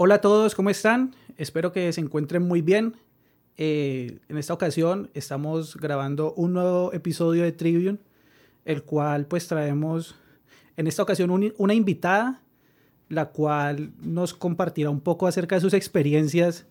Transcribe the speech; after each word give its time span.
Hola 0.00 0.14
a 0.14 0.20
todos, 0.20 0.54
¿cómo 0.54 0.70
están? 0.70 1.16
Espero 1.38 1.72
que 1.72 1.92
se 1.92 2.00
encuentren 2.00 2.44
muy 2.44 2.62
bien. 2.62 2.94
Eh, 3.56 4.20
en 4.28 4.38
esta 4.38 4.54
ocasión 4.54 5.10
estamos 5.12 5.74
grabando 5.74 6.34
un 6.34 6.52
nuevo 6.52 6.92
episodio 6.92 7.42
de 7.42 7.50
Trivium, 7.50 7.98
el 8.64 8.84
cual 8.84 9.26
pues 9.26 9.48
traemos 9.48 10.14
en 10.76 10.86
esta 10.86 11.02
ocasión 11.02 11.52
una 11.58 11.74
invitada, 11.74 12.42
la 13.08 13.30
cual 13.30 13.90
nos 14.00 14.34
compartirá 14.34 14.88
un 14.88 15.00
poco 15.00 15.26
acerca 15.26 15.56
de 15.56 15.62
sus 15.62 15.74
experiencias 15.74 16.68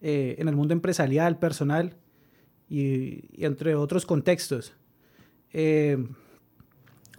eh, 0.00 0.36
en 0.38 0.46
el 0.46 0.54
mundo 0.54 0.72
empresarial, 0.72 1.40
personal 1.40 1.96
y, 2.68 3.44
entre 3.44 3.74
otros 3.74 4.06
contextos. 4.06 4.74
Eh, 5.52 6.06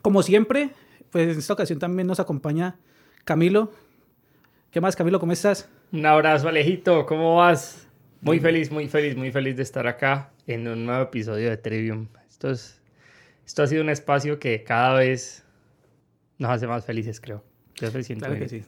como 0.02 0.24
siempre, 0.24 0.72
pues 1.10 1.28
en 1.28 1.40
esta 1.40 1.52
ocasión 1.52 1.78
también 1.78 2.08
nos 2.08 2.22
acompaña 2.22 2.80
Camilo. 3.26 3.74
¿Qué 4.72 4.80
más, 4.80 4.96
Camilo? 4.96 5.20
¿Cómo 5.20 5.34
estás? 5.34 5.70
Un 5.92 6.06
abrazo, 6.06 6.48
Alejito. 6.48 7.06
¿Cómo 7.06 7.36
vas? 7.36 7.90
Muy 8.22 8.40
feliz, 8.40 8.72
muy 8.72 8.88
feliz, 8.88 9.18
muy 9.18 9.30
feliz 9.30 9.58
de 9.58 9.64
estar 9.64 9.86
acá 9.86 10.32
en 10.48 10.66
un 10.66 10.86
nuevo 10.86 11.04
episodio 11.04 11.50
de 11.50 11.58
Trivium. 11.58 12.08
Esto, 12.30 12.52
es, 12.52 12.82
esto 13.46 13.64
ha 13.64 13.68
sido 13.68 13.84
un 13.84 13.90
espacio 13.90 14.40
que 14.40 14.64
cada 14.64 14.94
vez 15.00 15.44
nos 16.38 16.52
hace 16.52 16.68
más 16.68 16.86
felices, 16.86 17.20
creo. 17.20 17.44
Yo 17.76 17.92
claro 17.92 18.40
que 18.40 18.48
sí. 18.48 18.64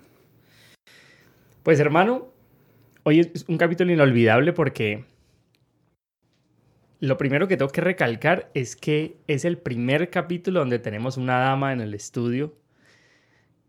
Pues, 1.63 1.79
hermano, 1.79 2.27
hoy 3.03 3.21
es 3.21 3.45
un 3.47 3.57
capítulo 3.57 3.93
inolvidable 3.93 4.51
porque 4.51 5.05
lo 6.99 7.17
primero 7.17 7.47
que 7.47 7.55
tengo 7.55 7.71
que 7.71 7.79
recalcar 7.79 8.51
es 8.53 8.75
que 8.75 9.15
es 9.27 9.45
el 9.45 9.57
primer 9.57 10.09
capítulo 10.09 10.59
donde 10.59 10.79
tenemos 10.79 11.15
una 11.15 11.37
dama 11.37 11.71
en 11.71 11.79
el 11.79 11.93
estudio 11.93 12.61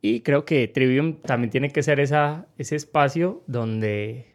y 0.06 0.20
creo 0.20 0.44
que 0.44 0.68
Trivium 0.68 1.16
también 1.22 1.48
tiene 1.48 1.70
que 1.70 1.82
ser 1.82 1.98
esa, 1.98 2.46
ese 2.58 2.76
espacio 2.76 3.42
donde 3.46 4.34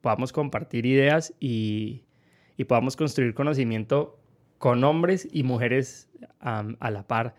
podamos 0.00 0.32
compartir 0.32 0.86
ideas 0.86 1.32
y, 1.38 2.02
y 2.56 2.64
podamos 2.64 2.96
construir 2.96 3.32
conocimiento 3.32 4.18
con 4.58 4.82
hombres 4.82 5.28
y 5.30 5.44
mujeres 5.44 6.10
a 6.40 6.90
la 6.90 7.06
par. 7.06 7.36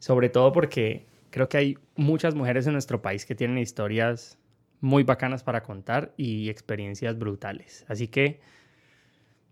Sobre 0.00 0.28
todo 0.28 0.50
porque 0.50 1.06
creo 1.30 1.48
que 1.48 1.58
hay 1.58 1.78
muchas 1.94 2.34
mujeres 2.34 2.66
en 2.66 2.72
nuestro 2.72 3.00
país 3.00 3.24
que 3.24 3.36
tienen 3.36 3.58
historias 3.58 4.36
muy 4.80 5.04
bacanas 5.04 5.44
para 5.44 5.62
contar 5.62 6.12
y 6.16 6.48
experiencias 6.48 7.16
brutales. 7.16 7.84
Así 7.86 8.08
que 8.08 8.40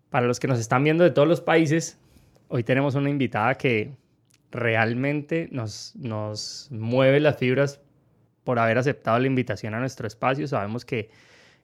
para 0.09 0.27
los 0.27 0.41
que 0.41 0.49
nos 0.49 0.59
están 0.59 0.83
viendo 0.83 1.05
de 1.05 1.11
todos 1.11 1.29
los 1.29 1.39
países, 1.39 1.97
hoy 2.49 2.65
tenemos 2.65 2.95
una 2.95 3.09
invitada 3.09 3.55
que 3.55 3.93
realmente 4.57 5.47
nos, 5.51 5.95
nos 5.95 6.67
mueve 6.71 7.19
las 7.19 7.37
fibras 7.37 7.79
por 8.43 8.59
haber 8.59 8.77
aceptado 8.77 9.19
la 9.19 9.27
invitación 9.27 9.73
a 9.75 9.79
nuestro 9.79 10.07
espacio. 10.07 10.47
Sabemos 10.47 10.83
que 10.83 11.09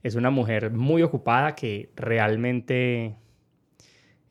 es 0.04 0.16
una 0.16 0.30
mujer 0.30 0.70
muy 0.72 1.02
ocupada 1.02 1.56
que 1.56 1.90
realmente 1.96 3.16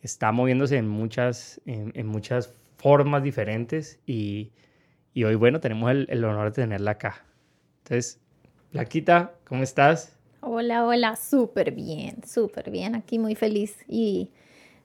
está 0.01 0.33
moviéndose 0.33 0.77
en 0.77 0.89
muchas, 0.89 1.61
en, 1.67 2.07
muchas 2.07 2.55
formas 2.77 3.23
diferentes 3.23 4.01
y, 4.07 4.53
y, 5.15 5.25
hoy, 5.25 5.35
bueno, 5.35 5.61
tenemos 5.61 5.91
el, 5.91 6.07
el, 6.11 6.25
honor 6.25 6.53
de 6.53 6.63
tenerla 6.63 6.93
acá. 6.93 7.25
Entonces, 7.79 8.21
Laquita, 8.71 9.33
¿cómo 9.45 9.63
estás? 9.63 10.17
Hola, 10.41 10.87
hola, 10.87 11.17
súper 11.17 11.73
bien, 11.73 12.17
súper 12.27 12.71
bien, 12.71 12.95
aquí 12.95 13.19
muy 13.19 13.35
feliz 13.35 13.77
y, 13.89 14.31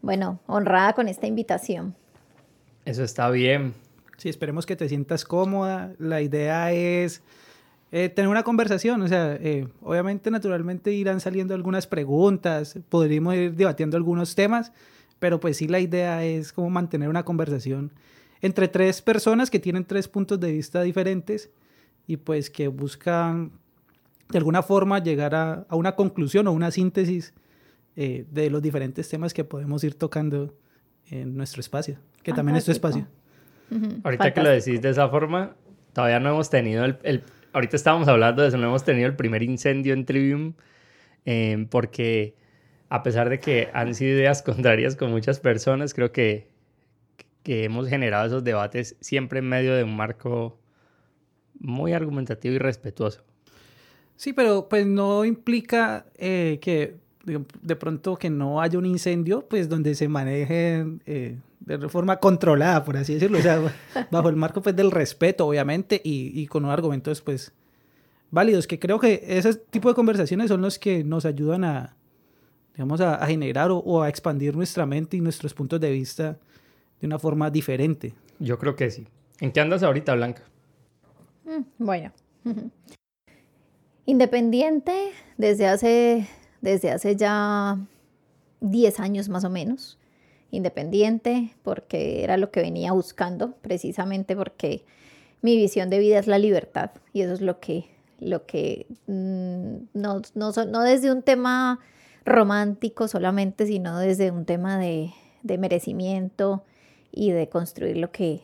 bueno, 0.02 0.40
honrada 0.48 0.94
con 0.94 1.08
esta 1.08 1.28
invitación. 1.28 1.96
Eso 2.88 3.04
está 3.04 3.30
bien. 3.30 3.74
Sí, 4.16 4.30
esperemos 4.30 4.66
que 4.66 4.78
te 4.78 4.88
sientas 4.88 5.26
cómoda. 5.26 5.94
La 6.00 6.22
idea 6.22 6.72
es 6.72 7.22
eh, 7.92 8.08
tener 8.08 8.30
una 8.30 8.44
conversación. 8.44 9.02
O 9.02 9.10
sea, 9.10 9.38
eh, 9.42 9.68
obviamente, 9.82 10.32
naturalmente 10.32 10.94
irán 10.94 11.20
saliendo 11.20 11.54
algunas 11.54 11.86
preguntas, 11.86 12.80
podríamos 12.88 13.36
ir 13.36 13.56
debatiendo 13.56 13.98
algunos 13.98 14.36
temas, 14.36 14.72
pero 15.20 15.42
pues 15.42 15.58
sí 15.58 15.68
la 15.68 15.82
idea 15.82 16.24
es 16.24 16.54
como 16.54 16.70
mantener 16.70 17.10
una 17.10 17.26
conversación 17.26 17.92
entre 18.42 18.70
tres 18.70 19.02
personas 19.02 19.50
que 19.50 19.60
tienen 19.60 19.84
tres 19.84 20.08
puntos 20.08 20.40
de 20.40 20.54
vista 20.54 20.82
diferentes 20.82 21.50
y 22.08 22.16
pues 22.16 22.50
que 22.50 22.70
buscan 22.70 23.52
de 24.30 24.38
alguna 24.38 24.64
forma 24.64 25.00
llegar 25.00 25.36
a, 25.36 25.68
una 25.72 25.98
conclusión 25.98 26.48
o 26.48 26.54
una 26.54 26.72
síntesis 26.72 27.34
eh, 27.98 28.26
de 28.32 28.50
los 28.50 28.62
diferentes 28.62 29.10
temas 29.10 29.34
que 29.34 29.44
podemos 29.44 29.84
ir 29.84 29.96
tocando 29.96 30.54
en 31.10 31.36
nuestro 31.36 31.62
espacio, 31.62 31.98
que 32.24 32.34
también 32.34 32.58
es 32.58 32.66
tu 32.66 32.72
espacio. 32.72 33.08
Ahorita 34.04 34.34
que 34.34 34.42
lo 34.42 34.50
decís 34.50 34.82
de 34.82 34.90
esa 34.90 35.10
forma, 35.10 35.56
todavía 35.94 36.20
no 36.20 36.30
hemos 36.30 36.50
tenido 36.50 36.86
el, 36.86 37.24
ahorita 37.54 37.76
estábamos 37.76 38.08
hablando 38.08 38.42
de 38.42 38.50
eso, 38.50 38.58
no 38.58 38.68
hemos 38.68 38.84
tenido 38.84 39.08
el 39.08 39.16
primer 39.16 39.44
incendio 39.44 39.94
en 39.94 40.06
Trivium, 40.06 40.54
em, 41.26 41.68
porque 41.68 42.36
a 42.90 43.04
pesar 43.04 43.30
de 43.30 43.40
que 43.40 43.70
han 43.74 43.94
sido 43.96 44.12
ideas 44.12 44.42
contrarias 44.44 44.96
con 44.96 45.12
muchas 45.12 45.40
personas, 45.40 45.94
creo 45.94 46.12
que, 46.12 46.48
que 47.44 47.64
hemos 47.64 47.90
generado 47.90 48.28
esos 48.28 48.44
debates 48.44 48.96
siempre 49.02 49.40
en 49.40 49.50
medio 49.50 49.74
de 49.76 49.84
un 49.84 49.96
marco 49.96 50.60
muy 51.60 51.94
argumentativo 51.94 52.56
y 52.56 52.60
respetuoso. 52.60 53.24
Sí, 54.16 54.34
pero 54.34 54.68
pues 54.70 54.86
no 54.86 55.26
implica 55.26 56.06
eh, 56.16 56.60
que 56.62 56.96
de 57.62 57.76
pronto 57.76 58.16
que 58.18 58.30
no 58.30 58.62
haya 58.62 58.80
un 58.80 58.86
incendio, 58.86 59.46
pues 59.48 59.68
donde 59.70 59.96
se 59.96 60.08
maneje 60.08 60.86
eh, 61.06 61.38
de 61.60 61.90
forma 61.90 62.18
controlada, 62.18 62.84
por 62.84 62.98
así 62.98 63.14
decirlo, 63.14 63.40
o 63.40 63.42
sea, 63.42 63.62
bajo 64.12 64.30
el 64.30 64.36
marco 64.36 64.62
pues 64.62 64.76
del 64.76 64.92
respeto, 64.92 65.46
obviamente, 65.46 66.02
y, 66.04 66.40
y 66.40 66.48
con 66.48 66.64
unos 66.64 66.74
argumentos 66.74 67.22
pues 67.22 67.52
válidos, 68.32 68.68
que 68.68 68.80
creo 68.80 69.00
que 69.00 69.24
ese 69.28 69.56
tipo 69.56 69.90
de 69.90 69.96
conversaciones 69.96 70.48
son 70.50 70.62
los 70.62 70.80
que 70.80 71.04
nos 71.04 71.26
ayudan 71.26 71.64
a, 71.64 71.96
digamos, 72.74 73.02
a, 73.02 73.26
generar 73.26 73.72
o, 73.72 74.02
a 74.02 74.10
expandir 74.10 74.56
nuestra 74.56 74.86
mente 74.86 75.18
y 75.18 75.22
nuestros 75.22 75.54
puntos 75.54 75.80
de 75.80 75.92
vista 75.92 76.38
de 77.00 77.08
una 77.08 77.20
forma 77.20 77.50
diferente. 77.50 78.14
Yo 78.40 78.58
creo 78.60 78.76
que 78.76 78.92
sí. 78.92 79.08
¿En 79.40 79.52
qué 79.52 79.60
andas 79.60 79.84
ahorita, 79.84 80.16
Blanca? 80.16 80.44
Mm, 81.46 81.64
bueno. 81.84 82.12
Independiente 84.06 85.12
desde 85.38 85.68
hace 85.68 86.28
desde 86.62 86.92
hace 86.92 87.16
ya 87.16 87.78
10 88.62 89.00
años 89.00 89.30
más 89.30 89.44
o 89.44 89.50
menos, 89.50 89.98
independiente, 90.52 91.54
porque 91.64 92.24
era 92.24 92.38
lo 92.38 92.52
que 92.52 92.62
venía 92.62 92.92
buscando, 92.92 93.54
precisamente 93.62 94.36
porque 94.36 94.84
mi 95.42 95.56
visión 95.56 95.90
de 95.90 96.00
vida 96.00 96.20
es 96.20 96.28
la 96.28 96.40
libertad 96.40 96.92
y 97.14 97.22
eso 97.22 97.34
es 97.34 97.42
lo 97.42 97.60
que, 97.60 97.86
lo 98.20 98.46
que 98.46 98.88
mm, 99.08 100.00
no, 100.00 100.22
no, 100.34 100.52
no, 100.52 100.82
desde 100.82 101.12
un 101.12 101.22
tema 101.22 101.80
romántico 102.26 103.08
solamente, 103.08 103.66
sino 103.66 104.00
desde 104.00 104.32
un 104.32 104.46
tema 104.46 104.78
de, 104.80 105.12
de 105.44 105.58
merecimiento 105.58 106.64
y 107.12 107.32
de 107.32 107.50
construir 107.50 107.98
lo 107.98 108.12
que 108.12 108.42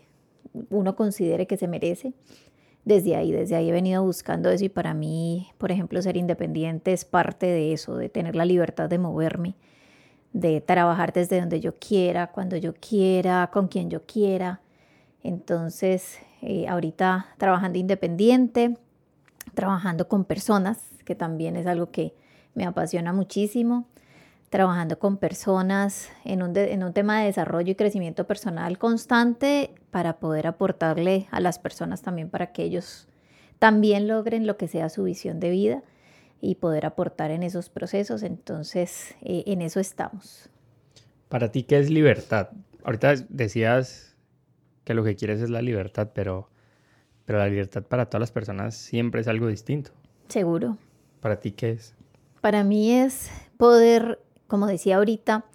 uno 0.70 0.96
considere 0.96 1.48
que 1.48 1.58
se 1.58 1.68
merece 1.68 2.14
desde 2.86 3.16
ahí, 3.16 3.32
desde 3.32 3.56
ahí 3.56 3.70
he 3.70 3.72
venido 3.72 4.04
buscando 4.04 4.50
eso 4.50 4.66
y 4.66 4.70
para 4.70 4.94
mí, 4.94 5.52
por 5.58 5.72
ejemplo, 5.72 6.02
ser 6.02 6.18
independiente 6.18 6.92
es 6.92 7.06
parte 7.06 7.46
de 7.46 7.74
eso, 7.74 7.96
de 7.96 8.10
tener 8.10 8.36
la 8.36 8.46
libertad 8.46 8.90
de 8.90 8.98
moverme, 8.98 9.56
de 10.34 10.60
trabajar 10.60 11.14
desde 11.14 11.40
donde 11.40 11.62
yo 11.62 11.76
quiera, 11.76 12.28
cuando 12.28 12.58
yo 12.58 12.74
quiera, 12.74 13.50
con 13.54 13.68
quien 13.68 13.90
yo 13.90 14.06
quiera. 14.06 14.62
Entonces, 15.22 16.20
eh, 16.42 16.68
ahorita 16.68 17.28
trabajando 17.38 17.80
independiente, 17.80 18.78
trabajando 19.54 20.10
con 20.10 20.26
personas, 20.26 20.90
que 21.06 21.16
también 21.16 21.56
es 21.56 21.68
algo 21.68 21.92
que 21.92 22.14
me 22.54 22.66
apasiona 22.66 23.14
muchísimo, 23.14 23.86
trabajando 24.50 25.00
con 25.00 25.18
personas 25.18 26.10
en 26.26 26.44
un, 26.44 26.56
en 26.58 26.84
un 26.84 26.94
tema 26.94 27.20
de 27.20 27.28
desarrollo 27.28 27.72
y 27.72 27.76
crecimiento 27.76 28.28
personal 28.28 28.78
constante 28.78 29.74
para 29.94 30.18
poder 30.18 30.48
aportarle 30.48 31.28
a 31.32 31.40
las 31.40 31.60
personas 31.60 32.02
también 32.02 32.30
para 32.30 32.52
que 32.52 32.64
ellos 32.64 33.08
también 33.60 34.10
logren 34.10 34.46
lo 34.46 34.58
que 34.58 34.68
sea 34.68 34.90
su 34.90 35.04
visión 35.04 35.40
de 35.40 35.52
vida 35.52 35.84
y 36.42 36.56
poder 36.56 36.86
aportar 36.86 37.32
en 37.32 37.44
esos 37.44 37.70
procesos. 37.70 38.24
Entonces, 38.24 39.16
eh, 39.22 39.44
en 39.46 39.62
eso 39.62 39.80
estamos. 39.80 40.50
Para 41.30 41.52
ti, 41.52 41.64
¿qué 41.64 41.80
es 41.80 41.90
libertad? 41.90 42.50
Ahorita 42.84 43.14
decías 43.30 44.18
que 44.84 44.94
lo 44.94 45.06
que 45.06 45.16
quieres 45.16 45.40
es 45.40 45.50
la 45.50 45.62
libertad, 45.62 46.10
pero, 46.14 46.50
pero 47.24 47.40
la 47.40 47.48
libertad 47.48 47.84
para 47.84 48.08
todas 48.08 48.20
las 48.20 48.32
personas 48.32 48.76
siempre 48.76 49.22
es 49.22 49.30
algo 49.30 49.48
distinto. 49.48 49.92
Seguro. 50.28 50.78
¿Para 51.22 51.40
ti 51.40 51.52
qué 51.52 51.72
es? 51.72 51.96
Para 52.42 52.66
mí 52.66 52.92
es 52.92 53.32
poder 53.56 54.20
como 54.54 54.68
decía 54.68 54.98
ahorita, 54.98 55.46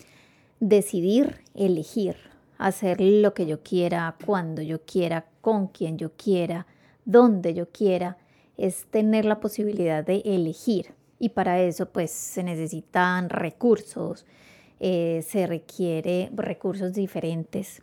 decidir, 0.59 1.37
elegir, 1.55 2.17
hacer 2.59 3.01
lo 3.01 3.33
que 3.35 3.47
yo 3.47 3.63
quiera, 3.63 4.17
cuando 4.25 4.61
yo 4.63 4.83
quiera, 4.83 5.27
con 5.41 5.69
quien 5.69 5.97
yo 5.97 6.13
quiera, 6.17 6.67
donde 7.05 7.55
yo 7.55 7.71
quiera, 7.71 8.19
es 8.57 8.87
tener 8.91 9.25
la 9.25 9.41
posibilidad 9.41 10.05
de 10.05 10.23
elegir. 10.25 10.95
Y 11.19 11.31
para 11.31 11.61
eso 11.61 11.87
pues 11.87 12.11
se 12.11 12.43
necesitan 12.43 13.31
recursos, 13.31 14.27
eh, 14.81 15.25
se 15.27 15.47
requiere 15.47 16.31
recursos 16.35 16.93
diferentes 16.93 17.83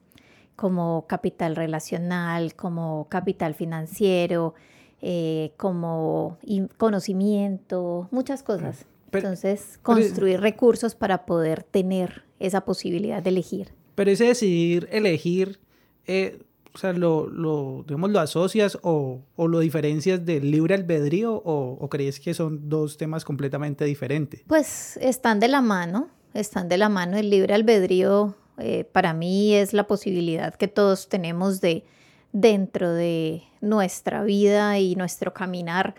como 0.55 1.05
capital 1.07 1.55
relacional, 1.55 2.55
como 2.55 3.07
capital 3.09 3.55
financiero, 3.55 4.53
eh, 5.01 5.51
como 5.57 6.37
conocimiento, 6.77 8.07
muchas 8.11 8.43
cosas. 8.43 8.85
Entonces, 9.11 9.79
construir 9.81 10.41
recursos 10.41 10.95
para 10.95 11.25
poder 11.25 11.63
tener 11.63 12.23
esa 12.39 12.61
posibilidad 12.61 13.21
de 13.21 13.29
elegir. 13.29 13.71
Pero 13.95 14.11
ese 14.11 14.25
decidir 14.25 14.87
elegir, 14.91 15.59
eh, 16.05 16.39
o 16.73 16.77
sea, 16.77 16.93
lo, 16.93 17.27
lo, 17.27 17.83
digamos, 17.87 18.11
lo 18.11 18.19
asocias 18.19 18.77
o, 18.81 19.21
o, 19.35 19.47
lo 19.47 19.59
diferencias 19.59 20.25
del 20.25 20.51
libre 20.51 20.75
albedrío 20.75 21.41
o, 21.45 21.87
crees 21.89 22.19
que 22.19 22.33
son 22.33 22.69
dos 22.69 22.97
temas 22.97 23.23
completamente 23.23 23.85
diferentes? 23.85 24.41
Pues 24.47 24.97
están 24.97 25.39
de 25.39 25.47
la 25.47 25.61
mano, 25.61 26.09
están 26.33 26.67
de 26.67 26.77
la 26.77 26.89
mano. 26.89 27.17
El 27.17 27.29
libre 27.29 27.53
albedrío 27.53 28.35
eh, 28.57 28.83
para 28.83 29.13
mí 29.13 29.53
es 29.53 29.73
la 29.73 29.87
posibilidad 29.87 30.53
que 30.55 30.67
todos 30.67 31.07
tenemos 31.07 31.61
de 31.61 31.85
dentro 32.33 32.91
de 32.93 33.43
nuestra 33.61 34.23
vida 34.23 34.77
y 34.77 34.95
nuestro 34.95 35.33
caminar 35.33 35.95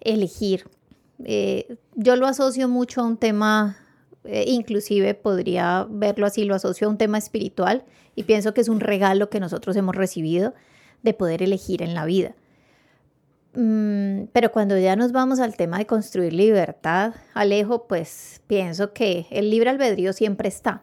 elegir. 0.00 0.64
Eh, 1.24 1.76
yo 1.94 2.16
lo 2.16 2.26
asocio 2.26 2.68
mucho 2.68 3.02
a 3.02 3.04
un 3.04 3.18
tema, 3.18 3.76
eh, 4.24 4.44
inclusive 4.48 5.14
podría 5.14 5.86
verlo 5.88 6.26
así, 6.26 6.44
lo 6.44 6.54
asocio 6.54 6.86
a 6.86 6.90
un 6.90 6.98
tema 6.98 7.18
espiritual 7.18 7.84
y 8.14 8.24
pienso 8.24 8.54
que 8.54 8.60
es 8.60 8.68
un 8.68 8.80
regalo 8.80 9.30
que 9.30 9.40
nosotros 9.40 9.76
hemos 9.76 9.94
recibido 9.94 10.54
de 11.02 11.14
poder 11.14 11.42
elegir 11.42 11.82
en 11.82 11.94
la 11.94 12.04
vida. 12.04 12.34
Mm, 13.54 14.24
pero 14.32 14.50
cuando 14.50 14.78
ya 14.78 14.96
nos 14.96 15.12
vamos 15.12 15.38
al 15.38 15.56
tema 15.56 15.78
de 15.78 15.86
construir 15.86 16.32
libertad, 16.32 17.14
Alejo, 17.34 17.86
pues 17.86 18.40
pienso 18.46 18.92
que 18.92 19.26
el 19.30 19.50
libre 19.50 19.70
albedrío 19.70 20.12
siempre 20.12 20.48
está 20.48 20.82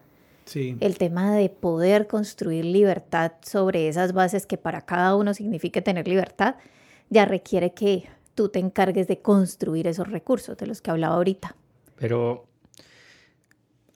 el 0.55 0.97
tema 0.97 1.35
de 1.35 1.49
poder 1.49 2.07
construir 2.07 2.65
libertad 2.65 3.33
sobre 3.41 3.87
esas 3.87 4.13
bases 4.13 4.45
que 4.45 4.57
para 4.57 4.81
cada 4.81 5.15
uno 5.15 5.33
signifique 5.33 5.81
tener 5.81 6.07
libertad, 6.07 6.55
ya 7.09 7.25
requiere 7.25 7.73
que 7.73 8.05
tú 8.35 8.49
te 8.49 8.59
encargues 8.59 9.07
de 9.07 9.19
construir 9.19 9.87
esos 9.87 10.09
recursos 10.09 10.57
de 10.57 10.67
los 10.67 10.81
que 10.81 10.91
hablaba 10.91 11.15
ahorita. 11.15 11.55
Pero, 11.95 12.45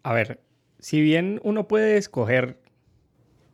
a 0.05 0.13
ver, 0.13 0.39
si 0.77 1.01
bien 1.01 1.41
uno 1.43 1.67
puede 1.67 1.97
escoger 1.97 2.59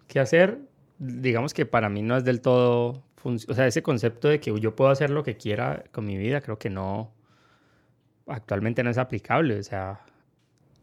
qué 0.10 0.20
hacer, 0.20 0.60
digamos 1.00 1.54
que 1.54 1.66
para 1.66 1.88
mí 1.88 2.02
no 2.02 2.18
es 2.18 2.26
del 2.26 2.42
todo, 2.42 3.06
o 3.24 3.54
sea, 3.54 3.68
ese 3.68 3.82
concepto 3.82 4.28
de 4.28 4.42
que 4.42 4.60
yo 4.60 4.76
puedo 4.76 4.92
hacer 4.92 5.12
lo 5.12 5.24
que 5.24 5.38
quiera 5.38 5.86
con 5.94 6.06
mi 6.06 6.18
vida, 6.18 6.42
creo 6.42 6.60
que 6.60 6.70
no, 6.70 7.14
actualmente 8.28 8.84
no 8.84 8.90
es 8.90 8.98
aplicable, 8.98 9.60
o 9.60 9.64
sea, 9.64 10.02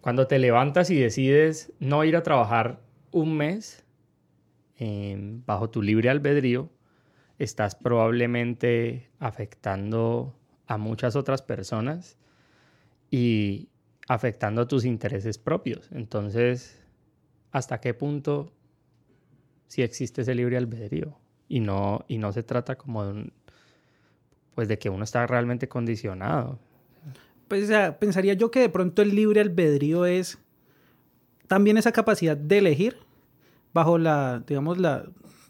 cuando 0.01 0.27
te 0.27 0.39
levantas 0.39 0.89
y 0.89 0.99
decides 0.99 1.71
no 1.81 2.03
ir 2.03 2.17
a 2.17 2.23
trabajar 2.23 2.81
un 3.11 3.37
mes 3.37 3.85
em, 4.77 5.45
bajo 5.45 5.69
tu 5.69 5.83
libre 5.83 6.09
albedrío, 6.09 6.71
estás 7.39 7.75
probablemente 7.75 9.11
afectando 9.19 10.35
a 10.67 10.79
muchas 10.79 11.15
otras 11.15 11.43
personas 11.43 12.17
y 13.11 13.69
afectando 14.09 14.67
tus 14.67 14.85
intereses 14.85 15.39
propios. 15.39 15.89
Entonces, 15.93 16.83
¿hasta 17.53 17.81
qué 17.81 17.95
punto 17.95 18.53
si 19.69 19.83
existe 19.83 20.23
ese 20.23 20.35
libre 20.35 20.57
albedrío? 20.57 21.17
Y 21.47 21.61
no, 21.61 22.05
y 22.09 22.19
no 22.19 22.33
se 22.33 22.43
trata 22.43 22.77
como 22.77 23.05
de 23.05 23.11
un, 23.13 23.33
pues 24.55 24.69
de 24.69 24.79
que 24.79 24.91
uno 24.91 25.05
está 25.05 25.27
realmente 25.27 25.69
condicionado 25.69 26.59
pues, 27.49 27.71
pensaría 27.99 28.35
yo 28.35 28.51
que 28.51 28.61
de 28.61 28.69
pronto 28.69 29.03
el 29.03 29.15
libre 29.15 29.41
albedrío 29.41 30.05
es 30.05 30.39
también 31.47 31.79
esa 31.79 31.93
capacidad 31.93 32.37
de 32.37 32.59
elegir 32.59 32.99
bajo 33.73 33.99
la, 33.99 34.45
digamos, 34.47 34.79
la, 34.79 35.07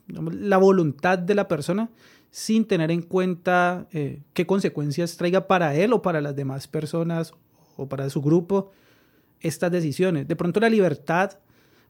la 0.07 0.57
voluntad 0.59 1.19
de 1.19 1.35
la 1.35 1.49
persona 1.49 1.91
sin 2.31 2.67
tener 2.67 2.91
en 2.91 3.03
cuenta 3.03 3.89
eh, 3.93 4.21
qué 4.33 4.47
consecuencias 4.47 5.17
traiga 5.17 5.49
para 5.49 5.75
él 5.75 5.93
o 5.93 6.03
para 6.03 6.21
las 6.21 6.37
demás 6.37 6.69
personas 6.69 7.35
o 7.79 7.89
para 7.89 8.11
su 8.11 8.21
grupo 8.21 8.71
estas 9.41 9.73
decisiones. 9.73 10.29
De 10.29 10.37
pronto 10.37 10.61
la 10.61 10.69
libertad 10.69 11.39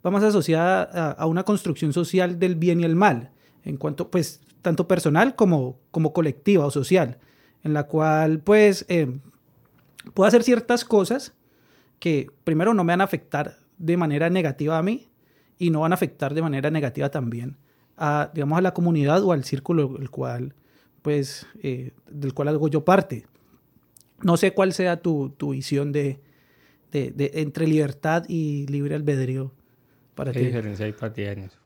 va 0.04 0.10
más 0.10 0.22
asociada 0.22 0.82
a, 1.12 1.26
una 1.26 1.42
construcción 1.42 1.92
social 1.92 2.38
del 2.38 2.54
bien 2.54 2.80
y 2.80 2.84
el 2.84 2.94
mal, 2.94 3.30
en 3.64 3.76
cuanto, 3.76 4.10
pues, 4.10 4.40
tanto 4.62 4.86
personal 4.86 5.34
como, 5.34 5.80
como 5.90 6.12
colectiva 6.12 6.64
o 6.64 6.70
social, 6.70 7.18
en 7.64 7.74
la 7.74 7.84
cual, 7.84 8.38
pues, 8.38 8.84
eh, 8.88 9.18
puedo 10.14 10.28
hacer 10.28 10.44
ciertas 10.44 10.84
cosas 10.84 11.34
que 11.98 12.28
primero 12.44 12.74
no 12.74 12.84
me 12.84 12.92
van 12.92 13.00
a 13.00 13.04
afectar 13.04 13.58
de 13.78 13.96
manera 13.96 14.30
negativa 14.30 14.78
a 14.78 14.82
mí 14.82 15.08
y 15.58 15.70
no 15.70 15.80
van 15.80 15.92
a 15.92 15.96
afectar 15.96 16.34
de 16.34 16.42
manera 16.42 16.70
negativa 16.70 17.10
también 17.10 17.56
a, 17.98 18.30
digamos, 18.32 18.58
a 18.58 18.62
la 18.62 18.72
comunidad 18.72 19.22
o 19.22 19.32
al 19.32 19.44
círculo 19.44 19.96
el 19.98 20.10
cual, 20.10 20.54
pues, 21.02 21.46
eh, 21.62 21.92
del 22.10 22.32
cual 22.32 22.48
hago 22.48 22.68
yo 22.68 22.84
parte. 22.84 23.26
No 24.22 24.36
sé 24.36 24.52
cuál 24.52 24.72
sea 24.72 25.00
tu, 25.00 25.30
tu 25.30 25.50
visión 25.50 25.92
de, 25.92 26.20
de, 26.92 27.10
de, 27.10 27.30
entre 27.34 27.66
libertad 27.66 28.24
y 28.28 28.66
libre 28.66 28.94
albedrío 28.94 29.52
para 30.14 30.32
¿Qué 30.32 30.40
diferencia 30.40 30.86
hay 30.86 30.92
para 30.92 31.12
ti 31.12 31.22
en 31.22 31.44
eso? 31.44 31.58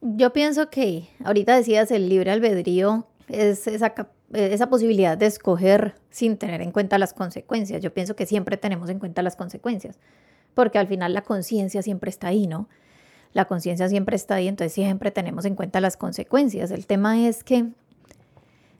Yo 0.00 0.32
pienso 0.32 0.70
que 0.70 1.08
ahorita 1.24 1.56
decías 1.56 1.90
el 1.90 2.08
libre 2.08 2.30
albedrío 2.30 3.06
es 3.28 3.66
esa 3.66 3.94
esa 4.32 4.68
posibilidad 4.68 5.16
de 5.16 5.26
escoger 5.26 5.94
sin 6.10 6.36
tener 6.36 6.60
en 6.60 6.70
cuenta 6.70 6.98
las 6.98 7.14
consecuencias. 7.14 7.82
Yo 7.82 7.92
pienso 7.94 8.14
que 8.14 8.26
siempre 8.26 8.56
tenemos 8.56 8.90
en 8.90 8.98
cuenta 8.98 9.22
las 9.22 9.36
consecuencias, 9.36 9.98
porque 10.54 10.78
al 10.78 10.86
final 10.86 11.14
la 11.14 11.22
conciencia 11.22 11.82
siempre 11.82 12.10
está 12.10 12.28
ahí, 12.28 12.46
¿no? 12.46 12.68
La 13.32 13.46
conciencia 13.46 13.88
siempre 13.88 14.16
está 14.16 14.36
ahí, 14.36 14.48
entonces 14.48 14.72
siempre 14.72 15.10
tenemos 15.10 15.44
en 15.44 15.54
cuenta 15.54 15.80
las 15.80 15.96
consecuencias. 15.96 16.70
El 16.70 16.86
tema 16.86 17.26
es 17.26 17.44
que 17.44 17.68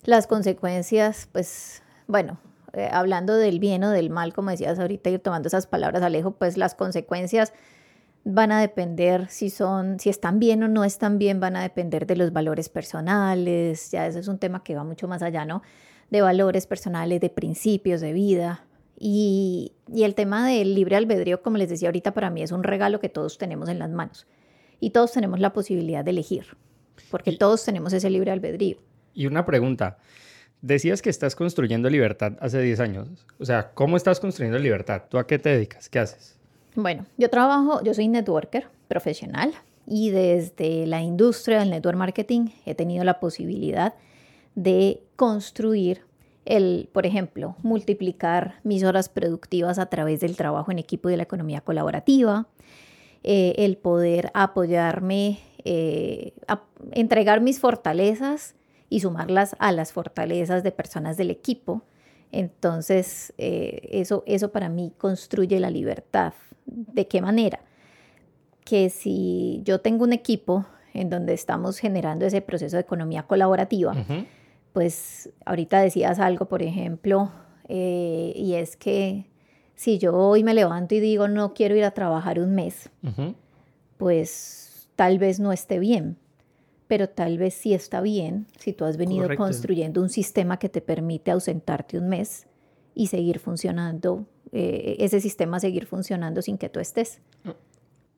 las 0.05 0.27
consecuencias, 0.27 1.29
pues, 1.33 1.83
bueno, 2.07 2.39
eh, 2.73 2.89
hablando 2.91 3.37
del 3.37 3.61
bien 3.61 3.85
o 3.85 3.91
del 3.91 4.11
mal, 4.11 4.33
como 4.33 4.51
decías 4.51 4.79
ahorita, 4.79 5.11
y 5.11 5.19
tomando 5.19 5.49
esas 5.49 5.67
palabras, 5.67 6.03
Alejo, 6.03 6.33
pues 6.33 6.57
las 6.57 6.75
consecuencias 6.75 7.53
van 8.25 8.53
a 8.53 8.61
depender 8.61 9.29
si 9.29 9.49
son, 9.49 9.99
si 9.99 10.11
están 10.11 10.39
bien 10.39 10.63
o 10.63 10.69
no 10.69 10.85
están 10.85 11.19
bien, 11.19 11.41
van 11.41 11.57
a 11.57 11.63
depender 11.63 12.07
de 12.07 12.17
los 12.17 12.33
valores 12.33 12.69
personales, 12.69 13.91
ya 13.91 14.07
eso 14.07 14.19
es 14.19 14.29
un 14.29 14.39
tema 14.39 14.63
que 14.63 14.75
va 14.75 14.85
mucho 14.85 15.09
más 15.09 15.23
allá, 15.23 15.45
¿no? 15.45 15.63
De 16.11 16.21
valores 16.21 16.67
personales, 16.67 17.21
de 17.21 17.31
principios 17.31 18.01
de 18.01 18.13
vida. 18.13 18.65
Y, 18.99 19.73
y 19.87 20.03
el 20.03 20.15
tema 20.15 20.47
del 20.47 20.75
libre 20.75 20.97
albedrío, 20.97 21.43
como 21.43 21.57
les 21.57 21.71
decía 21.71 21.89
ahorita, 21.89 22.13
para 22.13 22.31
mí 22.31 22.43
es 22.43 22.53
un 22.53 22.65
regalo 22.65 23.01
que 23.01 23.09
todos 23.09 23.39
tenemos 23.39 23.69
en 23.69 23.79
las 23.79 23.91
manos. 23.91 24.27
Y 24.81 24.91
todos 24.91 25.13
tenemos 25.13 25.41
la 25.41 25.53
posibilidad 25.53 26.05
de 26.05 26.11
elegir, 26.11 26.57
porque 27.11 27.33
todos 27.33 27.65
tenemos 27.65 27.93
ese 27.93 28.11
libre 28.11 28.31
albedrío. 28.31 28.79
Y 29.15 29.27
una 29.27 29.45
pregunta. 29.45 29.99
Decías 30.61 31.03
que 31.03 31.11
estás 31.11 31.37
construyendo 31.37 31.89
libertad 31.89 32.33
hace 32.41 32.61
10 32.61 32.81
años. 32.81 33.09
O 33.39 33.45
sea, 33.45 33.71
¿cómo 33.75 33.97
estás 33.97 34.19
construyendo 34.19 34.59
libertad? 34.59 35.03
¿Tú 35.09 35.19
a 35.19 35.27
qué 35.27 35.39
te 35.39 35.51
dedicas? 35.51 35.89
¿Qué 35.89 36.01
haces? 36.01 36.37
Bueno, 36.75 37.07
yo 37.17 37.31
trabajo, 37.31 37.83
yo 37.85 37.95
soy 37.95 38.09
networker 38.09 38.67
profesional 38.89 39.53
y 39.87 40.11
desde 40.11 40.87
la 40.87 41.01
industria 41.01 41.61
del 41.61 41.71
network 41.71 41.97
marketing 41.97 42.49
he 42.67 42.75
tenido 42.75 43.05
la 43.05 43.21
posibilidad 43.21 43.95
de 44.55 45.01
construir 45.17 46.03
el, 46.45 46.89
por 46.93 47.07
ejemplo, 47.07 47.57
multiplicar 47.63 48.61
mis 48.65 48.83
horas 48.83 49.09
productivas 49.09 49.79
a 49.79 49.87
través 49.87 50.21
del 50.21 50.37
trabajo 50.37 50.73
en 50.73 50.79
equipo 50.79 51.09
de 51.09 51.17
la 51.17 51.23
economía 51.23 51.61
colaborativa, 51.61 52.49
eh, 53.23 53.55
el 53.59 53.77
poder 53.77 54.31
apoyarme, 54.35 55.39
eh, 55.65 56.33
entregar 56.93 57.41
mis 57.41 57.61
fortalezas 57.61 58.55
y 58.89 59.01
sumarlas 59.01 59.57
a 59.59 59.73
las 59.73 59.93
fortalezas 59.93 60.63
de 60.63 60.73
personas 60.73 61.17
del 61.17 61.31
equipo. 61.31 61.83
Entonces, 62.33 63.33
eh, 63.39 63.89
eso, 63.91 64.23
eso 64.27 64.53
para 64.53 64.69
mí 64.69 64.93
construye 64.99 65.61
la 65.61 65.71
libertad 65.71 66.35
¿De 66.71 67.09
qué 67.09 67.23
manera? 67.23 67.61
Que 68.65 68.91
si 68.91 69.63
yo 69.65 69.81
tengo 69.81 70.05
un 70.05 70.13
equipo 70.13 70.67
en 70.93 71.09
donde 71.09 71.33
estamos 71.33 71.79
generando 71.79 72.27
ese 72.27 72.43
proceso 72.43 72.77
de 72.77 72.83
economía 72.83 73.23
colaborativa, 73.23 73.95
pues 74.73 75.31
ahorita 75.47 75.81
decías 75.81 76.19
algo, 76.19 76.47
por 76.47 76.63
ejemplo, 76.63 77.31
eh, 77.69 78.33
y 78.37 78.55
es 78.55 78.77
que 78.77 79.27
si 79.75 79.99
yo 79.99 80.15
hoy 80.15 80.45
me 80.45 80.55
levanto 80.55 80.95
y 80.95 81.01
digo 81.01 81.29
no 81.29 81.55
quiero 81.55 81.77
ir 81.77 81.85
a 81.85 81.93
trabajar 81.93 82.39
un 82.39 82.55
mes, 82.55 82.91
pues 83.97 84.89
tal 84.97 85.19
vez 85.19 85.41
no 85.41 85.53
esté 85.53 85.79
bien, 85.79 86.19
pero 86.89 87.09
tal 87.09 87.39
vez 87.39 87.55
sí 87.55 87.75
está 87.75 88.01
bien 88.01 88.47
si 88.59 88.73
tú 88.73 88.85
has 88.85 88.97
venido 88.97 89.29
construyendo 89.37 90.03
un 90.03 90.09
sistema 90.09 90.59
que 90.59 90.69
te 90.69 90.81
permite 90.81 91.31
ausentarte 91.31 91.99
un 91.99 92.09
mes 92.09 92.47
y 92.95 93.07
seguir 93.07 93.39
funcionando 93.39 94.27
eh, 94.53 94.97
ese 94.99 95.21
sistema 95.21 95.61
seguir 95.61 95.87
funcionando 95.87 96.43
sin 96.43 96.59
que 96.59 96.69
tú 96.69 96.81
estés. 96.81 97.21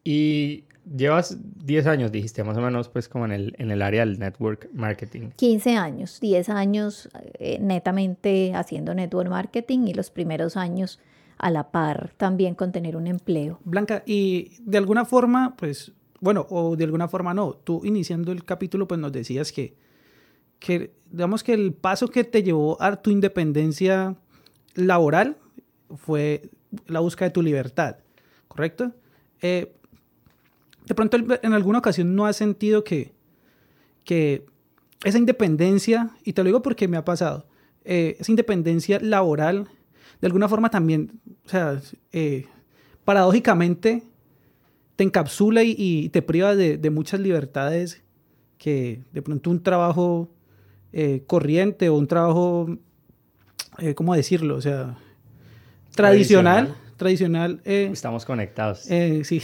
Y 0.04 0.64
llevas 0.96 1.38
10 1.64 1.86
años, 1.86 2.12
dijiste, 2.12 2.44
más 2.44 2.56
o 2.56 2.60
menos, 2.60 2.88
pues 2.88 3.08
como 3.08 3.24
en 3.26 3.32
el, 3.32 3.54
en 3.58 3.70
el 3.70 3.82
área 3.82 4.04
del 4.06 4.18
network 4.18 4.68
marketing. 4.72 5.30
15 5.36 5.76
años, 5.76 6.20
10 6.20 6.48
años 6.50 7.08
eh, 7.38 7.58
netamente 7.60 8.52
haciendo 8.54 8.94
network 8.94 9.28
marketing 9.28 9.88
y 9.88 9.94
los 9.94 10.10
primeros 10.10 10.56
años 10.56 11.00
a 11.36 11.50
la 11.50 11.70
par 11.70 12.12
también 12.16 12.54
con 12.54 12.70
tener 12.70 12.96
un 12.96 13.06
empleo. 13.06 13.58
Blanca, 13.64 14.02
y 14.06 14.52
de 14.62 14.78
alguna 14.78 15.04
forma, 15.04 15.56
pues, 15.56 15.92
bueno, 16.20 16.46
o 16.50 16.76
de 16.76 16.84
alguna 16.84 17.08
forma 17.08 17.34
no, 17.34 17.54
tú 17.54 17.82
iniciando 17.84 18.32
el 18.32 18.44
capítulo, 18.44 18.86
pues 18.86 19.00
nos 19.00 19.12
decías 19.12 19.52
que, 19.52 19.74
que, 20.58 20.92
digamos 21.10 21.42
que 21.42 21.54
el 21.54 21.72
paso 21.72 22.08
que 22.08 22.24
te 22.24 22.42
llevó 22.42 22.80
a 22.80 22.96
tu 22.96 23.10
independencia 23.10 24.16
laboral 24.74 25.38
fue 25.96 26.50
la 26.86 27.00
búsqueda 27.00 27.28
de 27.28 27.32
tu 27.32 27.42
libertad, 27.42 27.96
¿correcto? 28.48 28.92
Eh, 29.40 29.74
de 30.86 30.94
pronto 30.94 31.16
en 31.16 31.52
alguna 31.52 31.78
ocasión 31.78 32.14
no 32.14 32.26
has 32.26 32.36
sentido 32.36 32.84
que, 32.84 33.12
que 34.04 34.44
esa 35.04 35.18
independencia, 35.18 36.10
y 36.24 36.32
te 36.34 36.42
lo 36.42 36.46
digo 36.46 36.62
porque 36.62 36.88
me 36.88 36.96
ha 36.96 37.04
pasado, 37.04 37.46
eh, 37.84 38.16
esa 38.18 38.30
independencia 38.30 38.98
laboral, 39.00 39.68
de 40.20 40.26
alguna 40.26 40.48
forma 40.48 40.70
también, 40.70 41.20
o 41.46 41.48
sea, 41.48 41.80
eh, 42.12 42.46
paradójicamente 43.04 44.02
te 45.00 45.04
encapsula 45.04 45.62
y, 45.64 46.10
te 46.10 46.20
priva 46.20 46.54
de, 46.54 46.90
muchas 46.90 47.20
libertades 47.20 48.02
que 48.58 49.00
de 49.12 49.22
pronto 49.22 49.48
un 49.48 49.62
trabajo 49.62 50.28
eh, 50.92 51.22
corriente 51.26 51.88
o 51.88 51.94
un 51.96 52.06
trabajo, 52.06 52.76
¿cómo 53.94 54.14
decirlo? 54.14 54.56
O 54.56 54.60
sea, 54.60 54.98
tradicional. 55.94 56.74
Tradicional. 56.98 57.62
Estamos 57.64 58.26
conectados. 58.26 58.80
sí, 59.22 59.40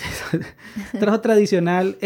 trabajo 1.00 1.22
tradicional 1.22 1.96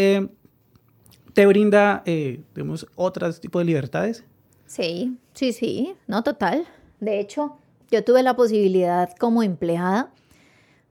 te 1.33 1.45
brinda, 1.45 2.03
eh, 2.05 2.39
digamos, 2.55 2.87
otros 2.95 3.41
tipos 3.41 3.59
de 3.59 3.65
libertades. 3.65 4.23
Sí, 4.65 5.17
sí, 5.33 5.51
sí, 5.51 5.93
no 6.07 6.23
total. 6.23 6.65
De 7.01 7.19
hecho, 7.19 7.57
yo 7.91 8.01
tuve 8.05 8.23
la 8.23 8.33
posibilidad 8.33 9.09
como 9.17 9.43
empleada 9.43 10.13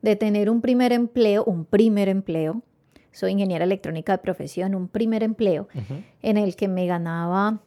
de 0.02 0.16
tener 0.16 0.50
un 0.50 0.60
primer 0.60 0.92
empleo, 0.92 1.44
un 1.44 1.64
primer 1.64 2.08
empleo. 2.08 2.62
Soy 3.12 3.32
ingeniera 3.32 3.64
electrónica 3.64 4.12
de 4.12 4.18
profesión, 4.18 4.74
un 4.74 4.88
primer 4.88 5.22
empleo 5.22 5.68
en 6.22 6.36
el 6.36 6.54
que 6.56 6.68
me 6.68 6.86
ganaba, 6.86 7.60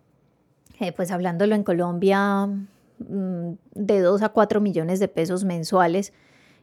eh, 0.80 0.92
pues 0.94 1.12
hablándolo 1.12 1.54
en 1.54 1.64
Colombia, 1.64 2.48
mm, 2.48 3.52
de 3.74 4.00
2 4.00 4.22
a 4.22 4.30
4 4.30 4.62
millones 4.62 5.00
de 5.00 5.08
pesos 5.08 5.44
mensuales 5.44 6.14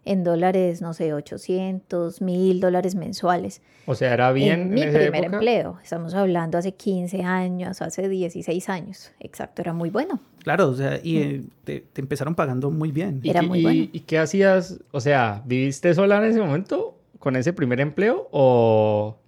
en 0.05 0.25
dólares, 0.25 0.81
no 0.81 0.95
sé, 0.95 1.13
800, 1.13 2.23
1000 2.23 2.61
dólares 2.61 2.95
mensuales. 2.95 3.61
O 3.87 3.95
sea, 3.95 4.15
era 4.15 4.33
bien. 4.33 4.61
En 4.61 4.71
mi 4.71 4.83
primer 4.83 5.25
empleo. 5.25 5.79
Estamos 5.83 6.15
hablando 6.15 6.59
hace 6.59 6.73
15 6.73 7.23
años, 7.23 7.83
hace 7.83 8.09
16 8.09 8.69
años. 8.69 9.13
Exacto, 9.21 9.63
era 9.63 9.73
muy 9.73 9.91
bueno. 9.91 10.21
Claro, 10.43 10.69
o 10.69 10.75
sea, 10.75 10.99
y 11.03 11.19
eh, 11.19 11.45
te, 11.65 11.85
empezaron 11.97 12.35
pagando 12.35 12.71
muy 12.71 12.93
bien. 12.93 13.21
Era 13.25 13.43
muy 13.43 13.63
bueno. 13.63 13.89
¿Y 13.93 14.01
qué 14.01 14.19
hacías? 14.19 14.81
O 14.91 15.01
sea, 15.01 15.43
¿viviste 15.45 15.95
sola 15.95 16.19
en 16.19 16.25
ese 16.25 16.41
momento 16.41 16.97
con 17.19 17.37
ese 17.37 17.53
primer 17.53 17.81
empleo 17.81 18.29
o, 18.31 19.19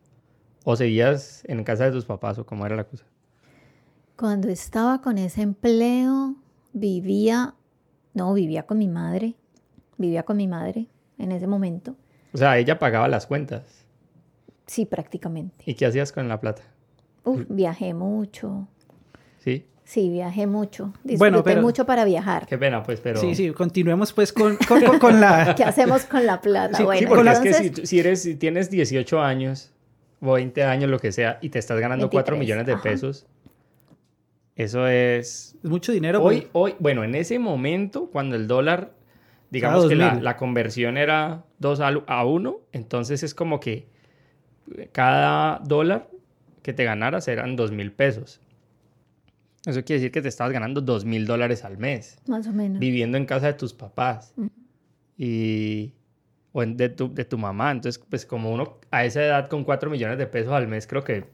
o 0.64 0.76
seguías 0.76 1.43
en 1.47 1.62
casa 1.64 1.85
de 1.85 1.93
tus 1.93 2.07
papás 2.07 2.38
o 2.38 2.47
cómo 2.47 2.64
era 2.64 2.76
la 2.76 2.85
cosa? 2.85 3.05
Cuando 4.17 4.49
estaba 4.49 5.02
con 5.02 5.19
ese 5.19 5.43
empleo, 5.43 6.37
vivía, 6.73 7.55
no, 8.14 8.33
vivía 8.33 8.62
con 8.62 8.79
mi 8.79 8.88
madre 8.88 9.35
Vivía 10.02 10.25
con 10.25 10.37
mi 10.37 10.49
madre 10.49 10.88
en 11.16 11.30
ese 11.30 11.47
momento. 11.47 11.94
O 12.32 12.37
sea, 12.37 12.59
ella 12.59 12.76
pagaba 12.80 13.06
las 13.06 13.26
cuentas. 13.26 13.62
Sí, 14.66 14.85
prácticamente. 14.85 15.62
¿Y 15.64 15.75
qué 15.75 15.87
hacías 15.87 16.11
con 16.11 16.28
la 16.28 16.40
plata? 16.40 16.62
Uf, 17.23 17.44
viajé 17.49 17.94
mucho. 17.94 18.66
¿Sí? 19.38 19.64
Sí, 19.85 20.11
viajé 20.11 20.49
mucho. 20.49 20.92
Disfruté 21.04 21.18
bueno, 21.18 21.44
pero... 21.44 21.62
mucho 21.62 21.87
para 21.87 22.04
viajar. 22.04 22.47
Qué 22.47 22.59
pena, 22.59 22.82
pues, 22.82 23.00
pero... 23.00 23.21
Sí, 23.21 23.37
sí, 23.37 23.50
continuemos 23.52 24.12
pues 24.12 24.32
con, 24.32 24.56
con, 25.00 25.21
la... 25.21 25.54
¿Qué 25.56 25.62
hacemos 25.62 26.04
con 26.04 26.26
la 26.26 26.40
plata? 26.40 26.78
Sí, 26.78 26.82
bueno, 26.82 27.09
porque 27.09 27.30
es 27.30 27.38
que 27.38 27.87
si, 27.87 28.00
eres, 28.00 28.23
si 28.23 28.35
tienes 28.35 28.71
18 28.71 29.21
años 29.21 29.73
o 30.21 30.32
20 30.32 30.64
años, 30.64 30.90
lo 30.90 30.99
que 30.99 31.12
sea, 31.12 31.38
y 31.42 31.50
te 31.50 31.61
estás 31.61 31.78
ganando 31.78 32.11
4 32.11 32.37
millones 32.37 32.66
de 32.66 32.76
pesos, 32.76 33.26
eso 34.56 34.88
es... 34.88 35.54
Es 35.62 35.71
mucho 35.71 35.92
dinero. 35.92 36.25
Hoy, 36.25 36.49
hoy, 36.50 36.75
bueno, 36.80 37.04
en 37.04 37.14
ese 37.14 37.38
momento, 37.38 38.09
cuando 38.11 38.35
el 38.35 38.49
dólar 38.49 38.90
Digamos 39.52 39.87
que 39.87 39.97
la, 39.97 40.37
conversión 40.38 40.97
era 40.97 41.44
2 41.59 41.80
a 42.06 42.25
1, 42.25 42.61
entonces 42.73 43.23
es 43.23 43.35
como 43.35 43.61
que 43.61 43.87
cada 44.92 45.59
dólar 45.59 46.09
que 46.62 46.73
te 46.73 46.85
ganaras 46.85 47.28
eran 47.28 47.54
2 47.54 47.71
mil 47.71 47.92
pesos. 47.92 48.40
Eso 49.66 49.85
quiere 49.85 50.00
decir 50.00 50.11
que 50.11 50.23
te 50.23 50.28
estabas 50.28 50.54
ganando 50.54 50.80
2 50.80 51.04
mil 51.04 51.26
dólares 51.26 51.66
al 51.66 51.76
mes. 51.76 52.18
Más 52.26 52.47
o 52.47 52.52
menos. 52.54 52.78
Viviendo 52.78 53.18
en 53.18 53.26
casa 53.26 53.49
de 53.49 53.52
tus 53.52 53.75
papás. 53.75 54.32
Mm. 54.37 54.47
Y... 55.18 55.92
O 56.54 56.64
de 56.64 56.88
tu, 56.88 57.12
de 57.12 57.25
tu 57.26 57.37
mamá. 57.37 57.71
Entonces, 57.73 58.02
pues 58.09 58.25
como 58.25 58.50
uno 58.52 58.78
a 58.90 59.04
esa 59.04 59.23
edad 59.23 59.49
con 59.49 59.64
4 59.64 59.90
millones 59.90 60.16
de 60.16 60.26
pesos 60.26 60.52
al 60.54 60.66
mes, 60.66 60.87
creo 60.87 61.04
que... 61.04 61.26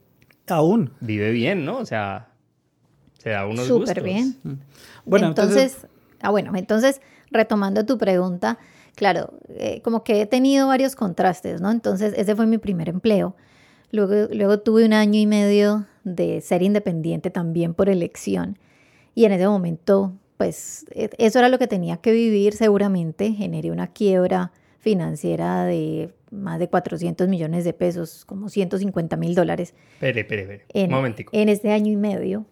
Aún. 0.49 0.93
Vive 1.01 1.31
bien, 1.31 1.65
¿no? 1.65 1.79
O 1.79 1.87
sea, 1.87 2.33
se 3.19 3.31
da 3.31 3.47
unos 3.47 3.69
Súper 3.69 4.03
bien. 4.03 4.37
Mm. 4.43 4.53
Bueno, 5.05 5.29
entonces... 5.29 5.87
Ah, 6.21 6.31
bueno, 6.31 6.53
entonces 6.57 7.01
retomando 7.31 7.85
tu 7.85 7.99
pregunta, 7.99 8.59
claro, 8.95 9.35
eh, 9.51 9.81
como 9.83 10.05
que 10.05 10.23
he 10.23 10.27
tenido 10.27 10.67
varios 10.67 10.97
contrastes, 10.97 11.61
¿no? 11.61 11.71
Entonces, 11.71 12.15
ese 12.17 12.35
fue 12.35 12.47
mi 12.47 12.59
primer 12.59 12.89
empleo. 12.89 13.37
Luego, 13.91 14.29
luego 14.33 14.61
tuve 14.61 14.85
un 14.85 14.93
año 14.93 15.19
y 15.19 15.27
medio 15.27 15.87
de 16.05 16.41
ser 16.41 16.63
independiente 16.63 17.31
también 17.31 17.75
por 17.75 17.89
elección. 17.89 18.59
Y 19.15 19.25
en 19.25 19.33
ese 19.33 19.47
momento, 19.49 20.15
pues, 20.37 20.87
e, 20.91 21.11
eso 21.19 21.39
era 21.39 21.49
lo 21.49 21.59
que 21.59 21.67
tenía 21.67 21.99
que 21.99 22.13
vivir 22.13 22.55
seguramente. 22.55 23.33
Generé 23.33 23.71
una 23.71 23.89
quiebra 23.89 24.53
financiera 24.79 25.65
de 25.65 26.15
más 26.31 26.59
de 26.59 26.69
400 26.69 27.29
millones 27.29 27.65
de 27.65 27.73
pesos, 27.73 28.25
como 28.25 28.49
150 28.49 29.17
mil 29.17 29.35
dólares. 29.35 29.75
Espere, 29.95 30.21
espere, 30.21 30.43
espere. 30.43 30.65
En, 30.73 30.91
momentico. 30.91 31.31
En 31.35 31.49
este 31.49 31.73
año 31.73 31.93
y 31.93 31.97
medio. 31.97 32.47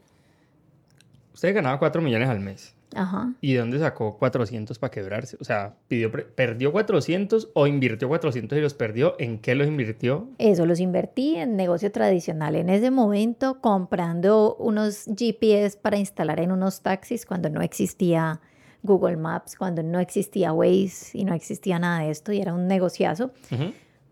Usted 1.34 1.54
ganaba 1.54 1.78
4 1.78 2.00
millones 2.00 2.28
al 2.28 2.40
mes. 2.40 2.75
Ajá. 2.94 3.32
¿Y 3.40 3.54
de 3.54 3.60
dónde 3.60 3.78
sacó 3.78 4.16
400 4.18 4.78
para 4.78 4.90
quebrarse? 4.90 5.36
O 5.40 5.44
sea, 5.44 5.74
pidió, 5.88 6.10
¿perdió 6.12 6.72
400 6.72 7.50
o 7.54 7.66
invirtió 7.66 8.08
400 8.08 8.58
y 8.58 8.60
los 8.60 8.74
perdió? 8.74 9.16
¿En 9.18 9.38
qué 9.38 9.54
los 9.54 9.66
invirtió? 9.66 10.28
Eso, 10.38 10.66
los 10.66 10.80
invertí 10.80 11.36
en 11.36 11.56
negocio 11.56 11.90
tradicional. 11.92 12.54
En 12.54 12.68
ese 12.68 12.90
momento, 12.90 13.60
comprando 13.60 14.56
unos 14.56 15.04
GPS 15.06 15.76
para 15.78 15.98
instalar 15.98 16.40
en 16.40 16.52
unos 16.52 16.80
taxis 16.80 17.26
cuando 17.26 17.50
no 17.50 17.60
existía 17.60 18.40
Google 18.82 19.16
Maps, 19.16 19.56
cuando 19.56 19.82
no 19.82 19.98
existía 19.98 20.52
Waze 20.52 21.10
y 21.12 21.24
no 21.24 21.34
existía 21.34 21.78
nada 21.78 22.00
de 22.00 22.10
esto 22.10 22.32
y 22.32 22.40
era 22.40 22.54
un 22.54 22.66
negociazo. 22.66 23.32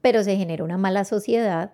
Pero 0.03 0.23
se 0.23 0.37
generó 0.37 0.65
una 0.65 0.77
mala 0.77 1.05
sociedad 1.05 1.73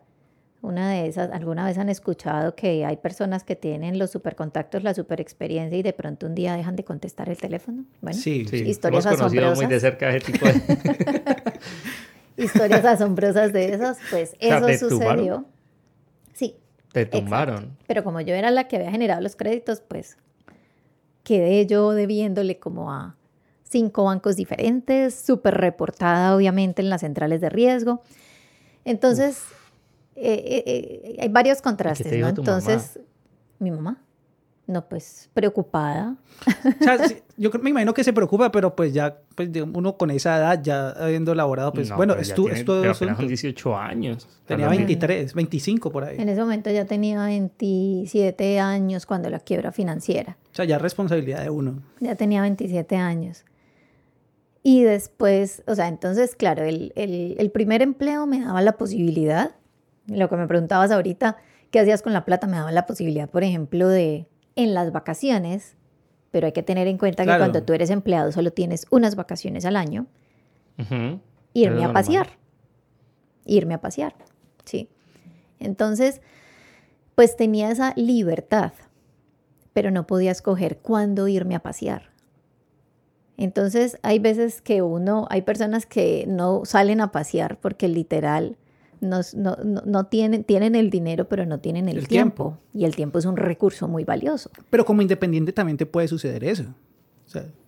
una 0.63 0.91
de 0.91 1.07
esas, 1.07 1.31
¿alguna 1.31 1.65
vez 1.65 1.79
han 1.79 1.89
escuchado 1.89 2.55
que 2.55 2.85
hay 2.85 2.97
personas 2.99 3.45
que 3.45 3.57
tienen 3.57 3.99
los 3.99 4.11
supercontactos, 4.11 4.83
la 4.83 4.93
superexperiencia 4.93 5.79
y 5.79 5.83
de 5.83 5.93
pronto 5.95 6.27
un 6.27 6.35
día 6.35 6.55
dejan 6.55 6.77
de 6.77 6.85
contestar 6.85 7.31
el 7.31 7.39
teléfono? 7.39 7.85
Bueno, 8.03 8.19
sí, 8.19 8.45
sí. 8.49 8.57
historias 8.57 9.07
Hemos 9.07 9.19
conocido 9.19 9.55
muy 9.55 9.67
de 9.67 9.81
cerca 9.81 10.11
ese 10.11 10.33
tipo 10.33 10.45
de... 10.47 10.61
historias 12.45 12.85
asombrosas 12.85 13.53
de 13.53 13.73
esas, 13.73 13.99
pues 14.11 14.37
eso 14.39 14.89
sucedió. 14.91 15.47
Sí. 16.35 16.57
Te 16.93 17.07
tumbaron. 17.07 17.77
Pero 17.87 18.05
como 18.05 18.21
yo 18.21 18.35
era 18.35 18.51
la 18.51 18.69
que 18.69 18.77
había 18.77 18.91
generado 18.91 19.23
los 19.23 19.37
créditos, 19.37 19.81
pues 19.81 20.19
quedé 21.23 21.67
yo 21.67 21.93
debiéndole 21.93 22.59
como 22.59 22.93
a 22.93 23.17
cinco 23.63 24.05
bancos 24.05 24.37
diferentes, 24.37 25.15
súper 25.15 25.55
reportada 25.55 26.37
obviamente 26.37 26.83
en 26.83 26.91
las 26.91 27.01
centrales 27.01 27.41
de 27.41 27.49
riesgo. 27.49 28.03
Entonces... 28.85 29.43
eh, 30.17 30.63
eh, 30.67 31.17
hay 31.21 31.29
varios 31.29 31.63
contrastes, 31.63 32.13
¿no? 32.19 32.29
Entonces, 32.29 32.99
mi 33.59 33.71
mamá, 33.71 34.03
no, 34.71 34.89
pues 34.89 35.29
preocupada. 35.35 36.17
O 36.81 36.85
sea, 36.85 36.97
yo 37.37 37.51
me 37.61 37.71
imagino 37.71 37.93
que 37.93 38.05
se 38.05 38.13
preocupa, 38.13 38.53
pero 38.53 38.77
pues 38.77 38.95
ya, 38.95 39.19
pues 39.35 39.51
uno 39.75 39.97
con 39.97 40.13
esa 40.13 40.37
edad, 40.37 40.63
ya 40.63 40.91
habiendo 40.91 41.33
elaborado, 41.33 41.73
pues 41.73 41.91
bueno, 41.91 42.15
estuvo... 42.15 42.49
Pero 42.49 42.95
son 42.95 43.17
18 43.27 43.77
años. 43.77 44.29
Tenía 44.47 44.69
23, 44.69 45.35
25 45.35 45.91
por 45.91 46.05
ahí. 46.05 46.19
En 46.21 46.29
ese 46.29 46.41
momento 46.41 46.71
ya 46.71 46.85
tenía 46.85 47.25
27 47.25 48.61
años 48.61 49.07
cuando 49.07 49.29
la 49.29 49.41
quiebra 49.41 49.73
financiera. 49.73 50.37
O 50.53 50.55
sea, 50.55 50.65
ya 50.65 50.79
responsabilidad 50.79 51.43
de 51.43 51.51
uno. 51.51 51.83
Ya 51.99 52.15
tenía 52.15 52.41
27 52.43 52.95
años. 52.95 53.45
Y 54.63 54.85
después, 54.85 55.65
o 55.67 55.75
sea, 55.75 55.89
entonces, 55.89 56.37
claro, 56.37 56.63
el, 56.63 56.93
el, 56.95 57.35
el 57.39 57.51
primer 57.51 57.83
empleo 57.83 58.27
me 58.27 58.41
daba 58.41 58.63
la 58.63 58.77
posibilidad 58.77 59.51
lo 60.11 60.29
que 60.29 60.37
me 60.37 60.47
preguntabas 60.47 60.91
ahorita, 60.91 61.37
¿qué 61.71 61.81
hacías 61.81 62.03
con 62.03 62.13
la 62.13 62.25
plata? 62.25 62.47
Me 62.47 62.57
daba 62.57 62.73
la 62.73 62.87
posibilidad, 62.87 63.29
por 63.29 63.45
ejemplo, 63.45 63.89
de 63.89 64.29
en 64.57 64.75
las 64.75 64.93
vacaciones, 64.93 65.77
pero 66.31 66.47
hay 66.47 66.53
que 66.53 66.63
tener 66.63 66.87
en 66.87 66.99
cuenta 66.99 67.25
que 67.25 67.37
cuando 67.39 67.63
tú 67.63 67.73
eres 67.73 67.91
empleado 67.91 68.33
solo 68.33 68.53
tienes 68.53 68.87
unas 68.91 69.15
vacaciones 69.17 69.65
al 69.65 69.77
año, 69.77 70.07
irme 71.55 71.85
a 71.85 71.93
pasear. 71.93 72.39
Irme 73.45 73.75
a 73.75 73.81
pasear, 73.81 74.15
sí. 74.65 74.91
Entonces, 75.59 76.21
pues 77.15 77.37
tenía 77.37 77.71
esa 77.71 77.93
libertad, 77.97 78.73
pero 79.73 79.91
no 79.91 80.07
podía 80.07 80.31
escoger 80.31 80.79
cuándo 80.79 81.29
irme 81.29 81.55
a 81.55 81.61
pasear. 81.61 82.11
Entonces, 83.37 83.99
hay 84.03 84.19
veces 84.19 84.61
que 84.61 84.83
uno, 84.83 85.27
hay 85.31 85.43
personas 85.43 85.87
que 85.87 86.27
no 86.29 86.65
salen 86.65 87.01
a 87.01 87.11
pasear 87.11 87.59
porque 87.59 87.89
literal 87.89 88.59
no, 89.01 89.21
no, 89.35 89.57
no, 89.57 90.07
tienen, 90.07 90.45
tienen 90.45 90.75
el 90.75 90.91
dinero, 90.91 91.29
pero 91.29 91.47
no 91.47 91.61
tienen 91.61 91.89
el, 91.89 92.07
tiempo. 92.07 92.59
Y 92.75 92.85
el 92.85 92.95
tiempo 92.95 93.19
es 93.19 93.25
un 93.25 93.37
recurso 93.37 93.89
muy 93.89 94.05
valioso. 94.05 94.51
Pero 94.69 94.85
como 94.85 95.03
independiente 95.03 95.53
también 95.53 95.77
te 95.77 95.87
puede 95.87 96.09
suceder 96.09 96.45
eso. 96.45 96.65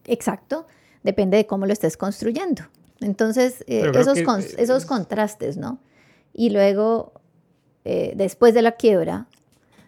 Exacto. 0.07 0.67
Depende 1.03 1.37
de 1.37 1.47
cómo 1.47 1.67
lo 1.67 1.73
estés 1.73 1.97
construyendo. 1.97 2.63
Entonces, 3.01 3.65
eh, 3.67 3.91
esos, 3.95 4.19
esos 4.59 4.85
contrastes, 4.85 5.57
¿no? 5.57 5.79
Y 6.33 6.51
luego, 6.51 7.13
eh, 7.85 8.13
después 8.17 8.55
de 8.55 8.63
la 8.63 8.73
quiebra, 8.73 9.27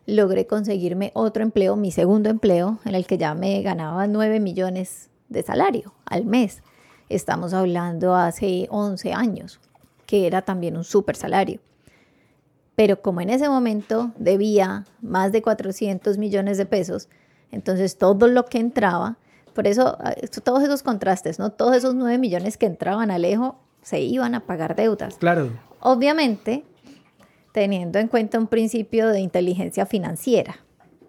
logré 0.06 0.46
conseguirme 0.46 1.12
otro 1.14 1.42
empleo, 1.42 1.76
mi 1.76 1.92
segundo 1.92 2.28
empleo, 2.28 2.78
en 2.84 2.94
el 2.94 3.06
que 3.06 3.18
ya 3.18 3.34
me 3.34 3.62
ganaba 3.62 4.06
9 4.06 4.40
millones 4.40 5.10
de 5.28 5.42
salario 5.42 5.94
al 6.04 6.24
mes. 6.24 6.62
Estamos 7.08 7.54
hablando 7.54 8.14
hace 8.14 8.66
11 8.70 9.12
años, 9.12 9.60
que 10.14 10.28
era 10.28 10.42
también 10.42 10.76
un 10.76 10.85
súper 10.85 11.16
salario. 11.16 11.59
Pero 12.76 13.02
como 13.02 13.21
en 13.21 13.30
ese 13.30 13.49
momento 13.49 14.12
debía 14.16 14.85
más 15.02 15.33
de 15.33 15.42
400 15.42 16.18
millones 16.18 16.56
de 16.56 16.66
pesos, 16.66 17.09
entonces 17.50 17.99
todo 17.99 18.28
lo 18.28 18.44
que 18.44 18.59
entraba, 18.59 19.18
por 19.54 19.66
eso 19.66 19.97
ah, 19.99 20.14
todos 20.44 20.62
esos 20.62 20.85
contrastes, 20.85 21.40
¿no? 21.40 21.50
Todos 21.50 21.75
esos 21.75 21.97
9 21.97 22.18
millones 22.18 22.56
que 22.56 22.66
entraban 22.66 23.11
a 23.11 23.16
Alejo 23.16 23.59
se 23.83 24.02
iban 24.02 24.37
a 24.37 24.47
pagar 24.47 24.76
deudas. 24.76 25.16
Claro. 25.16 25.50
Obviamente, 25.80 26.64
teniendo 27.50 27.99
en 27.99 28.06
cuenta 28.06 28.38
un 28.38 28.47
principio 28.47 29.09
de 29.09 29.18
inteligencia 29.18 29.85
financiera, 29.85 30.61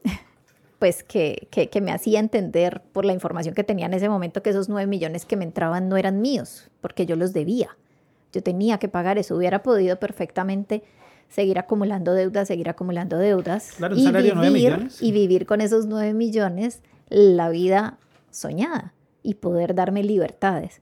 pues 0.80 1.04
que, 1.04 1.48
que, 1.52 1.82
me 1.82 1.92
hacía 1.92 2.20
entender 2.20 2.82
por 2.92 3.06
la 3.06 3.14
información 3.14 3.54
que 3.54 3.64
tenía 3.64 3.86
en 3.86 3.94
ese 3.94 4.10
momento 4.10 4.42
que 4.42 4.50
esos 4.50 4.68
9 4.68 4.88
millones 4.88 5.26
que 5.26 5.38
me 5.38 5.44
entraban 5.46 5.90
no 5.90 5.96
eran 5.96 6.22
míos, 6.22 6.72
porque 6.82 7.06
yo 7.06 7.16
los 7.16 7.34
debía. 7.34 7.78
Yo 8.36 8.44
tenía 8.44 8.80
que 8.80 8.90
pagar 8.90 9.18
eso, 9.18 9.38
hubiera 9.38 9.64
podido 9.64 9.98
perfectamente 9.98 10.84
seguir 11.30 11.58
acumulando 11.58 12.14
deudas, 12.14 12.50
seguir 12.50 12.68
acumulando 12.68 13.18
deudas 13.18 13.78
y, 13.96 14.12
vivir, 14.12 14.90
y 15.00 15.12
vivir 15.14 15.46
con 15.46 15.62
esos 15.62 15.86
9 15.86 16.14
millones 16.14 16.82
la 17.08 17.48
vida 17.48 17.98
soñada 18.32 18.94
y 19.24 19.36
poder 19.36 19.74
darme 19.74 20.04
libertades. 20.04 20.82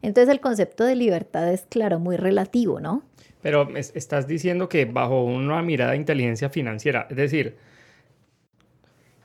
Entonces 0.00 0.32
el 0.32 0.40
concepto 0.40 0.84
de 0.84 0.96
libertad 0.96 1.52
es, 1.52 1.66
claro, 1.68 1.98
muy 1.98 2.16
relativo, 2.16 2.80
¿no? 2.80 3.02
Pero 3.42 3.68
estás 3.76 4.26
diciendo 4.26 4.70
que 4.70 4.86
bajo 4.86 5.24
una 5.24 5.60
mirada 5.60 5.90
de 5.90 5.98
inteligencia 5.98 6.48
financiera, 6.48 7.06
es 7.10 7.16
decir, 7.18 7.58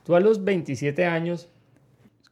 tú 0.04 0.14
a 0.14 0.20
los 0.20 0.44
27 0.44 1.06
años 1.06 1.48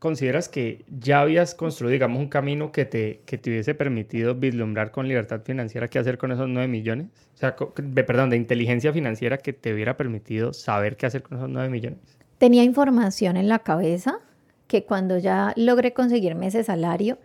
consideras 0.02 0.48
que 0.48 0.84
ya 0.88 1.20
habías 1.20 1.54
construido, 1.54 1.92
digamos, 1.92 2.18
un 2.18 2.26
camino 2.26 2.72
que 2.72 2.84
te, 2.84 3.20
que 3.24 3.38
te 3.38 3.50
hubiese 3.50 3.72
permitido 3.76 4.34
vislumbrar 4.34 4.90
con 4.90 5.06
libertad 5.06 5.42
financiera 5.44 5.86
qué 5.86 6.00
hacer 6.00 6.18
con 6.18 6.32
esos 6.32 6.48
9 6.48 6.66
millones? 6.66 7.06
O 7.36 7.36
sea, 7.36 7.54
perdón, 7.54 8.28
de 8.30 8.36
inteligencia 8.36 8.92
financiera 8.92 9.38
que 9.38 9.52
te 9.52 9.72
hubiera 9.72 9.96
permitido 9.96 10.54
saber 10.54 10.96
qué 10.96 11.06
hacer 11.06 11.22
con 11.22 11.38
esos 11.38 11.48
9 11.48 11.68
millones. 11.68 12.00
Tenía 12.38 12.64
información 12.64 13.36
en 13.36 13.46
la 13.46 13.60
cabeza 13.60 14.18
que 14.66 14.82
cuando 14.82 15.18
ya 15.18 15.52
logré 15.54 15.92
conseguirme 15.92 16.48
ese 16.48 16.64
salario, 16.64 17.18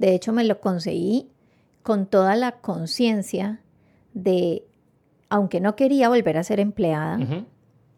de 0.00 0.12
hecho 0.12 0.32
me 0.32 0.42
lo 0.42 0.58
conseguí 0.58 1.28
con 1.84 2.06
toda 2.06 2.34
la 2.34 2.50
conciencia 2.50 3.60
de, 4.12 4.64
aunque 5.28 5.60
no 5.60 5.76
quería 5.76 6.08
volver 6.08 6.36
a 6.36 6.42
ser 6.42 6.58
empleada, 6.58 7.46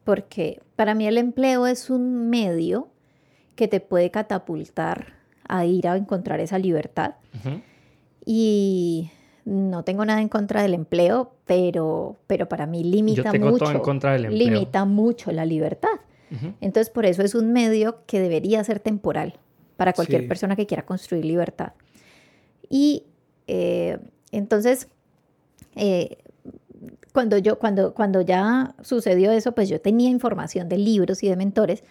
porque 0.05 0.61
para 0.77 0.95
mí 0.95 1.07
el 1.07 1.17
empleo 1.17 1.67
es 1.67 1.89
un 1.89 2.29
medio 2.29 2.89
que 3.55 3.69
te 3.69 3.81
puede 3.81 4.11
catapultar 4.11 5.15
a 5.49 5.65
ir 5.65 5.89
a 5.89 5.97
encontrar 5.97 6.41
esa 6.41 6.59
libertad. 6.59 7.15
Y 8.25 9.11
no 9.45 9.83
tengo 9.85 10.05
nada 10.05 10.21
en 10.21 10.29
contra 10.29 10.63
del 10.63 10.75
empleo, 10.75 11.33
pero, 11.47 12.19
pero 12.27 12.49
para 12.49 12.67
mí 12.67 12.85
limita 12.85 13.33
mucho, 13.33 13.83
limita 14.29 14.85
mucho 14.85 15.33
la 15.33 15.45
libertad. 15.45 15.89
Entonces, 16.61 16.91
por 16.91 17.07
eso 17.07 17.23
es 17.23 17.35
un 17.35 17.53
medio 17.53 18.05
que 18.07 18.21
debería 18.21 18.63
ser 18.63 18.79
temporal 18.79 19.35
para 19.77 19.93
cualquier 19.93 20.29
persona 20.29 20.55
que 20.55 20.67
quiera 20.67 20.87
construir 20.87 21.25
libertad. 21.25 21.73
Y 22.69 23.05
eh, 23.49 23.99
entonces, 24.31 24.89
eh, 25.75 26.19
cuando, 27.13 27.37
yo, 27.39 27.59
cuando, 27.59 27.95
cuando 27.95 28.21
ya 28.21 28.77
sucedió 28.83 29.33
eso, 29.33 29.53
pues 29.53 29.69
yo 29.69 29.81
tenía 29.81 30.09
información 30.09 30.69
de 30.69 30.79
libros 30.79 31.25
y 31.25 31.29
de 31.29 31.35
mentores, 31.35 31.83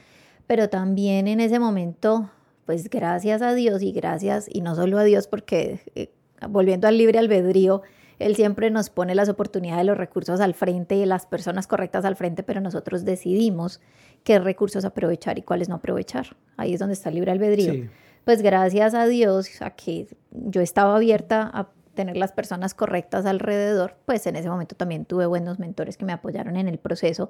pero 0.49 0.67
también 0.67 1.27
en 1.27 1.41
ese 1.41 1.59
momento, 1.59 2.31
pues 2.65 2.89
gracias 2.89 3.43
a 3.43 3.53
Dios 3.53 3.83
y 3.83 3.91
gracias, 3.91 4.47
y 4.51 4.61
no 4.61 4.73
solo 4.73 4.97
a 4.97 5.03
Dios, 5.03 5.27
porque 5.27 5.81
eh, 5.93 6.09
volviendo 6.49 6.87
al 6.87 6.97
libre 6.97 7.19
albedrío, 7.19 7.83
Él 8.17 8.35
siempre 8.35 8.71
nos 8.71 8.89
pone 8.89 9.13
las 9.13 9.29
oportunidades, 9.29 9.85
los 9.85 9.95
recursos 9.95 10.41
al 10.41 10.55
frente 10.55 10.95
y 10.95 11.05
las 11.05 11.27
personas 11.27 11.67
correctas 11.67 12.03
al 12.03 12.15
frente, 12.15 12.41
pero 12.41 12.61
nosotros 12.61 13.05
decidimos 13.05 13.79
qué 14.23 14.39
recursos 14.39 14.85
aprovechar 14.85 15.37
y 15.37 15.43
cuáles 15.43 15.69
no 15.69 15.75
aprovechar. 15.75 16.35
Ahí 16.57 16.73
es 16.73 16.79
donde 16.79 16.93
está 16.93 17.09
el 17.09 17.15
libre 17.15 17.29
albedrío. 17.29 17.87
Pues 18.25 18.41
gracias 18.41 18.95
a 18.95 19.05
Dios, 19.05 19.61
a 19.61 19.75
que 19.75 20.07
yo 20.31 20.61
estaba 20.61 20.95
abierta 20.95 21.47
a 21.53 21.69
tener 21.93 22.17
las 22.17 22.31
personas 22.31 22.73
correctas 22.73 23.27
alrededor, 23.27 23.97
pues 24.07 24.25
en 24.25 24.35
ese 24.35 24.49
momento 24.49 24.75
también 24.75 25.05
tuve 25.05 25.27
buenos 25.27 25.59
mentores 25.59 25.95
que 25.95 26.05
me 26.05 26.13
apoyaron 26.13 26.57
en 26.57 26.67
el 26.67 26.79
proceso 26.79 27.29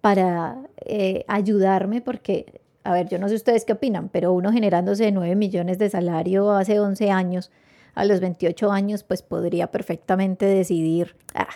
para 0.00 0.56
eh, 0.84 1.24
ayudarme 1.28 2.00
porque, 2.00 2.60
a 2.84 2.92
ver, 2.92 3.08
yo 3.08 3.18
no 3.18 3.28
sé 3.28 3.34
ustedes 3.34 3.64
qué 3.64 3.72
opinan, 3.72 4.08
pero 4.08 4.32
uno 4.32 4.52
generándose 4.52 5.10
9 5.10 5.34
millones 5.34 5.78
de 5.78 5.90
salario 5.90 6.50
hace 6.52 6.78
11 6.80 7.10
años, 7.10 7.50
a 7.94 8.04
los 8.04 8.20
28 8.20 8.70
años, 8.70 9.02
pues 9.02 9.22
podría 9.22 9.68
perfectamente 9.68 10.44
decidir, 10.46 11.16
ah, 11.34 11.48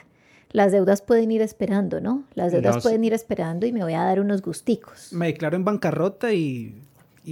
las 0.52 0.72
deudas 0.72 1.02
pueden 1.02 1.30
ir 1.30 1.42
esperando, 1.42 2.00
¿no? 2.00 2.24
Las 2.34 2.52
deudas 2.52 2.82
pueden 2.82 3.04
ir 3.04 3.12
esperando 3.12 3.66
y 3.66 3.72
me 3.72 3.82
voy 3.82 3.94
a 3.94 4.02
dar 4.02 4.20
unos 4.20 4.42
gusticos. 4.42 5.12
Me 5.12 5.26
declaro 5.26 5.56
en 5.56 5.64
bancarrota 5.64 6.32
y 6.32 6.82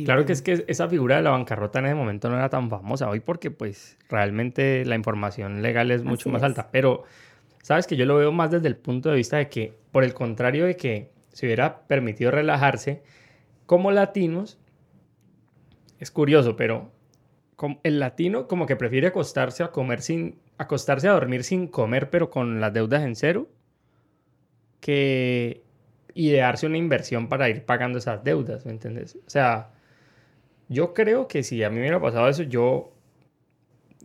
claro 0.05 0.25
que 0.25 0.33
es 0.33 0.42
que 0.42 0.64
esa 0.68 0.88
figura 0.88 1.16
de 1.16 1.23
la 1.23 1.31
bancarrota 1.31 1.79
en 1.81 1.87
ese 1.87 1.94
momento 1.94 2.29
no 2.29 2.37
era 2.37 2.49
tan 2.49 2.71
famosa 2.71 3.09
hoy 3.09 3.21
porque 3.21 3.51
pues 3.51 3.97
realmente 4.09 4.85
la 4.85 4.94
información 4.94 5.62
legal 5.62 5.90
es 5.90 6.05
mucho 6.05 6.29
más 6.29 6.42
alta. 6.42 6.68
Pero 6.71 7.05
sabes 7.68 7.87
que 7.87 7.96
yo 7.96 8.07
lo 8.07 8.16
veo 8.16 8.33
más 8.33 8.50
desde 8.50 8.66
el 8.66 8.78
punto 8.78 9.11
de 9.11 9.16
vista 9.16 9.37
de 9.37 9.50
que, 9.50 9.74
por 9.92 10.02
el 10.02 10.14
contrario 10.14 10.64
de 10.64 10.78
que 10.78 11.11
se 11.35 11.44
hubiera 11.44 11.87
permitido 11.87 12.31
relajarse, 12.31 13.02
como 13.66 13.90
latinos, 13.90 14.59
es 15.98 16.11
curioso, 16.11 16.57
pero 16.57 16.90
el 17.83 18.00
latino 18.00 18.48
como 18.48 18.64
que 18.64 18.74
prefiere 18.74 19.09
acostarse 19.09 19.62
a 19.62 19.70
comer 19.70 20.00
sin, 20.00 20.38
acostarse 20.57 21.09
a 21.09 21.12
dormir 21.12 21.44
sin 21.44 21.66
comer, 21.68 22.09
pero 22.09 22.31
con 22.31 22.59
las 22.59 22.72
deudas 22.72 23.02
en 23.02 23.14
cero, 23.14 23.50
que 24.81 25.62
idearse 26.14 26.64
una 26.64 26.78
inversión 26.78 27.28
para 27.28 27.50
ir 27.50 27.66
pagando 27.66 27.98
esas 27.98 28.24
deudas, 28.24 28.64
¿me 28.64 28.72
entiendes? 28.72 29.18
O 29.26 29.28
sea, 29.28 29.72
yo 30.70 30.94
creo 30.94 31.28
que 31.28 31.42
si 31.42 31.62
a 31.62 31.68
mí 31.68 31.74
me 31.74 31.83
hubiera 31.83 32.00
pasado 32.00 32.31
eso, 32.31 32.44
yo 32.44 32.94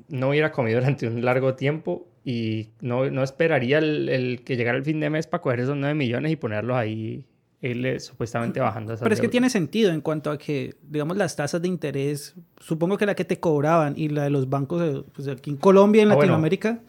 no 0.10 0.28
hubiera 0.32 0.52
comido 0.52 0.80
durante 0.82 1.08
un 1.08 1.23
largo 1.23 1.56
tiempo 1.56 2.10
y 2.25 2.69
no, 2.81 3.09
no 3.09 3.23
esperaría 3.23 3.79
el, 3.79 4.41
que 4.45 4.55
llegara 4.55 4.77
el 4.77 4.83
fin 4.83 4.99
de 4.99 5.09
mes 5.09 5.27
para 5.27 5.41
coger 5.41 5.59
esos 5.59 5.75
9 5.75 5.93
millones 5.93 6.31
y 6.31 6.36
ponerlos 6.36 6.77
ahí, 6.77 7.25
él 7.62 7.99
supuestamente 7.99 8.59
bajando 8.59 8.95
Pero 8.97 9.13
es 9.13 9.21
que 9.21 9.27
tiene 9.27 9.49
sentido 9.49 9.91
en 9.91 10.01
cuanto 10.01 10.31
a 10.31 10.38
que, 10.38 10.75
digamos, 10.81 11.17
las 11.17 11.36
tasas 11.36 11.62
de 11.62 11.67
interés, 11.67 12.36
supongo 12.59 12.97
que 12.97 13.05
la 13.05 13.15
que 13.15 13.25
te 13.25 13.39
cobraban 13.39 13.93
y 13.97 14.09
la 14.09 14.23
de 14.23 14.29
los 14.29 14.49
bancos 14.49 15.05
pues 15.13 15.27
aquí 15.27 15.51
en 15.51 15.57
Colombia, 15.57 16.03
en 16.03 16.12
ah, 16.12 16.15
Latinoamérica, 16.15 16.79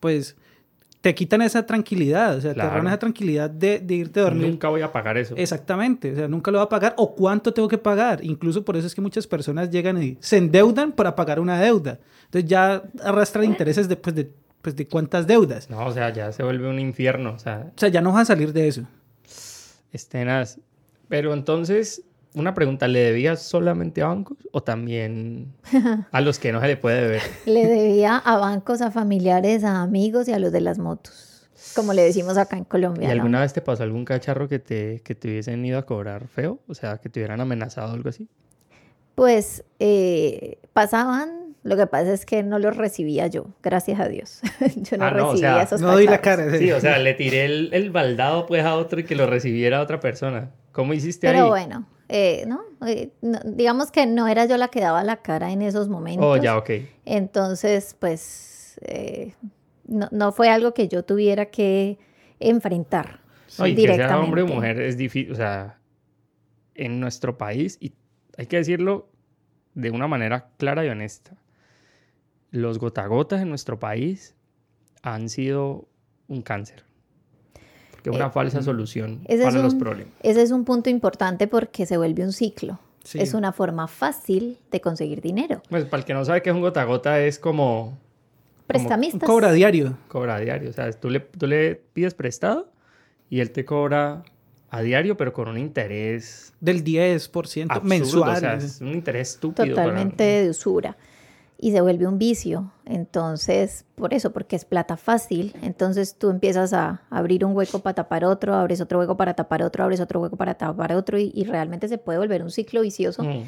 pues 0.00 0.36
te 1.00 1.14
quitan 1.14 1.42
esa 1.42 1.64
tranquilidad, 1.64 2.36
o 2.36 2.40
sea, 2.40 2.54
te 2.54 2.60
dan 2.60 2.86
esa 2.86 2.98
tranquilidad 2.98 3.48
de, 3.48 3.84
irte 3.88 4.20
a 4.20 4.24
dormir. 4.24 4.48
Nunca 4.48 4.68
voy 4.68 4.82
a 4.82 4.90
pagar 4.90 5.16
eso. 5.16 5.34
Exactamente, 5.36 6.12
o 6.12 6.16
sea, 6.16 6.28
nunca 6.28 6.50
lo 6.50 6.58
voy 6.58 6.66
a 6.66 6.68
pagar 6.68 6.94
o 6.96 7.14
cuánto 7.14 7.52
tengo 7.54 7.68
que 7.68 7.78
pagar. 7.78 8.24
Incluso 8.24 8.64
por 8.64 8.76
eso 8.76 8.86
es 8.86 8.94
que 8.94 9.00
muchas 9.00 9.26
personas 9.26 9.70
llegan 9.70 10.02
y 10.02 10.16
se 10.20 10.38
endeudan 10.38 10.92
para 10.92 11.14
pagar 11.14 11.40
una 11.40 11.60
deuda. 11.60 12.00
Entonces 12.24 12.50
ya 12.50 12.82
arrastran 13.02 13.44
intereses 13.44 13.88
después 13.88 14.14
de, 14.14 14.30
pues, 14.62 14.76
de 14.76 14.86
cuántas 14.86 15.26
deudas. 15.26 15.70
No, 15.70 15.86
o 15.86 15.92
sea, 15.92 16.12
ya 16.12 16.32
se 16.32 16.42
vuelve 16.42 16.68
un 16.68 16.78
infierno, 16.78 17.32
o 17.32 17.38
sea. 17.38 17.70
O 17.74 17.78
sea, 17.78 17.88
ya 17.88 18.00
no 18.00 18.12
vas 18.12 18.22
a 18.22 18.34
salir 18.34 18.52
de 18.52 18.68
eso. 18.68 18.82
Estenas. 19.92 20.58
Pero 21.08 21.32
entonces, 21.32 22.02
una 22.34 22.54
pregunta, 22.54 22.88
¿le 22.88 23.00
debías 23.00 23.42
solamente 23.42 24.02
a 24.02 24.08
bancos 24.08 24.36
o 24.52 24.62
también 24.62 25.54
a 26.12 26.20
los 26.20 26.38
que 26.38 26.52
no 26.52 26.60
se 26.60 26.66
le 26.66 26.76
puede 26.76 27.02
deber? 27.02 27.22
le 27.46 27.66
debía 27.66 28.16
a 28.18 28.36
bancos, 28.38 28.80
a 28.80 28.90
familiares, 28.90 29.64
a 29.64 29.82
amigos 29.82 30.28
y 30.28 30.32
a 30.32 30.38
los 30.38 30.52
de 30.52 30.60
las 30.60 30.78
motos, 30.78 31.48
como 31.74 31.92
le 31.92 32.02
decimos 32.02 32.36
acá 32.36 32.56
en 32.56 32.64
Colombia. 32.64 33.08
¿Y 33.08 33.12
alguna 33.12 33.40
vez 33.40 33.52
te 33.52 33.60
pasó 33.60 33.82
algún 33.82 34.04
cacharro 34.04 34.48
que 34.48 34.58
te, 34.58 35.00
que 35.02 35.14
te 35.14 35.28
hubiesen 35.28 35.64
ido 35.64 35.78
a 35.78 35.86
cobrar 35.86 36.28
feo? 36.28 36.60
O 36.68 36.74
sea, 36.74 36.98
que 36.98 37.08
te 37.08 37.20
hubieran 37.20 37.40
amenazado 37.40 37.90
o 37.90 37.94
algo 37.94 38.08
así. 38.08 38.28
Pues 39.14 39.64
eh, 39.80 40.58
pasaban, 40.72 41.47
lo 41.62 41.76
que 41.76 41.86
pasa 41.86 42.12
es 42.12 42.24
que 42.24 42.42
no 42.42 42.58
los 42.58 42.76
recibía 42.76 43.26
yo, 43.26 43.46
gracias 43.62 44.00
a 44.00 44.08
Dios. 44.08 44.40
yo 44.76 44.96
no 44.96 45.04
ah, 45.04 45.10
recibía 45.10 45.62
esos 45.62 45.80
No 45.80 45.92
doy 45.92 46.06
la 46.06 46.20
cara. 46.20 46.56
Sí, 46.56 46.70
o 46.72 46.80
sea, 46.80 46.98
le 46.98 47.14
tiré 47.14 47.44
el, 47.44 47.70
el, 47.72 47.90
baldado 47.90 48.46
pues 48.46 48.64
a 48.64 48.76
otro 48.76 49.00
y 49.00 49.04
que 49.04 49.14
lo 49.14 49.26
recibiera 49.26 49.80
otra 49.80 50.00
persona. 50.00 50.50
¿Cómo 50.72 50.94
hiciste 50.94 51.26
ahí? 51.26 51.34
Pero 51.34 51.48
bueno, 51.48 51.86
eh, 52.08 52.46
eh, 52.86 53.12
¿no? 53.20 53.40
digamos 53.44 53.90
que 53.90 54.06
no 54.06 54.28
era 54.28 54.46
yo 54.46 54.56
la 54.56 54.68
que 54.68 54.80
daba 54.80 55.04
la 55.04 55.16
cara 55.16 55.52
en 55.52 55.62
esos 55.62 55.88
momentos. 55.88 56.24
Oh, 56.24 56.36
ya, 56.36 56.56
ok. 56.56 56.70
Entonces, 57.04 57.96
pues, 57.98 58.78
eh, 58.82 59.34
no, 59.86 60.08
no 60.10 60.32
fue 60.32 60.48
algo 60.48 60.72
que 60.72 60.88
yo 60.88 61.04
tuviera 61.04 61.46
que 61.46 61.98
enfrentar 62.40 63.20
No, 63.58 63.66
y 63.66 63.74
que 63.74 63.94
sea 63.94 64.20
hombre 64.20 64.42
o 64.42 64.46
mujer 64.46 64.80
es 64.80 64.96
difícil, 64.96 65.32
o 65.32 65.34
sea, 65.34 65.78
en 66.74 67.00
nuestro 67.00 67.36
país, 67.36 67.76
y 67.80 67.92
hay 68.36 68.46
que 68.46 68.56
decirlo 68.56 69.10
de 69.74 69.90
una 69.90 70.06
manera 70.06 70.50
clara 70.56 70.84
y 70.84 70.88
honesta, 70.88 71.36
los 72.50 72.78
gotagotas 72.78 73.42
en 73.42 73.48
nuestro 73.48 73.78
país 73.78 74.34
han 75.02 75.28
sido 75.28 75.86
un 76.28 76.42
cáncer. 76.42 76.84
Es 78.04 78.14
una 78.14 78.26
Eh, 78.26 78.30
falsa 78.30 78.62
solución 78.62 79.20
ese 79.26 79.44
para 79.44 79.56
es 79.58 79.62
los 79.62 79.72
un- 79.74 79.78
problemas. 79.80 80.14
Ese 80.22 80.40
es 80.42 80.50
un 80.50 80.64
punto 80.64 80.88
importante 80.88 81.46
porque 81.46 81.84
se 81.84 81.96
vuelve 81.98 82.22
un 82.24 82.32
ciclo. 82.32 82.78
Sí. 83.04 83.18
Es 83.20 83.34
una 83.34 83.52
forma 83.52 83.86
fácil 83.88 84.58
de 84.70 84.80
conseguir 84.80 85.20
dinero. 85.20 85.62
Pues 85.68 85.84
para 85.84 86.00
el 86.00 86.04
que 86.06 86.14
no 86.14 86.24
sabe 86.24 86.42
qué 86.42 86.50
es 86.50 86.54
un 86.56 86.62
gotagota 86.62 87.20
es 87.20 87.38
como 87.38 87.98
Prestamistas. 88.66 89.26
Cobra 89.26 89.52
diario. 89.52 89.96
cobra 90.08 90.36
a 90.36 90.40
diario. 90.40 90.70
O 90.70 90.72
sea, 90.72 90.90
tú 90.92 91.08
le, 91.10 91.20
tú 91.20 91.46
le 91.46 91.74
pides 91.76 92.14
prestado 92.14 92.70
y 93.30 93.40
él 93.40 93.50
te 93.50 93.64
cobra 93.64 94.22
a 94.70 94.82
diario, 94.82 95.16
pero 95.16 95.32
con 95.32 95.48
un 95.48 95.56
interés 95.58 96.52
Del 96.60 96.84
10% 96.84 97.66
absurdo. 97.70 97.88
mensual. 97.88 98.36
O 98.36 98.40
sea, 98.40 98.54
es 98.54 98.80
un 98.82 98.88
interés 98.92 99.30
estúpido. 99.30 99.74
para- 99.74 99.86
totalmente 99.88 100.22
de 100.24 100.50
usura 100.50 100.96
y 101.60 101.72
se 101.72 101.80
vuelve 101.80 102.06
un 102.06 102.18
vicio. 102.18 102.70
Entonces, 102.86 103.84
por 103.96 104.14
eso, 104.14 104.32
porque 104.32 104.54
es 104.54 104.64
plata 104.64 104.96
fácil, 104.96 105.54
entonces 105.62 106.14
tú 106.16 106.30
empiezas 106.30 106.72
a 106.72 107.02
abrir 107.10 107.44
un 107.44 107.56
hueco 107.56 107.80
para 107.80 107.94
tapar 107.94 108.24
otro, 108.24 108.54
abres 108.54 108.80
otro 108.80 109.00
hueco 109.00 109.16
para 109.16 109.34
tapar 109.34 109.62
otro, 109.62 109.82
abres 109.82 110.00
otro 110.00 110.20
hueco 110.20 110.36
para 110.36 110.54
tapar 110.54 110.92
otro 110.92 111.18
y, 111.18 111.32
y 111.34 111.44
realmente 111.44 111.88
se 111.88 111.98
puede 111.98 112.18
volver 112.18 112.42
un 112.42 112.50
ciclo 112.50 112.82
vicioso 112.82 113.24
Mm. 113.24 113.42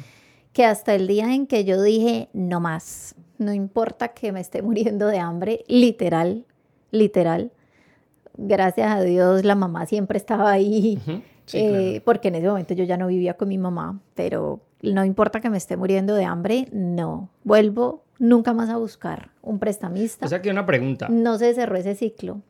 que 0.51 0.65
hasta 0.65 0.93
el 0.93 1.07
día 1.07 1.33
en 1.33 1.47
que 1.47 1.63
yo 1.63 1.81
dije, 1.81 2.27
no 2.33 2.59
más, 2.59 3.15
no 3.37 3.53
importa 3.53 4.09
que 4.09 4.31
me 4.33 4.41
esté 4.41 4.61
muriendo 4.61 5.07
de 5.07 5.19
hambre, 5.19 5.63
literal, 5.69 6.45
literal. 6.91 7.51
Gracias 8.37 8.91
a 8.91 9.01
Dios 9.01 9.43
la 9.45 9.55
mamá 9.55 9.85
siempre 9.85 10.17
estaba 10.17 10.51
ahí 10.51 10.99
Ujú. 11.07 11.21
Sí, 11.45 11.57
eh, 11.59 12.01
porque 12.05 12.27
en 12.29 12.35
ese 12.35 12.47
momento 12.47 12.73
yo 12.73 12.83
ya 12.85 12.95
no 12.97 13.07
vivía 13.07 13.33
con 13.35 13.49
mi 13.49 13.57
mamá, 13.57 13.99
pero 14.15 14.61
no 14.81 15.05
importa 15.05 15.39
que 15.41 15.49
me 15.49 15.57
esté 15.57 15.77
muriendo 15.77 16.15
de 16.15 16.25
hambre, 16.25 16.67
no, 16.71 17.29
vuelvo 17.43 18.03
nunca 18.19 18.53
más 18.53 18.69
a 18.69 18.77
buscar 18.77 19.31
un 19.41 19.59
prestamista. 19.59 20.25
O 20.25 20.29
sea 20.29 20.41
que 20.41 20.49
una 20.51 20.65
pregunta. 20.65 21.07
no 21.09 21.37
se 21.37 21.53
cerró 21.53 21.77
ese 21.77 21.95
ciclo. 21.95 22.41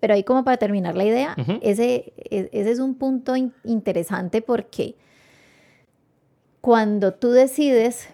Pero 0.00 0.14
ahí 0.14 0.24
como 0.24 0.42
para 0.44 0.56
terminar 0.56 0.96
la 0.96 1.04
idea, 1.04 1.36
ese, 1.60 2.12
e- 2.18 2.48
ese 2.52 2.70
es 2.72 2.78
un 2.80 2.94
punto 2.96 3.36
in- 3.36 3.52
interesante 3.64 4.42
porque 4.42 4.96
cuando 6.60 7.14
tú 7.14 7.30
decides 7.30 8.08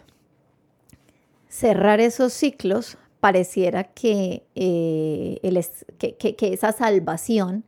cerrar 1.49 2.01
esos 2.01 2.33
ciclos, 2.33 2.99
pareciera 3.21 3.85
que, 3.85 4.47
eh, 4.55 5.39
el 5.43 5.57
es- 5.57 5.87
que, 5.99 6.17
que- 6.17 6.37
que 6.37 6.53
esa 6.53 6.73
salvación 6.73 7.65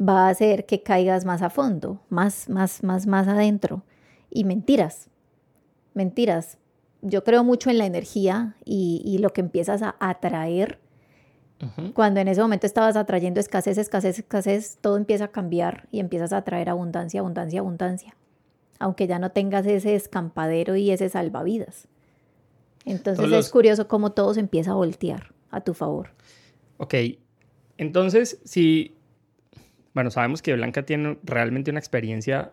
va 0.00 0.26
a 0.26 0.30
hacer 0.30 0.66
que 0.66 0.82
caigas 0.82 1.24
más 1.24 1.42
a 1.42 1.50
fondo, 1.50 2.00
más, 2.08 2.48
más, 2.48 2.82
más, 2.82 3.06
más 3.06 3.26
adentro. 3.28 3.82
Y 4.30 4.44
mentiras, 4.44 5.08
mentiras. 5.94 6.58
Yo 7.02 7.24
creo 7.24 7.44
mucho 7.44 7.70
en 7.70 7.78
la 7.78 7.86
energía 7.86 8.56
y, 8.64 9.02
y 9.04 9.18
lo 9.18 9.32
que 9.32 9.40
empiezas 9.40 9.82
a 9.82 9.96
atraer 10.00 10.78
cuando 11.94 12.20
en 12.20 12.28
ese 12.28 12.42
momento 12.42 12.66
estabas 12.66 12.96
atrayendo 12.96 13.40
escasez, 13.40 13.78
escasez, 13.78 14.18
escasez, 14.18 14.76
todo 14.82 14.98
empieza 14.98 15.24
a 15.24 15.28
cambiar 15.28 15.88
y 15.90 16.00
empiezas 16.00 16.34
a 16.34 16.38
atraer 16.38 16.68
abundancia, 16.68 17.20
abundancia, 17.20 17.60
abundancia. 17.60 18.14
Aunque 18.78 19.06
ya 19.06 19.18
no 19.18 19.30
tengas 19.30 19.66
ese 19.66 19.94
escampadero 19.94 20.76
y 20.76 20.90
ese 20.90 21.08
salvavidas. 21.08 21.88
Entonces 22.84 23.16
Todos 23.16 23.30
los- 23.30 23.46
es 23.46 23.50
curioso 23.52 23.88
cómo 23.88 24.12
todo 24.12 24.34
se 24.34 24.40
empieza 24.40 24.72
a 24.72 24.74
voltear 24.74 25.32
a 25.50 25.62
tu 25.62 25.72
favor. 25.72 26.10
Ok, 26.76 26.94
entonces 27.78 28.38
si, 28.44 28.94
bueno, 29.94 30.10
sabemos 30.10 30.42
que 30.42 30.52
Blanca 30.54 30.84
tiene 30.84 31.18
realmente 31.22 31.70
una 31.70 31.80
experiencia, 31.80 32.52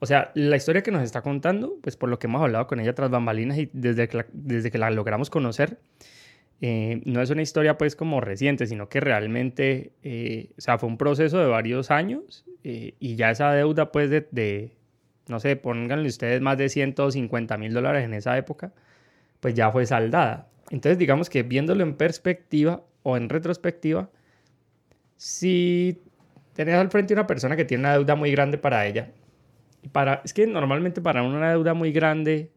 o 0.00 0.06
sea, 0.06 0.32
la 0.34 0.56
historia 0.56 0.82
que 0.82 0.90
nos 0.90 1.02
está 1.02 1.22
contando, 1.22 1.76
pues 1.82 1.96
por 1.96 2.08
lo 2.08 2.18
que 2.18 2.26
hemos 2.26 2.42
hablado 2.42 2.66
con 2.66 2.80
ella 2.80 2.94
tras 2.94 3.10
bambalinas 3.10 3.58
y 3.58 3.70
desde 3.72 4.08
que 4.08 4.16
la, 4.18 4.26
desde 4.32 4.70
que 4.70 4.78
la 4.78 4.90
logramos 4.90 5.30
conocer, 5.30 5.78
eh, 6.60 7.02
no 7.04 7.20
es 7.20 7.30
una 7.30 7.42
historia 7.42 7.76
pues 7.76 7.96
como 7.96 8.20
reciente, 8.20 8.66
sino 8.66 8.88
que 8.88 9.00
realmente, 9.00 9.92
eh, 10.02 10.50
o 10.56 10.60
sea, 10.60 10.78
fue 10.78 10.88
un 10.88 10.96
proceso 10.96 11.38
de 11.38 11.46
varios 11.46 11.90
años 11.90 12.44
eh, 12.62 12.94
y 12.98 13.16
ya 13.16 13.30
esa 13.30 13.52
deuda 13.52 13.92
pues 13.92 14.10
de, 14.10 14.72
no 15.28 15.40
sé, 15.40 15.56
pónganle 15.56 16.08
ustedes 16.08 16.40
más 16.40 16.56
de 16.58 16.68
150 16.68 17.56
mil 17.58 17.72
dólares 17.72 18.04
en 18.04 18.14
esa 18.14 18.36
época, 18.38 18.72
pues 19.40 19.54
ya 19.54 19.70
fue 19.70 19.86
saldada. 19.86 20.48
Entonces, 20.70 20.98
digamos 20.98 21.28
que 21.28 21.42
viéndolo 21.42 21.82
en 21.82 21.94
perspectiva 21.96 22.82
o 23.02 23.16
en 23.16 23.28
retrospectiva, 23.28 24.10
si 25.16 26.00
tenés 26.54 26.76
al 26.76 26.90
frente 26.90 27.14
una 27.14 27.26
persona 27.26 27.56
que 27.56 27.64
tiene 27.64 27.82
una 27.82 27.92
deuda 27.94 28.14
muy 28.14 28.30
grande 28.30 28.58
para 28.58 28.86
ella, 28.86 29.10
para, 29.88 30.22
es 30.24 30.32
que 30.32 30.46
normalmente 30.46 31.00
para 31.00 31.22
una 31.22 31.50
deuda 31.50 31.74
muy 31.74 31.92
grande 31.92 32.50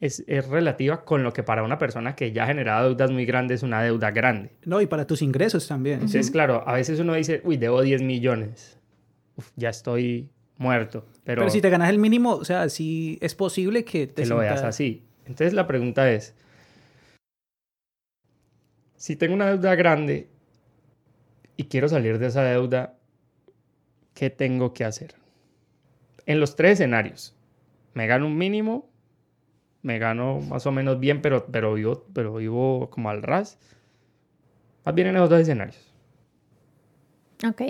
es, 0.00 0.24
es 0.26 0.46
relativa 0.48 1.04
con 1.04 1.22
lo 1.22 1.32
que 1.32 1.42
para 1.42 1.62
una 1.62 1.78
persona 1.78 2.14
que 2.14 2.32
ya 2.32 2.44
ha 2.44 2.46
generado 2.46 2.88
deudas 2.88 3.10
muy 3.10 3.24
grandes 3.24 3.60
es 3.60 3.62
una 3.62 3.82
deuda 3.82 4.10
grande. 4.10 4.50
No, 4.64 4.80
y 4.80 4.86
para 4.86 5.06
tus 5.06 5.22
ingresos 5.22 5.66
también. 5.66 5.94
Entonces, 5.94 6.30
claro, 6.30 6.62
a 6.66 6.74
veces 6.74 7.00
uno 7.00 7.14
dice, 7.14 7.40
uy, 7.44 7.56
debo 7.56 7.80
10 7.80 8.02
millones. 8.02 8.78
Uf, 9.36 9.50
ya 9.56 9.70
estoy 9.70 10.30
muerto. 10.58 11.06
Pero, 11.24 11.40
Pero 11.40 11.50
si 11.50 11.60
te 11.60 11.70
ganas 11.70 11.90
el 11.90 11.98
mínimo, 11.98 12.34
o 12.34 12.44
sea, 12.44 12.68
sí 12.68 13.18
es 13.20 13.34
posible 13.34 13.84
que 13.84 14.06
te 14.06 14.22
que 14.22 14.28
lo 14.28 14.38
veas 14.38 14.62
así. 14.62 15.04
Entonces 15.26 15.54
la 15.54 15.66
pregunta 15.66 16.10
es, 16.10 16.34
si 18.96 19.16
tengo 19.16 19.34
una 19.34 19.46
deuda 19.46 19.74
grande 19.74 20.28
y 21.56 21.64
quiero 21.64 21.88
salir 21.88 22.18
de 22.18 22.26
esa 22.26 22.42
deuda, 22.42 22.94
¿qué 24.14 24.30
tengo 24.30 24.72
que 24.72 24.84
hacer? 24.84 25.14
En 26.26 26.40
los 26.40 26.56
tres 26.56 26.72
escenarios, 26.72 27.34
me 27.94 28.06
gano 28.06 28.26
un 28.26 28.36
mínimo, 28.36 28.88
me 29.82 29.98
gano 29.98 30.40
más 30.40 30.66
o 30.66 30.72
menos 30.72 30.98
bien, 30.98 31.22
pero, 31.22 31.46
pero, 31.46 31.74
vivo, 31.74 32.04
pero 32.12 32.34
vivo 32.34 32.90
como 32.90 33.08
al 33.10 33.22
ras. 33.22 33.58
Más 34.84 34.94
bien 34.94 35.08
en 35.08 35.16
esos 35.16 35.30
dos 35.30 35.40
escenarios. 35.40 35.92
Ok, 37.46 37.62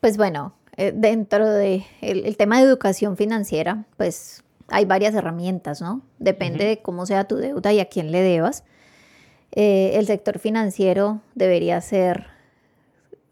pues 0.00 0.16
bueno, 0.16 0.54
eh, 0.76 0.92
dentro 0.94 1.48
de 1.48 1.84
el, 2.00 2.24
el 2.24 2.36
tema 2.36 2.58
de 2.58 2.64
educación 2.64 3.16
financiera, 3.16 3.84
pues 3.96 4.44
hay 4.68 4.84
varias 4.84 5.14
herramientas, 5.14 5.80
¿no? 5.80 6.02
Depende 6.18 6.64
Ujú. 6.64 6.68
de 6.68 6.82
cómo 6.82 7.06
sea 7.06 7.24
tu 7.24 7.36
deuda 7.36 7.72
y 7.72 7.80
a 7.80 7.86
quién 7.86 8.12
le 8.12 8.20
debas. 8.20 8.64
Eh, 9.52 9.92
el 9.94 10.06
sector 10.06 10.38
financiero 10.38 11.20
debería 11.34 11.80
ser 11.80 12.26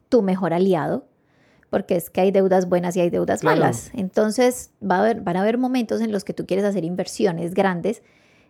tu 0.08 0.22
mejor 0.22 0.52
aliado, 0.52 1.06
porque 1.70 1.96
es 1.96 2.10
que 2.10 2.20
hay 2.22 2.30
deudas 2.30 2.68
buenas 2.68 2.96
y 2.96 3.00
hay 3.00 3.10
deudas 3.10 3.40
Claro. 3.40 3.60
malas. 3.60 3.90
Entonces, 3.94 4.70
va 4.82 4.96
a 4.96 5.00
haber, 5.00 5.20
van 5.20 5.36
a 5.36 5.42
haber 5.42 5.58
momentos 5.58 6.00
en 6.00 6.12
los 6.12 6.24
que 6.24 6.32
tú 6.34 6.46
quieres 6.46 6.64
hacer 6.64 6.84
inversiones 6.84 7.54
grandes, 7.54 8.02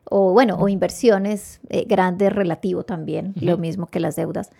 o 0.05 0.33
bueno, 0.33 0.57
o 0.59 0.69
inversiones 0.69 1.61
eh, 1.69 1.85
grandes 1.87 2.33
relativo 2.33 2.83
también, 2.85 3.35
lo 3.41 3.59
mismo 3.59 3.87
que 3.87 4.01
las 4.01 4.17
deudas. 4.17 4.51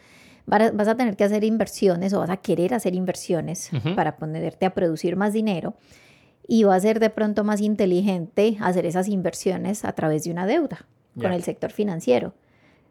Vas 0.47 0.89
a- 0.89 0.95
tener 0.97 1.17
que 1.17 1.25
hacer 1.25 1.45
inversiones 1.45 2.13
o 2.15 2.21
vas 2.21 2.31
a 2.31 2.39
querer 2.39 2.73
hacer 2.75 2.95
inversiones 2.95 3.71
para 3.95 4.17
ponerte 4.17 4.65
a 4.67 4.75
producir 4.75 5.15
más 5.17 5.33
dinero 5.35 5.75
y 6.47 6.65
va 6.65 6.75
a 6.75 6.81
ser 6.81 7.01
de 7.01 7.11
pronto 7.11 7.45
más 7.45 7.61
inteligente 7.61 8.57
hacer 8.61 8.87
esas 8.87 9.09
inversiones 9.09 9.85
a 9.85 9.93
través 9.93 10.25
de 10.25 10.31
una 10.31 10.47
deuda 10.47 10.87
con 11.21 11.33
el 11.33 11.43
sector 11.45 11.71
financiero. 11.71 12.33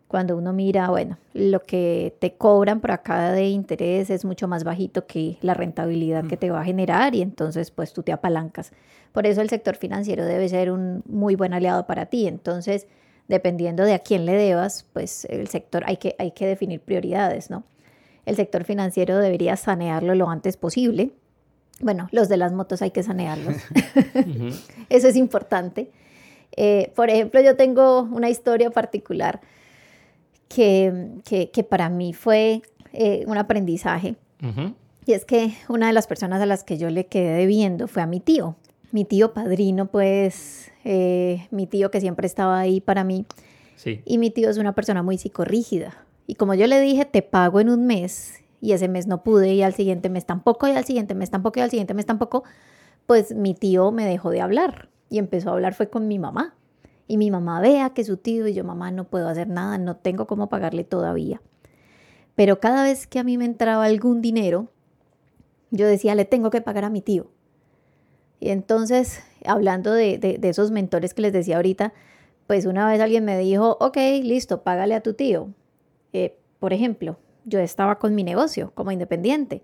Cuando 0.08 0.38
uno 0.38 0.54
mira, 0.54 0.90
bueno, 0.90 1.18
lo 1.34 1.62
que 1.62 2.16
te 2.20 2.36
cobran 2.36 2.80
por 2.80 2.92
acá 2.92 3.34
de 3.34 3.48
interés 3.50 4.10
es 4.10 4.24
mucho 4.24 4.48
más 4.48 4.64
bajito 4.64 5.06
que 5.06 5.38
la 5.42 5.54
rentabilidad 5.54 6.26
que 6.28 6.38
te 6.38 6.50
va 6.50 6.62
a 6.62 6.64
generar 6.64 7.14
y 7.14 7.22
entonces 7.22 7.72
pues 7.72 7.92
tú 7.92 8.04
te 8.04 8.14
apalancas. 8.14 8.72
Por 9.12 9.28
eso 9.28 9.42
el 9.42 9.50
sector 9.50 9.76
financiero 9.76 10.24
debe 10.26 10.48
ser 10.48 10.72
un 10.72 11.04
muy 11.08 11.36
buen 11.36 11.54
aliado 11.54 11.88
para 11.88 12.06
ti. 12.06 12.28
Entonces, 12.28 12.88
dependiendo 13.28 13.84
de 13.84 13.96
a 13.96 14.00
quién 14.00 14.26
le 14.26 14.34
debas, 14.34 14.86
pues 14.94 15.26
el 15.26 15.48
sector 15.50 15.84
hay 15.86 15.98
que, 15.98 16.16
hay 16.20 16.32
que 16.32 16.48
definir 16.48 16.80
prioridades, 16.80 17.50
¿no? 17.50 17.64
El 18.26 18.36
sector 18.36 18.64
financiero 18.64 19.18
debería 19.18 19.58
sanearlo 19.58 20.16
lo 20.16 20.30
antes 20.30 20.56
posible. 20.56 21.12
Bueno, 21.80 22.08
los 22.12 22.30
de 22.30 22.38
las 22.38 22.54
motos 22.54 22.82
hay 22.82 22.92
que 22.92 23.04
sanearlos. 23.04 23.56
Eso 24.90 25.08
es 25.08 25.16
importante. 25.16 25.92
Eh, 26.56 26.92
por 26.96 27.10
ejemplo, 27.10 27.42
yo 27.42 27.56
tengo 27.56 28.02
una 28.02 28.30
historia 28.30 28.70
particular 28.72 29.42
que, 30.48 31.10
que, 31.26 31.52
que 31.52 31.64
para 31.64 31.90
mí 31.90 32.14
fue 32.14 32.62
eh, 32.94 33.24
un 33.28 33.38
aprendizaje. 33.38 34.16
Y 35.06 35.14
es 35.14 35.26
que 35.26 35.54
una 35.70 35.88
de 35.88 35.94
las 35.94 36.08
personas 36.08 36.42
a 36.42 36.46
las 36.46 36.64
que 36.64 36.78
yo 36.78 36.90
le 36.90 37.06
quedé 37.06 37.32
debiendo 37.38 37.88
fue 37.88 38.02
a 38.02 38.08
mi 38.08 38.20
tío. 38.20 38.56
Mi 38.92 39.06
tío 39.06 39.34
padrino, 39.34 39.88
pues, 39.88 40.72
eh, 40.84 41.48
mi 41.52 41.68
tío 41.68 41.92
que 41.92 42.02
siempre 42.02 42.28
estaba 42.28 42.60
ahí 42.60 42.82
para 42.82 43.04
mí. 43.04 43.26
Sí. 43.76 44.02
Y 44.06 44.18
mi 44.18 44.32
tío 44.32 44.50
es 44.50 44.58
una 44.58 44.74
persona 44.76 45.04
muy 45.04 45.18
psicorrígida. 45.18 46.06
Y 46.26 46.36
como 46.36 46.54
yo 46.56 46.68
le 46.68 46.82
dije, 46.82 47.06
te 47.06 47.22
pago 47.22 47.60
en 47.60 47.70
un 47.70 47.86
mes, 47.86 48.42
y 48.60 48.74
ese 48.74 48.88
mes 48.88 49.08
no 49.08 49.24
pude, 49.24 49.54
y 49.54 49.62
al 49.62 49.74
siguiente 49.74 50.10
mes 50.10 50.26
tampoco, 50.26 50.68
y 50.68 50.72
al 50.72 50.86
siguiente 50.86 51.16
mes 51.16 51.30
tampoco, 51.30 51.60
y 51.60 51.64
al 51.64 51.70
siguiente 51.70 51.94
mes 51.94 52.06
tampoco, 52.06 52.44
pues 53.06 53.34
mi 53.34 53.54
tío 53.54 53.92
me 53.92 54.06
dejó 54.06 54.30
de 54.30 54.42
hablar. 54.42 54.90
Y 55.10 55.20
empezó 55.20 55.52
a 55.52 55.54
hablar 55.54 55.74
fue 55.74 55.90
con 55.90 56.08
mi 56.08 56.20
mamá. 56.20 56.54
Y 57.08 57.18
mi 57.18 57.32
mamá 57.32 57.62
vea 57.62 57.92
que 57.92 58.04
su 58.04 58.18
tío, 58.18 58.48
y 58.48 58.54
yo, 58.54 58.64
mamá, 58.64 58.92
no 58.92 59.06
puedo 59.06 59.30
hacer 59.30 59.48
nada, 59.48 59.78
no 59.78 59.96
tengo 59.96 60.28
cómo 60.28 60.50
pagarle 60.50 60.84
todavía. 60.84 61.42
Pero 62.36 62.60
cada 62.60 62.84
vez 62.84 63.08
que 63.08 63.20
a 63.20 63.24
mí 63.24 63.38
me 63.38 63.46
entraba 63.46 63.86
algún 63.86 64.22
dinero, 64.22 64.70
yo 65.72 65.88
decía, 65.88 66.16
le 66.16 66.26
tengo 66.26 66.50
que 66.50 66.62
pagar 66.62 66.86
a 66.86 66.90
mi 66.90 67.02
tío. 67.02 67.32
Y 68.40 68.50
entonces, 68.50 69.22
hablando 69.46 69.94
de, 69.94 70.18
de, 70.18 70.50
esos 70.50 70.72
mentores 70.72 71.14
que 71.14 71.24
les 71.24 71.34
decía 71.34 71.56
ahorita, 71.56 71.94
pues 72.46 72.66
una 72.66 72.88
vez 72.88 73.02
alguien 73.02 73.26
me 73.26 73.38
dijo, 73.38 73.78
ok, 73.80 73.98
listo, 74.24 74.62
págale 74.62 74.96
a 74.96 75.02
tu 75.02 75.14
tío. 75.14 75.50
Eh, 76.14 76.38
por 76.60 76.74
ejemplo, 76.74 77.18
yo 77.46 77.60
estaba 77.60 78.00
con 78.00 78.16
mi 78.16 78.24
negocio 78.24 78.72
como 78.76 78.92
independiente 78.92 79.64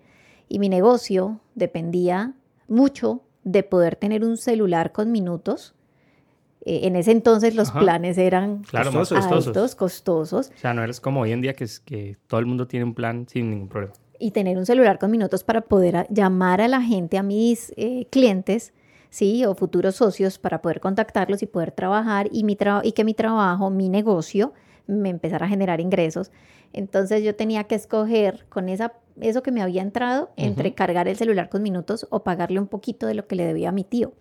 y 0.50 0.60
mi 0.60 0.70
negocio 0.70 1.40
dependía 1.56 2.34
mucho 2.68 3.22
de 3.44 3.64
poder 3.64 3.96
tener 3.96 4.24
un 4.24 4.38
celular 4.38 4.92
con 4.92 5.12
minutos. 5.12 5.76
Eh, 6.66 6.88
en 6.88 6.96
ese 6.96 7.12
entonces 7.12 7.56
los 7.56 7.72
planes 7.72 8.18
eran 8.18 8.64
costosos, 8.64 9.76
costosos. 9.76 10.52
O 10.56 10.58
sea, 10.58 10.74
no 10.74 10.84
eres 10.84 11.02
como 11.02 11.22
hoy 11.22 11.32
en 11.34 11.42
día 11.42 11.54
que, 11.54 11.66
es, 11.66 11.80
que 11.80 12.18
todo 12.28 12.40
el 12.40 12.46
mundo 12.46 12.68
tiene 12.68 12.86
un 12.86 12.94
plan 12.94 13.28
sin 13.28 13.50
ningún 13.50 13.68
problema. 13.68 13.94
Y 14.18 14.32
tener 14.32 14.58
un 14.58 14.66
celular 14.66 15.00
con 15.00 15.12
minutos 15.12 15.44
para 15.44 15.62
poder 15.62 16.08
llamar 16.10 16.62
a 16.62 16.68
la 16.70 16.82
gente, 16.82 17.18
a 17.18 17.24
mis 17.24 17.74
eh, 17.76 18.08
clientes, 18.10 18.74
¿sí? 19.10 19.44
O 19.44 19.56
futuros 19.56 19.96
socios 19.96 20.40
para 20.40 20.62
poder 20.62 20.80
contactarlos 20.80 21.44
y 21.44 21.48
poder 21.48 21.72
trabajar 21.72 22.30
y, 22.32 22.46
mi 22.46 22.58
y 22.84 22.92
que 22.94 23.04
mi 23.04 23.14
trabajo, 23.14 23.70
mi 23.70 23.90
negocio, 23.90 24.54
me 24.88 25.10
empezara 25.10 25.48
a 25.48 25.50
generar 25.50 25.82
ingresos. 25.82 26.32
Entonces 26.72 27.24
yo 27.24 27.36
tenía 27.36 27.66
que 27.66 27.76
escoger 27.76 28.46
con 28.48 28.70
esa, 28.70 28.94
eso 29.20 29.44
que 29.44 29.52
me 29.52 29.62
había 29.62 29.82
entrado 29.82 30.32
entre 30.38 30.74
cargar 30.74 31.10
el 31.10 31.18
celular 31.18 31.50
con 31.50 31.62
minutos 31.62 32.08
o 32.10 32.24
pagarle 32.24 32.60
un 32.60 32.68
poquito 32.68 33.06
de 33.06 33.16
lo 33.16 33.28
que 33.28 33.36
le 33.36 33.46
debía 33.46 33.70
a 33.70 33.74
mi 33.74 33.84
tío. 33.84 34.14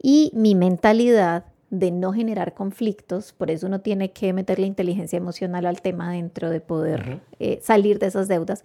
Y 0.00 0.30
mi 0.34 0.54
mentalidad 0.54 1.44
de 1.70 1.90
no 1.90 2.12
generar 2.12 2.54
conflictos, 2.54 3.32
por 3.32 3.50
eso 3.50 3.66
uno 3.66 3.80
tiene 3.80 4.12
que 4.12 4.32
meterle 4.32 4.66
inteligencia 4.66 5.16
emocional 5.16 5.66
al 5.66 5.82
tema 5.82 6.12
dentro 6.12 6.50
de 6.50 6.60
poder 6.60 7.20
eh, 7.38 7.58
salir 7.62 7.98
de 7.98 8.06
esas 8.06 8.28
deudas 8.28 8.64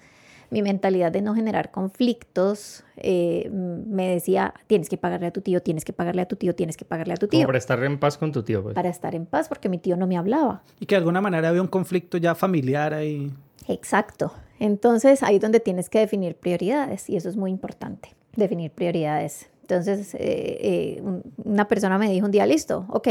mi 0.54 0.62
mentalidad 0.62 1.12
de 1.12 1.22
no 1.22 1.34
generar 1.34 1.72
conflictos 1.72 2.84
eh, 2.98 3.50
me 3.52 4.08
decía, 4.08 4.54
tienes 4.68 4.88
que 4.88 4.98
pagarle 4.98 5.28
a 5.28 5.32
tu 5.32 5.42
tío, 5.42 5.62
tienes 5.62 5.84
que 5.84 5.94
pagarle 5.94 6.22
a 6.22 6.28
tu 6.28 6.36
tío, 6.36 6.54
tienes 6.54 6.78
que 6.78 6.86
pagarle 6.86 7.16
a 7.16 7.18
tu 7.18 7.28
tío. 7.28 7.46
para 7.48 7.58
estar 7.58 7.84
en 7.84 8.00
paz 8.00 8.18
con 8.18 8.32
tu 8.32 8.44
tío. 8.44 8.62
Pues. 8.62 8.76
Para 8.76 8.90
estar 8.90 9.16
en 9.16 9.26
paz, 9.26 9.50
porque 9.50 9.68
mi 9.68 9.80
tío 9.80 9.98
no 9.98 10.06
me 10.06 10.16
hablaba. 10.16 10.62
Y 10.80 10.86
que 10.86 10.96
de 10.96 11.00
alguna 11.00 11.22
manera 11.22 11.50
había 11.50 11.62
un 11.62 11.68
conflicto 11.68 12.18
ya 12.18 12.36
familiar 12.36 12.94
ahí. 12.94 13.34
Exacto. 13.68 14.32
Entonces 14.60 15.24
ahí 15.24 15.38
es 15.38 15.42
donde 15.42 15.60
tienes 15.60 15.90
que 15.90 16.00
definir 16.00 16.36
prioridades 16.36 17.10
y 17.10 17.18
eso 17.18 17.30
es 17.30 17.36
muy 17.36 17.50
importante, 17.50 18.16
definir 18.36 18.72
prioridades. 18.72 19.50
Entonces 19.64 20.14
eh, 20.16 20.20
eh, 20.20 21.04
una 21.44 21.68
persona 21.68 21.98
me 21.98 22.10
dijo 22.10 22.26
un 22.26 22.32
día, 22.32 22.46
listo, 22.46 22.86
ok, 22.90 23.08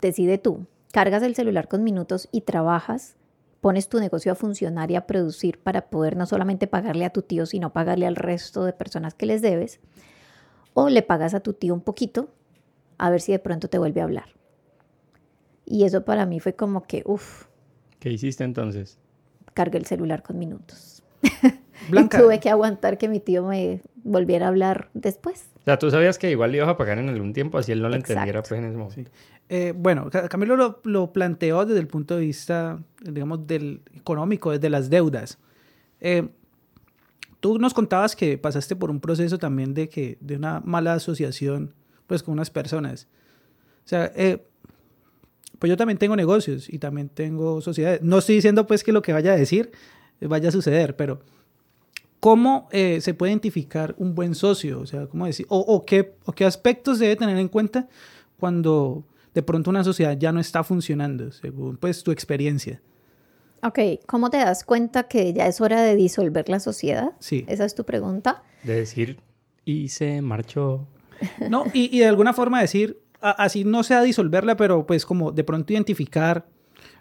decide 0.00 0.38
tú, 0.38 0.66
cargas 0.92 1.22
el 1.22 1.34
celular 1.34 1.68
con 1.68 1.82
minutos 1.82 2.28
y 2.32 2.42
trabajas 2.42 3.16
pones 3.66 3.88
tu 3.88 3.98
negocio 3.98 4.30
a 4.30 4.36
funcionar 4.36 4.92
y 4.92 4.94
a 4.94 5.08
producir 5.08 5.58
para 5.58 5.88
poder 5.90 6.16
no 6.16 6.26
solamente 6.26 6.68
pagarle 6.68 7.04
a 7.04 7.10
tu 7.10 7.22
tío, 7.22 7.46
sino 7.46 7.72
pagarle 7.72 8.06
al 8.06 8.14
resto 8.14 8.64
de 8.64 8.72
personas 8.72 9.14
que 9.14 9.26
les 9.26 9.42
debes, 9.42 9.80
o 10.72 10.88
le 10.88 11.02
pagas 11.02 11.34
a 11.34 11.40
tu 11.40 11.52
tío 11.52 11.74
un 11.74 11.80
poquito 11.80 12.28
a 12.96 13.10
ver 13.10 13.20
si 13.20 13.32
de 13.32 13.40
pronto 13.40 13.68
te 13.68 13.78
vuelve 13.78 14.00
a 14.00 14.04
hablar. 14.04 14.28
Y 15.64 15.82
eso 15.82 16.04
para 16.04 16.26
mí 16.26 16.38
fue 16.38 16.54
como 16.54 16.84
que, 16.84 17.02
uff. 17.06 17.46
¿Qué 17.98 18.12
hiciste 18.12 18.44
entonces? 18.44 18.98
Cargué 19.52 19.78
el 19.78 19.86
celular 19.86 20.22
con 20.22 20.38
minutos. 20.38 21.02
Blanca. 21.90 22.18
y 22.18 22.22
tuve 22.22 22.38
que 22.38 22.50
aguantar 22.50 22.98
que 22.98 23.08
mi 23.08 23.18
tío 23.18 23.44
me 23.46 23.82
volviera 24.04 24.46
a 24.46 24.50
hablar 24.50 24.90
después. 24.94 25.46
O 25.66 25.68
sea, 25.68 25.80
tú 25.80 25.90
sabías 25.90 26.16
que 26.16 26.30
igual 26.30 26.52
le 26.52 26.58
ibas 26.58 26.68
a 26.68 26.76
pagar 26.76 26.96
en 26.98 27.08
algún 27.08 27.32
tiempo, 27.32 27.58
así 27.58 27.72
él 27.72 27.82
no 27.82 27.88
lo 27.88 27.96
entendiera 27.96 28.40
pues 28.40 28.52
en 28.52 28.66
ese 28.66 28.76
momento. 28.76 29.10
Eh, 29.48 29.74
bueno, 29.76 30.08
Camilo 30.30 30.54
lo, 30.54 30.80
lo, 30.84 31.12
planteó 31.12 31.66
desde 31.66 31.80
el 31.80 31.88
punto 31.88 32.14
de 32.14 32.20
vista, 32.20 32.78
digamos, 33.02 33.48
del 33.48 33.82
económico, 33.92 34.52
desde 34.52 34.70
las 34.70 34.90
deudas. 34.90 35.40
Eh, 36.00 36.28
tú 37.40 37.58
nos 37.58 37.74
contabas 37.74 38.14
que 38.14 38.38
pasaste 38.38 38.76
por 38.76 38.92
un 38.92 39.00
proceso 39.00 39.38
también 39.38 39.74
de, 39.74 39.88
que, 39.88 40.18
de 40.20 40.36
una 40.36 40.60
mala 40.60 40.92
asociación 40.92 41.74
pues, 42.06 42.22
con 42.22 42.34
unas 42.34 42.50
personas. 42.50 43.08
O 43.84 43.88
sea, 43.88 44.12
eh, 44.14 44.46
pues 45.58 45.68
yo 45.68 45.76
también 45.76 45.98
tengo 45.98 46.14
negocios 46.14 46.72
y 46.72 46.78
también 46.78 47.08
tengo 47.08 47.60
sociedades. 47.60 48.02
No 48.02 48.18
estoy 48.18 48.36
diciendo 48.36 48.68
pues 48.68 48.84
que 48.84 48.92
lo 48.92 49.02
que 49.02 49.12
vaya 49.12 49.32
a 49.32 49.36
decir 49.36 49.72
vaya 50.20 50.50
a 50.50 50.52
suceder, 50.52 50.94
pero 50.94 51.22
¿cómo 52.20 52.68
se 52.72 53.14
puede 53.14 53.32
identificar 53.32 53.94
un 53.98 54.14
buen 54.14 54.34
socio? 54.34 54.80
O 54.80 54.86
sea, 54.86 55.06
¿cómo 55.06 55.26
decir? 55.26 55.46
O, 55.48 55.58
o, 55.58 55.84
qué, 55.84 56.14
¿O 56.24 56.32
qué 56.32 56.44
aspectos 56.44 56.98
debe 56.98 57.16
tener 57.16 57.36
en 57.38 57.48
cuenta 57.48 57.88
cuando 58.38 59.04
de 59.36 59.42
pronto 59.42 59.68
una 59.68 59.84
sociedad 59.84 60.16
ya 60.18 60.32
no 60.32 60.40
está 60.40 60.64
funcionando, 60.64 61.30
según 61.30 61.76
pues 61.76 62.02
tu 62.02 62.10
experiencia. 62.10 62.80
Ok, 63.62 63.78
¿cómo 64.06 64.30
te 64.30 64.38
das 64.38 64.64
cuenta 64.64 65.08
que 65.08 65.34
ya 65.34 65.46
es 65.46 65.60
hora 65.60 65.82
de 65.82 65.94
disolver 65.94 66.48
la 66.48 66.58
sociedad? 66.58 67.10
Sí. 67.20 67.44
Esa 67.46 67.66
es 67.66 67.74
tu 67.74 67.84
pregunta. 67.84 68.42
De 68.62 68.76
decir, 68.76 69.20
y 69.66 69.88
se 69.88 70.22
marchó. 70.22 70.88
No, 71.50 71.64
y, 71.74 71.98
de 71.98 72.06
alguna 72.06 72.32
forma 72.32 72.62
decir, 72.62 72.98
así 73.20 73.64
no 73.64 73.82
sea 73.82 74.00
disolverla, 74.00 74.56
pero 74.56 74.86
pues 74.86 75.04
como 75.04 75.32
de 75.32 75.44
pronto 75.44 75.74
identificar, 75.74 76.46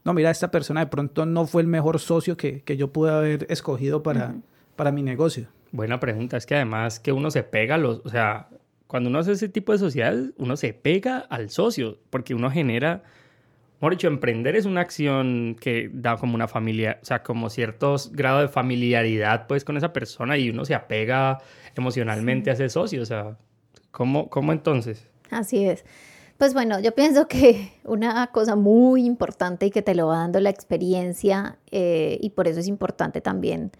no, 0.04 0.13
mira, 0.13 0.30
esta 0.30 0.51
persona 0.51 0.82
de 0.82 0.88
pronto 0.88 1.25
no 1.25 1.47
fue 1.47 1.62
el 1.62 1.69
mejor 1.69 1.99
socio 1.99 2.36
que, 2.36 2.63
yo 2.78 2.91
pude 2.91 3.12
haber 3.12 3.47
escogido 3.49 4.04
para, 4.04 4.36
para 4.76 4.92
mi 4.92 5.02
negocio. 5.02 5.48
Buena 5.72 6.00
pregunta, 6.00 6.38
es 6.38 6.46
que 6.46 6.56
además 6.56 7.00
que 7.00 7.12
uno 7.12 7.32
se 7.32 7.44
pega, 7.44 7.78
los, 7.78 8.02
o 8.06 8.10
sea, 8.10 8.50
cuando 8.88 9.10
uno 9.10 9.20
hace 9.20 9.34
ese 9.34 9.50
tipo 9.50 9.72
de 9.72 9.78
sociedades, 9.78 10.32
uno 10.38 10.56
se 10.56 10.74
pega 10.74 11.18
al 11.18 11.50
socio, 11.50 11.98
porque 12.10 12.34
uno 12.34 12.50
genera, 12.50 13.04
mejor 13.76 13.94
dicho, 13.94 14.08
emprender 14.08 14.56
es 14.56 14.66
una 14.66 14.82
acción 14.82 15.58
que 15.60 15.90
da 15.92 16.18
como 16.18 16.36
una 16.36 16.48
familia, 16.48 17.00
o 17.02 17.06
sea, 17.06 17.24
como 17.24 17.50
ciertos 17.50 18.12
grados 18.14 18.44
de 18.44 18.48
familiaridad, 18.48 19.48
pues, 19.48 19.66
con 19.66 19.76
esa 19.76 19.92
persona 19.92 20.38
y 20.38 20.50
uno 20.50 20.66
se 20.66 20.76
apega 20.76 21.40
emocionalmente 21.76 22.52
a 22.52 22.54
ese 22.54 22.70
socio, 22.70 23.02
o 23.02 23.06
sea, 23.06 23.38
¿cómo, 23.92 24.30
cómo 24.30 24.54
entonces? 24.54 25.08
Así 25.30 25.66
es. 25.66 25.84
Pues 26.38 26.54
bueno, 26.54 26.80
yo 26.82 26.94
pienso 26.94 27.28
que 27.28 27.72
una 27.86 28.28
cosa 28.28 28.56
muy 28.56 29.06
importante 29.06 29.66
y 29.66 29.72
que 29.72 29.82
te 29.82 29.96
lo 29.96 30.08
va 30.08 30.20
dando 30.20 30.40
la 30.42 30.50
experiencia 30.50 31.58
eh, 31.72 32.18
y 32.22 32.32
por 32.32 32.48
eso 32.48 32.60
es 32.60 32.68
importante 32.68 33.22
también 33.22 33.72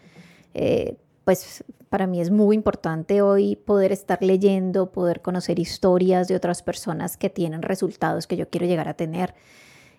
eh, 0.56 0.96
pues 1.26 1.63
para 1.89 2.08
mí 2.08 2.22
es 2.22 2.32
muy 2.32 2.56
importante 2.56 3.22
hoy 3.22 3.56
poder 3.56 3.91
estar 3.91 4.24
leyendo, 4.24 4.91
poder 4.91 5.22
conocer 5.22 5.60
historias 5.60 6.28
de 6.28 6.36
otras 6.36 6.63
personas 6.63 7.18
que 7.18 7.30
tienen 7.30 7.62
resultados 7.62 8.26
que 8.26 8.38
yo 8.38 8.50
quiero 8.50 8.65
llegar 8.65 8.88
a 8.88 8.94
tener. 8.96 9.34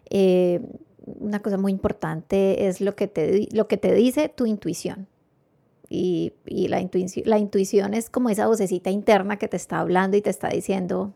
Eh, 0.09 0.61
una 1.05 1.41
cosa 1.41 1.59
muy 1.59 1.73
importante 1.73 2.67
es 2.67 2.81
lo 2.81 2.97
que 2.97 3.07
te, 3.07 3.49
lo 3.53 3.69
que 3.69 3.77
te 3.77 3.95
dice 3.95 4.29
tu 4.29 4.47
intuición. 4.47 5.07
Y, 5.89 6.33
la, 6.47 6.81
intuición, 6.81 7.29
la 7.29 7.39
intuición 7.39 7.95
es 7.95 8.11
como 8.11 8.29
esa 8.29 8.49
vocecita 8.49 8.91
interna 8.91 9.37
que 9.37 9.47
te 9.47 9.57
está 9.57 9.79
hablando 9.79 10.17
y 10.17 10.23
te 10.23 10.31
está 10.31 10.49
diciendo, 10.49 11.15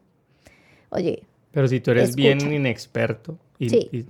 oye. 0.90 1.24
Pero 1.50 1.66
si 1.66 1.80
tú 1.80 1.90
eres 1.90 2.14
bien 2.14 2.52
inexperto, 2.52 3.36
y, 3.58 4.06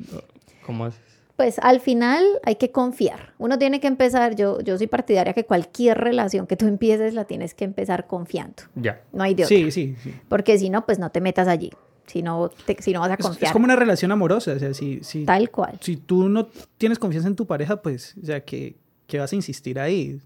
¿cómo 0.67 0.85
haces? 0.85 1.10
Pues 1.41 1.59
al 1.61 1.81
final 1.81 2.23
hay 2.43 2.57
que 2.57 2.71
confiar. 2.71 3.33
Uno 3.39 3.59
tiene 3.59 3.81
que 3.81 3.87
empezar, 3.87 4.37
yo, 4.37 4.61
yo 4.61 4.77
soy 4.77 4.89
partidaria 4.89 5.33
que 5.33 5.47
cualquier 5.47 5.97
relación 5.97 6.47
que 6.47 6.55
tú 6.55 6.67
empieces 6.67 7.15
la 7.15 7.25
tienes 7.25 7.55
que 7.55 7.65
empezar 7.65 8.07
confiando. 8.07 8.65
Ya. 8.75 9.01
No 9.11 9.23
hay 9.23 9.35
de 9.35 9.45
otra. 9.45 9.57
Sí, 9.57 9.71
sí, 9.71 9.97
sí. 10.03 10.15
Porque 10.29 10.59
si 10.59 10.69
no, 10.69 10.85
pues 10.85 10.99
no 10.99 11.09
te 11.11 11.23
metas 11.23 11.49
allí. 11.49 11.73
Si 12.07 12.21
no, 12.21 12.51
si 12.81 12.93
no 12.93 13.01
vas 13.01 13.13
a 13.13 13.17
confiar. 13.17 13.49
Es, 13.49 13.53
como 13.55 13.65
una 13.65 13.75
relación 13.75 14.13
amorosa. 14.13 14.53
O 14.53 14.59
sea, 14.59 14.75
si, 14.75 15.03
si, 15.03 15.25
Tal 15.25 15.51
cual. 15.51 15.79
Si 15.81 15.97
tú 15.97 16.29
no 16.29 16.49
tienes 16.77 16.99
confianza 16.99 17.31
en 17.31 17.37
tu 17.37 17.47
pareja, 17.47 17.81
pues, 17.81 18.17
o 18.23 18.27
sea, 18.27 18.45
que, 18.45 18.77
que 19.07 19.19
vas 19.19 19.33
a 19.33 19.35
insistir 19.35 19.81
ahí. 19.81 20.21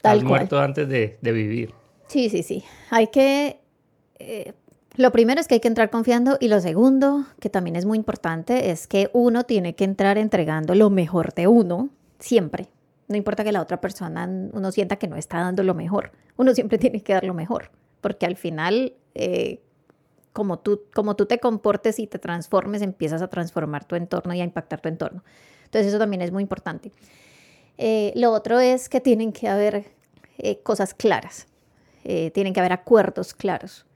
Tal 0.00 0.18
Has 0.18 0.24
muerto 0.24 0.60
antes 0.60 0.88
de, 0.88 1.18
de, 1.20 1.32
vivir. 1.32 1.74
Sí, 2.06 2.30
sí, 2.30 2.44
sí. 2.44 2.62
Hay 2.90 3.08
que 3.08 3.58
eh, 4.20 4.52
lo 5.00 5.12
primero 5.12 5.40
es 5.40 5.48
que 5.48 5.54
hay 5.54 5.60
que 5.60 5.68
entrar 5.68 5.88
confiando 5.88 6.36
y 6.40 6.48
lo 6.48 6.60
segundo, 6.60 7.24
que 7.40 7.48
también 7.48 7.74
es 7.74 7.86
muy 7.86 7.96
importante, 7.96 8.70
es 8.70 8.86
que 8.86 9.08
uno 9.14 9.44
tiene 9.44 9.74
que 9.74 9.84
entrar 9.84 10.18
entregando 10.18 10.74
lo 10.74 10.90
mejor 10.90 11.32
de 11.32 11.46
uno, 11.46 11.88
siempre. 12.18 12.68
No 13.08 13.16
importa 13.16 13.42
que 13.42 13.50
la 13.50 13.62
otra 13.62 13.80
persona 13.80 14.28
uno 14.52 14.70
sienta 14.70 14.96
que 14.96 15.08
no 15.08 15.16
está 15.16 15.38
dando 15.38 15.62
lo 15.62 15.74
mejor, 15.74 16.12
uno 16.36 16.54
siempre 16.54 16.76
tiene 16.78 17.02
que 17.02 17.14
dar 17.14 17.24
lo 17.24 17.32
mejor, 17.32 17.70
porque 18.02 18.26
al 18.26 18.36
final, 18.36 18.92
eh, 19.14 19.62
como, 20.34 20.58
tú, 20.58 20.82
como 20.94 21.16
tú 21.16 21.24
te 21.24 21.38
comportes 21.38 21.98
y 21.98 22.06
te 22.06 22.18
transformes, 22.18 22.82
empiezas 22.82 23.22
a 23.22 23.28
transformar 23.28 23.86
tu 23.86 23.96
entorno 23.96 24.34
y 24.34 24.42
a 24.42 24.44
impactar 24.44 24.82
tu 24.82 24.90
entorno. 24.90 25.24
Entonces 25.64 25.88
eso 25.88 25.98
también 25.98 26.20
es 26.20 26.30
muy 26.30 26.42
importante. 26.42 26.92
Eh, 27.78 28.12
lo 28.16 28.32
otro 28.32 28.60
es 28.60 28.90
que 28.90 29.00
tienen 29.00 29.32
que 29.32 29.48
haber 29.48 29.86
eh, 30.36 30.60
cosas 30.62 30.92
claras, 30.92 31.46
tienen 32.02 32.52
que 32.52 32.60
haber 32.60 32.72
acuerdos 32.72 33.34
claros 33.34 33.86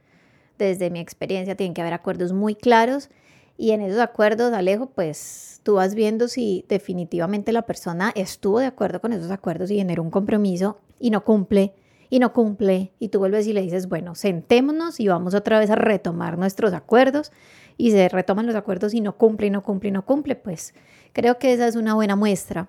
desde 0.58 0.90
mi 0.90 1.00
experiencia, 1.00 1.56
tienen 1.56 1.74
que 1.74 1.80
haber 1.80 1.94
acuerdos 1.94 2.32
muy 2.32 2.54
claros. 2.54 3.10
Y 3.56 3.70
en 3.70 3.80
esos 3.80 4.00
acuerdos, 4.00 4.52
Alejo, 4.52 4.86
pues 4.86 5.60
tú 5.62 5.74
vas 5.74 5.94
viendo 5.94 6.28
si 6.28 6.64
definitivamente 6.68 7.52
la 7.52 7.62
persona 7.62 8.12
estuvo 8.14 8.58
de 8.58 8.66
acuerdo 8.66 9.00
con 9.00 9.12
esos 9.12 9.30
acuerdos 9.30 9.70
y 9.70 9.76
generó 9.76 10.02
un 10.02 10.10
compromiso 10.10 10.78
y 10.98 11.10
no 11.10 11.24
cumple 11.24 11.74
y 12.10 12.18
no 12.18 12.32
cumple 12.32 12.92
y 12.98 13.08
tú 13.08 13.18
vuelves 13.18 13.46
y 13.46 13.52
le 13.52 13.62
dices, 13.62 13.88
bueno, 13.88 14.14
sentémonos 14.14 15.00
y 15.00 15.08
vamos 15.08 15.34
otra 15.34 15.58
vez 15.58 15.70
a 15.70 15.74
retomar 15.74 16.38
nuestros 16.38 16.72
acuerdos 16.72 17.32
y 17.76 17.90
se 17.90 18.08
retoman 18.08 18.46
los 18.46 18.54
acuerdos 18.54 18.94
y 18.94 19.00
no 19.00 19.16
cumple 19.16 19.48
y 19.48 19.50
no 19.50 19.62
cumple 19.62 19.88
y 19.88 19.92
no 19.92 20.04
cumple, 20.04 20.36
pues 20.36 20.74
creo 21.12 21.38
que 21.38 21.52
esa 21.52 21.66
es 21.66 21.76
una 21.76 21.94
buena 21.94 22.14
muestra 22.14 22.68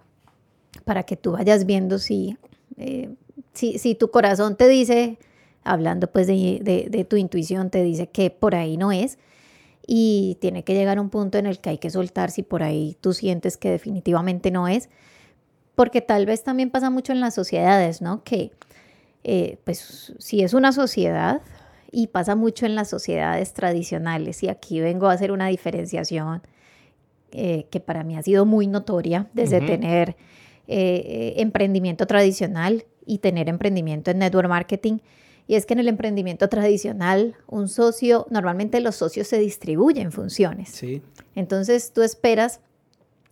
para 0.84 1.04
que 1.04 1.15
tú 1.15 1.34
vayas 1.34 1.65
viendo 1.65 2.00
si, 2.00 2.38
eh, 2.78 3.13
si, 3.54 3.78
si, 3.78 3.95
tu 3.95 4.10
corazón 4.10 4.56
te 4.56 4.67
dice, 4.67 5.19
hablando 5.65 6.08
pues 6.08 6.28
de, 6.28 6.60
de, 6.62 6.88
de 6.89 7.04
tu 7.04 7.17
intuición, 7.17 7.69
te 7.69 7.84
dice 7.84 8.08
que 8.08 8.30
por 8.30 8.56
ahí 8.56 8.78
no 8.78 8.91
es, 8.91 9.17
y 9.88 10.38
tiene 10.41 10.63
que 10.63 10.73
llegar 10.73 10.99
un 10.99 11.10
punto 11.10 11.38
en 11.38 11.45
el 11.45 11.60
que 11.60 11.71
hay 11.71 11.78
que 11.78 11.89
soltar 11.89 12.32
si 12.32 12.41
por 12.41 12.63
ahí 12.63 12.97
tú 13.01 13.13
sientes 13.13 13.58
que 13.58 13.69
definitivamente 13.69 14.49
no 14.49 14.67
es, 14.67 14.89
porque 15.75 16.01
tal 16.01 16.25
vez 16.25 16.43
también 16.43 16.69
pasa 16.69 16.89
mucho 16.89 17.12
en 17.12 17.19
las 17.19 17.36
sociedades, 17.36 18.01
¿no? 18.01 18.23
Que 18.23 18.51
eh, 19.23 19.58
pues 19.63 20.13
si 20.17 20.41
es 20.41 20.54
una 20.54 20.71
sociedad 20.71 21.41
y 21.91 22.08
pasa 22.08 22.36
mucho 22.36 22.65
en 22.65 22.75
las 22.75 22.89
sociedades 22.89 23.54
tradicionales, 23.54 24.41
y 24.43 24.49
aquí 24.49 24.80
vengo 24.80 25.08
a 25.08 25.13
hacer 25.13 25.32
una 25.32 25.47
diferenciación 25.47 26.41
eh, 27.32 27.67
que 27.69 27.80
para 27.80 28.04
mí 28.04 28.15
ha 28.15 28.23
sido 28.23 28.45
muy 28.45 28.67
notoria 28.67 29.28
desde 29.34 29.62
tener 29.62 30.15
eh, 30.67 31.34
emprendimiento 31.38 32.08
tradicional 32.08 32.86
y 33.06 33.19
tener 33.19 33.49
emprendimiento 33.49 34.12
en 34.12 34.19
network 34.19 34.49
marketing. 34.49 34.97
Y 35.48 35.56
es 35.56 35.66
que 35.66 35.74
en 35.74 35.80
el 35.80 35.88
emprendimiento 35.88 36.50
tradicional, 36.50 37.36
un 37.48 37.68
socio, 37.68 38.26
normalmente 38.30 38.80
los 38.80 38.96
socios 38.96 39.28
se 39.28 39.38
distribuyen 39.38 40.12
funciones. 40.12 40.70
Sí. 40.70 41.04
Entonces 41.36 41.92
tú 41.94 42.02
esperas 42.02 42.62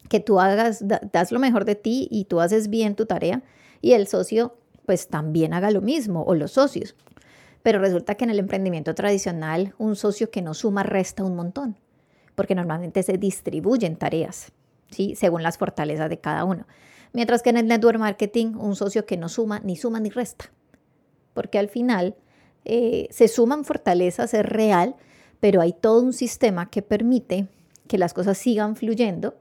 que 0.09 0.19
tú 0.19 0.39
hagas, 0.39 0.83
das 1.11 1.31
lo 1.31 1.39
mejor 1.39 1.65
de 1.65 1.75
ti 1.75 2.07
y 2.11 2.25
tú 2.25 2.39
haces 2.39 2.69
bien 2.69 2.95
tu 2.95 3.05
tarea 3.05 3.41
y 3.81 3.93
el 3.93 4.07
socio 4.07 4.55
pues 4.85 5.07
también 5.07 5.53
haga 5.53 5.71
lo 5.71 5.81
mismo 5.81 6.23
o 6.23 6.35
los 6.35 6.51
socios. 6.51 6.95
Pero 7.63 7.79
resulta 7.79 8.15
que 8.15 8.25
en 8.25 8.29
el 8.29 8.39
emprendimiento 8.39 8.93
tradicional 8.93 9.73
un 9.77 9.95
socio 9.95 10.29
que 10.29 10.41
no 10.41 10.53
suma 10.53 10.83
resta 10.83 11.23
un 11.23 11.35
montón, 11.35 11.77
porque 12.35 12.55
normalmente 12.55 13.01
se 13.03 13.17
distribuyen 13.17 13.95
tareas, 13.95 14.51
¿sí? 14.91 15.15
según 15.15 15.41
las 15.41 15.57
fortalezas 15.57 16.09
de 16.09 16.19
cada 16.19 16.43
uno. 16.43 16.67
Mientras 17.13 17.41
que 17.41 17.51
en 17.51 17.57
el 17.57 17.67
network 17.67 17.99
marketing 17.99 18.55
un 18.55 18.75
socio 18.75 19.05
que 19.05 19.17
no 19.17 19.29
suma 19.29 19.61
ni 19.63 19.77
suma 19.77 19.99
ni 19.99 20.09
resta, 20.09 20.51
porque 21.33 21.59
al 21.59 21.69
final 21.69 22.15
eh, 22.65 23.07
se 23.11 23.27
suman 23.27 23.65
fortalezas, 23.65 24.33
es 24.33 24.45
real, 24.45 24.95
pero 25.39 25.61
hay 25.61 25.73
todo 25.73 26.01
un 26.01 26.13
sistema 26.13 26.69
que 26.69 26.81
permite 26.81 27.47
que 27.87 27.97
las 27.97 28.13
cosas 28.13 28.37
sigan 28.37 28.75
fluyendo 28.75 29.35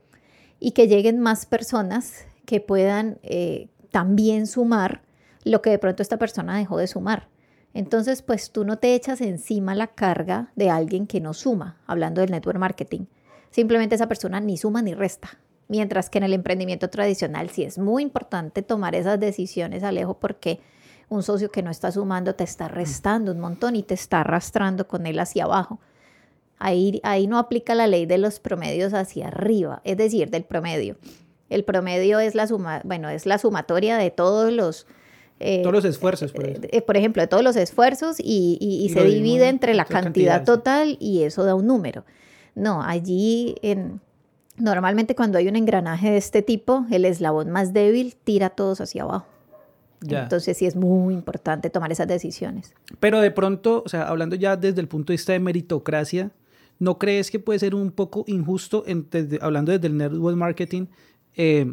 y 0.59 0.73
que 0.73 0.89
lleguen 0.89 1.19
más 1.19 1.47
personas 1.47 2.27
que 2.45 2.61
puedan 2.61 3.19
eh, 3.23 3.69
también 3.91 4.47
sumar 4.47 5.03
lo 5.45 5.63
que 5.63 5.71
de 5.71 5.79
pronto 5.79 6.03
esta 6.03 6.19
persona 6.19 6.57
dejó 6.57 6.79
de 6.79 6.87
sumar. 6.87 7.29
Entonces, 7.75 8.23
pues 8.23 8.51
tú 8.51 8.65
no 8.65 8.79
te 8.79 8.95
echas 8.95 9.21
encima 9.21 9.75
la 9.75 9.89
carga 9.89 10.53
de 10.57 10.71
alguien 10.71 11.07
que 11.07 11.21
no 11.21 11.33
suma, 11.35 11.81
hablando 11.87 12.21
del 12.21 12.31
network 12.31 12.59
marketing. 12.59 13.07
Simplemente 13.51 13.95
esa 13.95 14.09
persona 14.09 14.41
ni 14.41 14.57
suma 14.57 14.83
ni 14.83 14.95
resta. 14.95 15.39
Mientras 15.69 16.11
que 16.11 16.19
en 16.19 16.25
el 16.25 16.35
emprendimiento 16.35 16.91
tradicional 16.91 17.49
sí 17.51 17.63
es 17.63 17.79
muy 17.79 18.03
importante 18.03 18.63
tomar 18.63 18.95
esas 18.95 19.19
decisiones, 19.19 19.83
Alejo, 19.83 20.19
porque 20.19 20.61
un 21.13 21.23
socio 21.23 21.51
que 21.51 21.63
no 21.63 21.71
está 21.71 21.93
sumando 21.93 22.35
te 22.35 22.45
está 22.45 22.69
restando 22.69 23.33
un 23.33 23.41
montón 23.41 23.77
y 23.77 23.83
te 23.83 23.95
está 23.95 24.21
arrastrando 24.21 24.89
con 24.89 25.07
él 25.07 25.19
hacia 25.19 25.45
abajo. 25.45 25.79
Ahí, 26.59 27.01
ahí 27.03 27.27
no 27.27 27.39
aplica 27.39 27.75
la 27.75 27.87
ley 27.87 28.07
de 28.07 28.19
los 28.19 28.41
promedios 28.41 28.95
hacia 28.95 29.29
arriba, 29.29 29.81
es 29.85 29.97
decir, 29.97 30.31
del 30.31 30.45
promedio. 30.45 30.97
El 31.51 31.65
promedio 31.65 32.19
es 32.19 32.35
la 32.35 32.47
suma, 32.47 32.81
bueno, 32.85 33.11
es 33.11 33.27
la 33.27 33.39
sumatoria 33.39 33.99
de 33.99 34.11
todos 34.11 34.53
los 34.53 34.87
eh, 35.41 35.61
todos 35.63 35.75
los 35.75 35.85
esfuerzos, 35.85 36.31
por, 36.31 36.47
eh, 36.47 36.83
por, 36.83 36.97
ejemplo, 36.97 37.21
de 37.21 37.27
todos 37.27 37.43
los 37.43 37.57
esfuerzos 37.57 38.17
y, 38.19 38.89
se 38.95 39.05
divide 39.05 39.49
entre 39.49 39.75
la 39.75 39.85
cantidad, 39.85 40.45
total 40.45 40.97
y 41.01 41.25
eso 41.25 41.45
da 41.45 41.57
un 41.57 41.67
número. 41.67 42.05
No, 42.55 42.81
allí 42.81 43.57
en, 43.61 44.01
normalmente 44.57 45.17
cuando 45.17 45.39
hay 45.39 45.49
un 45.49 45.57
engranaje 45.57 46.13
de 46.13 46.17
este 46.17 46.43
tipo, 46.43 46.87
el 46.93 47.05
eslabón 47.05 47.51
más 47.51 47.73
débil 47.73 48.15
tira 48.23 48.51
todos 48.51 48.81
hacia 48.81 49.03
abajo. 49.03 49.32
Entonces 50.09 50.57
sí 50.57 50.67
es 50.67 50.77
muy 50.77 51.15
importante 51.15 51.71
tomar 51.71 51.93
esas 51.93 52.09
decisiones. 52.09 52.75
Pero 53.01 53.21
de 53.21 53.31
pronto, 53.31 53.83
o 53.85 53.89
sea, 53.89 54.09
hablando 54.09 54.37
ya 54.37 54.57
desde 54.57 54.81
el 54.81 54.89
punto 54.89 55.13
de 55.13 55.15
vista 55.15 55.33
de 55.33 55.41
meritocracia, 55.41 56.31
¿No 56.83 56.99
crees 56.99 57.31
que 57.31 57.39
puede 57.39 57.61
ser 57.61 57.77
un 57.77 57.93
poco 57.93 58.25
injusto, 58.27 58.85
hablando 59.41 59.71
desde 59.71 59.87
el 59.87 59.97
network 59.97 60.37
marketing, 60.37 60.87
eh, 61.37 61.73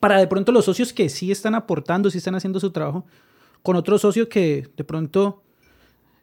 para 0.00 0.18
de 0.18 0.26
pronto 0.26 0.50
los 0.50 0.64
socios 0.64 0.94
que 0.94 1.10
sí 1.10 1.30
están 1.30 1.54
aportando, 1.54 2.10
sí 2.10 2.16
están 2.16 2.34
haciendo 2.34 2.58
su 2.58 2.70
trabajo, 2.70 3.04
con 3.62 3.76
otro 3.76 3.98
socio 3.98 4.26
que 4.26 4.66
de 4.74 4.84
pronto, 4.84 5.42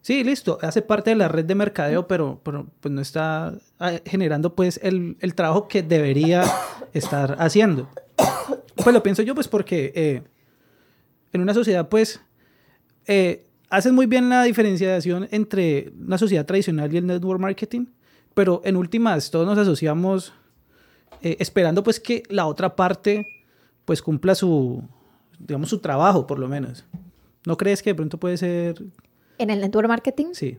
sí, 0.01 0.23
listo, 0.23 0.57
hace 0.63 0.81
parte 0.81 1.11
de 1.11 1.15
la 1.15 1.27
red 1.27 1.45
de 1.45 1.53
mercadeo, 1.53 2.07
pero, 2.07 2.41
pues 2.43 2.91
no 2.91 3.01
está 3.01 3.53
ah, 3.77 3.93
generando 4.03 4.55
pues 4.55 4.79
el, 4.81 5.17
trabajo 5.35 5.67
que 5.67 5.83
debería 5.83 6.43
estar 6.91 7.35
haciendo? 7.39 7.87
Pues 8.75 8.95
lo 8.95 9.03
pienso 9.03 9.21
yo 9.21 9.35
pues 9.35 9.47
porque 9.47 9.93
eh, 9.95 10.23
en 11.35 11.41
una 11.41 11.53
sociedad 11.53 11.89
pues... 11.89 12.21
Eh, 13.07 13.45
haces 13.69 13.91
muy 13.91 14.05
bien 14.05 14.29
la 14.29 14.43
diferenciación 14.43 15.27
entre 15.31 15.91
una 15.99 16.17
sociedad 16.17 16.45
tradicional 16.45 16.93
y 16.93 16.97
el 16.97 17.07
network 17.07 17.39
marketing, 17.39 17.87
pero 18.33 18.61
en 18.63 18.75
últimas 18.75 19.31
todos 19.31 19.45
nos 19.45 19.57
asociamos 19.57 20.33
eh, 21.21 21.37
esperando 21.39 21.83
pues 21.83 21.99
que 21.99 22.23
la 22.29 22.45
otra 22.45 22.75
parte 22.75 23.27
pues 23.85 24.01
cumpla 24.01 24.35
su, 24.35 24.83
digamos, 25.39 25.69
su 25.69 25.79
trabajo 25.79 26.25
por 26.25 26.39
lo 26.39 26.47
menos. 26.47 26.85
¿No 27.45 27.57
crees 27.57 27.83
que 27.83 27.91
de 27.91 27.95
pronto 27.95 28.19
puede 28.19 28.37
ser... 28.37 28.83
¿En 29.37 29.49
el 29.49 29.59
network 29.61 29.87
marketing? 29.87 30.27
Sí. 30.33 30.57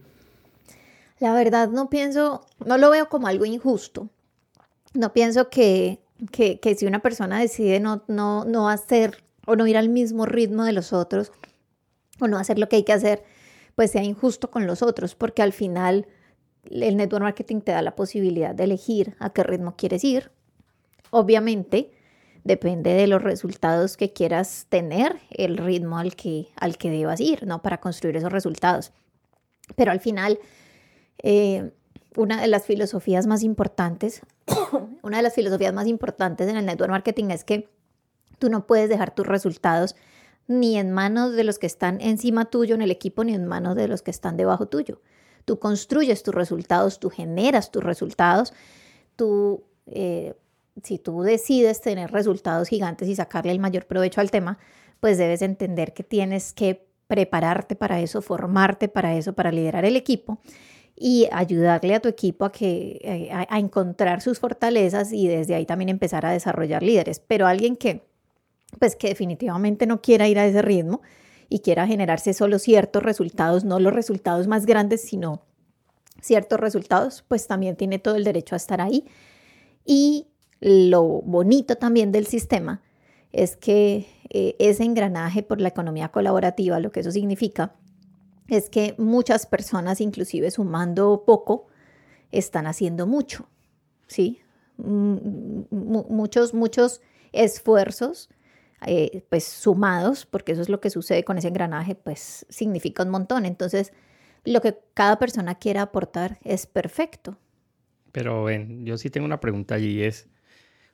La 1.19 1.33
verdad 1.33 1.71
no 1.71 1.89
pienso, 1.89 2.47
no 2.65 2.79
lo 2.79 2.91
veo 2.91 3.09
como 3.09 3.27
algo 3.27 3.45
injusto. 3.45 4.11
No 4.95 5.13
pienso 5.13 5.49
que, 5.49 6.01
que, 6.31 6.61
que 6.61 6.75
si 6.75 6.87
una 6.87 7.01
persona 7.01 7.41
decide 7.41 7.81
no, 7.81 8.05
no, 8.07 8.45
no 8.45 8.69
hacer 8.69 9.26
o 9.47 9.57
no 9.57 9.67
ir 9.67 9.77
al 9.77 9.89
mismo 9.89 10.27
ritmo 10.27 10.65
de 10.65 10.73
los 10.73 10.93
otros, 10.93 11.33
o 12.21 12.29
no 12.29 12.39
hacer 12.39 12.59
lo 12.59 12.69
que 12.69 12.77
hay 12.77 12.85
que 12.85 12.93
hacer, 12.93 13.25
pues 13.75 13.91
sea 13.91 14.03
injusto 14.03 14.51
con 14.51 14.67
los 14.67 14.83
otros, 14.83 15.15
porque 15.15 15.43
al 15.43 15.53
final 15.53 16.07
el 16.71 16.97
network 16.97 17.23
marketing 17.23 17.61
te 17.61 17.73
da 17.73 17.83
la 17.83 17.97
posibilidad 17.97 18.55
de 18.55 18.65
elegir 18.65 19.17
a 19.19 19.31
qué 19.31 19.43
ritmo 19.43 19.77
quieres 19.77 20.05
ir. 20.05 20.31
Obviamente, 21.11 21.93
depende 22.45 22.95
de 22.95 23.07
los 23.07 23.23
resultados 23.23 23.97
que 23.97 24.13
quieras 24.13 24.67
tener, 24.69 25.17
el 25.31 25.57
ritmo 25.57 25.99
al 25.99 26.17
que, 26.17 26.49
al 26.57 26.79
que 26.79 26.91
debas 26.91 27.21
ir, 27.21 27.47
¿no? 27.47 27.63
Para 27.63 27.81
construir 27.81 28.17
esos 28.17 28.33
resultados. 28.33 28.93
Pero 29.75 29.91
al 29.91 30.01
final, 30.01 30.39
eh, 31.23 31.71
una 32.17 32.41
de 32.41 32.47
las 32.47 32.65
filosofías 32.65 33.27
más 33.27 33.43
importantes, 33.43 34.23
una 35.03 35.19
de 35.19 35.23
las 35.23 35.35
filosofías 35.35 35.75
más 35.75 35.87
importantes 35.87 36.49
en 36.49 36.57
el 36.57 36.67
network 36.67 36.91
marketing 36.91 37.31
es 37.31 37.45
que 37.45 37.69
tú 38.39 38.51
no 38.51 38.67
puedes 38.67 38.89
dejar 38.89 39.15
tus 39.15 39.27
resultados 39.27 39.97
ni 40.49 40.79
en 40.79 40.93
manos 40.93 41.35
de 41.35 41.45
los 41.45 41.59
que 41.59 41.67
están 41.67 42.01
encima 42.01 42.47
tuyo 42.47 42.75
en 42.75 42.83
el 42.83 42.91
equipo, 42.91 43.25
ni 43.25 43.35
en 43.35 43.47
manos 43.47 43.75
de 43.77 43.89
los 43.89 44.03
que 44.03 44.11
están 44.11 44.37
debajo 44.37 44.67
tuyo. 44.67 45.01
Tú 45.45 45.59
construyes 45.59 46.23
tus 46.23 46.35
resultados, 46.35 46.99
tú 47.01 47.11
generas 47.11 47.71
tus 47.71 47.83
resultados, 47.83 48.53
tú, 49.17 49.65
eh, 49.87 50.35
si 50.83 50.99
tú 50.99 51.23
decides 51.23 51.81
tener 51.81 52.11
resultados 52.11 52.69
gigantes 52.69 53.09
y 53.09 53.17
sacarle 53.17 53.53
el 53.53 53.59
mayor 53.59 53.87
provecho 53.87 54.21
al 54.21 54.31
tema, 54.31 54.59
pues 55.01 55.19
debes 55.19 55.43
entender 55.43 55.95
que 55.95 56.03
tienes 56.03 56.53
que 56.53 56.87
prepararte 57.07 57.77
para 57.77 58.01
eso, 58.01 58.23
formarte 58.23 58.89
para 58.89 59.17
eso, 59.17 59.33
para 59.33 59.53
liderar 59.53 59.85
el 59.85 59.97
equipo 59.97 60.39
y 60.97 61.29
ayudarle 61.31 61.95
a 61.95 62.01
tu 62.01 62.09
equipo 62.09 62.45
a, 62.45 62.53
que, 62.53 62.99
eh, 63.03 63.31
a 63.31 63.59
encontrar 63.59 64.23
sus 64.23 64.39
fortalezas 64.39 65.13
y 65.13 65.29
desde 65.29 65.55
ahí 65.55 65.67
también 65.67 65.91
empezar 65.91 66.25
a 66.25 66.31
desarrollar 66.31 66.83
líderes. 66.83 67.21
Pero 67.21 67.47
alguien 67.47 67.77
que 67.77 68.03
pues 68.79 68.97
que 68.97 69.09
definitivamente 69.09 69.87
no 69.87 70.01
quiera 70.01 70.29
ir 70.29 70.39
a 70.39 70.47
ese 70.47 70.63
ritmo 70.63 71.03
y 71.49 71.61
quiera 71.61 71.87
generarse 71.87 72.35
solo 72.35 72.59
ciertos 72.59 73.03
resultados, 73.03 73.65
no 73.65 73.79
los 73.81 73.93
resultados 73.93 74.47
más 74.47 74.67
grandes, 74.67 75.03
sino 75.03 75.43
ciertos 76.21 76.59
resultados, 76.59 77.25
pues 77.29 77.47
también 77.47 77.77
tiene 77.77 77.99
todo 77.99 78.17
el 78.17 78.25
derecho 78.25 78.55
a 78.55 78.57
estar 78.57 78.81
ahí. 78.81 79.05
Y 79.85 80.27
lo 80.61 81.05
bonito 81.23 81.77
también 81.77 82.13
del 82.13 82.27
sistema 82.27 82.83
es 83.33 83.57
que 83.57 84.07
eh, 84.31 84.57
ese 84.59 84.85
engranaje 84.85 85.43
por 85.43 85.61
la 85.61 85.69
economía 85.69 86.09
colaborativa, 86.09 86.81
lo 86.81 86.91
que 86.91 87.01
eso 87.01 87.11
significa, 87.11 87.75
es 88.49 88.71
que 88.71 88.95
muchas 88.99 89.47
personas, 89.47 90.01
inclusive 90.01 90.51
sumando 90.51 91.25
poco, 91.27 91.67
están 92.33 92.67
haciendo 92.67 93.07
mucho, 93.07 93.49
¿sí? 94.07 94.41
muchos, 94.79 96.53
muchos 96.53 97.01
esfuerzos 97.33 98.29
eh, 98.85 99.25
pues 99.29 99.45
sumados, 99.45 100.27
porque 100.27 100.53
eso 100.53 100.63
es 100.63 100.69
lo 100.69 100.81
que 100.81 100.91
sucede 100.91 101.25
con 101.25 101.39
ese 101.39 101.49
engranaje, 101.49 101.95
pues 101.95 102.47
significa 102.49 103.03
un 103.03 103.11
montón. 103.11 103.47
Entonces, 103.47 103.93
lo 104.45 104.61
que 104.61 104.79
cada 104.95 105.19
persona 105.19 105.57
quiera 105.57 105.83
aportar 105.83 106.39
es 106.45 106.67
perfecto. 106.67 107.39
Pero 108.13 108.45
ven, 108.45 108.85
yo 108.85 108.97
sí 108.97 109.11
tengo 109.11 109.27
una 109.27 109.41
pregunta 109.41 109.75
allí, 109.75 110.03
es, 110.03 110.29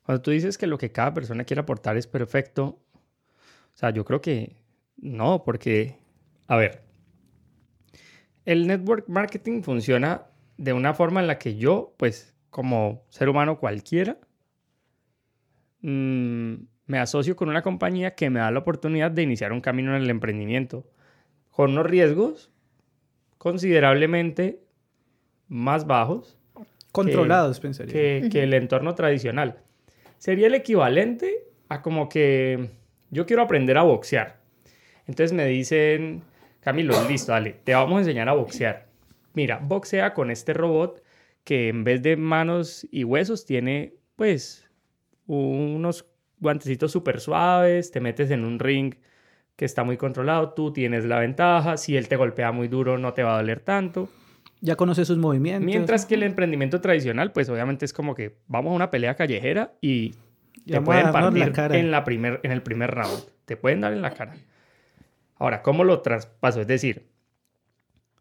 cuando 0.04 0.22
tú 0.22 0.30
dices 0.30 0.58
que 0.58 0.66
lo 0.66 0.78
que 0.78 0.90
cada 0.90 1.14
persona 1.14 1.44
quiere 1.44 1.60
aportar 1.60 1.96
es 1.96 2.06
perfecto, 2.06 2.80
o 3.74 3.76
sea, 3.76 3.90
yo 3.90 4.04
creo 4.04 4.20
que 4.20 4.56
no, 4.96 5.44
porque, 5.44 5.98
a 6.46 6.56
ver, 6.56 6.82
el 8.44 8.66
network 8.66 9.08
marketing 9.08 9.62
funciona 9.62 10.26
de 10.56 10.72
una 10.72 10.94
forma 10.94 11.20
en 11.20 11.26
la 11.26 11.38
que 11.38 11.56
yo, 11.56 11.94
pues, 11.96 12.34
como 12.50 13.04
ser 13.08 13.28
humano 13.28 13.58
cualquiera, 13.58 14.18
mmm, 15.80 16.54
me 16.92 16.98
asocio 16.98 17.36
con 17.36 17.48
una 17.48 17.62
compañía 17.62 18.14
que 18.14 18.28
me 18.28 18.40
da 18.40 18.50
la 18.50 18.58
oportunidad 18.58 19.10
de 19.10 19.22
iniciar 19.22 19.54
un 19.54 19.62
camino 19.62 19.96
en 19.96 20.02
el 20.02 20.10
emprendimiento 20.10 20.84
con 21.50 21.70
unos 21.70 21.86
riesgos 21.86 22.50
considerablemente 23.38 24.60
más 25.48 25.86
bajos. 25.86 26.36
Controlados, 26.92 27.56
que, 27.56 27.62
pensaría. 27.62 27.92
Que, 27.94 28.28
que 28.30 28.42
el 28.42 28.52
entorno 28.52 28.94
tradicional. 28.94 29.62
Sería 30.18 30.48
el 30.48 30.54
equivalente 30.54 31.46
a 31.70 31.80
como 31.80 32.10
que 32.10 32.68
yo 33.08 33.24
quiero 33.24 33.40
aprender 33.40 33.78
a 33.78 33.84
boxear. 33.84 34.42
Entonces 35.06 35.32
me 35.32 35.46
dicen, 35.46 36.20
Camilo, 36.60 36.92
listo, 37.08 37.32
dale, 37.32 37.56
te 37.64 37.72
vamos 37.72 37.96
a 37.96 38.00
enseñar 38.00 38.28
a 38.28 38.34
boxear. 38.34 38.86
Mira, 39.32 39.56
boxea 39.62 40.12
con 40.12 40.30
este 40.30 40.52
robot 40.52 41.02
que 41.42 41.70
en 41.70 41.84
vez 41.84 42.02
de 42.02 42.18
manos 42.18 42.86
y 42.90 43.04
huesos 43.04 43.46
tiene 43.46 43.94
pues 44.14 44.68
unos 45.26 46.11
guantecitos 46.42 46.90
súper 46.92 47.20
suaves, 47.20 47.90
te 47.92 48.00
metes 48.00 48.30
en 48.30 48.44
un 48.44 48.58
ring 48.58 48.96
que 49.56 49.64
está 49.64 49.84
muy 49.84 49.96
controlado, 49.96 50.50
tú 50.50 50.72
tienes 50.72 51.04
la 51.04 51.18
ventaja, 51.20 51.76
si 51.76 51.96
él 51.96 52.08
te 52.08 52.16
golpea 52.16 52.52
muy 52.52 52.68
duro 52.68 52.98
no 52.98 53.14
te 53.14 53.22
va 53.22 53.34
a 53.34 53.36
doler 53.38 53.60
tanto. 53.60 54.08
Ya 54.60 54.76
conoces 54.76 55.06
sus 55.08 55.18
movimientos. 55.18 55.64
Mientras 55.64 56.04
que 56.04 56.16
el 56.16 56.24
emprendimiento 56.24 56.80
tradicional, 56.80 57.32
pues 57.32 57.48
obviamente 57.48 57.84
es 57.84 57.92
como 57.92 58.14
que 58.14 58.36
vamos 58.48 58.72
a 58.72 58.74
una 58.74 58.90
pelea 58.90 59.14
callejera 59.14 59.74
y 59.80 60.14
te 60.66 60.80
pueden 60.80 61.12
partir 61.12 61.52
en, 61.72 61.90
la 61.90 62.04
primer, 62.04 62.40
en 62.42 62.52
el 62.52 62.62
primer 62.62 62.90
round. 62.90 63.24
Te 63.44 63.56
pueden 63.56 63.80
dar 63.80 63.92
en 63.92 64.02
la 64.02 64.10
cara. 64.10 64.34
Ahora, 65.36 65.62
¿cómo 65.62 65.84
lo 65.84 66.00
traspaso? 66.00 66.60
Es 66.60 66.66
decir, 66.66 67.08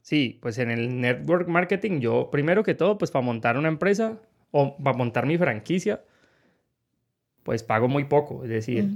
sí, 0.01 0.39
pues 0.41 0.57
en 0.57 0.71
el 0.71 0.99
network 0.99 1.47
marketing 1.47 1.99
yo, 1.99 2.29
primero 2.31 2.63
que 2.63 2.73
todo, 2.73 2.97
pues 2.97 3.11
para 3.11 3.23
montar 3.23 3.57
una 3.57 3.67
empresa 3.67 4.19
o 4.49 4.77
para 4.77 4.97
montar 4.97 5.25
mi 5.25 5.37
franquicia, 5.37 6.01
pues 7.43 7.63
pago 7.63 7.87
muy 7.87 8.05
poco, 8.05 8.43
es 8.43 8.49
decir, 8.49 8.89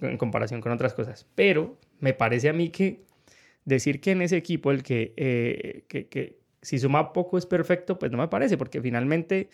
en 0.00 0.18
comparación 0.18 0.60
con 0.60 0.72
otras 0.72 0.94
cosas. 0.94 1.26
Pero 1.34 1.76
me 2.00 2.14
parece 2.14 2.48
a 2.48 2.52
mí 2.52 2.70
que 2.70 3.04
decir 3.64 4.00
que 4.00 4.12
en 4.12 4.22
ese 4.22 4.36
equipo 4.36 4.70
el 4.70 4.82
que, 4.82 5.14
eh, 5.16 5.84
que, 5.88 6.08
que 6.08 6.38
si 6.60 6.78
suma 6.78 7.12
poco 7.12 7.38
es 7.38 7.46
perfecto, 7.46 7.98
pues 7.98 8.10
no 8.10 8.18
me 8.18 8.28
parece, 8.28 8.56
porque 8.56 8.80
finalmente 8.80 9.50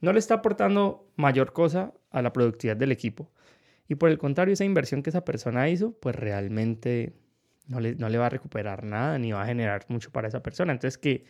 no 0.00 0.12
le 0.12 0.18
está 0.18 0.34
aportando 0.34 1.06
mayor 1.16 1.52
cosa 1.52 1.92
a 2.10 2.22
la 2.22 2.32
productividad 2.32 2.76
del 2.76 2.92
equipo. 2.92 3.30
Y 3.88 3.96
por 3.96 4.10
el 4.10 4.18
contrario, 4.18 4.54
esa 4.54 4.64
inversión 4.64 5.02
que 5.02 5.10
esa 5.10 5.24
persona 5.24 5.68
hizo, 5.68 5.92
pues 5.92 6.14
realmente 6.14 7.12
no 7.66 7.80
le, 7.80 7.94
no 7.94 8.08
le 8.08 8.18
va 8.18 8.26
a 8.26 8.30
recuperar 8.30 8.84
nada 8.84 9.18
ni 9.18 9.32
va 9.32 9.42
a 9.42 9.46
generar 9.46 9.84
mucho 9.88 10.10
para 10.10 10.28
esa 10.28 10.42
persona. 10.42 10.72
Entonces 10.72 10.98
que 10.98 11.24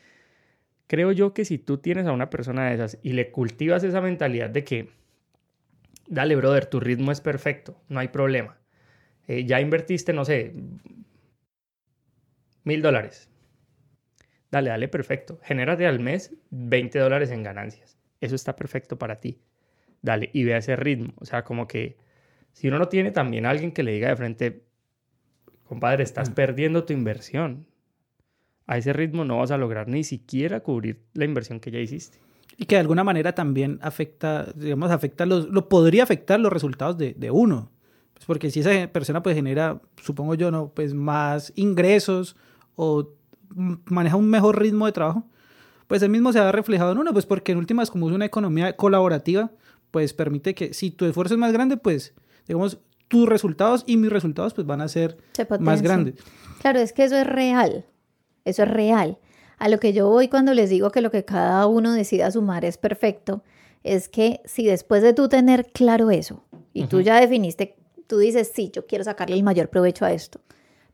creo 0.87 1.13
yo 1.13 1.33
que 1.35 1.45
si 1.45 1.59
tú 1.59 1.79
tienes 1.79 2.07
a 2.07 2.13
una 2.13 2.31
persona 2.31 2.69
de 2.69 2.75
esas 2.75 2.99
y 3.03 3.13
le 3.13 3.31
cultivas 3.31 3.85
esa 3.85 4.01
mentalidad 4.01 4.51
de 4.51 4.65
que, 4.65 4.89
dale, 6.11 6.37
brother, 6.37 6.67
tu 6.67 6.81
ritmo 6.81 7.13
es 7.13 7.23
perfecto, 7.23 7.81
no 7.89 8.01
hay 8.01 8.09
problema. 8.09 8.59
Eh, 9.27 9.47
ya 9.47 9.61
invertiste, 9.61 10.13
no 10.13 10.25
sé, 10.25 10.53
mil 12.65 12.83
dólares. 12.83 13.31
Dale, 14.51 14.71
dale, 14.71 14.89
perfecto. 14.89 15.39
Genérate 15.43 15.87
al 15.87 16.01
mes 16.01 16.35
20 16.51 16.99
dólares 16.99 17.31
en 17.31 17.45
ganancias. 17.45 17.97
Eso 18.21 18.35
está 18.35 18.57
perfecto 18.57 18.99
para 18.99 19.21
ti. 19.21 19.41
Dale, 20.03 20.31
y 20.33 20.43
ve 20.45 20.55
a 20.55 20.59
ese 20.59 20.75
ritmo. 20.75 21.13
O 21.17 21.25
sea, 21.25 21.45
como 21.45 21.69
que 21.69 21.97
si 22.53 22.67
uno 22.67 22.79
no 22.79 22.89
tiene 22.89 23.13
también 23.13 23.47
alguien 23.47 23.71
que 23.71 23.85
le 23.85 23.93
diga 23.93 24.09
de 24.09 24.17
frente, 24.17 24.65
compadre, 25.65 26.03
estás 26.03 26.31
mm. 26.31 26.35
perdiendo 26.35 26.85
tu 26.85 26.93
inversión. 26.93 27.67
A 28.67 28.79
ese 28.79 28.93
ritmo 28.93 29.25
no 29.25 29.39
vas 29.39 29.53
a 29.53 29.59
lograr 29.59 29.87
ni 29.87 30.03
siquiera 30.03 30.61
cubrir 30.61 31.05
la 31.15 31.25
inversión 31.25 31.61
que 31.61 31.71
ya 31.71 31.79
hiciste. 31.79 32.19
Y 32.61 32.67
que 32.67 32.75
de 32.75 32.81
alguna 32.83 33.03
manera 33.03 33.35
también 33.35 33.79
afecta, 33.81 34.53
digamos, 34.55 34.91
afecta 34.91 35.25
los, 35.25 35.49
lo 35.49 35.71
podría 35.71 36.03
afectar 36.03 36.39
los 36.39 36.53
resultados 36.53 36.99
de, 36.99 37.15
de 37.15 37.31
uno. 37.31 37.71
Pues 38.13 38.27
porque 38.27 38.51
si 38.51 38.61
esa 38.61 38.87
persona 38.93 39.23
pues 39.23 39.35
genera, 39.35 39.81
supongo 40.03 40.35
yo, 40.35 40.51
¿no? 40.51 40.69
Pues 40.69 40.93
más 40.93 41.55
ingresos 41.57 42.37
o 42.77 43.09
maneja 43.87 44.17
un 44.17 44.29
mejor 44.29 44.61
ritmo 44.61 44.85
de 44.85 44.93
trabajo, 44.93 45.25
pues 45.87 46.03
el 46.03 46.11
mismo 46.11 46.35
se 46.35 46.39
ha 46.39 46.53
reflejado 46.53 46.93
en 46.93 46.99
uno, 46.99 47.15
pues 47.15 47.25
porque 47.25 47.53
en 47.53 47.57
últimas 47.57 47.91
como 47.91 48.11
es 48.11 48.15
una 48.15 48.27
economía 48.27 48.77
colaborativa, 48.77 49.53
pues 49.91 50.13
permite 50.13 50.55
que 50.55 50.75
si 50.75 50.91
tu 50.91 51.07
esfuerzo 51.07 51.33
es 51.33 51.41
más 51.41 51.55
grande, 51.55 51.79
pues 51.79 52.13
digamos 52.47 52.77
tus 53.09 53.27
resultados 53.27 53.85
y 53.87 53.97
mis 53.97 54.13
resultados 54.13 54.53
pues 54.53 54.67
van 54.67 54.83
a 54.83 54.89
ser 54.89 55.17
más 55.61 55.81
grandes. 55.81 56.17
Claro, 56.61 56.79
es 56.79 56.93
que 56.93 57.05
eso 57.05 57.17
es 57.17 57.27
real, 57.27 57.87
eso 58.45 58.65
es 58.65 58.71
real. 58.71 59.17
A 59.61 59.69
lo 59.69 59.79
que 59.79 59.93
yo 59.93 60.09
voy 60.09 60.29
cuando 60.29 60.55
les 60.55 60.71
digo 60.71 60.91
que 60.91 61.03
lo 61.03 61.11
que 61.11 61.27
cada 61.27 61.67
uno 61.67 61.93
decida 61.93 62.31
sumar 62.31 62.65
es 62.65 62.79
perfecto, 62.79 63.45
es 63.85 64.09
que 64.09 64.41
si 64.47 64.65
después 64.65 65.03
de 65.03 65.13
tú 65.13 65.29
tener 65.29 65.67
claro 65.67 66.11
eso 66.11 66.45
y 66.73 66.87
tú 66.87 67.03
ya 67.03 67.21
definiste, 67.21 67.77
tú 68.07 68.17
dices, 68.17 68.51
sí, 68.55 68.71
yo 68.75 68.87
quiero 68.87 69.05
sacarle 69.05 69.37
el 69.37 69.43
mayor 69.43 69.69
provecho 69.69 70.07
a 70.07 70.13
esto, 70.13 70.41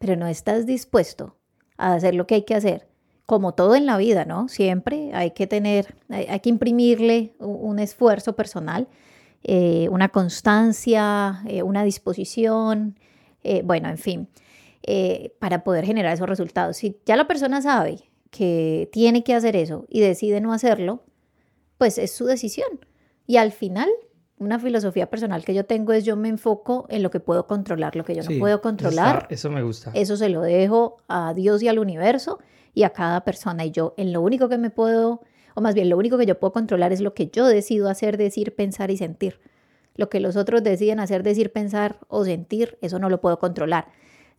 pero 0.01 0.17
no 0.17 0.27
estás 0.27 0.67
dispuesto 0.67 1.37
a 1.77 1.95
hacer 1.95 2.17
lo 2.17 2.27
que 2.27 2.35
hay 2.35 2.43
que 2.43 2.57
hacer, 2.57 2.89
como 3.25 3.55
todo 3.55 3.77
en 3.77 3.87
la 3.87 3.99
vida, 3.99 4.25
¿no? 4.25 4.49
Siempre 4.49 5.13
hay 5.15 5.31
que 5.31 5.47
tener, 5.47 5.95
hay, 6.09 6.41
que 6.41 6.49
imprimirle 6.49 7.37
un 7.39 7.79
esfuerzo 7.79 8.35
personal, 8.35 8.89
eh, 9.45 9.89
una 9.93 10.09
constancia, 10.09 11.41
eh, 11.47 11.63
una 11.63 11.85
disposición, 11.85 12.99
eh, 13.45 13.63
bueno, 13.65 13.89
en 13.89 13.99
fin, 13.99 14.29
para 15.39 15.63
poder 15.63 15.85
generar 15.85 16.15
esos 16.15 16.29
resultados. 16.29 16.79
Si 16.79 16.97
ya 17.07 17.15
la 17.15 17.29
persona 17.29 17.63
sabe 17.63 18.11
que 18.37 18.89
tiene 18.93 19.25
que 19.25 19.35
hacer 19.35 19.57
eso 19.57 19.87
y 19.89 20.01
decide 20.01 20.41
no 20.41 20.53
hacerlo, 20.53 21.03
pues 21.79 21.97
es 21.97 22.13
su 22.13 22.27
decisión. 22.27 22.69
Y 23.27 23.39
al 23.39 23.51
final, 23.51 23.89
una 24.39 24.59
filosofía 24.59 25.09
personal 25.09 25.43
que 25.43 25.55
yo 25.55 25.65
tengo 25.65 25.93
es 25.93 26.05
yo 26.05 26.17
me 26.17 26.29
enfoco 26.29 26.87
en 26.91 27.03
lo 27.03 27.11
que 27.11 27.19
puedo 27.19 27.47
controlar, 27.47 27.97
lo 27.97 28.05
que 28.05 28.15
yo 28.15 28.23
no 28.23 28.39
puedo 28.39 28.61
controlar. 28.61 29.27
eso 29.31 29.51
me 29.51 29.63
gusta. 29.63 29.91
Eso 29.95 30.19
se 30.19 30.29
lo 30.29 30.43
dejo 30.43 30.99
a 31.09 31.33
Dios 31.33 31.63
y 31.63 31.69
al 31.69 31.79
universo 31.79 32.39
y 32.75 32.83
a 32.83 32.91
cada 32.91 33.25
persona. 33.25 33.65
Y 33.65 33.71
yo 33.71 33.95
en 33.97 34.13
lo 34.13 34.21
único 34.21 34.51
que 34.51 34.59
me 34.59 34.69
puedo, 34.69 35.23
o 35.55 35.63
más 35.63 35.75
bien 35.75 35.89
lo 35.89 35.97
único 35.97 36.19
que 36.19 36.27
yo 36.27 36.39
puedo 36.39 36.53
controlar 36.53 36.93
es 36.93 37.01
lo 37.01 37.15
que 37.15 37.29
yo 37.29 37.47
decido 37.47 37.89
hacer, 37.89 38.19
decir, 38.19 38.55
pensar 38.55 38.91
y 38.91 38.99
sentir. 38.99 39.41
Lo 39.95 40.11
que 40.11 40.21
los 40.21 40.37
otros 40.37 40.63
deciden 40.63 41.01
hacer, 41.01 41.23
decir, 41.23 41.53
pensar 41.53 42.01
o 42.09 42.27
sentir, 42.27 42.77
eso 42.83 42.99
no 42.99 43.09
lo 43.09 43.23
puedo 43.23 43.39
controlar. 43.39 43.89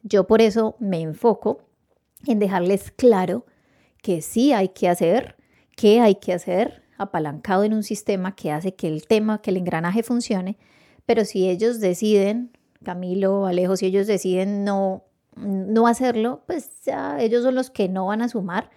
Yo 0.03 0.27
por 0.27 0.41
eso 0.41 0.75
me 0.77 1.01
enfoco 1.01 1.63
en 2.27 2.37
dejarles 2.37 2.91
claro 2.91 3.47
que 4.01 4.21
sí 4.21 4.53
hay 4.53 4.69
que 4.69 4.89
hacer, 4.89 5.35
qué 5.75 5.99
hay 5.99 6.15
que 6.15 6.33
hacer, 6.33 6.83
apalancado 6.97 7.63
en 7.63 7.73
un 7.73 7.83
sistema 7.83 8.35
que 8.35 8.51
hace 8.51 8.73
que 8.73 8.87
el 8.87 9.05
tema, 9.05 9.41
que 9.41 9.51
el 9.51 9.57
engranaje 9.57 10.03
funcione, 10.03 10.57
pero 11.05 11.25
si 11.25 11.49
ellos 11.49 11.79
deciden, 11.79 12.51
Camilo, 12.83 13.45
Alejo, 13.45 13.77
si 13.77 13.85
ellos 13.85 14.07
deciden 14.07 14.63
no 14.63 15.03
no 15.37 15.87
hacerlo, 15.87 16.43
pues 16.47 16.69
ya 16.85 17.19
ellos 17.19 17.43
son 17.43 17.55
los 17.55 17.69
que 17.69 17.87
no 17.89 18.07
van 18.07 18.21
a 18.21 18.29
sumar. 18.29 18.69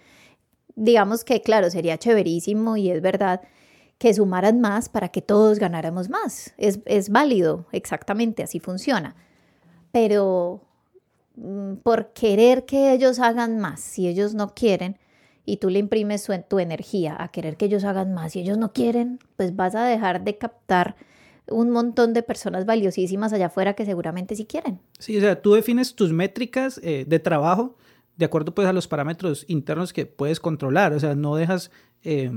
Digamos 0.77 1.25
que, 1.25 1.43
claro, 1.43 1.71
sería 1.71 1.99
chéverísimo 1.99 2.77
y 2.77 2.91
es 2.91 3.01
verdad 3.01 3.41
que 3.99 4.15
sumaran 4.15 4.61
más 4.61 4.89
para 4.89 5.09
que 5.09 5.23
todos 5.23 5.59
ganáramos 5.59 6.09
más. 6.09 6.55
Es, 6.57 6.81
es 6.87 7.11
válido, 7.11 7.67
exactamente, 7.73 8.43
así 8.43 8.61
funciona. 8.61 9.15
Pero 9.93 10.63
mm, 11.37 11.75
por 11.77 12.13
querer 12.13 12.65
que 12.65 12.93
ellos 12.93 13.19
hagan 13.19 13.59
más, 13.59 13.81
si 13.81 14.09
ellos 14.09 14.35
no 14.35 14.55
quieren, 14.55 14.99
y 15.45 15.57
tú 15.59 15.71
le 15.71 15.79
imprimes 15.79 16.29
tu 16.49 16.59
energía 16.59 17.17
a 17.19 17.29
querer 17.29 17.57
que 17.57 17.67
ellos 17.67 17.85
hagan 17.85 18.15
más, 18.15 18.37
y 18.37 18.41
ellos 18.41 18.59
no 18.59 18.73
quieren, 18.73 19.19
pues 19.37 19.57
vas 19.57 19.75
a 19.75 19.85
dejar 19.85 20.25
de 20.25 20.39
captar 20.39 20.97
un 21.49 21.71
montón 21.71 22.13
de 22.13 22.23
personas 22.23 22.65
valiosísimas 22.65 23.33
allá 23.33 23.47
afuera 23.47 23.75
que 23.75 23.85
seguramente 23.85 24.37
sí 24.37 24.45
quieren. 24.45 24.81
Sí, 24.99 25.17
o 25.17 25.21
sea, 25.21 25.43
tú 25.43 25.55
defines 25.55 25.95
tus 25.95 26.13
métricas 26.13 26.81
eh, 26.83 27.05
de 27.07 27.19
trabajo 27.19 27.77
de 28.21 28.27
acuerdo 28.27 28.55
pues 28.55 28.69
a 28.69 28.75
los 28.75 28.87
parámetros 28.87 29.47
internos 29.49 29.95
que 29.95 30.05
puedes 30.05 30.41
controlar, 30.41 30.93
o 30.93 31.01
sea, 31.01 31.15
no 31.15 31.37
dejas, 31.37 31.71
eh, 32.05 32.31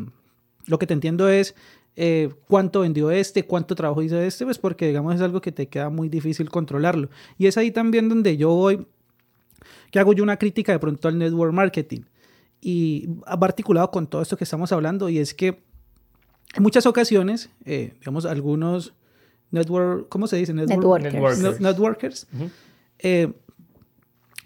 lo 0.66 0.80
que 0.80 0.88
te 0.88 0.94
entiendo 0.94 1.28
es 1.28 1.56
eh, 1.98 2.30
cuánto 2.48 2.80
vendió 2.80 3.12
este, 3.12 3.44
cuánto 3.44 3.76
trabajo 3.76 4.02
hizo 4.02 4.18
este, 4.18 4.46
pues 4.46 4.58
porque 4.58 4.88
digamos 4.88 5.14
es 5.16 5.22
algo 5.22 5.42
que 5.42 5.52
te 5.52 5.68
queda 5.68 5.90
muy 5.90 6.08
difícil 6.08 6.50
controlarlo. 6.50 7.10
Y 7.38 7.48
es 7.48 7.58
ahí 7.58 7.70
también 7.70 8.08
donde 8.08 8.38
yo 8.38 8.50
voy, 8.56 8.88
que 9.92 10.00
hago 10.00 10.14
yo 10.14 10.24
una 10.24 10.38
crítica 10.38 10.72
de 10.72 10.80
pronto 10.80 11.10
al 11.10 11.18
network 11.18 11.52
marketing. 11.52 12.04
Y 12.66 13.08
va 13.26 13.46
articulado 13.46 13.92
con 13.92 14.08
todo 14.08 14.22
esto 14.22 14.38
que 14.38 14.46
estamos 14.46 14.72
hablando, 14.72 15.10
y 15.10 15.18
es 15.20 15.34
que 15.34 15.64
en 16.56 16.64
muchas 16.64 16.86
ocasiones, 16.86 17.50
digamos, 17.66 18.26
algunos 18.26 18.94
network, 19.52 20.08
¿cómo 20.08 20.28
se 20.28 20.38
dice? 20.38 20.54
networkers. 20.54 21.60
networkers. 21.60 22.28
Eh, 23.00 23.34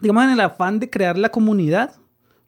digamos, 0.01 0.24
en 0.24 0.30
el 0.32 0.39
afán 0.39 0.80
de 0.80 0.89
crear 0.89 1.18
la 1.18 1.30
comunidad, 1.30 1.95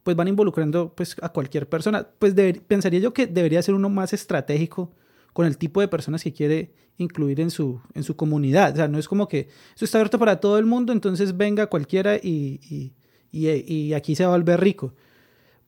pues 0.03 0.15
van 0.17 0.28
involucrando 0.28 0.93
pues, 0.95 1.15
a 1.22 1.30
cualquier 1.30 1.70
persona. 1.70 2.07
Pues 2.17 2.34
pensaría 2.67 2.99
yo 2.99 3.13
que 3.13 3.28
debería 3.28 3.61
ser 3.61 3.76
uno 3.76 3.89
más 3.89 4.13
estratégico 4.13 4.91
con 5.34 5.45
el 5.45 5.57
tipo 5.57 5.82
de 5.82 5.88
personas 5.88 6.24
que 6.24 6.34
quiere 6.34 6.74
incluir 6.97 7.39
en 7.39 7.51
su, 7.51 7.80
en 7.93 8.03
su 8.03 8.15
comunidad. 8.15 8.74
O 8.74 8.76
sea, 8.76 8.88
no 8.88 8.97
es 8.97 9.07
como 9.07 9.28
que 9.28 9.47
eso 9.76 9.86
está 9.86 9.99
abierto 9.99 10.20
para 10.20 10.39
todo 10.39 10.57
el 10.57 10.65
mundo, 10.65 10.91
entonces 10.93 11.38
venga 11.38 11.67
cualquiera 11.67 12.17
y, 12.17 12.59
y, 12.70 12.93
y, 13.32 13.93
aquí 13.93 14.15
se 14.15 14.26
va 14.26 14.34
a 14.34 14.38
volver 14.38 14.59
rico. 14.59 14.93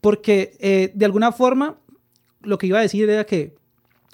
Porque 0.01 0.57
eh, 0.59 0.91
de 0.93 1.05
alguna 1.05 1.31
forma, 1.31 1.79
lo 2.41 2.57
que 2.57 2.67
iba 2.67 2.79
a 2.79 2.81
decir 2.81 3.09
era 3.09 3.25
que 3.25 3.55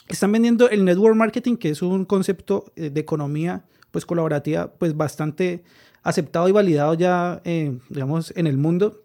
están 0.08 0.32
vendiendo 0.32 0.70
el 0.70 0.86
network 0.86 1.16
marketing, 1.16 1.56
que 1.56 1.70
es 1.70 1.82
un 1.82 2.06
concepto 2.06 2.72
eh, 2.76 2.90
de 2.90 3.02
economía 3.02 3.66
pues 3.92 4.06
colaborativa 4.06 4.72
pues 4.74 4.96
bastante 4.96 5.64
aceptado 6.04 6.48
y 6.48 6.52
validado 6.52 6.94
ya, 6.94 7.42
eh, 7.44 7.78
digamos, 7.90 8.34
en 8.36 8.48
el 8.48 8.58
mundo, 8.58 9.04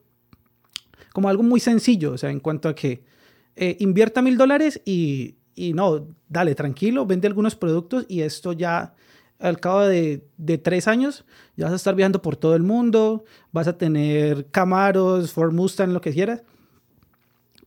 como 1.12 1.28
algo 1.28 1.42
muy 1.42 1.60
sencillo, 1.60 2.12
o 2.12 2.18
sea, 2.18 2.30
en 2.30 2.40
cuanto 2.40 2.68
a 2.68 2.74
que 2.74 3.04
eh, 3.56 3.76
invierta 3.80 4.22
mil 4.22 4.36
dólares 4.36 4.80
y, 4.84 5.36
y, 5.54 5.72
no, 5.72 6.08
dale, 6.28 6.54
tranquilo, 6.54 7.06
vende 7.06 7.26
algunos 7.26 7.56
productos 7.56 8.06
y 8.08 8.20
esto 8.20 8.52
ya 8.52 8.94
al 9.38 9.58
cabo 9.58 9.80
de, 9.80 10.24
de, 10.36 10.58
tres 10.58 10.86
años 10.86 11.24
ya 11.56 11.64
vas 11.64 11.72
a 11.72 11.76
estar 11.76 11.96
viajando 11.96 12.22
por 12.22 12.36
todo 12.36 12.54
el 12.54 12.62
mundo, 12.62 13.24
vas 13.50 13.66
a 13.66 13.76
tener 13.76 14.46
Camaros, 14.50 15.32
Ford 15.32 15.52
Mustang, 15.52 15.92
lo 15.92 16.00
que 16.00 16.12
quieras. 16.12 16.42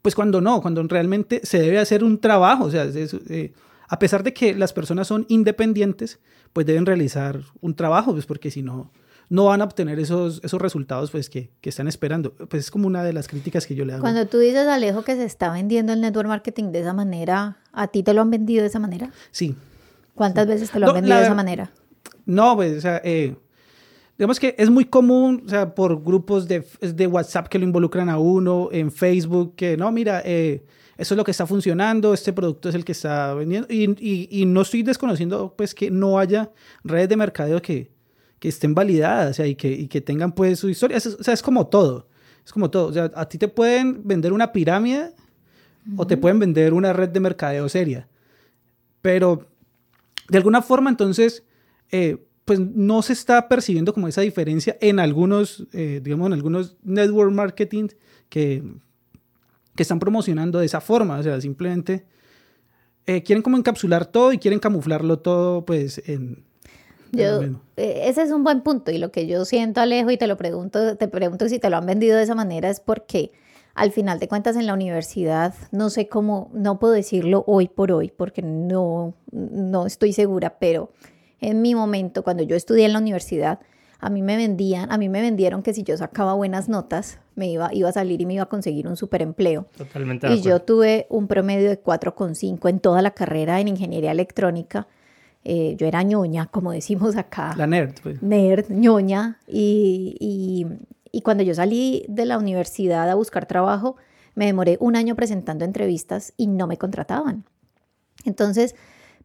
Pues 0.05 0.13
cuando 0.13 0.39
no, 0.39 0.61
cuando 0.61 0.83
realmente 0.83 1.41
se 1.43 1.57
debe 1.57 1.79
hacer 1.79 2.03
un 2.03 2.19
trabajo, 2.19 2.65
o 2.65 2.69
sea, 2.69 2.85
eh, 2.85 3.53
a 3.87 3.97
pesar 3.97 4.21
de 4.21 4.35
que 4.35 4.53
las 4.53 4.71
personas 4.71 5.07
son 5.07 5.25
independientes, 5.29 6.19
pues 6.53 6.67
deben 6.67 6.85
realizar 6.85 7.39
un 7.59 7.73
trabajo, 7.73 8.11
pues 8.11 8.27
porque 8.27 8.51
si 8.51 8.61
no, 8.61 8.91
no 9.29 9.45
van 9.45 9.63
a 9.63 9.63
obtener 9.63 9.97
esos, 9.97 10.41
esos 10.43 10.61
resultados 10.61 11.09
pues, 11.09 11.27
que, 11.27 11.49
que, 11.59 11.69
están 11.69 11.87
esperando. 11.87 12.33
Pues 12.35 12.65
es 12.65 12.69
como 12.69 12.85
una 12.85 13.03
de 13.03 13.13
las 13.13 13.27
críticas 13.27 13.65
que 13.65 13.73
yo 13.73 13.83
le 13.83 13.93
hago. 13.93 14.01
Cuando 14.01 14.27
tú 14.27 14.37
dices, 14.37 14.67
Alejo, 14.67 15.01
que 15.01 15.15
se 15.15 15.25
está 15.25 15.51
vendiendo 15.51 15.91
el 15.93 16.01
network 16.01 16.27
marketing 16.27 16.65
de 16.65 16.81
esa 16.81 16.93
manera, 16.93 17.57
¿a 17.73 17.87
ti 17.87 18.03
te 18.03 18.13
lo 18.13 18.21
han 18.21 18.29
vendido 18.29 18.61
de 18.61 18.67
esa 18.67 18.77
manera? 18.77 19.09
Sí. 19.31 19.55
¿Cuántas 20.13 20.45
veces 20.45 20.69
te 20.69 20.79
lo 20.79 20.89
han 20.89 20.93
vendido 20.93 21.15
la, 21.15 21.21
de 21.21 21.25
esa 21.25 21.33
manera? 21.33 21.71
No, 22.27 22.55
pues, 22.55 22.77
o 22.77 22.81
sea, 22.81 23.01
eh, 23.03 23.35
digamos 24.17 24.39
que 24.39 24.55
es 24.57 24.69
muy 24.69 24.85
común, 24.85 25.43
o 25.45 25.49
sea, 25.49 25.75
por 25.75 26.01
grupos 26.01 26.47
de, 26.47 26.65
de, 26.81 27.07
WhatsApp 27.07 27.47
que 27.47 27.59
lo 27.59 27.65
involucran 27.65 28.09
a 28.09 28.17
uno, 28.17 28.69
en 28.71 28.91
Facebook, 28.91 29.55
que 29.55 29.75
no, 29.75 29.91
mira, 29.91 30.21
eh, 30.23 30.63
eso 30.97 31.13
es 31.13 31.17
lo 31.17 31.23
que 31.23 31.31
está 31.31 31.45
funcionando, 31.45 32.13
este 32.13 32.31
producto 32.31 32.69
es 32.69 32.75
el 32.75 32.85
que 32.85 32.93
está 32.93 33.33
vendiendo. 33.33 33.67
Y, 33.69 33.83
y, 33.99 34.29
y 34.31 34.45
no 34.45 34.61
estoy 34.61 34.83
desconociendo, 34.83 35.53
pues, 35.57 35.75
que 35.75 35.91
no 35.91 36.17
haya 36.17 36.51
redes 36.83 37.09
de 37.09 37.17
mercadeo 37.17 37.61
que, 37.61 37.91
que 38.39 38.47
estén 38.47 38.73
validadas 38.73 39.31
o 39.31 39.33
sea, 39.33 39.47
y, 39.47 39.55
que, 39.55 39.71
y 39.71 39.87
que 39.87 39.99
tengan, 39.99 40.31
pues, 40.31 40.59
su 40.59 40.69
historia. 40.69 40.95
Es, 40.95 41.05
o 41.07 41.23
sea, 41.23 41.33
es 41.33 41.41
como 41.41 41.67
todo. 41.67 42.07
Es 42.45 42.53
como 42.53 42.69
todo. 42.69 42.87
O 42.87 42.93
sea, 42.93 43.11
a 43.13 43.27
ti 43.27 43.37
te 43.37 43.49
pueden 43.49 44.07
vender 44.07 44.31
una 44.31 44.53
pirámide 44.53 45.11
uh 45.85 45.89
-huh. 45.89 45.95
o 45.97 46.07
te 46.07 46.15
pueden 46.15 46.39
vender 46.39 46.73
una 46.73 46.93
red 46.93 47.09
de 47.09 47.19
mercadeo 47.19 47.67
seria. 47.67 48.07
Pero, 49.01 49.47
de 50.29 50.37
alguna 50.37 50.61
forma, 50.61 50.89
entonces, 50.89 51.43
eh, 51.91 52.25
pues 52.45 52.59
no 52.59 53.01
se 53.01 53.13
está 53.13 53.47
percibiendo 53.47 53.93
como 53.93 54.07
esa 54.07 54.21
diferencia 54.21 54.77
en 54.79 54.99
algunos, 54.99 55.65
eh, 55.73 55.99
digamos, 56.03 56.27
en 56.27 56.33
algunos 56.33 56.77
network 56.83 57.31
marketing 57.31 57.87
que, 58.29 58.63
que 59.75 59.83
están 59.83 59.99
promocionando 59.99 60.59
de 60.59 60.67
esa 60.67 60.79
forma. 60.79 61.17
O 61.17 61.23
sea, 61.23 61.41
simplemente 61.41 62.05
eh, 63.07 63.23
quieren 63.23 63.41
como 63.41 63.57
encapsular 63.57 64.05
todo 64.05 64.31
y 64.31 64.37
quieren 64.37 64.59
camuflarlo 64.59 65.19
todo, 65.19 65.65
pues, 65.65 66.01
en... 66.05 66.43
Yo, 67.11 67.41
eh, 67.77 68.01
ese 68.05 68.23
es 68.23 68.31
un 68.31 68.43
buen 68.43 68.61
punto 68.61 68.91
y 68.91 68.97
lo 68.97 69.11
que 69.11 69.25
yo 69.25 69.45
siento, 69.45 69.79
Alejo, 69.79 70.11
y 70.11 70.17
te 70.17 70.27
lo 70.27 70.37
pregunto, 70.37 70.97
te 70.97 71.07
pregunto 71.07 71.47
si 71.47 71.59
te 71.59 71.69
lo 71.69 71.77
han 71.77 71.85
vendido 71.85 72.17
de 72.17 72.23
esa 72.23 72.35
manera 72.35 72.69
es 72.69 72.81
porque 72.81 73.31
al 73.73 73.91
final 73.91 74.19
de 74.19 74.27
cuentas 74.27 74.57
en 74.57 74.65
la 74.65 74.73
universidad, 74.73 75.53
no 75.71 75.89
sé 75.89 76.09
cómo, 76.09 76.51
no 76.53 76.77
puedo 76.77 76.93
decirlo 76.93 77.45
hoy 77.47 77.69
por 77.69 77.93
hoy 77.93 78.11
porque 78.15 78.41
no, 78.41 79.13
no 79.31 79.85
estoy 79.85 80.11
segura, 80.11 80.57
pero 80.59 80.91
en 81.49 81.61
mi 81.61 81.75
momento, 81.75 82.23
cuando 82.23 82.43
yo 82.43 82.55
estudié 82.55 82.85
en 82.85 82.93
la 82.93 82.99
universidad, 82.99 83.59
a 83.99 84.09
mí 84.09 84.21
me 84.21 84.35
vendían, 84.35 84.91
a 84.91 84.97
mí 84.97 85.09
me 85.09 85.21
vendieron 85.21 85.63
que 85.63 85.73
si 85.73 85.83
yo 85.83 85.95
sacaba 85.95 86.33
buenas 86.33 86.69
notas, 86.69 87.19
me 87.35 87.49
iba, 87.49 87.73
iba 87.73 87.89
a 87.89 87.91
salir 87.91 88.21
y 88.21 88.25
me 88.25 88.33
iba 88.35 88.43
a 88.43 88.47
conseguir 88.47 88.87
un 88.87 88.97
super 88.97 89.21
empleo. 89.21 89.67
Totalmente. 89.77 90.31
Y 90.33 90.41
yo 90.41 90.61
tuve 90.61 91.05
un 91.09 91.27
promedio 91.27 91.69
de 91.69 91.81
4,5 91.81 92.69
en 92.69 92.79
toda 92.79 93.01
la 93.01 93.11
carrera 93.11 93.59
en 93.59 93.67
ingeniería 93.67 94.11
electrónica. 94.11 94.87
Eh, 95.43 95.75
yo 95.77 95.85
era 95.85 96.01
ñoña, 96.01 96.47
como 96.47 96.71
decimos 96.71 97.15
acá. 97.15 97.53
La 97.57 97.67
nerd, 97.67 97.93
pues. 98.01 98.21
Nerd, 98.21 98.69
ñoña. 98.69 99.39
Y, 99.47 100.17
y, 100.19 100.65
y 101.11 101.21
cuando 101.21 101.43
yo 101.43 101.53
salí 101.53 102.05
de 102.09 102.25
la 102.25 102.37
universidad 102.37 103.09
a 103.09 103.15
buscar 103.15 103.45
trabajo, 103.45 103.97
me 104.33 104.45
demoré 104.47 104.77
un 104.79 104.95
año 104.95 105.15
presentando 105.15 105.63
entrevistas 105.63 106.33
y 106.37 106.47
no 106.47 106.65
me 106.67 106.77
contrataban. 106.77 107.45
Entonces, 108.25 108.75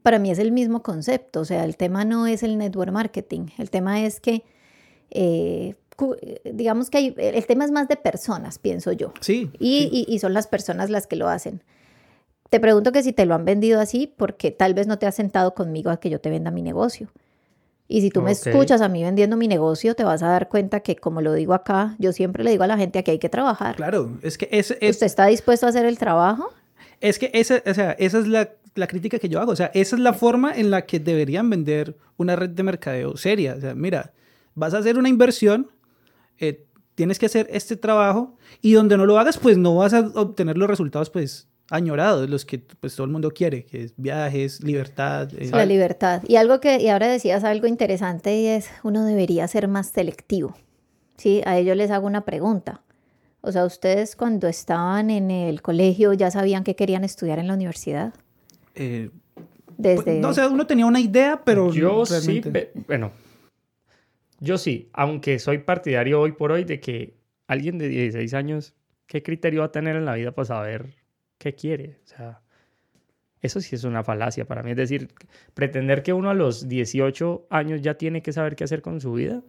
para 0.02 0.18
mí 0.18 0.30
es 0.30 0.38
el 0.38 0.52
mismo 0.52 0.82
concepto, 0.82 1.40
o 1.40 1.44
sea, 1.44 1.64
el 1.64 1.76
tema 1.76 2.04
no 2.04 2.26
es 2.26 2.42
el 2.42 2.58
network 2.58 2.92
marketing, 2.92 3.48
el 3.58 3.70
tema 3.70 4.04
es 4.04 4.20
que, 4.20 4.44
eh, 5.10 5.74
digamos 6.44 6.88
que 6.88 6.98
hay, 6.98 7.14
el 7.18 7.46
tema 7.46 7.64
es 7.64 7.70
más 7.70 7.88
de 7.88 7.96
personas, 7.96 8.58
pienso 8.58 8.92
yo. 8.92 9.12
Sí. 9.20 9.50
Y, 9.58 9.80
sí. 9.80 10.06
Y, 10.08 10.14
y, 10.14 10.18
son 10.18 10.32
las 10.32 10.46
personas 10.46 10.88
las 10.88 11.06
que 11.06 11.16
lo 11.16 11.28
hacen. 11.28 11.62
Te 12.48 12.58
pregunto 12.58 12.92
que 12.92 13.02
si 13.02 13.12
te 13.12 13.26
lo 13.26 13.34
han 13.34 13.44
vendido 13.44 13.80
así, 13.80 14.12
porque 14.16 14.50
tal 14.50 14.74
vez 14.74 14.86
no 14.86 14.98
te 14.98 15.06
has 15.06 15.14
sentado 15.14 15.54
conmigo 15.54 15.90
a 15.90 15.98
que 15.98 16.10
yo 16.10 16.20
te 16.20 16.30
venda 16.30 16.50
mi 16.50 16.62
negocio. 16.62 17.08
Y 17.86 18.02
si 18.02 18.10
tú 18.10 18.20
okay. 18.20 18.26
me 18.26 18.32
escuchas 18.32 18.80
a 18.82 18.88
mí 18.88 19.02
vendiendo 19.02 19.36
mi 19.36 19.48
negocio, 19.48 19.94
te 19.96 20.04
vas 20.04 20.22
a 20.22 20.28
dar 20.28 20.48
cuenta 20.48 20.78
que, 20.78 20.96
como 20.96 21.20
lo 21.22 21.32
digo 21.34 21.54
acá, 21.54 21.96
yo 21.98 22.12
siempre 22.12 22.44
le 22.44 22.52
digo 22.52 22.62
a 22.62 22.68
la 22.68 22.76
gente 22.76 23.02
que 23.02 23.10
hay 23.10 23.18
que 23.18 23.28
trabajar. 23.28 23.76
Claro, 23.76 24.16
es 24.22 24.38
que 24.38 24.48
es, 24.52 24.70
es... 24.80 24.90
¿Usted 24.90 25.06
está 25.06 25.26
dispuesto 25.26 25.66
a 25.66 25.70
hacer 25.70 25.84
el 25.84 25.98
trabajo? 25.98 26.50
Es 27.00 27.18
que 27.18 27.30
esa, 27.34 27.62
o 27.66 27.74
sea, 27.74 27.92
esa 27.98 28.18
es 28.18 28.28
la, 28.28 28.50
la, 28.74 28.86
crítica 28.86 29.18
que 29.18 29.28
yo 29.28 29.40
hago. 29.40 29.52
O 29.52 29.56
sea, 29.56 29.70
esa 29.74 29.96
es 29.96 30.02
la 30.02 30.12
forma 30.12 30.52
en 30.52 30.70
la 30.70 30.86
que 30.86 31.00
deberían 31.00 31.48
vender 31.50 31.96
una 32.16 32.36
red 32.36 32.50
de 32.50 32.62
mercadeo 32.62 33.16
seria. 33.16 33.54
O 33.54 33.60
sea, 33.60 33.74
mira, 33.74 34.12
vas 34.54 34.74
a 34.74 34.78
hacer 34.78 34.98
una 34.98 35.08
inversión, 35.08 35.70
eh, 36.38 36.66
tienes 36.94 37.18
que 37.18 37.26
hacer 37.26 37.48
este 37.50 37.76
trabajo 37.76 38.36
y 38.60 38.72
donde 38.72 38.96
no 38.96 39.06
lo 39.06 39.18
hagas, 39.18 39.38
pues 39.38 39.56
no 39.56 39.76
vas 39.76 39.94
a 39.94 40.00
obtener 40.14 40.58
los 40.58 40.68
resultados, 40.68 41.10
pues 41.10 41.48
añorados, 41.70 42.28
los 42.28 42.44
que 42.44 42.58
pues 42.58 42.94
todo 42.96 43.04
el 43.04 43.12
mundo 43.12 43.30
quiere, 43.30 43.64
que 43.64 43.84
es 43.84 43.94
viajes, 43.96 44.62
libertad. 44.62 45.28
Eh. 45.34 45.50
La 45.52 45.64
libertad. 45.64 46.22
Y 46.26 46.36
algo 46.36 46.60
que, 46.60 46.80
y 46.80 46.88
ahora 46.88 47.06
decías 47.08 47.44
algo 47.44 47.66
interesante 47.66 48.36
y 48.36 48.46
es, 48.46 48.68
uno 48.82 49.04
debería 49.04 49.46
ser 49.48 49.68
más 49.68 49.88
selectivo. 49.88 50.56
Sí, 51.16 51.42
a 51.46 51.58
ellos 51.58 51.76
les 51.76 51.90
hago 51.90 52.06
una 52.06 52.24
pregunta. 52.24 52.82
O 53.40 53.52
sea, 53.52 53.64
¿ustedes 53.64 54.16
cuando 54.16 54.48
estaban 54.48 55.10
en 55.10 55.30
el 55.30 55.62
colegio 55.62 56.12
ya 56.12 56.30
sabían 56.30 56.64
que 56.64 56.76
querían 56.76 57.04
estudiar 57.04 57.38
en 57.38 57.46
la 57.46 57.54
universidad? 57.54 58.12
Eh, 58.74 59.10
Desde... 59.76 60.02
pues, 60.02 60.16
no, 60.18 60.28
o 60.28 60.34
sea, 60.34 60.48
uno 60.48 60.66
tenía 60.66 60.86
una 60.86 61.00
idea, 61.00 61.42
pero 61.44 61.72
Yo 61.72 62.04
realmente... 62.04 62.72
sí, 62.74 62.82
bueno, 62.86 63.12
yo 64.40 64.56
sí, 64.56 64.88
aunque 64.92 65.38
soy 65.38 65.58
partidario 65.58 66.20
hoy 66.20 66.32
por 66.32 66.50
hoy 66.50 66.64
de 66.64 66.80
que 66.80 67.14
alguien 67.46 67.78
de 67.78 67.88
16 67.88 68.32
años, 68.34 68.74
¿qué 69.06 69.22
criterio 69.22 69.60
va 69.60 69.66
a 69.66 69.72
tener 69.72 69.96
en 69.96 70.06
la 70.06 70.14
vida 70.14 70.32
para 70.32 70.46
saber 70.46 70.94
qué 71.36 71.54
quiere? 71.54 71.98
O 72.04 72.06
sea, 72.06 72.40
eso 73.42 73.60
sí 73.60 73.74
es 73.74 73.84
una 73.84 74.02
falacia 74.02 74.46
para 74.46 74.62
mí. 74.62 74.70
Es 74.70 74.78
decir, 74.78 75.08
pretender 75.52 76.02
que 76.02 76.12
uno 76.12 76.30
a 76.30 76.34
los 76.34 76.68
18 76.68 77.48
años 77.50 77.82
ya 77.82 77.94
tiene 77.94 78.22
que 78.22 78.32
saber 78.32 78.56
qué 78.56 78.64
hacer 78.64 78.80
con 78.80 79.00
su 79.00 79.12
vida. 79.12 79.42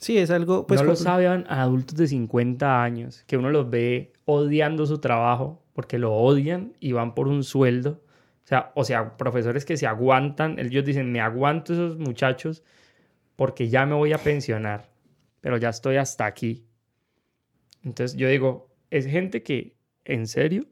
Sí, 0.00 0.18
es 0.18 0.30
algo... 0.30 0.66
Pues, 0.66 0.80
no 0.80 0.88
lo 0.88 0.96
saben 0.96 1.44
a 1.48 1.62
adultos 1.62 1.96
de 1.96 2.08
50 2.08 2.82
años, 2.82 3.22
que 3.26 3.36
uno 3.36 3.50
los 3.50 3.70
ve 3.70 4.12
odiando 4.24 4.84
su 4.86 4.98
trabajo 4.98 5.62
porque 5.74 5.98
lo 5.98 6.12
odian 6.12 6.72
y 6.80 6.92
van 6.92 7.14
por 7.14 7.28
un 7.28 7.44
sueldo. 7.44 8.00
O 8.44 8.46
sea, 8.46 8.72
o 8.74 8.84
sea, 8.84 9.16
profesores 9.16 9.64
que 9.64 9.76
se 9.76 9.86
aguantan, 9.86 10.58
ellos 10.58 10.84
dicen, 10.84 11.10
me 11.10 11.20
aguanto 11.20 11.72
esos 11.72 11.96
muchachos 11.98 12.62
porque 13.36 13.68
ya 13.68 13.86
me 13.86 13.94
voy 13.94 14.12
a 14.12 14.18
pensionar, 14.18 14.90
pero 15.40 15.56
ya 15.56 15.70
estoy 15.70 15.96
hasta 15.96 16.26
aquí. 16.26 16.66
Entonces 17.82 18.16
yo 18.16 18.28
digo, 18.28 18.70
es 18.90 19.06
gente 19.06 19.42
que 19.42 19.76
en 20.04 20.26
serio 20.26 20.66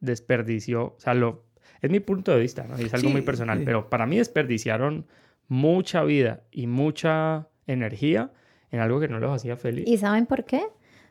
desperdició, 0.00 0.94
o 0.96 0.96
sea, 0.98 1.14
lo, 1.14 1.44
es 1.80 1.90
mi 1.90 2.00
punto 2.00 2.32
de 2.32 2.40
vista, 2.40 2.64
¿no? 2.64 2.80
Y 2.80 2.84
es 2.86 2.94
algo 2.94 3.08
Sí, 3.08 3.12
muy 3.12 3.22
personal, 3.22 3.58
sí. 3.58 3.64
pero 3.64 3.88
para 3.88 4.06
mí 4.06 4.18
desperdiciaron 4.18 5.06
mucha 5.48 6.02
vida 6.04 6.42
y 6.50 6.66
mucha 6.66 7.48
energía 7.66 8.32
en 8.70 8.80
algo 8.80 9.00
que 9.00 9.08
no 9.08 9.18
los 9.18 9.34
hacía 9.34 9.56
feliz. 9.56 9.84
¿Y 9.86 9.98
saben 9.98 10.26
por 10.26 10.44
qué? 10.44 10.62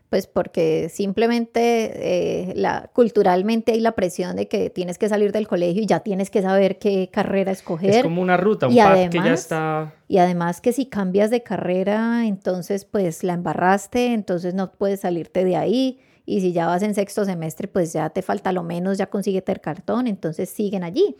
Pues 0.09 0.25
porque 0.25 0.89
simplemente 0.89 2.49
eh, 2.49 2.53
la, 2.55 2.89
culturalmente 2.93 3.73
hay 3.73 3.79
la 3.79 3.91
presión 3.91 4.35
de 4.35 4.47
que 4.47 4.71
tienes 4.71 4.97
que 4.97 5.07
salir 5.07 5.31
del 5.31 5.47
colegio 5.47 5.83
y 5.83 5.85
ya 5.85 5.99
tienes 5.99 6.31
que 6.31 6.41
saber 6.41 6.79
qué 6.79 7.09
carrera 7.13 7.51
escoger. 7.51 7.91
Es 7.91 8.01
como 8.01 8.19
una 8.21 8.35
ruta, 8.35 8.67
un 8.67 8.73
Y 8.73 8.77
path 8.77 9.09
que 9.09 9.17
ya 9.17 9.33
está... 9.33 9.93
Y 10.07 10.17
además 10.17 10.61
que 10.61 10.73
si 10.73 10.87
cambias 10.87 11.29
de 11.29 11.43
carrera, 11.43 12.25
entonces 12.25 12.85
pues 12.85 13.23
la 13.23 13.33
embarraste, 13.33 14.13
entonces 14.13 14.55
no 14.55 14.71
puedes 14.71 15.01
salirte 15.01 15.43
de 15.45 15.55
ahí. 15.55 15.99
Y 16.25 16.41
si 16.41 16.53
ya 16.53 16.65
vas 16.65 16.81
en 16.81 16.95
sexto 16.95 17.23
semestre, 17.25 17.67
pues 17.67 17.93
ya 17.93 18.09
te 18.09 18.23
falta 18.23 18.51
lo 18.51 18.63
menos, 18.63 18.97
ya 18.97 19.07
consíguete 19.11 19.51
el 19.51 19.61
cartón, 19.61 20.07
entonces 20.07 20.49
siguen 20.49 20.83
allí. 20.83 21.15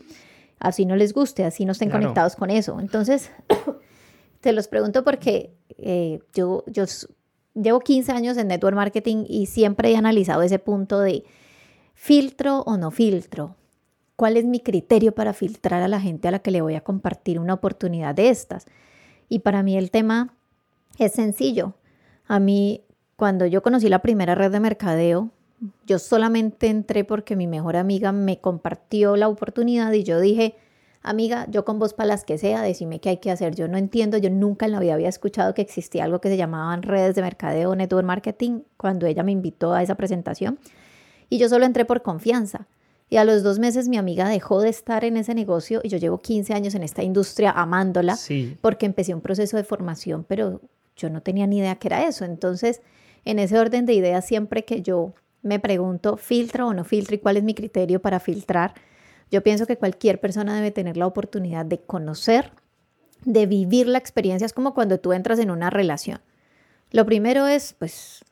Así 0.58 0.84
no 0.84 0.96
les 0.96 1.12
guste, 1.14 1.44
así 1.44 1.64
no 1.64 1.72
estén 1.72 1.90
Claro. 1.90 2.02
conectados 2.02 2.34
con 2.34 2.50
eso. 2.50 2.80
Entonces, 2.80 3.30
te 4.40 4.52
los 4.52 4.66
pregunto 4.68 5.04
porque 5.04 5.52
eh, 5.78 6.18
yo, 6.34 6.64
yo 6.66 6.84
llevo 7.54 7.80
15 7.80 8.12
años 8.12 8.36
en 8.36 8.48
network 8.48 8.76
marketing 8.76 9.24
y 9.28 9.46
siempre 9.46 9.90
he 9.90 9.96
analizado 9.96 10.42
ese 10.42 10.58
punto 10.58 11.00
de 11.00 11.24
filtro 11.94 12.60
o 12.60 12.76
no 12.76 12.90
filtro. 12.90 13.56
¿Cuál 14.16 14.36
es 14.36 14.44
mi 14.44 14.60
criterio 14.60 15.12
para 15.12 15.32
filtrar 15.32 15.82
a 15.82 15.88
la 15.88 16.00
gente 16.00 16.28
a 16.28 16.30
la 16.30 16.40
que 16.40 16.50
le 16.50 16.60
voy 16.60 16.74
a 16.74 16.82
compartir 16.82 17.38
una 17.38 17.54
oportunidad 17.54 18.14
de 18.14 18.28
estas? 18.28 18.66
Y 19.28 19.40
para 19.40 19.62
mí 19.62 19.76
el 19.76 19.90
tema 19.90 20.34
es 20.98 21.12
sencillo. 21.12 21.74
A 22.26 22.38
mí, 22.38 22.82
cuando 23.16 23.46
yo 23.46 23.62
conocí 23.62 23.88
la 23.88 24.02
primera 24.02 24.34
red 24.34 24.52
de 24.52 24.60
mercadeo, 24.60 25.30
Yo 25.86 25.98
solamente 25.98 26.68
entré 26.68 27.04
porque 27.04 27.36
mi 27.36 27.46
mejor 27.46 27.76
amiga 27.76 28.12
me 28.12 28.40
compartió 28.40 29.16
la 29.16 29.28
oportunidad 29.28 29.92
y 29.92 30.04
yo 30.04 30.18
dije, 30.18 30.54
amiga, 31.02 31.46
yo 31.50 31.64
con 31.64 31.78
vos 31.78 31.94
para 31.94 32.08
las 32.08 32.24
que 32.24 32.38
sea, 32.38 32.62
decime 32.62 33.00
qué 33.00 33.10
hay 33.10 33.16
que 33.18 33.30
hacer. 33.30 33.54
Yo 33.54 33.68
no 33.68 33.78
entiendo, 33.78 34.18
yo 34.18 34.30
nunca 34.30 34.66
en 34.66 34.72
la 34.72 34.80
vida 34.80 34.94
había 34.94 35.08
escuchado 35.08 35.54
que 35.54 35.62
existía 35.62 36.04
algo 36.04 36.20
que 36.20 36.28
se 36.28 36.36
llamaban 36.36 36.82
redes 36.82 37.14
de 37.14 37.22
mercadeo, 37.22 37.74
network 37.74 38.06
marketing, 38.06 38.60
cuando 38.76 39.06
ella 39.06 39.22
me 39.22 39.32
invitó 39.32 39.72
a 39.72 39.82
esa 39.82 39.94
presentación. 39.94 40.58
Y 41.28 41.38
yo 41.38 41.48
solo 41.48 41.64
entré 41.64 41.84
por 41.84 42.02
confianza. 42.02 42.66
Y 43.08 43.16
a 43.16 43.24
los 43.24 43.42
dos 43.42 43.58
meses 43.58 43.88
mi 43.88 43.96
amiga 43.96 44.28
dejó 44.28 44.60
de 44.60 44.68
estar 44.68 45.04
en 45.04 45.16
ese 45.16 45.34
negocio 45.34 45.80
y 45.82 45.88
yo 45.88 45.98
llevo 45.98 46.18
15 46.18 46.54
años 46.54 46.76
en 46.76 46.84
esta 46.84 47.02
industria 47.02 47.50
amándola 47.50 48.16
porque 48.60 48.86
empecé 48.86 49.14
un 49.14 49.20
proceso 49.20 49.56
de 49.56 49.64
formación, 49.64 50.24
pero 50.28 50.60
yo 50.96 51.10
no 51.10 51.20
tenía 51.20 51.48
ni 51.48 51.58
idea 51.58 51.74
que 51.74 51.88
era 51.88 52.06
eso. 52.06 52.24
Entonces, 52.24 52.82
en 53.24 53.40
ese 53.40 53.58
orden 53.58 53.84
de 53.84 53.94
ideas, 53.94 54.24
siempre 54.24 54.64
que 54.64 54.82
yo 54.82 55.14
me 55.42 55.58
pregunto, 55.58 56.16
¿filtro 56.18 56.68
o 56.68 56.74
no 56.74 56.84
filtro 56.84 57.16
y 57.16 57.18
cuál 57.18 57.36
es 57.36 57.42
mi 57.42 57.54
criterio 57.54 58.00
para 58.00 58.20
filtrar? 58.20 58.74
Yo 59.30 59.42
pienso 59.42 59.66
que 59.66 59.76
cualquier 59.76 60.20
persona 60.20 60.54
debe 60.54 60.70
tener 60.70 60.96
la 60.96 61.06
oportunidad 61.06 61.64
de 61.64 61.78
conocer, 61.78 62.52
de 63.24 63.46
vivir 63.46 63.86
la 63.86 63.98
experiencia. 63.98 64.46
Es 64.46 64.52
como 64.52 64.74
cuando 64.74 64.98
tú 64.98 65.12
entras 65.12 65.38
en 65.38 65.50
una 65.50 65.70
relación. 65.70 66.20
Lo 66.90 67.06
primero 67.06 67.46
es, 67.46 67.74
pues, 67.78 68.24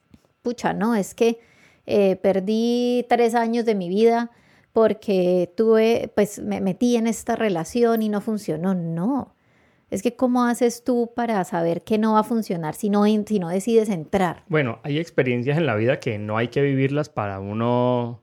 pucha, 0.43 0.73
¿no? 0.73 0.95
Es 0.95 1.15
que 1.15 1.39
eh, 1.87 2.17
perdí 2.17 3.07
tres 3.09 3.35
años 3.35 3.65
de 3.65 3.75
mi 3.75 3.89
vida 3.89 4.31
porque 4.73 5.53
tuve, 5.57 6.11
pues 6.15 6.41
me 6.41 6.61
metí 6.61 6.97
en 6.97 7.07
esta 7.07 7.37
relación 7.37 8.03
y 8.03 8.09
no 8.09 8.21
funcionó. 8.21 8.75
No. 8.75 9.35
Es 9.91 10.03
que 10.03 10.15
¿cómo 10.15 10.45
haces 10.45 10.85
tú 10.85 11.13
para 11.15 11.43
saber 11.45 11.83
que 11.83 11.97
no 11.97 12.15
va 12.15 12.21
a 12.21 12.25
funcionar 12.25 12.75
si 12.75 12.91
no, 12.91 13.05
si 13.05 13.39
no 13.39 13.49
decides 13.49 13.89
entrar? 13.89 14.45
Bueno, 14.49 14.81
hay 14.83 14.99
experiencias 14.99 15.57
en 15.57 15.67
la 15.67 15.77
vida 15.77 15.99
que 15.99 16.19
no 16.19 16.37
hay 16.37 16.49
que 16.49 16.61
vivirlas 16.61 17.09
para 17.09 17.41
uno 17.41 18.21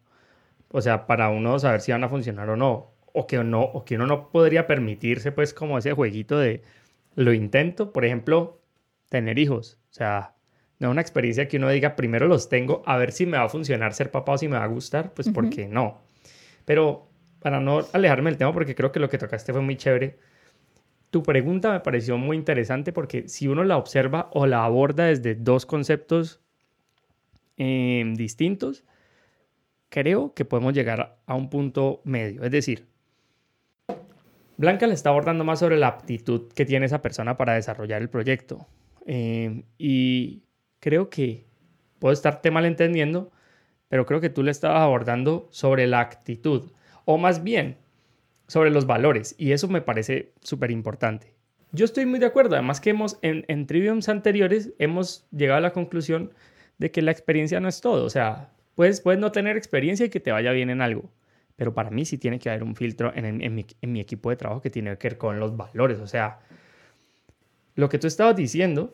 o 0.70 0.82
sea, 0.82 1.08
para 1.08 1.30
uno 1.30 1.58
saber 1.60 1.82
si 1.82 1.92
van 1.92 2.04
a 2.04 2.10
funcionar 2.10 2.50
o 2.50 2.56
no, 2.56 2.92
o 3.14 3.28
que, 3.28 3.44
no, 3.44 3.62
o 3.62 3.86
que 3.86 3.96
uno 3.96 4.08
no 4.08 4.30
podría 4.30 4.68
permitirse 4.68 5.32
pues 5.32 5.54
como 5.54 5.78
ese 5.78 5.94
jueguito 5.94 6.38
de 6.38 6.64
lo 7.16 7.34
intento, 7.34 7.94
por 7.94 8.06
ejemplo, 8.06 8.62
tener 9.10 9.40
hijos, 9.40 9.80
o 9.90 9.94
sea, 9.94 10.36
no 10.80 10.88
es 10.88 10.92
una 10.92 11.02
experiencia 11.02 11.48
que 11.48 11.58
uno 11.58 11.70
diga 11.70 11.96
primero 11.96 12.28
los 12.28 12.50
tengo 12.50 12.84
a 12.86 12.98
ver 12.98 13.12
si 13.12 13.26
me 13.26 13.38
va 13.38 13.46
a 13.46 13.50
funcionar 13.50 13.94
ser 13.94 14.12
papá 14.12 14.34
o 14.34 14.38
si 14.38 14.48
me 14.48 14.58
va 14.58 14.64
a 14.64 14.68
gustar, 14.68 15.14
pues 15.14 15.30
porque 15.30 15.68
no. 15.68 16.02
Pero 16.66 17.08
para 17.40 17.60
no 17.60 17.86
alejarme 17.94 18.30
del 18.30 18.38
tema, 18.38 18.52
porque 18.52 18.76
creo 18.76 18.92
que 18.92 19.00
lo 19.00 19.10
que 19.10 19.18
tocaste 19.18 19.54
fue 19.54 19.62
muy 19.62 19.78
chévere, 19.78 20.18
tu 21.12 21.24
pregunta 21.24 21.72
me 21.72 21.80
pareció 21.80 22.18
muy 22.18 22.36
interesante 22.36 22.92
porque 22.92 23.30
si 23.30 23.48
uno 23.48 23.64
la 23.64 23.78
observa 23.78 24.30
o 24.34 24.46
la 24.48 24.66
aborda 24.66 25.06
desde 25.06 25.36
dos 25.36 25.66
conceptos 25.66 26.42
eh, 27.58 28.04
distintos, 28.16 28.84
creo 29.96 30.34
que 30.34 30.44
podemos 30.44 30.74
llegar 30.74 31.20
a 31.26 31.36
un 31.36 31.50
punto 31.50 32.02
medio. 32.04 32.44
Es 32.44 32.52
decir, 32.52 32.86
Blanca 34.58 34.88
le 34.88 34.94
está 34.94 35.10
abordando 35.10 35.46
más 35.46 35.60
sobre 35.60 35.78
la 35.78 35.88
aptitud 35.88 36.52
que 36.54 36.66
tiene 36.66 36.86
esa 36.86 37.02
persona 37.02 37.38
para 37.38 37.54
desarrollar 37.54 38.02
el 38.02 38.10
proyecto. 38.10 38.68
Eh, 39.06 39.64
y 39.78 40.44
creo 40.82 41.10
que 41.10 41.46
puedo 42.00 42.12
estarte 42.12 42.52
malentendiendo, 42.52 43.32
pero 43.88 44.06
creo 44.06 44.20
que 44.20 44.30
tú 44.30 44.44
le 44.44 44.52
estabas 44.52 44.82
abordando 44.82 45.48
sobre 45.50 45.88
la 45.88 46.02
actitud, 46.02 46.74
o 47.06 47.18
más 47.18 47.42
bien 47.42 47.78
sobre 48.48 48.72
los 48.72 48.86
valores, 48.86 49.34
y 49.38 49.54
eso 49.54 49.70
me 49.70 49.80
parece 49.80 50.34
súper 50.42 50.72
importante. 50.72 51.34
Yo 51.72 51.86
estoy 51.86 52.06
muy 52.06 52.20
de 52.20 52.26
acuerdo, 52.26 52.56
además 52.56 52.82
que 52.82 52.90
hemos, 52.90 53.18
en, 53.22 53.46
en 53.48 53.66
triviums 53.66 54.10
anteriores 54.10 54.74
hemos 54.78 55.26
llegado 55.32 55.60
a 55.60 55.62
la 55.62 55.72
conclusión 55.72 56.34
de 56.80 56.92
que 56.92 57.02
la 57.02 57.12
experiencia 57.12 57.62
no 57.62 57.70
es 57.70 57.80
todo, 57.80 58.04
o 58.04 58.10
sea, 58.10 58.50
Puedes, 58.76 59.04
no 59.06 59.32
tener 59.32 59.56
experiencia 59.56 60.06
y 60.06 60.10
que 60.10 60.20
te 60.20 60.32
vaya 60.32 60.52
bien 60.52 60.70
en 60.70 60.82
algo, 60.82 61.10
pero 61.56 61.74
para 61.74 61.90
mí 61.90 62.06
sí 62.06 62.18
tiene 62.18 62.40
que 62.40 62.50
haber 62.50 62.64
un 62.64 62.76
filtro 62.76 63.12
en, 63.16 63.56
mi, 63.82 64.00
equipo 64.00 64.30
de 64.30 64.36
trabajo 64.36 64.62
que 64.62 64.70
tiene 64.70 64.98
que 64.98 65.10
ver 65.10 65.18
con 65.18 65.40
los 65.40 65.56
valores. 65.56 66.00
O 66.00 66.08
sea, 66.08 66.40
lo 67.76 67.88
que 67.88 67.98
tú 67.98 68.08
estabas 68.08 68.36
diciendo 68.36 68.94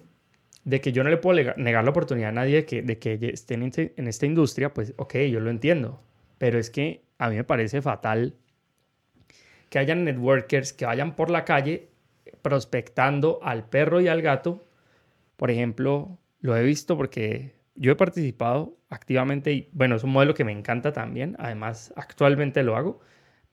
de 0.63 0.79
que 0.79 0.91
yo 0.91 1.03
no 1.03 1.09
le 1.09 1.17
puedo 1.17 1.55
negar 1.57 1.83
la 1.83 1.89
oportunidad 1.89 2.29
a 2.29 2.33
nadie 2.33 2.57
de 2.57 2.65
que, 2.65 2.83
de 2.83 2.99
que 2.99 3.29
estén 3.29 3.63
este, 3.63 3.93
en, 3.97 4.07
esta 4.07 4.27
industria, 4.27 4.71
pues 4.71 4.93
ok, 4.97 5.15
yo 5.31 5.39
lo 5.39 5.49
entiendo. 5.49 6.03
Pero 6.37 6.59
es 6.59 6.69
que 6.69 7.03
a 7.17 7.29
mí 7.29 7.35
me 7.35 7.43
parece 7.43 7.81
fatal 7.81 8.35
que 9.69 9.79
hayan 9.79 10.03
networkers 10.03 10.73
que 10.73 10.85
vayan 10.85 11.15
por 11.15 11.31
la 11.31 11.43
calle 11.45 11.89
prospectando 12.43 13.39
al 13.41 13.67
perro 13.67 13.99
y 14.01 14.07
al 14.07 14.21
gato. 14.21 14.67
Por 15.37 15.49
ejemplo, 15.49 16.19
lo 16.39 16.55
he 16.55 16.63
visto 16.63 16.97
porque 16.97 17.60
yo 17.75 17.91
he 17.91 17.95
participado 17.95 18.77
activamente 18.89 19.51
y 19.53 19.69
bueno, 19.73 19.95
es 19.95 20.03
un 20.03 20.11
modelo 20.11 20.33
que 20.33 20.43
me 20.43 20.51
encanta 20.51 20.91
también, 20.93 21.35
además 21.39 21.93
actualmente 21.95 22.63
lo 22.63 22.75
hago, 22.75 22.99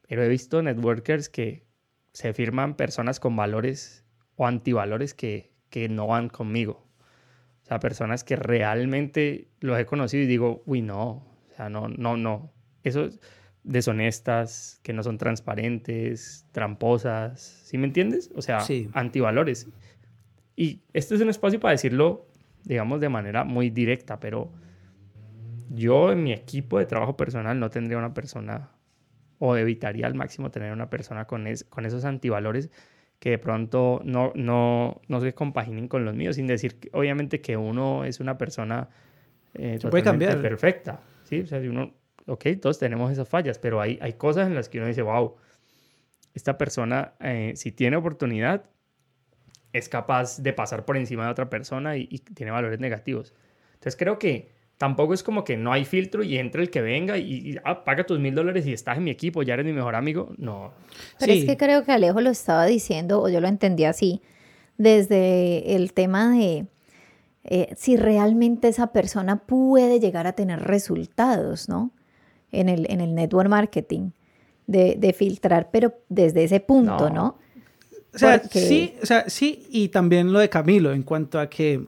pero 0.07 0.23
he 0.23 0.29
visto 0.29 0.63
networkers 0.63 1.29
que 1.29 1.67
se 2.13 2.33
firman 2.33 2.75
personas 2.75 3.21
con 3.21 3.37
valores 3.37 4.05
o 4.37 4.47
antivalores 4.47 5.15
que, 5.15 5.53
que 5.71 5.89
no 5.89 6.07
van 6.09 6.29
conmigo. 6.29 6.87
O 7.63 7.67
sea, 7.69 7.81
personas 7.81 8.25
que 8.25 8.37
realmente 8.37 9.49
los 9.61 9.79
he 9.79 9.85
conocido 9.85 10.23
y 10.23 10.27
digo, 10.27 10.63
uy, 10.65 10.81
no, 10.81 11.09
o 11.11 11.55
sea, 11.55 11.69
no, 11.69 11.89
no, 11.89 12.17
no. 12.17 12.53
Eso 12.83 13.11
deshonestas, 13.63 14.81
que 14.83 14.95
no 14.95 15.03
son 15.03 15.19
transparentes, 15.19 16.47
tramposas, 16.53 17.41
¿sí 17.41 17.77
me 17.77 17.87
entiendes? 17.87 18.31
O 18.35 18.41
sea, 18.41 18.65
antivalores. 18.95 19.69
Y 20.57 20.83
este 20.95 21.15
es 21.15 21.21
un 21.21 21.29
espacio 21.29 21.61
para 21.61 21.73
decirlo 21.73 22.27
digamos, 22.65 23.01
de 23.01 23.09
manera 23.09 23.45
muy 23.45 23.71
directa, 23.71 24.21
pero 24.21 24.51
yo 25.71 26.13
en 26.13 26.23
mi 26.23 26.33
equipo 26.33 26.79
de 26.79 26.87
trabajo 26.87 27.17
personal 27.17 27.59
no 27.59 27.71
tendría 27.71 27.99
una 27.99 28.15
persona 28.15 28.71
o 29.39 29.57
evitaría 29.57 30.07
al 30.07 30.15
máximo 30.15 30.51
tener 30.51 30.73
una 30.73 30.91
persona 30.91 31.27
con, 31.27 31.47
con 31.69 31.87
esos 31.87 32.05
antivalores 32.05 32.71
que 33.19 33.31
de 33.31 33.39
pronto 33.39 34.01
no, 34.05 34.33
no, 34.35 35.01
no 35.09 35.21
se 35.21 35.35
compaginen 35.35 35.89
con 35.89 36.05
los 36.05 36.15
míos, 36.15 36.37
sin 36.37 36.47
decir, 36.47 36.77
obviamente, 36.93 37.41
que 37.41 37.57
uno 37.57 38.05
es 38.05 38.21
una 38.21 38.39
persona 38.39 38.89
eh, 39.55 39.79
puede 39.91 40.05
cambiar. 40.05 40.41
perfecta, 40.41 41.01
¿sí? 41.25 41.41
O 41.41 41.47
sea, 41.47 41.61
si 41.61 41.69
uno, 41.69 41.95
ok, 42.27 42.47
todos 42.61 42.79
tenemos 42.79 43.11
esas 43.11 43.29
fallas, 43.29 43.59
pero 43.59 43.81
hay, 43.81 43.99
hay 44.01 44.13
cosas 44.13 44.47
en 44.47 44.55
las 44.55 44.69
que 44.69 44.79
uno 44.79 44.87
dice, 44.87 45.03
wow, 45.03 45.35
esta 46.35 46.57
persona, 46.59 47.15
eh, 47.21 47.53
si 47.57 47.73
tiene 47.73 47.97
oportunidad, 47.97 48.65
es 49.73 49.89
capaz 49.89 50.43
de 50.43 50.53
pasar 50.53 50.85
por 50.85 50.97
encima 50.97 51.25
de 51.25 51.31
otra 51.31 51.51
persona 51.51 51.97
y, 51.97 52.07
tiene 52.35 52.53
valores 52.53 52.81
negativos. 52.81 53.35
Entonces 53.75 53.97
creo 53.97 54.19
que 54.19 54.51
tampoco 54.77 55.15
es 55.15 55.23
como 55.23 55.45
que 55.45 55.57
no 55.57 55.73
hay 55.73 55.85
filtro 55.85 56.23
y 56.23 56.39
entre 56.39 56.63
el 56.63 56.71
que 56.71 56.81
venga 56.81 57.19
y, 57.19 57.57
ah, 57.65 57.85
paga 57.85 58.05
tus 58.05 58.19
mil 58.19 58.35
dólares 58.35 58.67
y 58.67 58.73
estás 58.73 58.99
en 58.99 59.05
mi 59.05 59.11
equipo, 59.11 59.43
ya 59.43 59.55
eres 59.55 59.67
mi 59.67 59.73
mejor 59.73 59.95
amigo. 59.95 60.33
No. 60.37 60.73
Pero 61.19 61.33
es 61.33 61.45
que 61.45 61.57
creo 61.57 61.85
que 61.85 61.93
Alejo 61.93 62.21
lo 62.21 62.31
estaba 62.31 62.67
diciendo, 62.67 63.21
o 63.21 63.29
yo 63.29 63.41
lo 63.41 63.49
entendí 63.49 63.85
así, 63.85 64.23
desde 64.77 65.75
el 65.75 65.93
tema 65.93 66.31
de 66.31 66.67
eh, 67.45 67.75
si 67.77 67.97
realmente 67.97 68.69
esa 68.69 68.89
persona 68.89 69.37
puede 69.47 70.01
llegar 70.01 70.27
a 70.27 70.33
tener 70.33 70.61
resultados, 70.61 71.69
¿no? 71.69 71.93
En 72.53 72.69
el, 72.69 72.91
en 72.91 73.01
el 73.01 73.15
network 73.15 73.49
marketing, 73.49 74.11
de, 74.67 74.97
de 74.99 75.13
filtrar, 75.13 75.71
pero 75.71 75.95
desde 76.09 76.45
ese 76.45 76.61
punto, 76.61 77.11
¿no? 77.11 77.39
O 78.15 78.19
sea, 78.19 78.43
sí, 78.51 78.95
o 79.03 79.07
sea, 79.07 79.29
sí, 79.29 79.67
y 79.71 79.89
también 79.89 80.33
lo 80.33 80.39
de 80.39 80.49
Camilo, 80.49 80.93
en 80.93 81.03
cuanto 81.03 81.39
a 81.39 81.49
que, 81.49 81.87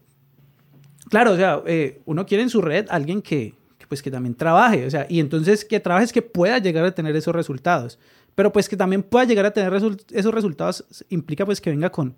claro, 1.08 1.32
o 1.32 1.36
sea, 1.36 1.62
eh, 1.66 2.00
uno 2.04 2.26
quiere 2.26 2.42
en 2.42 2.50
su 2.50 2.60
red 2.60 2.86
alguien 2.90 3.22
que, 3.22 3.54
pues 3.88 4.02
que 4.02 4.10
también 4.10 4.34
trabaje, 4.34 4.86
o 4.86 4.90
sea, 4.90 5.06
y 5.08 5.18
entonces 5.18 5.64
que 5.64 5.80
trabaje 5.80 6.04
es 6.04 6.12
que 6.12 6.22
pueda 6.22 6.58
llegar 6.58 6.84
a 6.84 6.94
tener 6.94 7.16
esos 7.16 7.34
resultados, 7.34 7.98
pero 8.34 8.52
pues 8.52 8.68
que 8.68 8.76
también 8.76 9.02
pueda 9.02 9.24
llegar 9.24 9.46
a 9.46 9.50
tener 9.50 9.72
esos 9.74 10.34
resultados 10.34 10.84
implica 11.08 11.44
pues 11.44 11.60
que 11.60 11.70
venga 11.70 11.90
con, 11.90 12.14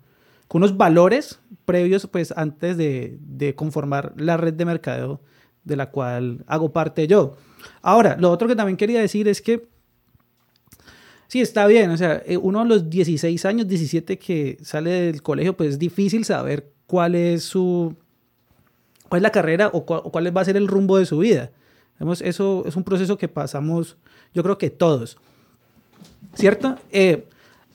con 0.47 0.61
unos 0.61 0.77
valores 0.77 1.39
previos 1.65 2.05
pues 2.05 2.31
antes 2.37 2.77
de, 2.77 3.17
de 3.19 3.55
conformar 3.55 4.13
la 4.17 4.37
red 4.37 4.53
de 4.53 4.65
mercadeo 4.65 5.21
de 5.63 5.75
la 5.75 5.89
cual 5.89 6.43
hago 6.45 6.71
parte 6.71 7.07
yo. 7.07 7.37
Ahora, 7.81 8.17
lo 8.19 8.29
otro 8.29 8.47
que 8.47 8.55
también 8.55 8.77
quería 8.77 8.99
decir 8.99 9.27
es 9.27 9.41
que 9.41 9.67
Sí, 11.33 11.41
está 11.41 11.65
bien. 11.65 11.89
O 11.89 11.97
sea, 11.97 12.21
eh, 12.27 12.37
uno 12.37 12.61
a 12.61 12.63
los 12.63 12.91
16 12.91 13.43
años, 13.45 13.67
17 13.67 14.19
que 14.19 14.59
sale 14.61 14.91
del 14.91 15.23
colegio, 15.23 15.57
pues 15.57 15.69
es 15.71 15.79
difícil 15.79 16.25
saber 16.25 16.71
cuál 16.85 17.15
es 17.15 17.41
su. 17.41 17.95
cuál 19.09 19.17
es 19.17 19.23
la 19.23 19.31
carrera 19.31 19.71
o 19.73 19.83
cuál, 19.83 20.37
va 20.37 20.41
a 20.41 20.45
ser 20.45 20.57
el 20.57 20.67
rumbo 20.67 20.99
de 20.99 21.07
su 21.07 21.17
vida. 21.17 21.49
eso 22.21 22.63
es 22.67 22.75
un 22.75 22.83
proceso 22.83 23.17
que 23.17 23.27
pasamos, 23.27 23.97
yo 24.35 24.43
creo 24.43 24.59
que 24.59 24.69
todos. 24.69 25.17
¿Cierto? 26.35 26.75
Eh, 26.91 27.25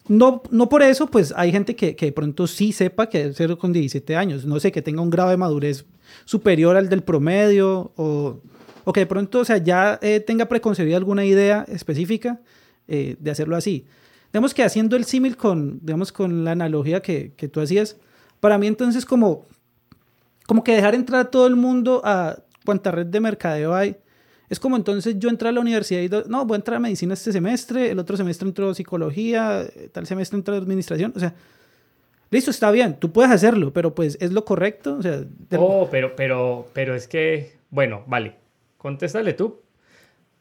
no, 0.06 0.40
no 0.52 0.68
por 0.68 0.82
eso, 0.82 1.08
pues 1.08 1.34
hay 1.36 1.50
gente 1.50 1.74
que, 1.74 1.96
que 1.96 2.06
de 2.06 2.12
pronto 2.12 2.46
sí 2.46 2.70
sepa 2.70 3.08
que 3.08 3.32
ser 3.32 3.56
con 3.56 3.72
17 3.72 4.14
años. 4.14 4.44
No 4.44 4.60
sé, 4.60 4.70
que 4.70 4.82
tenga 4.82 5.02
un 5.02 5.10
grado 5.10 5.30
de 5.30 5.36
madurez 5.36 5.84
superior 6.26 6.76
al 6.76 6.88
del 6.88 7.02
promedio 7.02 7.90
o, 7.96 8.40
o 8.84 8.92
que 8.92 9.00
de 9.00 9.06
pronto, 9.06 9.40
o 9.40 9.44
sea, 9.44 9.56
ya 9.56 9.98
eh, 10.00 10.20
tenga 10.20 10.46
preconcebida 10.46 10.96
alguna 10.96 11.24
idea 11.24 11.66
específica 11.66 12.40
eh, 12.88 13.16
de 13.18 13.30
hacerlo 13.30 13.54
así. 13.54 13.84
Digamos 14.32 14.54
que 14.54 14.62
haciendo 14.62 14.96
el 14.96 15.04
símil 15.04 15.36
con, 15.36 15.78
digamos, 15.82 16.12
con 16.12 16.44
la 16.44 16.52
analogía 16.52 17.00
que, 17.00 17.32
que, 17.36 17.48
tú 17.48 17.60
hacías, 17.60 17.96
para 18.40 18.58
mí 18.58 18.66
entonces 18.66 19.04
como, 19.04 19.46
como 20.46 20.64
que 20.64 20.72
dejar 20.72 20.94
entrar 20.94 21.20
a 21.26 21.30
todo 21.30 21.46
el 21.46 21.56
mundo 21.56 22.02
a 22.04 22.38
cuanta 22.64 22.90
red 22.90 23.06
de 23.06 23.20
mercadeo 23.20 23.74
hay, 23.74 23.96
Es 24.50 24.60
como 24.60 24.76
entonces 24.76 25.18
yo 25.18 25.30
entré 25.30 25.48
a 25.48 25.52
la 25.52 25.60
universidad 25.60 26.00
y 26.00 26.28
no, 26.28 26.44
voy 26.44 26.56
a 26.56 26.56
entrar 26.56 26.76
a 26.76 26.80
medicina 26.80 27.14
este 27.14 27.32
semestre, 27.32 27.90
el 27.90 27.98
otro 27.98 28.16
semestre 28.16 28.48
entro 28.48 28.70
a 28.70 28.74
psicología, 28.74 29.66
tal 29.92 30.06
semestre 30.06 30.36
entro 30.36 30.54
a 30.54 30.58
administración, 30.58 31.12
o 31.16 31.20
sea, 31.20 31.34
listo, 32.30 32.50
está 32.50 32.70
bien, 32.70 32.98
tú 32.98 33.10
puedes 33.12 33.30
hacerlo, 33.30 33.72
pero 33.72 33.94
pues 33.94 34.18
es 34.20 34.32
lo 34.32 34.44
correcto, 34.44 34.98
o. 34.98 35.56
Oh, 35.58 35.88
pero, 35.90 36.14
pero, 36.16 36.68
pero 36.74 36.94
es 36.94 37.08
que, 37.08 37.56
bueno, 37.70 38.04
vale, 38.06 38.34
contéstale 38.76 39.32
tú. 39.32 39.60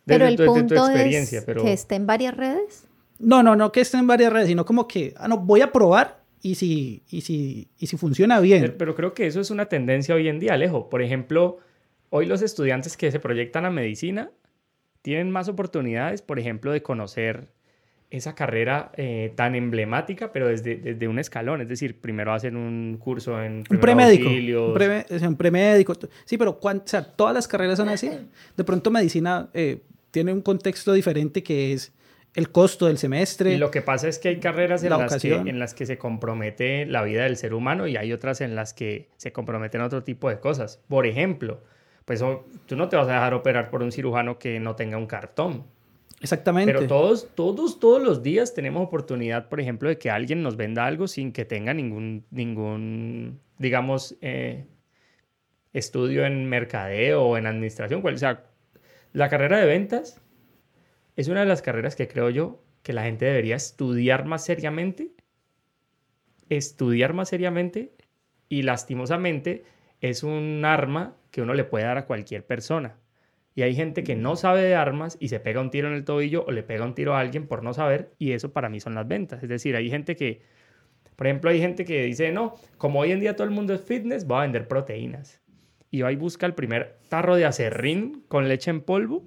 Pero 0.07 0.25
el 0.25 0.35
punto 0.37 0.89
es 0.89 1.29
que 1.29 1.73
esté 1.73 1.95
en 1.95 2.07
varias 2.07 2.35
redes. 2.35 2.85
No, 3.19 3.43
no, 3.43 3.55
no 3.55 3.71
que 3.71 3.81
esté 3.81 3.97
en 3.97 4.07
varias 4.07 4.31
redes, 4.31 4.47
sino 4.47 4.65
como 4.65 4.87
que, 4.87 5.13
ah, 5.17 5.27
no, 5.27 5.37
voy 5.37 5.61
a 5.61 5.71
probar 5.71 6.21
y 6.41 6.55
si, 6.55 7.03
y 7.09 7.21
si, 7.21 7.67
y 7.77 7.87
si 7.87 7.97
funciona 7.97 8.39
bien. 8.39 8.61
Pero, 8.61 8.77
pero 8.77 8.95
creo 8.95 9.13
que 9.13 9.27
eso 9.27 9.41
es 9.41 9.51
una 9.51 9.65
tendencia 9.65 10.15
hoy 10.15 10.27
en 10.27 10.39
día, 10.39 10.53
Alejo. 10.53 10.89
Por 10.89 11.01
ejemplo, 11.01 11.59
hoy 12.09 12.25
los 12.25 12.41
estudiantes 12.41 12.95
que 12.95 13.11
se 13.11 13.19
proyectan 13.19 13.65
a 13.65 13.69
medicina 13.69 14.31
tienen 15.01 15.31
más 15.31 15.47
oportunidades, 15.49 16.21
por 16.21 16.39
ejemplo, 16.39 16.71
de 16.71 16.81
conocer 16.81 17.49
esa 18.09 18.35
carrera 18.35 18.91
eh, 18.95 19.33
tan 19.35 19.55
emblemática, 19.55 20.31
pero 20.31 20.47
desde, 20.47 20.77
desde, 20.77 21.07
un 21.07 21.19
escalón. 21.19 21.61
Es 21.61 21.67
decir, 21.67 21.99
primero 21.99 22.33
hacen 22.33 22.55
un 22.55 22.97
curso 22.97 23.41
en 23.41 23.63
un 23.69 23.79
premédico. 23.79 24.29
Un, 24.29 25.37
premédico. 25.37 25.93
Sí, 26.23 26.37
pero 26.37 26.57
o 26.61 26.81
sea, 26.85 27.03
todas 27.03 27.33
las 27.33 27.47
carreras 27.47 27.77
son 27.77 27.89
así. 27.89 28.09
De 28.57 28.63
pronto 28.63 28.91
medicina 28.91 29.49
eh, 29.53 29.81
tiene 30.11 30.33
un 30.33 30.41
contexto 30.41 30.93
diferente 30.93 31.43
que 31.43 31.73
es 31.73 31.93
el 32.33 32.51
costo 32.51 32.85
del 32.87 32.97
semestre. 32.97 33.53
Y 33.53 33.57
lo 33.57 33.71
que 33.71 33.81
pasa 33.81 34.07
es 34.07 34.19
que 34.19 34.29
hay 34.29 34.39
carreras 34.39 34.83
en, 34.83 34.91
las 34.91 35.21
que, 35.21 35.33
en 35.33 35.59
las 35.59 35.73
que 35.73 35.85
se 35.85 35.97
compromete 35.97 36.85
la 36.85 37.03
vida 37.03 37.23
del 37.23 37.37
ser 37.37 37.53
humano 37.53 37.87
y 37.87 37.97
hay 37.97 38.13
otras 38.13 38.41
en 38.41 38.55
las 38.55 38.73
que 38.73 39.09
se 39.17 39.31
comprometen 39.31 39.81
otro 39.81 40.03
tipo 40.03 40.29
de 40.29 40.39
cosas. 40.39 40.81
Por 40.87 41.07
ejemplo, 41.07 41.61
pues 42.05 42.23
tú 42.65 42.75
no 42.75 42.89
te 42.89 42.95
vas 42.95 43.07
a 43.07 43.13
dejar 43.13 43.33
operar 43.33 43.69
por 43.69 43.81
un 43.81 43.91
cirujano 43.91 44.37
que 44.37 44.59
no 44.59 44.75
tenga 44.75 44.97
un 44.97 45.07
cartón. 45.07 45.65
Exactamente. 46.21 46.73
Pero 46.73 46.87
todos, 46.87 47.27
todos, 47.35 47.79
todos 47.79 48.01
los 48.01 48.23
días 48.23 48.53
tenemos 48.53 48.85
oportunidad, 48.85 49.49
por 49.49 49.59
ejemplo, 49.59 49.89
de 49.89 49.97
que 49.97 50.09
alguien 50.09 50.41
nos 50.41 50.57
venda 50.57 50.85
algo 50.85 51.07
sin 51.07 51.31
que 51.31 51.45
tenga 51.45 51.73
ningún, 51.73 52.25
ningún 52.31 53.39
digamos, 53.57 54.15
eh, 54.21 54.65
estudio 55.73 56.25
en 56.25 56.47
mercadeo 56.49 57.23
o 57.23 57.37
en 57.37 57.45
administración. 57.45 58.01
O 58.05 58.17
sea, 58.17 58.45
la 59.17 59.29
carrera 59.29 59.57
de 59.57 59.65
ventas 59.65 60.21
es 61.15 61.27
una 61.27 61.39
de 61.39 61.47
las 61.47 61.63
carreras 61.63 61.95
que 61.95 62.07
creo 62.07 62.29
yo 62.29 62.63
que 62.83 62.93
la 62.93 63.01
gente 63.01 63.25
debería 63.25 63.55
estudiar 63.55 64.25
más 64.25 64.45
seriamente. 64.45 65.09
Estudiar 66.49 67.13
más 67.13 67.29
seriamente 67.29 67.95
y 68.47 68.61
lastimosamente 68.61 69.63
es 70.01 70.21
un 70.21 70.63
arma 70.65 71.15
que 71.31 71.41
uno 71.41 71.55
le 71.55 71.63
puede 71.63 71.85
dar 71.85 71.97
a 71.97 72.05
cualquier 72.05 72.45
persona. 72.45 72.99
Y 73.55 73.63
hay 73.63 73.73
gente 73.73 74.03
que 74.03 74.15
no 74.15 74.35
sabe 74.35 74.61
de 74.61 74.75
armas 74.75 75.17
y 75.19 75.29
se 75.29 75.39
pega 75.39 75.61
un 75.61 75.71
tiro 75.71 75.87
en 75.87 75.95
el 75.95 76.05
tobillo 76.05 76.45
o 76.45 76.51
le 76.51 76.61
pega 76.61 76.85
un 76.85 76.93
tiro 76.93 77.15
a 77.15 77.19
alguien 77.19 77.47
por 77.47 77.63
no 77.63 77.73
saber 77.73 78.13
y 78.19 78.33
eso 78.33 78.53
para 78.53 78.69
mí 78.69 78.79
son 78.79 78.93
las 78.93 79.07
ventas. 79.07 79.41
Es 79.41 79.49
decir, 79.49 79.75
hay 79.75 79.89
gente 79.89 80.15
que, 80.15 80.43
por 81.15 81.25
ejemplo, 81.25 81.49
hay 81.49 81.59
gente 81.59 81.85
que 81.85 82.03
dice, 82.03 82.31
no, 82.31 82.53
como 82.77 82.99
hoy 82.99 83.13
en 83.13 83.19
día 83.19 83.35
todo 83.35 83.47
el 83.47 83.53
mundo 83.53 83.73
es 83.73 83.81
fitness, 83.81 84.29
va 84.29 84.41
a 84.41 84.41
vender 84.43 84.67
proteínas. 84.67 85.41
Y 85.91 86.01
va 86.01 86.11
y 86.11 86.15
busca 86.15 86.45
el 86.45 86.53
primer 86.53 86.97
tarro 87.09 87.35
de 87.35 87.45
acerrín 87.45 88.23
con 88.27 88.47
leche 88.47 88.71
en 88.71 88.81
polvo 88.81 89.23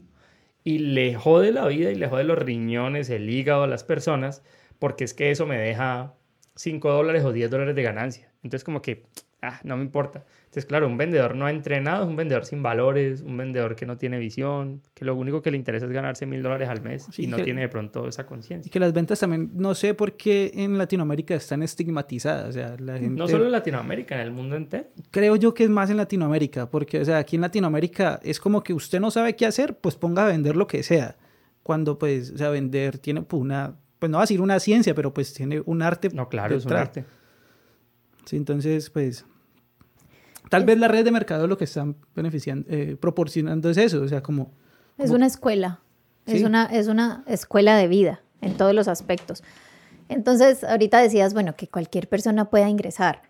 y 0.63 0.79
le 0.79 1.15
jode 1.15 1.53
la 1.53 1.67
vida 1.67 1.91
y 1.91 1.95
le 1.95 2.09
jode 2.09 2.25
los 2.25 2.39
riñones, 2.39 3.09
el 3.11 3.31
hígado 3.31 3.63
a 3.63 3.67
las 3.67 3.85
personas 3.85 4.43
porque 4.81 5.05
es 5.05 5.15
que 5.15 5.31
eso 5.31 5.47
me 5.47 5.59
deja 5.59 6.15
5 6.57 6.91
dólares 6.91 7.25
o 7.25 7.33
10 7.33 7.51
dólares 7.51 7.77
de 7.77 7.83
ganancia. 7.83 8.33
Entonces 8.43 8.65
como 8.65 8.83
que, 8.83 9.05
ah, 9.43 9.61
no 9.64 9.76
me 9.76 9.82
importa. 9.82 10.24
Entonces, 10.45 10.66
claro, 10.66 10.86
un 10.86 10.97
vendedor 10.97 11.34
no 11.36 11.49
entrenado 11.49 12.03
es 12.03 12.09
un 12.09 12.16
vendedor 12.16 12.45
sin 12.45 12.62
valores, 12.62 13.22
un 13.22 13.36
vendedor 13.36 13.76
que 13.76 13.86
no 13.86 13.97
tiene 13.97 14.18
visión, 14.18 14.82
que 14.95 15.05
lo 15.05 15.14
único 15.14 15.43
que 15.43 15.51
le 15.51 15.57
interesa 15.57 15.86
es 15.86 15.93
ganarse 15.93 16.26
mil 16.26 16.43
dólares 16.43 16.68
al 16.68 16.82
mes 16.82 17.07
y 17.18 17.26
no 17.26 17.36
tiene 17.38 17.62
de 17.62 17.68
pronto 17.68 18.09
esa 18.09 18.26
conciencia. 18.26 18.68
Y 18.68 18.70
que 18.70 18.80
las 18.80 18.93
ventas 18.93 19.20
también, 19.20 19.51
no 19.55 19.74
sé 19.74 19.95
por 19.95 20.16
qué 20.16 20.51
en 20.55 20.76
Latinoamérica 20.76 21.34
están 21.34 21.62
estigmatizadas. 21.62 22.49
O 22.49 22.53
sea, 22.53 22.76
la 22.78 22.99
gente... 22.99 23.18
No 23.18 23.28
solo 23.28 23.47
en 23.47 23.53
Latinoamérica, 23.53 24.16
en 24.16 24.20
el 24.22 24.32
mundo 24.32 24.57
entero. 24.57 24.88
Creo 25.11 25.36
yo 25.36 25.55
que 25.55 25.64
es 25.64 25.70
más 25.70 25.88
en 25.91 25.97
Latinoamérica, 25.97 26.68
porque, 26.68 27.01
o 27.01 27.05
sea, 27.05 27.18
aquí 27.18 27.36
en 27.36 27.43
Latinoamérica 27.43 28.20
es 28.22 28.41
como 28.41 28.62
que 28.62 28.74
usted 28.74 29.01
no 29.01 29.11
sabe 29.11 29.36
qué 29.36 29.47
hacer, 29.47 29.78
pues 29.78 29.95
ponga 29.97 30.24
a 30.24 30.28
vender 30.28 30.57
lo 30.57 30.66
que 30.66 30.82
sea. 30.82 31.16
Cuando, 31.62 31.99
pues, 31.99 32.32
o 32.32 32.38
sea, 32.38 32.51
vender 32.51 32.99
tiene 32.99 33.22
pues, 33.22 33.41
una, 33.41 33.76
pues 34.01 34.11
no 34.11 34.18
va 34.18 34.22
a 34.22 34.24
decir 34.24 34.41
una 34.41 34.59
ciencia, 34.59 34.95
pero 34.95 35.14
pues 35.14 35.32
tiene 35.32 35.62
un 35.64 35.82
arte. 35.82 36.09
No, 36.12 36.28
claro, 36.28 36.57
es 36.57 36.66
un 36.66 36.72
arte. 36.72 37.05
Sí, 38.24 38.36
entonces, 38.36 38.91
pues 38.91 39.26
Tal 40.51 40.64
vez 40.64 40.78
la 40.78 40.88
red 40.88 41.05
de 41.05 41.12
mercado 41.12 41.46
lo 41.46 41.57
que 41.57 41.62
están 41.62 41.94
beneficiando, 42.14 42.66
eh, 42.68 42.96
proporcionando 43.01 43.70
es 43.70 43.76
eso, 43.76 44.03
o 44.03 44.09
sea, 44.09 44.20
como... 44.20 44.51
Es 44.98 45.11
una 45.11 45.26
escuela, 45.26 45.80
es, 46.26 46.42
una, 46.42 46.66
es 46.66 46.88
una 46.88 47.22
escuela 47.28 47.76
de 47.76 47.86
vida 47.86 48.20
en 48.40 48.57
todos 48.57 48.74
los 48.74 48.88
aspectos. 48.88 49.44
Entonces, 50.09 50.64
ahorita 50.64 51.01
decías, 51.01 51.34
bueno, 51.34 51.55
que 51.55 51.68
cualquier 51.68 52.09
persona 52.09 52.51
pueda 52.51 52.68
ingresar. 52.68 53.22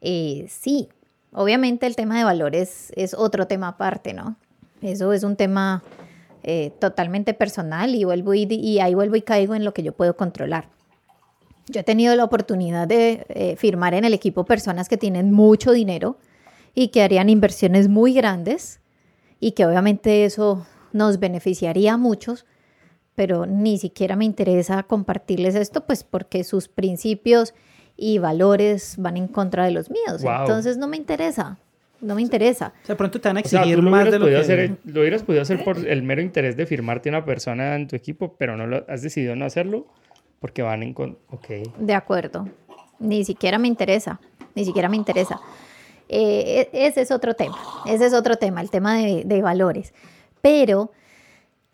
Eh, 0.00 0.46
sí, 0.48 0.88
obviamente 1.32 1.84
el 1.84 1.96
tema 1.96 2.16
de 2.16 2.22
valores 2.22 2.92
es 2.94 3.12
otro 3.12 3.48
tema 3.48 3.68
aparte, 3.68 4.14
¿no? 4.14 4.36
Eso 4.80 5.12
es 5.12 5.24
un 5.24 5.34
tema 5.34 5.82
eh, 6.44 6.70
totalmente 6.78 7.34
personal 7.34 7.92
y, 7.96 8.04
vuelvo 8.04 8.34
y, 8.34 8.44
y, 8.44 8.78
ahí 8.78 8.94
vuelvo 8.94 9.16
y 9.16 9.22
caigo 9.22 9.56
en 9.56 9.64
lo 9.64 9.74
que 9.74 9.82
yo 9.82 9.94
puedo 9.94 10.16
controlar. 10.16 10.68
Yo 11.66 11.80
he 11.80 11.84
tenido 11.84 12.14
la 12.14 12.22
oportunidad 12.22 12.86
de 12.86 13.56
firmar 13.58 13.94
en 13.94 14.04
el 14.04 14.14
equipo 14.14 14.44
personas 14.44 14.88
que 14.88 14.96
tienen 14.96 15.32
mucho 15.32 15.72
dinero 15.72 16.18
y 16.74 16.88
que 16.88 17.02
harían 17.02 17.28
inversiones 17.28 17.88
muy 17.88 18.14
grandes 18.14 18.80
y 19.40 19.52
que 19.52 19.66
obviamente 19.66 20.24
eso 20.24 20.66
nos 20.92 21.18
beneficiaría 21.18 21.94
a 21.94 21.96
muchos, 21.96 22.46
pero 23.14 23.46
ni 23.46 23.78
siquiera 23.78 24.16
me 24.16 24.24
interesa 24.24 24.82
compartirles 24.84 25.54
esto, 25.54 25.86
pues 25.86 26.04
porque 26.04 26.44
sus 26.44 26.68
principios 26.68 27.54
y 27.96 28.18
valores 28.18 28.94
van 28.96 29.16
en 29.16 29.28
contra 29.28 29.64
de 29.64 29.72
los 29.72 29.90
míos. 29.90 30.22
Entonces 30.22 30.78
no 30.78 30.86
me 30.86 30.96
interesa. 30.96 31.58
No 32.00 32.14
me 32.14 32.22
interesa. 32.22 32.72
O 32.84 32.86
sea, 32.86 32.96
pronto 32.96 33.20
te 33.20 33.28
van 33.28 33.38
a 33.38 33.40
exigir 33.40 33.82
más 33.82 34.08
de 34.08 34.20
lo 34.20 34.26
que... 34.26 34.36
Hacer, 34.36 34.76
lo 34.84 35.00
hubieras 35.00 35.24
podido 35.24 35.42
hacer 35.42 35.64
por 35.64 35.78
el 35.78 36.04
mero 36.04 36.22
interés 36.22 36.56
de 36.56 36.64
firmarte 36.64 37.08
una 37.08 37.24
persona 37.24 37.74
en 37.74 37.88
tu 37.88 37.96
equipo, 37.96 38.36
pero 38.38 38.56
no 38.56 38.68
lo 38.68 38.84
has 38.88 39.02
decidido 39.02 39.34
no 39.34 39.44
hacerlo 39.44 39.88
porque 40.38 40.62
van 40.62 40.84
en... 40.84 40.94
Ok. 40.96 41.48
De 41.78 41.94
acuerdo. 41.94 42.48
Ni 43.00 43.24
siquiera 43.24 43.58
me 43.58 43.66
interesa. 43.66 44.20
Ni 44.54 44.64
siquiera 44.64 44.88
me 44.88 44.96
interesa. 44.96 45.40
Eh, 46.08 46.68
e, 46.72 46.86
ese 46.86 47.02
es 47.02 47.10
otro 47.10 47.34
tema, 47.34 47.58
ese 47.86 48.06
es 48.06 48.14
otro 48.14 48.36
tema, 48.36 48.60
el 48.60 48.70
tema 48.70 48.96
de, 48.96 49.42
valores. 49.42 49.92
Pero 50.40 50.92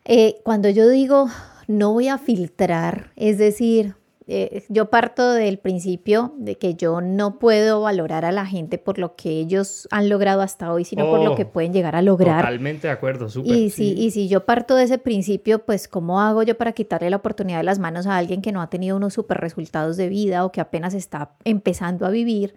eh, 0.05 0.37
cuando 0.43 0.69
yo 0.69 0.89
digo 0.89 1.29
no 1.67 1.93
voy 1.93 2.09
a 2.09 2.19
filtrar, 2.19 3.11
es 3.17 3.39
decir, 3.39 3.95
eh, 4.27 4.65
yo 4.71 4.89
parto 4.89 5.33
del 5.33 5.59
principio 5.59 6.33
de 6.39 6.57
que 6.57 6.75
yo 6.75 7.03
no 7.03 7.39
puedo 7.39 7.83
valorar 7.83 8.25
a 8.25 8.33
la 8.33 8.47
gente 8.47 8.79
por 8.79 8.99
lo 8.99 9.17
que 9.17 9.31
ellos 9.31 9.87
han 9.91 10.09
logrado 10.09 10.41
hasta 10.41 10.73
hoy, 10.73 10.85
sino 10.85 11.05
por 11.07 11.23
lo 11.23 11.33
oh, 11.33 11.37
que 11.37 11.45
pueden 11.45 11.73
llegar 11.73 11.95
a 11.95 12.01
lograr. 12.03 12.41
Totalmente 12.41 12.87
de 12.87 12.93
acuerdo, 12.93 13.29
súper. 13.29 13.55
Y, 13.55 13.71
si, 13.71 13.93
y 13.93 14.11
si 14.13 14.29
yo 14.29 14.47
parto 14.47 14.77
de 14.77 14.85
ese 14.85 14.99
principio, 14.99 15.65
pues 15.65 15.89
¿cómo 15.89 16.21
hago 16.21 16.43
yo 16.43 16.57
para 16.57 16.73
quitarle 16.73 17.11
la 17.11 17.17
oportunidad 17.17 17.59
de 17.59 17.65
las 17.65 17.79
manos 17.79 18.07
a 18.07 18.17
alguien 18.17 18.41
que 18.41 18.53
no 18.53 18.63
ha 18.63 18.71
tenido 18.71 18.97
unos 18.97 19.13
super 19.13 19.39
resultados 19.39 19.97
de 19.99 20.09
vida 20.09 20.45
o 20.45 20.53
que 20.53 20.61
apenas 20.63 20.95
está 20.95 21.33
empezando 21.45 22.07
a 22.07 22.11
vivir? 22.11 22.55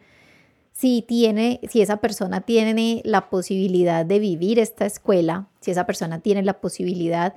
Si 0.77 1.01
tiene, 1.01 1.59
si 1.67 1.81
esa 1.81 1.97
persona 1.97 2.41
tiene 2.41 3.01
la 3.03 3.31
posibilidad 3.31 4.05
de 4.05 4.19
vivir 4.19 4.59
esta 4.59 4.85
escuela, 4.85 5.47
si 5.59 5.71
esa 5.71 5.87
persona 5.87 6.19
tiene 6.19 6.43
la 6.43 6.61
posibilidad 6.61 7.33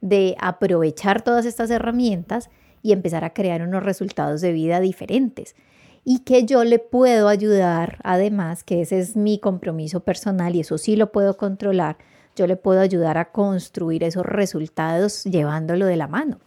de 0.00 0.36
aprovechar 0.38 1.22
todas 1.22 1.44
estas 1.44 1.70
herramientas 1.70 2.50
y 2.82 2.92
empezar 2.92 3.24
a 3.24 3.32
crear 3.32 3.62
unos 3.62 3.82
resultados 3.82 4.40
de 4.42 4.52
vida 4.52 4.78
diferentes. 4.78 5.56
Y 6.04 6.20
que 6.20 6.44
yo 6.44 6.62
le 6.62 6.78
puedo 6.78 7.26
ayudar, 7.26 7.98
además, 8.04 8.62
que 8.62 8.82
ese 8.82 9.00
es 9.00 9.16
mi 9.16 9.40
compromiso 9.40 10.04
personal 10.04 10.54
y 10.54 10.60
eso 10.60 10.78
sí 10.78 10.94
lo 10.94 11.10
puedo 11.10 11.36
controlar, 11.36 11.96
yo 12.36 12.46
le 12.46 12.54
puedo 12.54 12.80
ayudar 12.80 13.18
a 13.18 13.32
construir 13.32 14.04
esos 14.04 14.24
resultados 14.24 15.24
llevándolo 15.24 15.86
de 15.86 15.96
la 15.96 16.06
mano. 16.06 16.38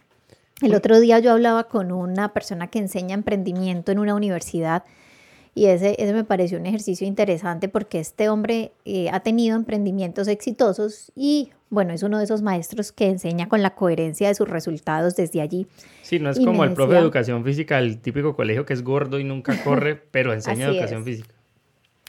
El 0.62 0.74
otro 0.74 0.98
día 0.98 1.18
yo 1.18 1.32
hablaba 1.32 1.64
con 1.64 1.92
una 1.92 2.32
persona 2.32 2.68
que 2.68 2.78
enseña 2.78 3.12
emprendimiento 3.12 3.92
en 3.92 3.98
una 3.98 4.14
universidad 4.14 4.84
y 5.58 5.66
ese, 5.66 5.96
ese 5.98 6.12
me 6.12 6.22
pareció 6.22 6.56
un 6.56 6.66
ejercicio 6.66 7.04
interesante 7.04 7.68
porque 7.68 7.98
este 7.98 8.28
hombre 8.28 8.70
eh, 8.84 9.10
ha 9.10 9.20
tenido 9.20 9.56
emprendimientos 9.56 10.28
exitosos 10.28 11.10
y 11.16 11.50
bueno, 11.68 11.92
es 11.92 12.04
uno 12.04 12.18
de 12.18 12.24
esos 12.24 12.42
maestros 12.42 12.92
que 12.92 13.08
enseña 13.08 13.48
con 13.48 13.60
la 13.60 13.74
coherencia 13.74 14.28
de 14.28 14.36
sus 14.36 14.48
resultados 14.48 15.16
desde 15.16 15.40
allí. 15.40 15.66
Sí, 16.02 16.20
no 16.20 16.30
es 16.30 16.38
como 16.38 16.62
el 16.62 16.74
profe 16.74 16.94
de 16.94 17.00
educación 17.00 17.44
física, 17.44 17.80
el 17.80 17.98
típico 17.98 18.36
colegio 18.36 18.64
que 18.64 18.72
es 18.72 18.84
gordo 18.84 19.18
y 19.18 19.24
nunca 19.24 19.60
corre, 19.64 19.96
pero 19.96 20.32
enseña 20.32 20.68
educación 20.68 21.04
física. 21.04 21.34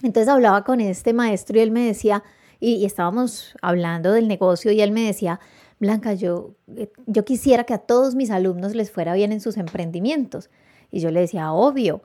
Entonces 0.04 0.30
hablaba 0.30 0.64
con 0.64 0.80
este 0.80 1.14
maestro 1.14 1.58
y 1.58 1.62
él 1.62 1.72
me 1.72 1.88
decía, 1.88 2.24
y, 2.60 2.76
y, 2.76 2.86
estábamos 2.86 3.56
hablando 3.64 4.12
del 4.12 4.28
negocio 4.28 4.72
y 4.72 4.82
él 4.82 4.92
me 4.92 5.02
decía, 5.02 5.40
Blanca, 5.80 6.14
yo, 6.14 6.52
eh, 6.76 6.92
yo 7.08 7.26
quisiera 7.26 7.64
que 7.64 7.74
a 7.74 7.80
todos 7.80 8.14
mis 8.14 8.30
alumnos 8.30 8.76
les 8.76 8.92
fuera 8.92 9.16
bien 9.16 9.32
en 9.32 9.42
sus 9.42 9.58
emprendimientos. 9.58 10.52
Y 10.92 11.00
yo 11.00 11.10
le 11.10 11.22
decía, 11.22 11.52
obvio, 11.52 12.04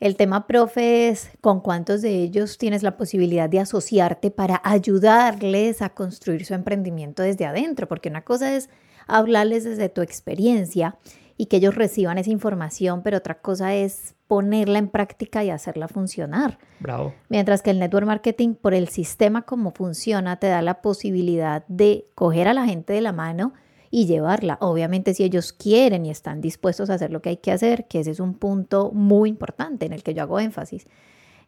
El 0.00 0.14
tema, 0.16 0.46
profe, 0.46 1.08
es 1.08 1.30
con 1.40 1.60
cuántos 1.60 2.02
de 2.02 2.22
ellos 2.22 2.56
tienes 2.56 2.84
la 2.84 2.96
posibilidad 2.96 3.48
de 3.50 3.58
asociarte 3.58 4.30
para 4.30 4.60
ayudarles 4.64 5.82
a 5.82 5.90
construir 5.90 6.44
su 6.44 6.54
emprendimiento 6.54 7.22
desde 7.22 7.46
adentro, 7.46 7.88
porque 7.88 8.08
una 8.08 8.22
cosa 8.22 8.54
es 8.54 8.70
hablarles 9.08 9.64
desde 9.64 9.88
tu 9.88 10.00
experiencia 10.00 10.96
y 11.36 11.46
que 11.46 11.56
ellos 11.56 11.74
reciban 11.74 12.18
esa 12.18 12.30
información, 12.30 13.02
pero 13.02 13.18
otra 13.18 13.40
cosa 13.40 13.74
es 13.74 14.14
ponerla 14.28 14.78
en 14.78 14.88
práctica 14.88 15.42
y 15.42 15.50
hacerla 15.50 15.88
funcionar. 15.88 16.58
Bravo. 16.78 17.14
Mientras 17.28 17.62
que 17.62 17.70
el 17.70 17.80
network 17.80 18.06
marketing, 18.06 18.54
por 18.54 18.74
el 18.74 18.88
sistema 18.88 19.42
como 19.42 19.72
funciona, 19.72 20.38
te 20.38 20.48
da 20.48 20.62
la 20.62 20.80
posibilidad 20.80 21.64
de 21.66 22.06
coger 22.14 22.46
a 22.46 22.54
la 22.54 22.66
gente 22.66 22.92
de 22.92 23.00
la 23.00 23.12
mano 23.12 23.52
y 23.90 24.06
llevarla. 24.06 24.58
Obviamente 24.60 25.14
si 25.14 25.24
ellos 25.24 25.52
quieren 25.52 26.06
y 26.06 26.10
están 26.10 26.40
dispuestos 26.40 26.90
a 26.90 26.94
hacer 26.94 27.10
lo 27.10 27.22
que 27.22 27.30
hay 27.30 27.36
que 27.38 27.52
hacer, 27.52 27.86
que 27.86 28.00
ese 28.00 28.10
es 28.10 28.20
un 28.20 28.34
punto 28.34 28.90
muy 28.92 29.28
importante 29.28 29.86
en 29.86 29.92
el 29.92 30.02
que 30.02 30.14
yo 30.14 30.22
hago 30.22 30.40
énfasis. 30.40 30.86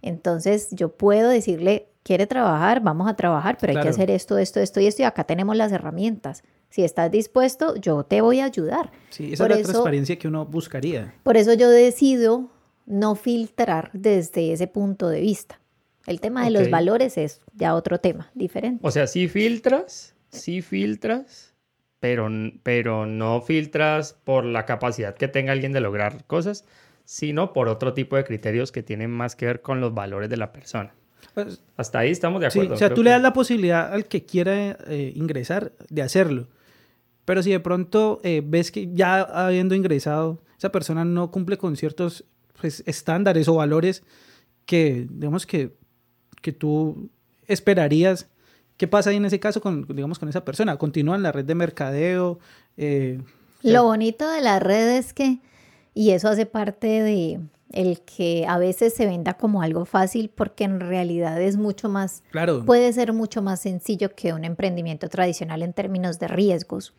Entonces 0.03 0.68
yo 0.70 0.91
puedo 0.91 1.28
decirle, 1.28 1.88
quiere 2.03 2.26
trabajar, 2.26 2.80
vamos 2.82 3.09
a 3.09 3.14
trabajar, 3.14 3.59
pero 3.61 3.76
hay 3.76 3.82
que 3.82 3.88
hacer 3.88 4.11
esto, 4.11 4.38
esto, 4.38 4.61
esto 4.61 4.80
y 4.80 4.86
esto 4.86 5.03
y 5.03 5.05
acá 5.05 5.24
tenemos 5.24 5.57
las 5.57 5.72
herramientas. 5.72 6.43
Si 6.70 6.84
estás 6.84 7.11
dispuesto, 7.11 7.76
yo 7.76 8.05
te 8.05 8.20
voy 8.20 8.41
a 8.41 8.47
ayudar. 8.47 8.93
Sí, 9.11 9.32
esa 9.32 9.45
es 9.45 9.51
la 9.51 9.62
transparencia 9.62 10.16
que 10.16 10.28
uno 10.28 10.47
buscaría. 10.47 11.14
Por 11.22 11.36
eso 11.36 11.53
yo 11.55 11.68
decido 11.68 12.49
no 12.86 13.14
filtrar 13.14 13.91
desde 13.93 14.53
ese 14.53 14.66
punto 14.66 15.09
de 15.09 15.20
vista. 15.20 15.61
El 16.07 16.20
tema 16.20 16.45
de 16.45 16.51
los 16.51 16.70
valores 16.70 17.18
es 17.18 17.41
ya 17.55 17.74
otro 17.74 17.99
tema, 18.01 18.30
diferente. 18.34 18.86
O 18.86 18.91
sea, 18.91 19.07
si 19.07 19.28
filtras, 19.28 20.14
si 20.30 20.62
filtras, 20.62 21.49
pero, 22.01 22.28
pero 22.62 23.07
no 23.07 23.42
filtras 23.42 24.14
por 24.24 24.44
la 24.44 24.64
capacidad 24.64 25.14
que 25.14 25.28
tenga 25.28 25.53
alguien 25.53 25.72
de 25.72 25.80
lograr 25.80 26.24
cosas, 26.26 26.64
sino 27.05 27.53
por 27.53 27.68
otro 27.68 27.92
tipo 27.92 28.16
de 28.16 28.24
criterios 28.24 28.72
que 28.72 28.82
tienen 28.82 29.11
más 29.11 29.36
que 29.36 29.46
ver 29.46 29.61
con 29.61 29.80
los 29.80 29.94
valores 29.94 30.30
de 30.30 30.38
la 30.38 30.53
persona. 30.53 30.94
Pues, 31.34 31.62
Hasta 31.76 32.01
ahí 32.01 32.11
estamos 32.11 32.40
de 32.40 32.48
acuerdo. 32.48 32.74
o 32.74 32.76
sea, 32.76 32.92
tú 32.92 33.03
le 33.03 33.11
das 33.11 33.22
la 33.22 33.32
posibilidad 33.32 33.92
al 33.92 34.07
que 34.07 34.24
quiera 34.24 34.78
eh, 34.88 35.12
ingresar 35.14 35.72
de 35.88 36.03
hacerlo. 36.03 36.48
Pero 37.26 37.42
si 37.42 37.51
de 37.51 37.61
pronto 37.61 38.20
eh, 38.24 38.42
ves 38.44 38.72
que 38.72 38.92
ya 38.92 39.20
habiendo 39.20 39.74
ingresado, 39.74 40.42
esa 40.57 40.72
persona 40.72 41.05
no 41.05 41.30
cumple 41.30 41.59
con 41.59 41.76
ciertos 41.76 42.24
pues, 42.59 42.82
estándares 42.86 43.46
o 43.48 43.55
valores 43.55 44.03
que, 44.64 45.07
digamos, 45.11 45.46
que, 45.46 45.76
que 46.40 46.53
tú 46.53 47.11
esperarías 47.46 48.30
¿Qué 48.81 48.89
pasa 48.89 49.11
ahí 49.11 49.16
en 49.16 49.26
ese 49.26 49.39
caso 49.39 49.61
con, 49.61 49.87
digamos, 49.95 50.18
con 50.18 50.31
esa 50.31 50.43
persona? 50.43 50.78
¿Continúa 50.78 51.14
en 51.14 51.22
la 51.22 51.33
red 51.33 51.45
de 51.45 51.55
mercadeo? 51.55 52.39
Eh, 52.78 53.20
Lo 53.61 53.85
bonito 53.85 54.26
de 54.26 54.41
la 54.41 54.59
red 54.59 54.97
es 54.97 55.12
que, 55.12 55.41
y 55.93 56.12
eso 56.12 56.28
hace 56.28 56.47
parte 56.47 56.87
de 57.03 57.41
el 57.72 58.01
que 58.01 58.47
a 58.49 58.57
veces 58.57 58.95
se 58.95 59.05
venda 59.05 59.35
como 59.35 59.61
algo 59.61 59.85
fácil 59.85 60.31
porque 60.35 60.64
en 60.64 60.81
realidad 60.81 61.39
es 61.43 61.59
mucho 61.59 61.91
más, 61.91 62.22
claro. 62.31 62.64
puede 62.64 62.91
ser 62.95 63.12
mucho 63.12 63.43
más 63.43 63.61
sencillo 63.61 64.14
que 64.14 64.33
un 64.33 64.47
emprendimiento 64.47 65.11
tradicional 65.11 65.62
en 65.62 65.74
términos 65.74 66.18
de 66.18 66.28
riesgos. 66.28 66.95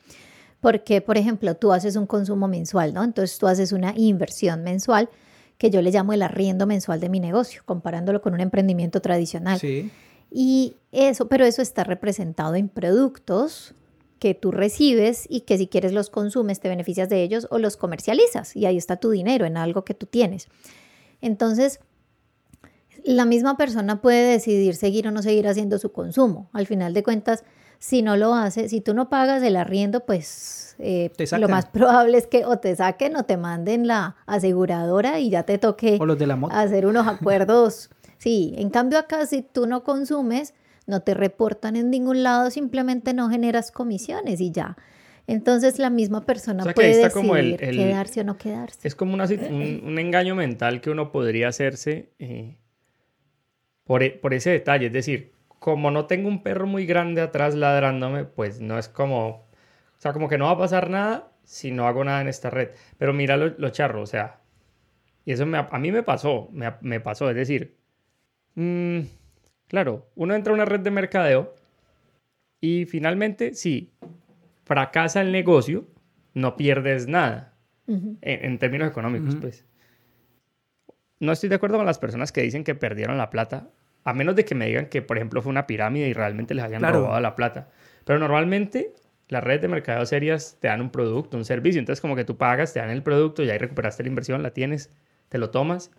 Porque, 0.59 1.01
por 1.01 1.17
ejemplo, 1.17 1.55
tú 1.55 1.73
haces 1.73 1.95
un 1.95 2.05
consumo 2.05 2.47
mensual, 2.47 2.93
¿no? 2.93 3.03
Entonces 3.03 3.39
tú 3.39 3.47
haces 3.47 3.71
una 3.71 3.95
inversión 3.97 4.61
mensual 4.61 5.09
que 5.57 5.71
yo 5.71 5.81
le 5.81 5.89
llamo 5.89 6.13
el 6.13 6.21
arriendo 6.21 6.67
mensual 6.67 6.99
de 6.99 7.09
mi 7.09 7.19
negocio, 7.19 7.63
comparándolo 7.65 8.21
con 8.21 8.35
un 8.35 8.39
emprendimiento 8.41 9.01
tradicional. 9.01 9.57
Sí. 9.57 9.89
Y 10.31 10.77
eso, 10.93 11.27
pero 11.27 11.45
eso 11.45 11.61
está 11.61 11.83
representado 11.83 12.55
en 12.55 12.69
productos 12.69 13.75
que 14.17 14.33
tú 14.33 14.51
recibes 14.51 15.25
y 15.29 15.41
que 15.41 15.57
si 15.57 15.67
quieres 15.67 15.93
los 15.93 16.09
consumes, 16.09 16.59
te 16.59 16.69
beneficias 16.69 17.09
de 17.09 17.23
ellos 17.23 17.47
o 17.49 17.57
los 17.57 17.75
comercializas 17.75 18.55
y 18.55 18.65
ahí 18.65 18.77
está 18.77 18.97
tu 18.97 19.09
dinero 19.09 19.45
en 19.45 19.57
algo 19.57 19.83
que 19.83 19.93
tú 19.93 20.05
tienes. 20.05 20.47
Entonces, 21.21 21.79
la 23.03 23.25
misma 23.25 23.57
persona 23.57 23.99
puede 23.99 24.29
decidir 24.29 24.75
seguir 24.75 25.07
o 25.07 25.11
no 25.11 25.21
seguir 25.21 25.47
haciendo 25.47 25.79
su 25.79 25.91
consumo. 25.91 26.49
Al 26.53 26.67
final 26.67 26.93
de 26.93 27.03
cuentas, 27.03 27.43
si 27.79 28.03
no 28.03 28.15
lo 28.15 28.35
hace, 28.35 28.69
si 28.69 28.79
tú 28.79 28.93
no 28.93 29.09
pagas 29.09 29.41
el 29.41 29.55
arriendo, 29.55 30.01
pues 30.05 30.75
eh, 30.77 31.11
lo 31.39 31.49
más 31.49 31.65
probable 31.65 32.17
es 32.19 32.27
que 32.27 32.45
o 32.45 32.59
te 32.59 32.75
saquen 32.75 33.15
o 33.15 33.23
te 33.23 33.37
manden 33.37 33.87
la 33.87 34.17
aseguradora 34.27 35.19
y 35.19 35.31
ya 35.31 35.43
te 35.43 35.57
toque 35.57 35.99
hacer 36.51 36.85
unos 36.85 37.07
acuerdos 37.07 37.89
Sí, 38.21 38.53
en 38.55 38.69
cambio 38.69 38.99
acá 38.99 39.25
si 39.25 39.41
tú 39.41 39.65
no 39.65 39.83
consumes, 39.83 40.53
no 40.85 41.01
te 41.01 41.15
reportan 41.15 41.75
en 41.75 41.89
ningún 41.89 42.21
lado, 42.21 42.51
simplemente 42.51 43.15
no 43.15 43.31
generas 43.31 43.71
comisiones 43.71 44.39
y 44.41 44.51
ya. 44.51 44.77
Entonces 45.25 45.79
la 45.79 45.89
misma 45.89 46.23
persona 46.23 46.63
puede 46.71 47.01
decidir 47.01 47.57
quedarse 47.57 48.21
o 48.21 48.23
no 48.23 48.37
quedarse. 48.37 48.87
Es 48.87 48.93
como 48.93 49.15
un, 49.15 49.97
engaño 49.97 50.35
mental 50.35 50.81
que 50.81 50.91
uno 50.91 51.11
podría 51.11 51.47
hacerse 51.47 52.11
eh, 52.19 52.57
por, 53.85 54.03
e, 54.03 54.11
por, 54.11 54.35
ese 54.35 54.51
detalle. 54.51 54.85
Es 54.85 54.93
decir, 54.93 55.31
como 55.57 55.89
no 55.89 56.05
tengo 56.05 56.27
un 56.27 56.43
perro 56.43 56.67
muy 56.67 56.85
grande 56.85 57.21
atrás 57.21 57.55
ladrándome, 57.55 58.25
pues 58.25 58.61
no 58.61 58.77
es 58.77 58.87
como... 58.87 59.29
O 59.29 59.97
sea, 59.97 60.13
como 60.13 60.29
que 60.29 60.37
no 60.37 60.45
va 60.45 60.51
a 60.51 60.57
pasar 60.59 60.91
nada 60.91 61.31
si 61.43 61.71
no 61.71 61.87
hago 61.87 62.03
nada 62.03 62.21
en 62.21 62.27
esta 62.27 62.51
red. 62.51 62.69
Pero 62.99 63.13
mira 63.13 63.35
lo, 63.35 63.69
charro, 63.71 64.03
o 64.03 64.05
sea... 64.05 64.41
Y 65.25 65.31
eso 65.31 65.43
a 65.43 65.79
mí 65.79 65.91
me 65.91 66.03
pasó, 66.03 66.49
me, 66.51 66.71
me 66.81 66.99
pasó. 66.99 67.27
Es 67.27 67.35
decir, 67.35 67.80
Mm, 68.55 69.01
claro, 69.67 70.07
uno 70.15 70.35
entra 70.35 70.51
a 70.51 70.55
una 70.55 70.65
red 70.65 70.81
de 70.81 70.91
mercadeo 70.91 71.55
y 72.59 72.85
finalmente, 72.85 73.53
si 73.53 73.91
fracasa 74.63 75.21
el 75.21 75.31
negocio, 75.31 75.85
no 76.33 76.55
pierdes 76.55 77.07
nada 77.07 77.53
en, 77.87 78.57
términos 78.59 78.89
económicos, 78.89 79.35
pues. 79.35 79.65
No 81.19 81.31
estoy 81.31 81.49
de 81.49 81.55
acuerdo 81.55 81.77
con 81.77 81.85
las 81.85 81.99
personas 81.99 82.31
que 82.31 82.41
dicen 82.41 82.63
que 82.63 82.73
perdieron 82.73 83.17
la 83.17 83.29
plata, 83.29 83.69
a 84.03 84.13
menos 84.13 84.35
de 84.35 84.45
que 84.45 84.55
me 84.55 84.67
digan 84.67 84.87
que, 84.87 85.01
por 85.01 85.17
ejemplo, 85.17 85.41
fue 85.41 85.49
una 85.49 85.67
pirámide 85.67 86.07
y 86.07 86.13
realmente 86.13 86.53
les 86.53 86.63
hayan 86.63 86.81
robado 86.81 87.19
la 87.19 87.35
plata. 87.35 87.69
Pero 88.05 88.19
normalmente 88.19 88.93
las 89.27 89.43
redes 89.43 89.61
de 89.61 89.67
mercadeo 89.67 90.05
serias 90.05 90.57
te 90.59 90.67
dan 90.67 90.81
un 90.81 90.89
producto, 90.89 91.37
un 91.37 91.45
servicio. 91.45 91.79
Entonces, 91.79 92.01
como 92.01 92.15
que 92.15 92.25
tú 92.25 92.37
pagas, 92.37 92.73
te 92.73 92.79
dan 92.79 92.89
el 92.89 93.03
producto, 93.03 93.43
ya 93.43 93.53
ahí 93.53 93.59
recuperaste 93.59 94.03
la 94.03 94.09
inversión, 94.09 94.41
la 94.41 94.51
tienes, 94.51 94.89
te 95.29 95.37
lo 95.37 95.51
tomas 95.51 95.91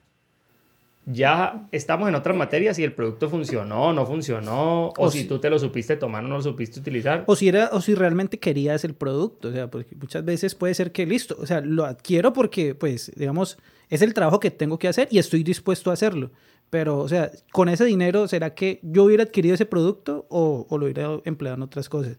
ya 1.05 1.67
estamos 1.73 2.09
en 2.09 2.15
otras 2.15 2.37
materias 2.37 2.77
si 2.77 2.85
el 2.85 2.93
producto 2.93 3.29
funcionó, 3.29 3.93
no 3.93 4.07
funcionó, 4.07 4.93
o, 4.97 5.11
si, 5.11 5.25
tú 5.25 5.41
te 5.41 5.51
lo 5.51 5.59
supiste 5.59 5.97
tomar 5.97 6.25
o 6.25 6.29
no 6.29 6.37
lo 6.37 6.43
supiste 6.43 6.79
utilizar. 6.79 7.25
O 7.27 7.35
si, 7.35 7.49
era, 7.49 7.71
o 7.73 7.81
si 7.81 7.95
realmente 7.95 8.39
querías 8.39 8.85
el 8.85 8.95
producto, 8.95 9.49
o 9.49 9.53
sea, 9.53 9.69
porque 9.69 9.97
muchas 9.97 10.25
veces 10.25 10.55
puede 10.55 10.75
ser 10.75 10.93
que 10.93 11.05
listo, 11.05 11.37
o 11.41 11.47
sea, 11.47 11.61
lo 11.61 11.85
adquiero 11.85 12.33
porque, 12.33 12.75
pues, 12.75 13.11
digamos, 13.17 13.59
es 13.89 14.01
el 14.03 14.15
trabajo 14.15 14.39
que 14.39 14.53
tengo 14.53 14.79
que 14.79 14.89
hacer 14.89 15.09
y 15.11 15.19
estoy 15.19 15.43
dispuesto 15.43 15.91
a 15.91 15.95
hacerlo. 15.95 16.31
Pero, 16.71 16.99
o 17.01 17.09
sea, 17.09 17.31
con 17.51 17.69
ese 17.69 17.85
dinero, 17.85 18.29
¿será 18.29 18.55
que 18.55 18.79
yo 18.83 19.05
hubiera 19.05 19.25
adquirido 19.25 19.55
ese 19.55 19.67
producto 19.67 20.27
o, 20.31 20.67
o 20.71 20.79
lo 20.79 20.87
hubiera 20.87 21.19
empleado 21.25 21.57
en 21.57 21.63
otras 21.63 21.89
cosas? 21.89 22.17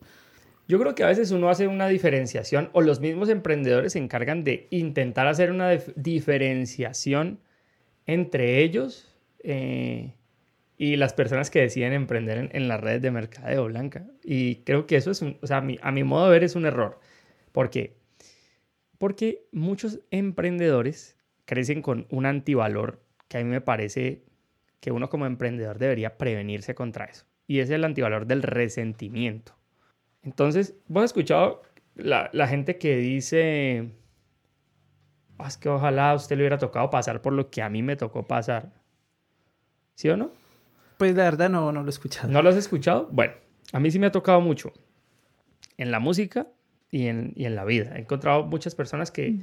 Yo 0.67 0.79
creo 0.79 0.93
que 0.93 1.03
a 1.03 1.07
veces 1.07 1.31
uno 1.31 1.49
hace 1.49 1.67
una 1.67 1.87
diferenciación 1.87 2.69
o 2.73 2.81
los 2.81 2.99
mismos 2.99 3.29
emprendedores 3.29 3.93
se 3.93 3.99
encargan 3.99 4.43
de 4.43 4.67
intentar 4.69 5.27
hacer 5.27 5.51
una 5.51 5.71
diferenciación 5.95 7.39
entre 8.05 8.63
ellos 8.63 9.13
eh, 9.43 10.13
y 10.77 10.95
las 10.95 11.13
personas 11.13 11.49
que 11.49 11.61
deciden 11.61 11.93
emprender 11.93 12.49
en, 12.51 12.67
las 12.67 12.81
redes 12.81 13.01
de 13.01 13.11
mercadeo 13.11 13.65
blanca. 13.65 14.05
Y 14.23 14.57
creo 14.63 14.87
que 14.87 14.95
eso 14.95 15.11
es, 15.11 15.21
o 15.21 15.47
sea, 15.47 15.57
a 15.57 15.61
mi, 15.61 15.77
a 15.81 15.91
mi 15.91 16.03
modo 16.03 16.25
de 16.25 16.31
ver 16.31 16.43
es 16.43 16.55
un 16.55 16.65
error. 16.65 16.99
¿Por 17.51 17.69
qué? 17.69 17.95
Porque 18.97 19.45
muchos 19.51 19.99
emprendedores 20.11 21.17
crecen 21.45 21.81
con 21.81 22.07
un 22.09 22.25
antivalor 22.25 23.01
que 23.27 23.37
a 23.37 23.43
mí 23.43 23.49
me 23.49 23.61
parece 23.61 24.23
que 24.79 24.91
uno 24.91 25.09
como 25.09 25.25
emprendedor 25.25 25.79
debería 25.79 26.17
prevenirse 26.17 26.75
contra 26.75 27.05
eso. 27.05 27.25
Y 27.47 27.59
es 27.59 27.69
el 27.69 27.83
antivalor 27.83 28.27
del 28.27 28.43
resentimiento. 28.43 29.55
Entonces, 30.23 30.75
vos 30.87 31.03
has 31.03 31.09
escuchado 31.09 31.61
la, 31.95 32.29
la 32.33 32.47
gente 32.47 32.77
que 32.77 32.97
dice, 32.97 33.91
es 35.47 35.57
que 35.57 35.69
ojalá 35.69 36.11
a 36.11 36.15
usted 36.15 36.37
le 36.37 36.43
hubiera 36.43 36.57
tocado 36.57 36.89
pasar 36.89 37.21
por 37.21 37.33
lo 37.33 37.49
que 37.49 37.61
a 37.61 37.69
mí 37.69 37.83
me 37.83 37.95
tocó 37.95 38.27
pasar. 38.27 38.71
¿Sí 39.95 40.09
o 40.09 40.17
no? 40.17 40.31
Pues 40.97 41.15
la 41.15 41.23
verdad 41.23 41.49
no, 41.49 41.71
no 41.71 41.81
lo 41.81 41.87
he 41.87 41.89
escuchado. 41.89 42.29
¿No 42.29 42.41
lo 42.41 42.49
has 42.49 42.55
escuchado? 42.55 43.09
Bueno, 43.11 43.33
a 43.71 43.79
mí 43.79 43.91
sí 43.91 43.99
me 43.99 44.07
ha 44.07 44.11
tocado 44.11 44.41
mucho. 44.41 44.71
En 45.77 45.91
la 45.91 45.99
música 45.99 46.47
y 46.91 47.07
en, 47.07 47.33
y 47.35 47.45
en 47.45 47.55
la 47.55 47.65
vida. 47.65 47.95
He 47.95 48.01
encontrado 48.01 48.43
muchas 48.43 48.75
personas 48.75 49.11
que, 49.11 49.39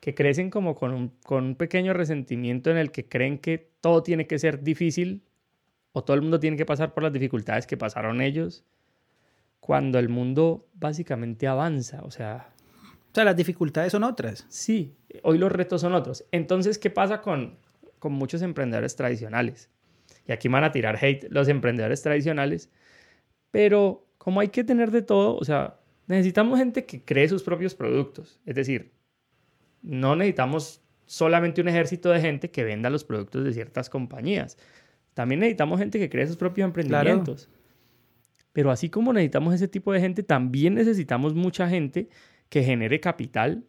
que 0.00 0.14
crecen 0.14 0.50
como 0.50 0.74
con 0.74 0.92
un, 0.92 1.08
con 1.22 1.44
un 1.44 1.54
pequeño 1.54 1.92
resentimiento 1.92 2.70
en 2.70 2.76
el 2.76 2.90
que 2.90 3.08
creen 3.08 3.38
que 3.38 3.70
todo 3.80 4.02
tiene 4.02 4.26
que 4.26 4.38
ser 4.38 4.62
difícil 4.62 5.22
o 5.92 6.04
todo 6.04 6.14
el 6.14 6.22
mundo 6.22 6.40
tiene 6.40 6.56
que 6.56 6.66
pasar 6.66 6.92
por 6.92 7.02
las 7.02 7.12
dificultades 7.12 7.66
que 7.66 7.76
pasaron 7.76 8.20
ellos 8.20 8.64
cuando 9.60 9.98
el 9.98 10.08
mundo 10.08 10.68
básicamente 10.74 11.46
avanza. 11.46 12.02
O 12.02 12.10
sea, 12.10 12.50
o 13.10 13.14
sea, 13.14 13.24
las 13.24 13.36
dificultades 13.36 13.90
son 13.90 14.04
otras. 14.04 14.46
Sí, 14.48 14.94
hoy 15.22 15.36
los 15.36 15.50
retos 15.50 15.80
son 15.80 15.94
otros. 15.94 16.24
Entonces, 16.30 16.78
¿qué 16.78 16.90
pasa 16.90 17.20
con, 17.20 17.58
con 17.98 18.12
muchos 18.12 18.42
emprendedores 18.42 18.94
tradicionales? 18.94 19.68
Y 20.26 20.32
aquí 20.32 20.48
van 20.48 20.62
a 20.62 20.70
tirar 20.70 20.96
hate 21.02 21.26
los 21.30 21.48
emprendedores 21.48 22.02
tradicionales, 22.02 22.70
pero 23.50 24.06
como 24.18 24.40
hay 24.40 24.48
que 24.48 24.62
tener 24.62 24.92
de 24.92 25.02
todo, 25.02 25.36
o 25.36 25.44
sea, 25.44 25.80
necesitamos 26.06 26.58
gente 26.58 26.84
que 26.86 27.04
cree 27.04 27.28
sus 27.28 27.42
propios 27.42 27.74
productos. 27.74 28.38
Es 28.46 28.54
decir, 28.54 28.92
no 29.82 30.14
necesitamos 30.14 30.82
solamente 31.06 31.60
un 31.60 31.68
ejército 31.68 32.10
de 32.10 32.20
gente 32.20 32.50
que 32.52 32.62
venda 32.62 32.90
los 32.90 33.02
productos 33.02 33.44
de 33.44 33.52
ciertas 33.52 33.90
compañías. 33.90 34.56
También 35.14 35.40
necesitamos 35.40 35.80
gente 35.80 35.98
que 35.98 36.08
cree 36.08 36.28
sus 36.28 36.36
propios 36.36 36.66
emprendimientos. 36.66 37.48
Pero 38.52 38.70
así 38.70 38.88
como 38.88 39.12
necesitamos 39.12 39.54
ese 39.54 39.66
tipo 39.66 39.92
de 39.92 40.00
gente, 40.00 40.22
también 40.22 40.74
necesitamos 40.74 41.34
mucha 41.34 41.68
gente 41.68 42.08
que 42.50 42.62
genere 42.62 43.00
capital 43.00 43.64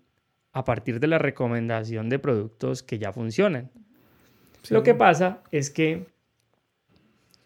a 0.51 0.65
partir 0.65 0.99
de 0.99 1.07
la 1.07 1.17
recomendación 1.17 2.09
de 2.09 2.19
productos 2.19 2.83
que 2.83 2.99
ya 2.99 3.13
funcionan. 3.13 3.71
Lo 4.69 4.83
que 4.83 4.93
pasa 4.93 5.41
es 5.51 5.69
que, 5.69 6.07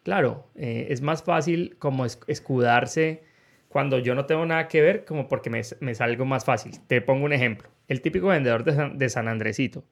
claro, 0.03 0.47
eh, 0.55 0.87
es 0.89 1.01
más 1.01 1.21
fácil 1.23 1.75
como 1.77 2.05
escudarse 2.05 3.23
cuando 3.69 3.99
yo 3.99 4.15
no 4.15 4.25
tengo 4.25 4.45
nada 4.45 4.67
que 4.67 4.81
ver, 4.81 5.05
como 5.05 5.27
porque 5.27 5.49
me, 5.49 5.61
me 5.81 5.93
salgo 5.93 6.25
más 6.25 6.45
fácil. 6.45 6.79
Te 6.87 7.01
pongo 7.01 7.25
un 7.25 7.33
ejemplo. 7.33 7.69
El 7.87 8.01
típico 8.01 8.27
vendedor 8.27 8.63
de 8.63 8.73
San, 8.73 8.97
de 8.97 9.09
San 9.09 9.27
Andresito, 9.27 9.83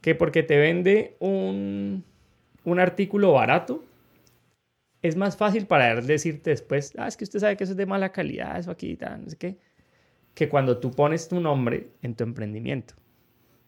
que 0.00 0.14
porque 0.14 0.42
te 0.42 0.58
vende 0.58 1.16
un, 1.20 2.04
un 2.64 2.80
artículo 2.80 3.32
barato, 3.32 3.84
es 5.00 5.16
más 5.16 5.36
fácil 5.36 5.66
para 5.66 5.90
él 5.90 6.06
decirte 6.06 6.50
después, 6.50 6.92
ah, 6.96 7.08
es 7.08 7.16
que 7.16 7.24
usted 7.24 7.40
sabe 7.40 7.56
que 7.56 7.64
eso 7.64 7.72
es 7.72 7.76
de 7.76 7.86
mala 7.86 8.12
calidad, 8.12 8.58
eso 8.58 8.70
aquí 8.70 8.96
tal, 8.96 9.24
no 9.24 9.30
sé 9.30 9.36
qué, 9.36 9.56
que 10.34 10.48
cuando 10.48 10.78
tú 10.78 10.90
pones 10.90 11.28
tu 11.28 11.40
nombre 11.40 11.88
en 12.02 12.14
tu 12.14 12.24
emprendimiento. 12.24 12.94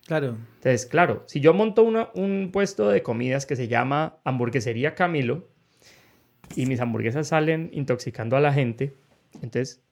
Claro. 0.07 0.37
Entonces, 0.57 0.87
claro, 0.87 1.25
si 1.27 1.41
yo 1.41 1.55
monto 1.55 1.83
un 1.83 2.51
puesto 2.53 2.89
de 2.89 3.03
comidas 3.03 3.47
que 3.47 3.57
se 3.57 3.69
llama 3.69 4.19
Hamburguesería 4.25 4.95
Camilo 4.95 5.49
y 6.55 6.67
mis 6.67 6.81
hamburguesas 6.81 7.29
salen 7.29 7.71
intoxicando 7.73 8.37
a 8.37 8.41
la 8.41 8.53
gente, 8.53 8.95
entonces 9.41 9.83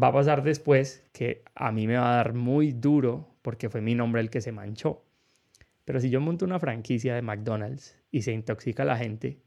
va 0.00 0.08
a 0.08 0.12
pasar 0.12 0.42
después 0.42 1.04
que 1.12 1.42
a 1.54 1.70
mí 1.70 1.86
me 1.86 1.96
va 1.96 2.12
a 2.12 2.16
dar 2.16 2.34
muy 2.34 2.72
duro 2.72 3.28
porque 3.42 3.70
fue 3.70 3.80
mi 3.80 3.94
nombre 3.94 4.20
el 4.20 4.30
que 4.30 4.40
se 4.40 4.52
manchó. 4.52 5.04
Pero 5.84 6.00
si 6.00 6.10
yo 6.10 6.20
monto 6.20 6.44
una 6.44 6.58
franquicia 6.58 7.14
de 7.14 7.22
McDonald's 7.22 7.96
y 8.10 8.22
se 8.22 8.32
intoxica 8.32 8.82
a 8.82 8.86
la 8.86 8.96
gente, 8.96 9.38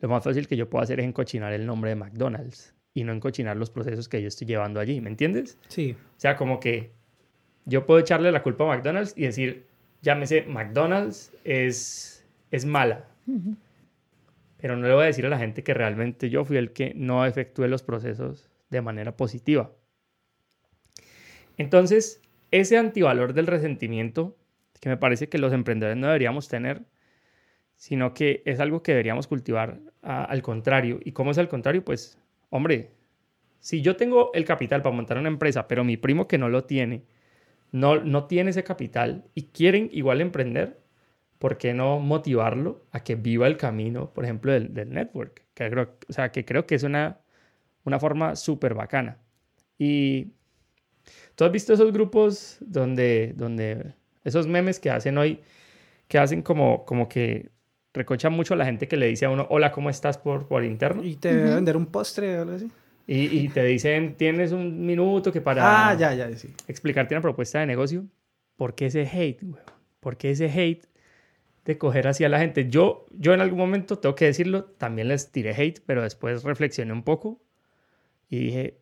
lo 0.00 0.08
más 0.08 0.22
fácil 0.22 0.46
que 0.46 0.56
yo 0.56 0.70
puedo 0.70 0.82
hacer 0.82 1.00
es 1.00 1.06
encochinar 1.06 1.52
el 1.52 1.66
nombre 1.66 1.90
de 1.90 1.96
McDonald's 1.96 2.75
y 2.96 3.04
no 3.04 3.12
encochinar 3.12 3.58
los 3.58 3.68
procesos 3.68 4.08
que 4.08 4.22
yo 4.22 4.28
estoy 4.28 4.46
llevando 4.46 4.80
allí, 4.80 5.02
¿me 5.02 5.10
entiendes? 5.10 5.58
Sí. 5.68 5.94
O 6.16 6.18
sea, 6.18 6.34
como 6.34 6.58
que 6.60 6.92
yo 7.66 7.84
puedo 7.84 8.00
echarle 8.00 8.32
la 8.32 8.42
culpa 8.42 8.64
a 8.64 8.74
McDonald's 8.74 9.12
y 9.14 9.24
decir, 9.24 9.66
llámese 10.00 10.46
McDonald's 10.46 11.30
es, 11.44 12.26
es 12.50 12.64
mala. 12.64 13.04
Pero 14.56 14.76
no 14.76 14.88
le 14.88 14.94
voy 14.94 15.02
a 15.02 15.06
decir 15.08 15.26
a 15.26 15.28
la 15.28 15.38
gente 15.38 15.62
que 15.62 15.74
realmente 15.74 16.30
yo 16.30 16.46
fui 16.46 16.56
el 16.56 16.72
que 16.72 16.94
no 16.96 17.26
efectué 17.26 17.68
los 17.68 17.82
procesos 17.82 18.48
de 18.70 18.80
manera 18.80 19.14
positiva. 19.14 19.72
Entonces, 21.58 22.22
ese 22.50 22.78
antivalor 22.78 23.34
del 23.34 23.46
resentimiento, 23.46 24.38
que 24.80 24.88
me 24.88 24.96
parece 24.96 25.28
que 25.28 25.36
los 25.36 25.52
emprendedores 25.52 25.98
no 25.98 26.06
deberíamos 26.06 26.48
tener, 26.48 26.80
sino 27.74 28.14
que 28.14 28.42
es 28.46 28.58
algo 28.58 28.82
que 28.82 28.92
deberíamos 28.92 29.26
cultivar 29.26 29.80
al 30.00 30.40
contrario. 30.40 30.98
¿Y 31.04 31.12
cómo 31.12 31.32
es 31.32 31.36
al 31.36 31.48
contrario? 31.48 31.84
Pues, 31.84 32.18
hombre, 32.50 32.92
si 33.60 33.82
yo 33.82 33.96
tengo 33.96 34.30
el 34.34 34.44
capital 34.44 34.82
para 34.82 34.94
montar 34.94 35.18
una 35.18 35.28
empresa, 35.28 35.66
pero 35.68 35.84
mi 35.84 35.96
primo 35.96 36.28
que 36.28 36.38
no 36.38 36.48
lo 36.48 36.64
tiene, 36.64 37.04
no, 37.72 38.00
no 38.00 38.26
tiene 38.26 38.50
ese 38.50 38.64
capital 38.64 39.24
y 39.34 39.44
quieren 39.48 39.90
igual 39.92 40.20
emprender, 40.20 40.78
¿por 41.38 41.58
qué 41.58 41.74
no 41.74 41.98
motivarlo 41.98 42.86
a 42.92 43.00
que 43.02 43.16
viva 43.16 43.46
el 43.46 43.56
camino, 43.56 44.12
por 44.12 44.24
ejemplo, 44.24 44.52
del, 44.52 44.72
network? 44.90 45.42
Que 45.54 45.70
creo, 45.70 45.96
o 46.08 46.12
sea, 46.12 46.30
que 46.32 46.44
creo 46.44 46.66
que 46.66 46.76
es 46.76 46.82
una, 46.82 47.20
una 47.84 47.98
forma 47.98 48.36
súper 48.36 48.74
bacana. 48.74 49.18
Y 49.78 50.32
tú 51.34 51.44
has 51.44 51.52
visto 51.52 51.72
esos 51.72 51.92
grupos 51.92 52.58
donde, 52.60 53.32
donde 53.36 53.94
esos 54.24 54.46
memes 54.46 54.80
que 54.80 54.90
hacen 54.90 55.18
hoy, 55.18 55.40
que 56.08 56.18
hacen 56.18 56.42
como, 56.42 56.84
como 56.84 57.08
que 57.08 57.50
recochan 57.96 58.32
mucho 58.32 58.54
a 58.54 58.56
la 58.56 58.64
gente 58.64 58.86
que 58.86 58.96
le 58.96 59.06
dice 59.06 59.24
a 59.24 59.30
uno, 59.30 59.46
hola, 59.50 59.72
¿cómo 59.72 59.90
estás 59.90 60.18
por, 60.18 60.46
por 60.46 60.64
interno? 60.64 61.02
Y 61.02 61.16
te 61.16 61.34
debe 61.34 61.54
vender 61.54 61.76
un 61.76 61.86
postre 61.86 62.38
o 62.38 62.42
algo 62.42 62.54
así. 62.54 62.70
Y, 63.08 63.48
te 63.50 63.62
dicen, 63.62 64.16
tienes 64.16 64.50
un 64.50 64.84
minuto 64.84 65.32
que 65.32 65.40
para 65.40 65.90
ah, 65.90 65.94
ya, 65.94 66.12
ya, 66.12 66.36
sí. 66.36 66.52
explicarte 66.66 67.14
una 67.14 67.22
propuesta 67.22 67.60
de 67.60 67.66
negocio. 67.66 68.04
¿Por 68.56 68.74
qué 68.74 68.86
ese 68.86 69.06
hate, 69.06 69.42
güey? 69.42 69.62
¿Por 70.00 70.16
qué 70.16 70.30
ese 70.30 70.50
hate 70.50 70.84
de 71.64 71.78
coger 71.78 72.08
hacia 72.08 72.28
la 72.28 72.40
gente? 72.40 72.68
Yo, 72.68 73.06
yo 73.12 73.32
en 73.32 73.40
algún 73.40 73.60
momento, 73.60 73.98
tengo 74.00 74.16
que 74.16 74.24
decirlo, 74.24 74.64
también 74.64 75.06
les 75.06 75.30
tiré 75.30 75.54
hate, 75.54 75.80
pero 75.86 76.02
después 76.02 76.42
reflexioné 76.42 76.92
un 76.92 77.04
poco 77.04 77.40
y 78.28 78.38
dije, 78.40 78.78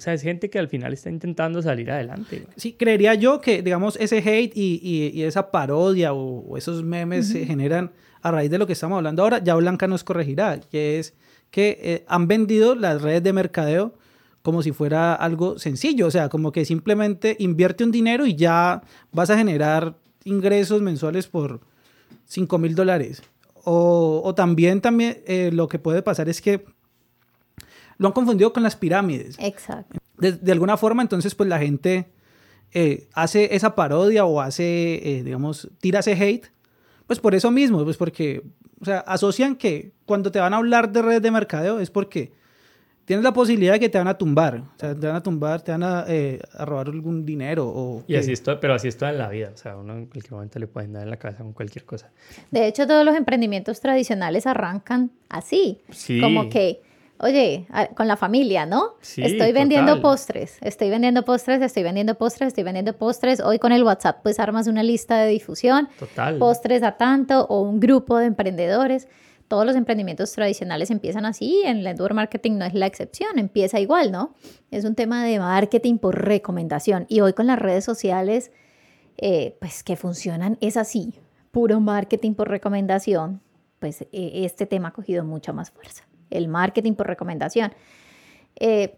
o 0.00 0.02
sea, 0.02 0.14
es 0.14 0.22
gente 0.22 0.48
que 0.48 0.58
al 0.58 0.68
final 0.68 0.94
está 0.94 1.10
intentando 1.10 1.60
salir 1.60 1.90
adelante. 1.90 2.46
Sí, 2.56 2.72
creería 2.72 3.14
yo 3.14 3.42
que, 3.42 3.60
digamos, 3.60 3.96
ese 4.00 4.16
hate 4.16 4.56
y, 4.56 4.80
y, 5.12 5.24
esa 5.24 5.50
parodia 5.50 6.14
o, 6.14 6.56
esos 6.56 6.82
memes 6.82 7.28
se 7.28 7.44
generan 7.44 7.90
a 8.22 8.30
raíz 8.30 8.50
de 8.50 8.56
lo 8.56 8.66
que 8.66 8.72
estamos 8.72 8.96
hablando 8.96 9.22
ahora. 9.22 9.44
Ya 9.44 9.54
Blanca 9.56 9.86
nos 9.86 10.02
corregirá, 10.02 10.58
que 10.58 10.98
es 10.98 11.12
que 11.50 11.78
eh, 11.82 12.04
han 12.08 12.28
vendido 12.28 12.74
las 12.74 13.02
redes 13.02 13.22
de 13.22 13.34
mercadeo 13.34 13.92
como 14.40 14.62
si 14.62 14.72
fuera 14.72 15.14
algo 15.14 15.58
sencillo, 15.58 16.06
o 16.06 16.10
sea, 16.10 16.30
como 16.30 16.50
que 16.50 16.64
simplemente 16.64 17.36
invierte 17.38 17.84
un 17.84 17.90
dinero 17.90 18.24
y 18.24 18.36
ya 18.36 18.80
vas 19.12 19.28
a 19.28 19.36
generar 19.36 19.96
ingresos 20.24 20.80
mensuales 20.80 21.26
por 21.26 21.60
5 22.24 22.56
mil 22.56 22.74
dólares. 22.74 23.22
O, 23.64 24.22
o, 24.24 24.34
también, 24.34 24.80
también 24.80 25.18
eh, 25.26 25.50
lo 25.52 25.68
que 25.68 25.78
puede 25.78 26.00
pasar 26.00 26.30
es 26.30 26.40
que 26.40 26.64
lo 28.00 28.08
han 28.08 28.12
confundido 28.12 28.52
con 28.52 28.62
las 28.62 28.76
pirámides. 28.76 29.36
Exacto. 29.38 29.98
De, 30.18 30.52
alguna 30.52 30.76
forma, 30.76 31.02
entonces, 31.02 31.34
pues 31.34 31.48
la 31.48 31.58
gente 31.58 32.10
eh, 32.72 33.08
hace 33.12 33.54
esa 33.54 33.74
parodia 33.74 34.24
o 34.24 34.40
hace, 34.40 35.22
digamos, 35.24 35.70
tira 35.80 36.00
ese 36.00 36.12
hate, 36.12 36.46
pues 37.06 37.20
por 37.20 37.34
eso 37.34 37.50
mismo, 37.50 37.84
pues 37.84 37.96
porque 37.96 38.42
o 38.80 38.84
sea, 38.84 39.00
asocian 39.00 39.56
que 39.56 39.92
cuando 40.06 40.32
te 40.32 40.40
van 40.40 40.54
a 40.54 40.56
hablar 40.56 40.90
de 40.90 41.02
redes 41.02 41.22
de 41.22 41.30
mercadeo 41.30 41.78
es 41.78 41.90
porque 41.90 42.32
tienes 43.04 43.22
la 43.22 43.32
posibilidad 43.32 43.74
de 43.74 43.80
que 43.80 43.88
te 43.90 43.98
van 43.98 44.08
a 44.08 44.16
tumbar. 44.16 44.56
O 44.58 44.78
sea, 44.78 44.94
te 44.94 45.06
van 45.06 45.16
a 45.16 45.22
tumbar, 45.22 45.60
te 45.60 45.72
van 45.72 45.82
a, 45.82 46.04
eh, 46.08 46.40
robar 46.58 46.86
algún 46.88 47.26
dinero. 47.26 47.68
O 47.68 48.04
y 48.06 48.16
así 48.16 48.32
es 48.32 48.42
pero 48.60 48.74
así 48.74 48.88
es 48.88 48.96
todo 48.96 49.10
en 49.10 49.18
la 49.18 49.28
vida. 49.28 49.50
O 49.52 49.56
sea, 49.58 49.76
uno 49.76 49.98
en 49.98 50.06
cualquier 50.06 50.32
momento 50.32 50.58
le 50.58 50.66
pueden 50.66 50.94
dar 50.94 51.02
en 51.02 51.10
la 51.10 51.18
cabeza 51.18 51.42
con 51.42 51.52
cualquier 51.52 51.84
cosa. 51.84 52.10
De 52.50 52.66
hecho, 52.66 52.86
todos 52.86 53.04
los 53.04 53.14
emprendimientos 53.14 53.80
tradicionales 53.80 54.46
arrancan 54.46 55.10
así. 55.28 55.82
Sí. 55.90 56.20
Como 56.20 56.48
que 56.48 56.82
oye, 57.20 57.66
con 57.94 58.08
la 58.08 58.16
familia, 58.16 58.66
¿no? 58.66 58.94
Sí, 59.00 59.22
estoy 59.22 59.52
vendiendo 59.52 60.00
postres, 60.00 60.58
estoy 60.60 60.90
vendiendo 60.90 61.24
postres, 61.24 61.60
estoy 61.62 61.82
vendiendo 61.82 62.14
postres, 62.16 62.48
estoy 62.48 62.64
vendiendo 62.64 62.94
postres. 62.94 63.40
Hoy 63.40 63.58
con 63.58 63.72
el 63.72 63.82
WhatsApp 63.84 64.20
pues 64.22 64.40
armas 64.40 64.66
una 64.66 64.82
lista 64.82 65.18
de 65.18 65.28
difusión, 65.28 65.88
Total. 65.98 66.38
postres 66.38 66.82
a 66.82 66.92
tanto 66.96 67.46
o 67.46 67.62
un 67.62 67.78
grupo 67.78 68.18
de 68.18 68.26
emprendedores. 68.26 69.08
Todos 69.48 69.66
los 69.66 69.74
emprendimientos 69.74 70.32
tradicionales 70.32 70.90
empiezan 70.90 71.26
así, 71.26 71.62
en 71.64 71.78
el 71.78 71.84
network 71.84 72.14
marketing 72.14 72.52
no 72.52 72.64
es 72.64 72.74
la 72.74 72.86
excepción, 72.86 73.38
empieza 73.38 73.80
igual, 73.80 74.12
¿no? 74.12 74.34
Es 74.70 74.84
un 74.84 74.94
tema 74.94 75.24
de 75.24 75.40
marketing 75.40 75.98
por 75.98 76.24
recomendación. 76.24 77.04
Y 77.08 77.20
hoy 77.20 77.32
con 77.32 77.48
las 77.48 77.58
redes 77.58 77.84
sociales, 77.84 78.52
eh, 79.16 79.56
pues 79.58 79.82
que 79.82 79.96
funcionan, 79.96 80.56
es 80.60 80.76
así, 80.76 81.14
puro 81.50 81.80
marketing 81.80 82.34
por 82.34 82.48
recomendación, 82.48 83.42
pues 83.80 84.02
e, 84.02 84.44
este 84.44 84.66
tema 84.66 84.88
ha 84.88 84.92
cogido 84.92 85.24
mucha 85.24 85.52
más 85.52 85.70
fuerza 85.72 86.04
el 86.30 86.48
marketing 86.48 86.94
por 86.94 87.06
recomendación. 87.06 87.72
Eh, 88.56 88.96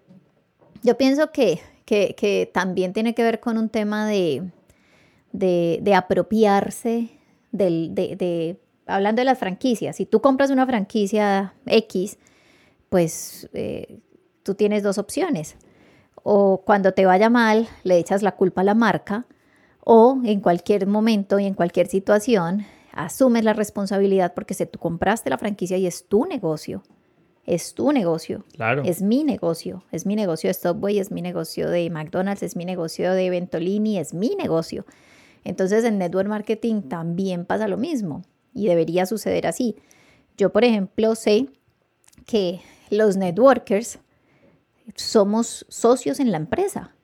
yo 0.82 0.96
pienso 0.96 1.30
que, 1.32 1.60
que, 1.84 2.50
también 2.52 2.92
tiene 2.92 3.14
que 3.14 3.22
ver 3.22 3.40
con 3.40 3.58
un 3.58 3.68
tema 3.68 4.06
de, 4.06 4.50
de, 5.32 5.94
apropiarse 5.94 7.10
del, 7.52 7.94
de, 7.94 8.58
hablando 8.86 9.20
de 9.20 9.24
las 9.24 9.38
franquicias, 9.38 9.96
si 9.96 10.06
tú 10.06 10.20
compras 10.20 10.50
una 10.50 10.66
franquicia 10.66 11.54
X, 11.66 12.18
pues 12.88 13.48
eh, 13.52 14.00
tú 14.42 14.54
tienes 14.54 14.82
dos 14.82 14.98
opciones. 14.98 15.56
O 16.24 16.62
cuando 16.64 16.92
te 16.92 17.04
vaya 17.04 17.30
mal, 17.30 17.68
le 17.84 17.98
echas 17.98 18.22
la 18.22 18.32
culpa 18.32 18.60
a 18.60 18.64
la 18.64 18.74
marca, 18.74 19.26
o 19.84 20.20
en 20.24 20.40
cualquier 20.40 20.86
momento 20.86 21.38
y 21.38 21.46
en 21.46 21.54
cualquier 21.54 21.88
situación, 21.88 22.64
asumes 22.92 23.44
la 23.44 23.52
responsabilidad 23.52 24.34
porque 24.34 24.54
si 24.54 24.66
tú 24.66 24.78
compraste 24.78 25.30
la 25.30 25.38
franquicia 25.38 25.76
y 25.76 25.86
es 25.86 26.06
tu 26.06 26.26
negocio, 26.26 26.82
es 27.46 27.74
tu 27.74 27.92
negocio. 27.92 28.44
Claro. 28.54 28.82
Es 28.84 29.02
mi 29.02 29.24
negocio. 29.24 29.84
Es 29.90 30.06
mi 30.06 30.16
negocio 30.16 30.48
de 30.48 30.54
Stopway, 30.54 30.98
es 30.98 31.10
mi 31.10 31.22
negocio 31.22 31.68
de 31.68 31.88
McDonald's, 31.90 32.42
es 32.42 32.56
mi 32.56 32.64
negocio 32.64 33.12
de 33.12 33.30
Ventolini, 33.30 33.98
es 33.98 34.14
mi 34.14 34.36
negocio. 34.36 34.86
Entonces 35.44 35.84
en 35.84 35.98
network 35.98 36.28
marketing 36.28 36.82
también 36.82 37.44
pasa 37.44 37.66
lo 37.68 37.76
mismo 37.76 38.22
y 38.54 38.66
debería 38.66 39.06
suceder 39.06 39.46
así. 39.46 39.76
Yo, 40.36 40.52
por 40.52 40.64
ejemplo, 40.64 41.14
sé 41.14 41.48
que 42.26 42.60
los 42.90 43.16
networkers 43.16 43.98
somos 44.94 45.66
socios 45.68 46.20
en 46.20 46.30
la 46.30 46.38
empresa. 46.38 46.94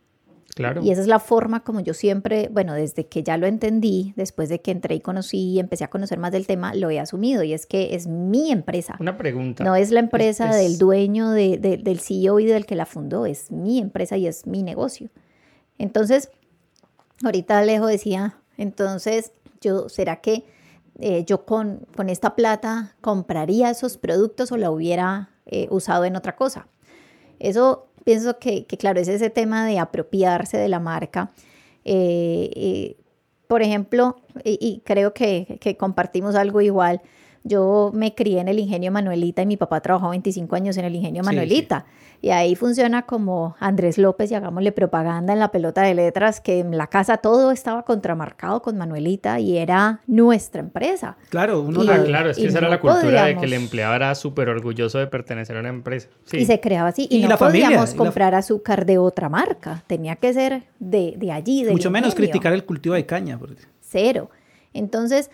Y 0.82 0.90
esa 0.90 1.00
es 1.00 1.06
la 1.06 1.18
forma 1.18 1.62
como 1.62 1.80
yo 1.80 1.94
siempre, 1.94 2.48
bueno, 2.52 2.74
desde 2.74 3.06
que 3.06 3.22
ya 3.22 3.36
lo 3.36 3.46
entendí, 3.46 4.12
después 4.16 4.48
de 4.48 4.61
que 4.61 4.70
entré 4.70 4.96
y 4.96 5.00
conocí 5.00 5.52
y 5.52 5.61
empecé 5.61 5.84
a 5.84 5.90
conocer 5.90 6.18
más 6.18 6.32
del 6.32 6.46
tema, 6.46 6.74
lo 6.74 6.90
he 6.90 6.98
asumido 6.98 7.42
y 7.42 7.52
es 7.52 7.66
que 7.66 7.94
es 7.94 8.06
mi 8.06 8.50
empresa. 8.50 8.96
Una 9.00 9.16
pregunta. 9.16 9.64
No 9.64 9.76
es 9.76 9.90
la 9.90 10.00
empresa 10.00 10.54
del 10.54 10.78
dueño, 10.78 11.30
del 11.30 12.00
CEO 12.00 12.40
y 12.40 12.46
del 12.46 12.66
que 12.66 12.74
la 12.74 12.86
fundó, 12.86 13.26
es 13.26 13.50
mi 13.50 13.78
empresa 13.78 14.16
y 14.16 14.26
es 14.26 14.46
mi 14.46 14.62
negocio. 14.62 15.11
Entonces, 15.78 16.30
ahorita 17.24 17.59
Alejo 17.59 17.86
decía, 17.86 18.36
Entonces, 18.56 19.32
yo, 19.61 19.88
¿será 19.88 20.16
que 20.16 20.44
eh, 20.98 21.24
yo 21.24 21.44
con, 21.44 21.86
con, 21.96 22.09
esta 22.09 22.34
plata 22.34 22.96
compraría 23.00 23.70
esos 23.70 23.98
productos 23.98 24.50
o 24.50 24.56
la 24.56 24.70
hubiera 24.70 25.30
eh, 25.46 25.68
usado 25.70 26.04
en 26.04 26.16
otra 26.16 26.34
cosa? 26.34 26.66
Eso 27.38 27.88
pienso 28.09 28.38
que, 28.38 28.64
que, 28.64 28.78
claro, 28.78 29.00
es 29.00 29.09
ese 29.09 29.28
tema 29.28 29.66
de 29.66 29.78
apropiarse 29.78 30.56
de 30.56 30.70
la 30.70 30.80
marca. 30.80 31.28
Eh, 31.84 32.96
por 33.46 33.61
ejemplo, 33.61 34.16
y, 34.44 34.59
y 34.62 34.80
creo 34.80 35.12
que, 35.12 35.59
que, 35.61 35.76
compartimos 35.76 36.34
algo 36.34 36.62
igual, 36.62 37.02
yo 37.45 37.91
me 37.95 38.14
crié 38.14 38.41
en 38.41 38.49
el 38.49 38.59
ingenio 38.59 38.93
Manuelita 38.93 39.43
y 39.43 39.47
mi 39.47 39.57
papá 39.57 39.80
trabajó 39.80 40.11
25 40.11 40.55
años 40.57 40.76
en 40.76 40.84
el 40.84 40.95
ingenio 40.95 41.22
Manuelita. 41.22 41.86
Sí, 41.86 41.93
sí. 41.93 42.09
Y 42.20 42.30
ahí 42.30 42.57
funciona 42.57 43.03
como 43.03 43.55
Andrés 43.61 43.97
López 43.97 44.30
y 44.32 44.34
hagámosle 44.34 44.72
propaganda 44.72 45.32
en 45.32 45.39
la 45.39 45.53
pelota 45.53 45.82
de 45.82 45.95
letras, 45.95 46.41
que 46.41 46.59
en 46.59 46.76
la 46.76 46.89
casa 46.89 47.18
todo 47.18 47.53
estaba 47.53 47.84
contramarcado 47.84 48.61
con 48.61 48.76
Manuelita 48.76 49.39
y 49.39 49.57
era 49.57 50.01
nuestra 50.09 50.61
empresa. 50.61 51.16
Claro, 51.28 51.61
uno 51.61 51.84
y, 51.84 51.89
ah, 51.89 52.03
claro, 52.05 52.30
es 52.30 52.36
que 52.36 52.47
esa 52.47 52.61
no 52.61 52.66
era 52.66 52.76
la 52.76 52.80
cultura 52.80 53.03
podíamos... 53.03 53.28
de 53.28 53.36
que 53.36 53.45
el 53.47 53.53
empleado 53.53 53.95
era 53.95 54.14
súper 54.16 54.49
orgulloso 54.49 54.99
de 54.99 55.07
pertenecer 55.07 55.57
a 55.57 55.61
una 55.61 55.68
empresa. 55.68 56.09
Sí. 56.24 56.39
Y 56.39 56.47
se 56.47 56.59
creaba 56.59 56.89
así. 56.89 57.07
Y, 57.09 57.18
y 57.18 57.22
no 57.22 57.28
la 57.28 57.36
podíamos 57.36 57.91
familia, 57.91 57.97
comprar 57.97 58.32
la... 58.32 58.39
azúcar 58.39 58.84
de 58.84 58.99
otra 58.99 59.28
marca. 59.28 59.84
Tenía 59.86 60.16
que 60.16 60.32
ser 60.32 60.64
de, 60.80 61.14
de 61.16 61.30
allí. 61.30 61.62
Del 61.62 61.72
Mucho 61.72 61.89
ingenio. 61.89 62.03
menos 62.03 62.14
criticar 62.16 62.53
el 62.53 62.64
cultivo 62.64 62.97
de 62.97 63.07
caña. 63.07 63.39
Porque... 63.39 63.62
Cero. 63.80 64.28
Entonces, 64.72 65.30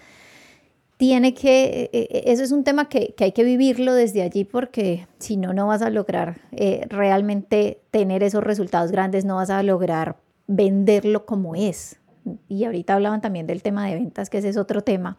tiene 0.96 1.34
que, 1.34 1.90
eh, 1.92 2.22
eso 2.26 2.42
es 2.42 2.52
un 2.52 2.64
tema 2.64 2.88
que, 2.88 3.14
que, 3.16 3.24
hay 3.24 3.32
que 3.32 3.44
vivirlo 3.44 3.94
desde 3.94 4.22
allí 4.22 4.44
porque 4.44 5.06
si 5.18 5.36
no, 5.36 5.52
no 5.52 5.66
vas 5.66 5.82
a 5.82 5.90
lograr 5.90 6.40
eh, 6.52 6.86
realmente 6.88 7.80
tener 7.90 8.22
esos 8.22 8.44
resultados 8.44 8.92
grandes, 8.92 9.24
no 9.24 9.36
vas 9.36 9.50
a 9.50 9.62
lograr 9.62 10.16
venderlo 10.46 11.26
como 11.26 11.54
es. 11.56 12.00
Y 12.48 12.64
ahorita 12.64 12.94
hablaban 12.94 13.20
también 13.20 13.46
del 13.46 13.62
tema 13.62 13.86
de 13.86 13.94
ventas, 13.96 14.30
que 14.30 14.38
ese 14.38 14.48
es 14.48 14.56
otro 14.56 14.82
tema. 14.82 15.18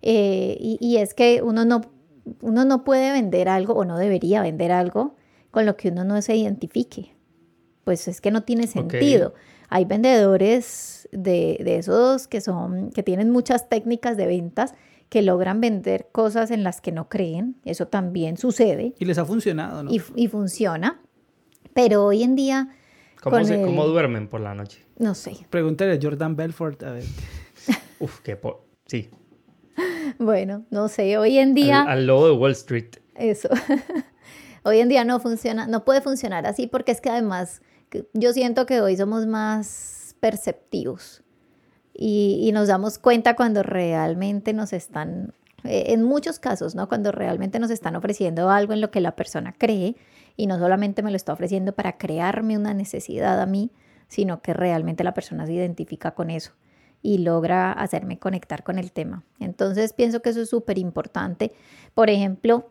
Eh, 0.00 0.56
y, 0.58 0.78
y, 0.80 0.96
es 0.98 1.12
que 1.12 1.42
uno 1.42 1.64
no, 1.64 1.82
uno 2.40 2.64
no 2.64 2.84
puede 2.84 3.12
vender 3.12 3.48
algo 3.48 3.74
o 3.74 3.84
no 3.84 3.98
debería 3.98 4.40
vender 4.40 4.72
algo 4.72 5.14
con 5.50 5.66
lo 5.66 5.76
que 5.76 5.88
uno 5.88 6.04
no 6.04 6.22
se 6.22 6.36
identifique. 6.36 7.14
Pues 7.84 8.08
es 8.08 8.20
que 8.20 8.30
no 8.30 8.44
tiene 8.44 8.66
sentido. 8.66 9.30
Okay. 9.30 9.40
Hay 9.68 9.84
vendedores 9.84 11.08
de, 11.12 11.60
de 11.62 11.76
esos 11.76 12.28
que 12.28 12.40
son, 12.40 12.90
que 12.90 13.02
tienen 13.02 13.30
muchas 13.30 13.68
técnicas 13.68 14.16
de 14.16 14.26
ventas 14.26 14.74
que 15.10 15.22
logran 15.22 15.60
vender 15.60 16.08
cosas 16.12 16.50
en 16.50 16.62
las 16.62 16.80
que 16.80 16.92
no 16.92 17.08
creen, 17.08 17.56
eso 17.64 17.86
también 17.86 18.36
sucede. 18.36 18.94
Y 18.98 19.04
les 19.04 19.18
ha 19.18 19.24
funcionado, 19.24 19.82
¿no? 19.82 19.92
Y, 19.92 20.00
y 20.14 20.28
funciona, 20.28 21.00
pero 21.74 22.06
hoy 22.06 22.22
en 22.22 22.36
día... 22.36 22.68
¿Cómo, 23.20 23.44
se, 23.44 23.56
el... 23.56 23.66
¿Cómo, 23.66 23.86
duermen 23.86 24.28
por 24.28 24.40
la 24.40 24.54
noche? 24.54 24.86
No 24.98 25.14
sé. 25.14 25.36
Pregúntale 25.50 25.92
a 25.92 25.98
Jordan 26.00 26.36
Belfort, 26.36 26.82
a 26.84 26.92
ver. 26.92 27.04
Uf, 27.98 28.20
qué... 28.20 28.36
Po 28.36 28.64
sí. 28.86 29.10
Bueno, 30.18 30.64
no 30.70 30.88
sé, 30.88 31.18
hoy 31.18 31.38
en 31.38 31.54
día... 31.54 31.82
Al, 31.82 31.88
al 31.88 32.06
lobo 32.06 32.26
de 32.26 32.32
Wall 32.32 32.52
Street. 32.52 32.90
Eso. 33.16 33.48
hoy 34.62 34.78
en 34.78 34.88
día 34.88 35.04
no 35.04 35.18
funciona, 35.18 35.66
no 35.66 35.84
puede 35.84 36.00
funcionar 36.00 36.46
así 36.46 36.68
porque 36.68 36.92
es 36.92 37.00
que 37.00 37.10
además 37.10 37.62
yo 38.14 38.32
siento 38.32 38.64
que 38.64 38.80
hoy 38.80 38.96
somos 38.96 39.26
más 39.26 40.14
perceptivos 40.20 41.24
y, 41.94 42.50
nos 42.52 42.68
damos 42.68 42.98
cuenta 42.98 43.36
cuando 43.36 43.62
realmente 43.62 44.52
nos 44.52 44.72
están, 44.72 45.34
eh, 45.64 45.84
en 45.88 46.02
muchos 46.02 46.38
casos, 46.38 46.74
¿no? 46.74 46.88
Cuando 46.88 47.12
realmente 47.12 47.58
nos 47.58 47.70
están 47.70 47.96
ofreciendo 47.96 48.50
algo 48.50 48.72
en 48.72 48.80
lo 48.80 48.90
que 48.90 49.00
la 49.00 49.16
persona 49.16 49.54
cree 49.56 49.96
y 50.36 50.46
no 50.46 50.58
solamente 50.58 51.02
me 51.02 51.10
lo 51.10 51.16
está 51.16 51.32
ofreciendo 51.32 51.72
para 51.72 51.98
crearme 51.98 52.56
una 52.56 52.74
necesidad 52.74 53.40
a 53.40 53.46
mí, 53.46 53.70
sino 54.08 54.40
que 54.40 54.54
realmente 54.54 55.04
la 55.04 55.14
persona 55.14 55.46
se 55.46 55.52
identifica 55.52 56.12
con 56.12 56.30
eso 56.30 56.52
y 57.02 57.18
logra 57.18 57.72
hacerme 57.72 58.18
conectar 58.18 58.62
con 58.62 58.78
el 58.78 58.92
tema. 58.92 59.24
Entonces 59.38 59.92
pienso 59.92 60.20
que 60.22 60.30
eso 60.30 60.42
es 60.42 60.50
súper 60.50 60.78
importante. 60.78 61.52
Por 61.94 62.10
ejemplo, 62.10 62.70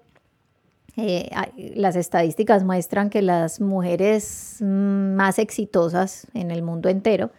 eh, 0.98 1.30
las 1.76 1.96
estadísticas 1.96 2.64
muestran 2.64 3.10
que 3.10 3.22
las 3.22 3.62
mujeres 3.62 4.58
más 4.62 5.40
exitosas 5.40 6.28
en 6.34 6.52
el 6.52 6.62
mundo 6.62 6.90
entero 6.90 7.32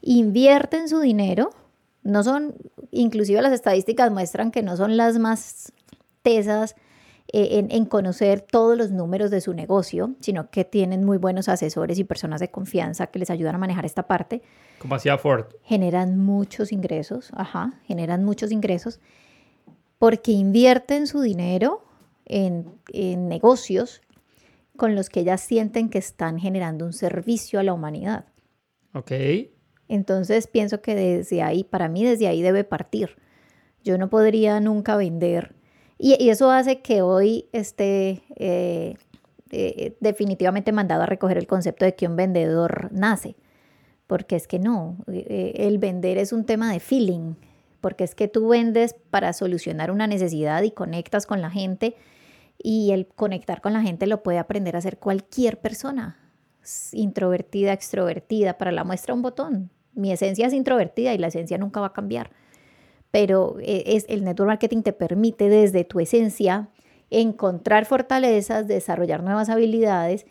invierten 0.00 0.88
su 0.88 1.00
dinero, 1.00 1.50
no 2.02 2.22
son, 2.22 2.54
inclusive 2.90 3.42
las 3.42 3.52
estadísticas 3.52 4.10
muestran 4.10 4.50
que 4.50 4.62
no 4.62 4.76
son 4.76 4.96
las 4.96 5.18
más 5.18 5.72
tesas 6.22 6.76
eh, 7.32 7.58
en, 7.58 7.70
en, 7.70 7.84
conocer 7.84 8.40
todos 8.40 8.76
los 8.78 8.90
números 8.90 9.30
de 9.30 9.40
su 9.40 9.52
negocio, 9.52 10.14
sino 10.20 10.50
que 10.50 10.64
tienen 10.64 11.04
muy 11.04 11.18
buenos 11.18 11.48
asesores 11.48 11.98
y 11.98 12.04
personas 12.04 12.40
de 12.40 12.50
confianza 12.50 13.08
que 13.08 13.18
les 13.18 13.28
ayudan 13.28 13.56
a 13.56 13.58
manejar 13.58 13.84
esta 13.84 14.06
parte. 14.06 14.42
Como 14.78 14.94
hacía 14.94 15.18
Ford. 15.18 15.46
Generan 15.62 16.18
muchos 16.18 16.72
ingresos, 16.72 17.30
ajá, 17.34 17.80
generan 17.84 18.24
muchos 18.24 18.50
ingresos 18.50 19.00
porque 19.98 20.32
invierten 20.32 21.06
su 21.06 21.20
dinero 21.20 21.84
en, 22.24 22.72
en 22.92 23.28
negocios 23.28 24.00
con 24.76 24.94
los 24.94 25.10
que 25.10 25.20
ellas 25.20 25.40
sienten 25.40 25.90
que 25.90 25.98
están 25.98 26.38
generando 26.38 26.86
un 26.86 26.92
servicio 26.92 27.58
a 27.58 27.62
la 27.62 27.72
humanidad. 27.74 28.26
Ok. 28.94 29.10
Entonces 29.88 30.46
pienso 30.46 30.80
que 30.82 30.94
desde 30.94 31.42
ahí, 31.42 31.64
para 31.64 31.88
mí 31.88 32.04
desde 32.04 32.28
ahí 32.28 32.42
debe 32.42 32.64
partir. 32.64 33.16
Yo 33.82 33.96
no 33.98 34.10
podría 34.10 34.60
nunca 34.60 34.96
vender. 34.96 35.54
Y, 35.98 36.28
eso 36.28 36.50
hace 36.50 36.80
que 36.80 37.02
hoy 37.02 37.48
esté 37.52 38.22
eh, 38.36 38.96
eh, 39.50 39.96
definitivamente 40.00 40.72
mandado 40.72 41.02
a 41.02 41.06
recoger 41.06 41.38
el 41.38 41.46
concepto 41.46 41.84
de 41.84 41.94
que 41.94 42.06
un 42.06 42.16
vendedor 42.16 42.90
nace. 42.92 43.36
Porque 44.06 44.36
es 44.36 44.46
que 44.46 44.58
no, 44.58 44.96
eh, 45.10 45.54
el 45.56 45.78
vender 45.78 46.18
es 46.18 46.32
un 46.32 46.44
tema 46.44 46.72
de 46.72 46.80
feeling. 46.80 47.34
Porque 47.80 48.04
es 48.04 48.14
que 48.14 48.28
tú 48.28 48.48
vendes 48.48 48.94
para 49.10 49.32
solucionar 49.32 49.90
una 49.90 50.06
necesidad 50.06 50.62
y 50.62 50.70
conectas 50.70 51.26
con 51.26 51.40
la 51.40 51.50
gente. 51.50 51.96
Y 52.62 52.90
el 52.92 53.06
conectar 53.06 53.60
con 53.60 53.72
la 53.72 53.82
gente 53.82 54.06
lo 54.06 54.22
puede 54.22 54.38
aprender 54.38 54.76
a 54.76 54.80
hacer 54.80 54.98
cualquier 54.98 55.58
persona 55.60 56.18
introvertida, 56.92 57.72
extrovertida, 57.72 58.58
para 58.58 58.72
la 58.72 58.84
muestra 58.84 59.14
un 59.14 59.22
botón. 59.22 59.70
Mi 59.98 60.12
esencia 60.12 60.46
es 60.46 60.52
introvertida 60.52 61.12
y 61.12 61.18
la 61.18 61.26
esencia 61.26 61.58
nunca 61.58 61.80
va 61.80 61.88
a 61.88 61.92
cambiar. 61.92 62.30
Pero 63.10 63.56
eh, 63.60 63.82
es, 63.86 64.06
el 64.08 64.22
network 64.22 64.48
marketing 64.48 64.82
te 64.82 64.92
permite 64.92 65.48
desde 65.48 65.82
tu 65.82 65.98
esencia 65.98 66.68
encontrar 67.10 67.84
fortalezas, 67.84 68.68
desarrollar 68.68 69.24
nuevas 69.24 69.48
habilidades 69.48 70.24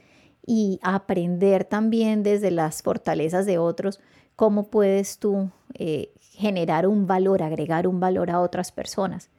y 0.45 0.80
aprender 0.84 1.65
también 1.65 2.24
desde 2.24 2.49
las 2.49 2.82
fortalezas 2.82 3.45
de 3.45 3.57
otros 3.57 3.99
cómo 4.38 4.70
puedes 4.70 5.18
tú 5.18 5.49
eh, 5.74 6.13
generar 6.22 6.88
un 6.88 7.05
valor, 7.05 7.43
agregar 7.43 7.88
un 7.88 7.99
valor 7.99 8.32
a 8.32 8.39
otras 8.39 8.72
personas. 8.72 9.30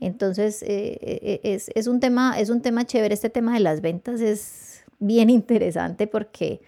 Entonces, 0.00 0.64
eh, 0.66 1.40
es, 1.42 1.70
es, 1.74 1.88
un 1.88 2.00
tema, 2.00 2.40
es 2.40 2.48
un 2.48 2.62
tema 2.62 2.86
chévere. 2.86 3.12
Este 3.12 3.28
tema 3.28 3.52
de 3.52 3.60
las 3.60 3.82
ventas 3.82 4.22
es 4.22 4.84
bien 4.98 5.28
interesante 5.30 6.06
porque 6.06 6.62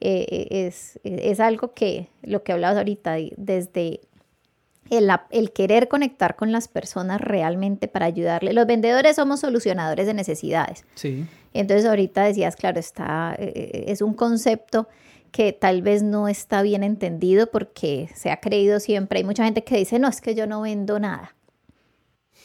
eh, 0.00 0.46
es, 0.50 1.00
es, 1.04 1.40
algo 1.40 1.72
que, 1.72 2.08
lo 2.22 2.42
que 2.42 2.52
hablabas 2.52 2.76
ahorita, 2.76 3.16
desde 3.36 4.00
el, 4.90 5.10
el, 5.30 5.52
querer 5.52 5.88
conectar 5.88 6.36
con 6.36 6.52
las 6.52 6.68
personas 6.68 7.20
realmente 7.20 7.88
para 7.88 8.06
ayudarle. 8.06 8.52
Los 8.52 8.66
vendedores 8.66 9.16
somos 9.16 9.40
solucionadores 9.40 10.06
de 10.06 10.14
necesidades. 10.14 10.84
Sí. 10.94 11.26
Entonces 11.54 11.86
ahorita 11.86 12.24
decías, 12.24 12.56
claro, 12.56 12.78
está, 12.78 13.34
eh, 13.38 13.84
es 13.88 14.02
un 14.02 14.14
concepto 14.14 14.88
que 15.32 15.52
tal 15.52 15.82
vez 15.82 16.02
no 16.02 16.28
está 16.28 16.62
bien 16.62 16.82
entendido 16.82 17.48
porque 17.48 18.08
se 18.14 18.30
ha 18.30 18.40
creído 18.40 18.80
siempre. 18.80 19.18
Hay 19.18 19.24
mucha 19.24 19.44
gente 19.44 19.64
que 19.64 19.76
dice, 19.76 19.98
no, 19.98 20.08
es 20.08 20.20
que 20.20 20.34
yo 20.34 20.46
no 20.46 20.62
vendo 20.62 20.98
nada. 20.98 21.34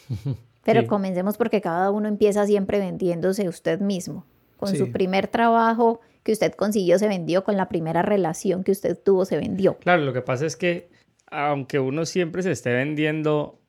Pero 0.63 0.81
sí. 0.81 0.87
comencemos 0.87 1.37
porque 1.37 1.61
cada 1.61 1.91
uno 1.91 2.07
empieza 2.07 2.45
siempre 2.45 2.79
vendiéndose 2.79 3.47
usted 3.47 3.79
mismo. 3.79 4.25
Con 4.57 4.69
sí. 4.69 4.77
su 4.77 4.91
primer 4.91 5.27
trabajo, 5.27 6.01
que 6.23 6.31
usted 6.31 6.53
consiguió 6.53 6.99
se 6.99 7.07
vendió, 7.07 7.43
con 7.43 7.57
la 7.57 7.67
primera 7.69 8.01
relación 8.01 8.63
que 8.63 8.71
usted 8.71 8.97
tuvo 8.97 9.25
se 9.25 9.37
vendió. 9.37 9.77
Claro, 9.77 10.03
lo 10.03 10.13
que 10.13 10.21
pasa 10.21 10.45
es 10.45 10.55
que 10.55 10.89
aunque 11.31 11.79
uno 11.79 12.05
siempre 12.05 12.43
se 12.43 12.51
esté 12.51 12.73
vendiendo, 12.73 13.59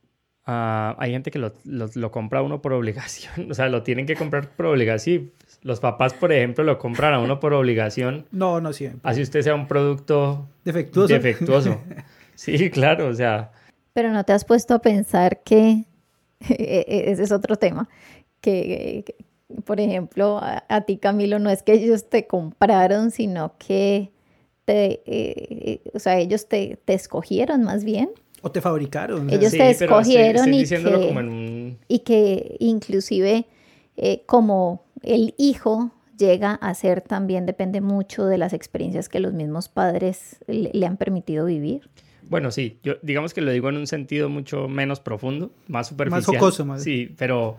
uh, 0.46 0.94
hay 0.98 1.12
gente 1.12 1.30
que 1.30 1.38
lo, 1.38 1.52
lo, 1.64 1.88
lo, 1.94 2.10
compra 2.10 2.42
uno 2.42 2.60
por 2.60 2.72
obligación, 2.72 3.50
o 3.50 3.54
sea, 3.54 3.68
lo 3.68 3.82
tienen 3.82 4.06
que 4.06 4.16
comprar 4.16 4.50
por 4.50 4.66
obligación. 4.66 5.30
Los 5.62 5.80
papás, 5.80 6.12
por 6.12 6.32
ejemplo, 6.32 6.64
lo 6.64 6.78
compran 6.78 7.14
a 7.14 7.20
uno 7.20 7.38
por 7.38 7.52
obligación. 7.54 8.26
No, 8.32 8.60
no 8.60 8.72
siempre. 8.72 9.00
Así 9.04 9.22
usted 9.22 9.42
sea 9.42 9.54
un 9.54 9.68
producto 9.68 10.48
defectuoso. 10.64 11.14
defectuoso. 11.14 11.80
Sí, 12.34 12.70
claro, 12.70 13.08
o 13.08 13.14
sea. 13.14 13.52
Pero 13.92 14.10
no 14.10 14.24
te 14.24 14.32
has 14.32 14.44
puesto 14.44 14.74
a 14.74 14.80
pensar 14.80 15.42
que 15.44 15.84
e, 16.48 16.84
e, 16.88 17.12
ese 17.12 17.22
es 17.22 17.30
otro 17.30 17.56
tema, 17.56 17.88
que, 18.40 19.04
por 19.64 19.80
ejemplo, 19.80 20.38
a, 20.38 20.64
a, 20.68 20.82
ti 20.82 20.96
Camilo, 20.96 21.38
no 21.38 21.50
es 21.50 21.62
que 21.62 21.72
ellos 21.72 22.08
te 22.08 22.26
compraron, 22.26 23.10
sino 23.10 23.54
que 23.58 24.10
te, 24.64 25.02
eh, 25.06 25.80
o 25.94 25.98
sea, 25.98 26.18
ellos 26.18 26.48
te, 26.48 26.78
te, 26.84 26.94
escogieron 26.94 27.62
más 27.62 27.84
bien. 27.84 28.10
O 28.42 28.50
te 28.50 28.60
fabricaron. 28.60 29.30
Ellos 29.30 29.50
sí, 29.50 29.58
te 29.58 29.70
escogieron 29.70 30.52
y, 30.52 30.64
que, 30.64 30.76
un... 30.78 31.78
y 31.88 31.98
que 32.00 32.56
inclusive 32.58 33.46
eh, 33.96 34.22
como 34.26 34.84
el 35.02 35.34
hijo 35.38 35.92
llega 36.18 36.54
a 36.54 36.74
ser 36.74 37.00
también, 37.00 37.46
depende 37.46 37.80
mucho 37.80 38.26
de 38.26 38.38
las 38.38 38.52
experiencias 38.52 39.08
que 39.08 39.20
los 39.20 39.32
mismos 39.32 39.68
padres 39.68 40.36
le, 40.46 40.70
le 40.72 40.86
han 40.86 40.96
permitido 40.96 41.46
vivir. 41.46 41.88
Bueno, 42.28 42.50
sí, 42.50 42.78
yo 42.82 42.94
digamos 43.02 43.34
que 43.34 43.40
lo 43.40 43.50
digo 43.50 43.68
en 43.68 43.76
un 43.76 43.86
sentido 43.86 44.28
mucho 44.28 44.68
menos 44.68 45.00
profundo, 45.00 45.52
más 45.68 45.88
superficial. 45.88 46.20
Más 46.20 46.26
jocoso, 46.26 46.64
más. 46.64 46.82
Sí, 46.82 47.14
pero, 47.18 47.58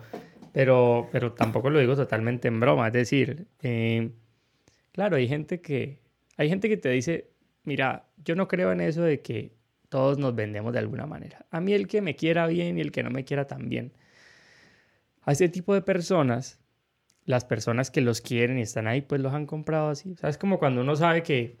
pero, 0.54 1.08
pero 1.10 1.32
tampoco 1.32 1.68
lo 1.68 1.80
digo 1.80 1.96
totalmente 1.96 2.46
en 2.48 2.60
broma. 2.60 2.86
Es 2.86 2.92
decir, 2.92 3.46
eh, 3.60 4.10
claro, 4.92 5.16
hay 5.16 5.26
gente 5.26 5.60
que, 5.60 5.98
hay 6.36 6.48
gente 6.48 6.68
que 6.68 6.76
te 6.76 6.88
dice, 6.90 7.28
mira, 7.64 8.06
yo 8.24 8.36
no 8.36 8.46
creo 8.46 8.70
en 8.70 8.80
eso 8.80 9.02
de 9.02 9.20
que 9.20 9.52
todos 9.88 10.16
nos 10.16 10.34
vendemos 10.34 10.72
de 10.72 10.78
alguna 10.78 11.06
manera. 11.06 11.44
A 11.50 11.60
mí 11.60 11.72
el 11.72 11.88
que 11.88 12.00
me 12.00 12.14
quiera 12.14 12.46
bien 12.46 12.78
y 12.78 12.80
el 12.80 12.92
que 12.92 13.02
no 13.02 13.10
me 13.10 13.24
quiera 13.24 13.46
tan 13.48 13.68
bien. 13.68 13.92
A 15.22 15.32
ese 15.32 15.48
tipo 15.48 15.74
de 15.74 15.82
personas, 15.82 16.60
las 17.24 17.44
personas 17.44 17.90
que 17.90 18.00
los 18.00 18.20
quieren 18.20 18.56
y 18.58 18.62
están 18.62 18.86
ahí, 18.86 19.00
pues 19.02 19.20
los 19.20 19.32
han 19.34 19.46
comprado 19.46 19.88
así. 19.88 20.12
O 20.12 20.16
sea, 20.16 20.30
es 20.30 20.38
como 20.38 20.58
cuando 20.60 20.82
uno 20.82 20.94
sabe 20.94 21.22
que, 21.24 21.56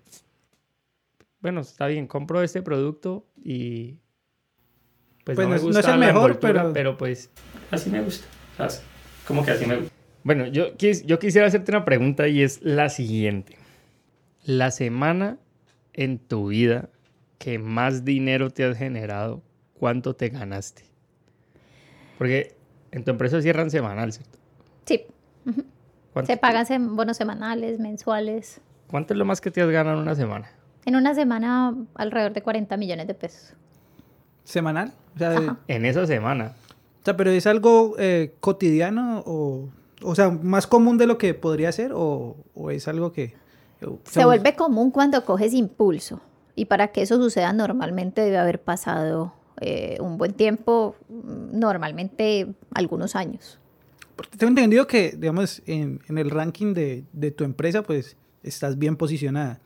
bueno, 1.40 1.62
está 1.62 1.86
bien, 1.88 2.06
compro 2.06 2.42
este 2.42 2.62
producto 2.62 3.26
y 3.42 3.98
pues, 5.24 5.36
Pues 5.36 5.46
no, 5.46 5.48
me 5.50 5.56
es- 5.56 5.62
no 5.62 5.66
gusta 5.68 5.80
es 5.80 5.86
el 5.86 6.00
la 6.00 6.06
mejor, 6.06 6.30
envoltura, 6.30 6.52
pero- 6.62 6.72
pero 6.72 6.96
pues 6.96 7.30
así 7.70 7.90
me 7.90 8.00
gusta. 8.02 8.26
¿Sabes? 8.56 8.82
Como 9.26 9.44
que 9.44 9.50
así 9.52 9.66
me 9.66 9.76
gusta. 9.76 9.92
Bueno, 10.22 10.46
yo, 10.46 10.74
quis- 10.76 11.04
yo 11.04 11.18
quisiera 11.18 11.46
hacerte 11.46 11.70
una 11.72 11.84
pregunta 11.84 12.28
y 12.28 12.42
es 12.42 12.60
la 12.62 12.88
siguiente. 12.88 13.56
La 14.44 14.70
semana 14.70 15.38
en 15.92 16.18
tu 16.18 16.48
vida 16.48 16.88
que 17.38 17.58
más 17.58 18.04
dinero 18.04 18.50
te 18.50 18.64
has 18.64 18.76
generado, 18.78 19.42
¿cuánto 19.78 20.14
te 20.16 20.28
ganaste? 20.30 20.84
Porque 22.18 22.54
en 22.90 23.04
tu 23.04 23.10
empresa 23.10 23.40
cierran 23.42 23.70
semanal, 23.70 24.12
¿cierto? 24.12 24.38
Sí, 24.86 25.02
¿Cuánto, 26.12 26.30
se 26.32 26.36
pagan 26.38 26.64
sem- 26.66 26.94
bonos 26.94 27.16
semanales, 27.16 27.78
mensuales. 27.80 28.60
¿Cuánto 28.86 29.14
es 29.14 29.18
lo 29.18 29.24
más 29.24 29.40
que 29.40 29.50
te 29.50 29.60
has 29.60 29.68
ganado 29.68 29.96
en 29.96 30.02
una 30.02 30.14
semana? 30.14 30.48
En 30.86 30.96
una 30.96 31.14
semana 31.14 31.74
alrededor 31.94 32.32
de 32.32 32.42
40 32.42 32.76
millones 32.76 33.06
de 33.06 33.14
pesos. 33.14 33.54
¿Semanal? 34.44 34.92
O 35.14 35.18
sea, 35.18 35.30
de-. 35.30 35.52
En 35.68 35.84
esa 35.86 36.06
semana. 36.06 36.52
O 37.04 37.06
sea, 37.06 37.16
pero 37.18 37.30
es 37.30 37.46
algo 37.46 37.96
eh, 37.98 38.34
cotidiano 38.40 39.22
o, 39.26 39.68
o 40.02 40.14
sea, 40.14 40.30
más 40.30 40.66
común 40.66 40.96
de 40.96 41.06
lo 41.06 41.18
que 41.18 41.34
podría 41.34 41.70
ser 41.70 41.92
o, 41.94 42.34
o 42.54 42.70
es 42.70 42.88
algo 42.88 43.12
que... 43.12 43.34
o 43.86 43.98
Se 44.04 44.24
vuelve 44.24 44.56
común 44.56 44.90
cuando 44.90 45.22
coges 45.22 45.52
impulso. 45.52 46.22
Y 46.56 46.64
para 46.64 46.88
que 46.88 47.02
eso 47.02 47.16
suceda 47.16 47.52
normalmente 47.52 48.22
debe 48.22 48.38
haber 48.38 48.58
pasado 48.62 49.34
eh, 49.60 49.98
un 50.00 50.16
buen 50.16 50.32
tiempo, 50.32 50.96
mm, 51.10 51.58
normalmente 51.58 52.54
algunos 52.74 53.14
años. 53.16 53.58
porque 54.16 54.38
Tengo 54.38 54.48
entendido 54.50 54.86
que, 54.86 55.10
digamos, 55.18 55.60
en, 55.66 56.00
en 56.08 56.16
el 56.16 56.30
ranking 56.30 56.72
de, 56.72 57.04
de 57.12 57.30
tu 57.32 57.44
empresa, 57.44 57.82
pues 57.82 58.16
estás 58.42 58.78
bien 58.78 58.96
posicionada. 58.96 59.60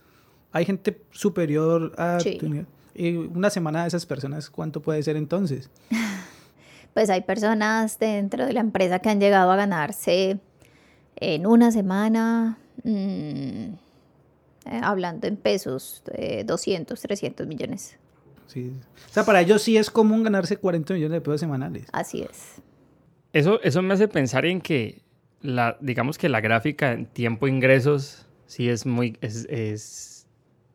Hay 0.50 0.64
gente 0.64 1.00
superior 1.12 1.92
a 1.98 2.18
Sí. 2.18 2.36
tu 2.38 2.48
nivel. 2.48 2.66
Y 2.94 3.14
una 3.16 3.48
semana 3.50 3.82
de 3.82 3.88
esas 3.88 4.06
personas, 4.06 4.50
¿cuánto 4.50 4.82
puede 4.82 5.00
ser 5.04 5.16
entonces? 5.16 5.70
Pues 6.98 7.10
hay 7.10 7.20
personas 7.20 8.00
dentro 8.00 8.44
de 8.44 8.52
la 8.52 8.58
empresa 8.58 8.98
que 8.98 9.08
han 9.08 9.20
llegado 9.20 9.52
a 9.52 9.54
ganarse 9.54 10.40
en 11.14 11.46
una 11.46 11.70
semana, 11.70 12.58
mm, 12.82 12.88
eh, 12.88 14.80
hablando 14.82 15.28
en 15.28 15.36
pesos, 15.36 16.02
eh, 16.12 16.42
200, 16.44 17.00
300 17.00 17.46
millones. 17.46 17.96
Sí. 18.48 18.72
O 19.08 19.12
sea, 19.12 19.24
para 19.24 19.40
ellos 19.42 19.62
sí 19.62 19.76
es 19.76 19.92
común 19.92 20.24
ganarse 20.24 20.56
40 20.56 20.94
millones 20.94 21.12
de 21.12 21.20
pesos 21.20 21.38
semanales. 21.38 21.86
Así 21.92 22.22
es. 22.22 22.60
Eso, 23.32 23.62
eso 23.62 23.80
me 23.80 23.94
hace 23.94 24.08
pensar 24.08 24.44
en 24.44 24.60
que, 24.60 25.00
la, 25.40 25.78
digamos 25.80 26.18
que 26.18 26.28
la 26.28 26.40
gráfica 26.40 26.90
en 26.90 27.06
tiempo-ingresos 27.06 28.26
sí 28.46 28.68
es 28.68 28.86
muy, 28.86 29.16
es, 29.20 29.46
es 29.48 30.26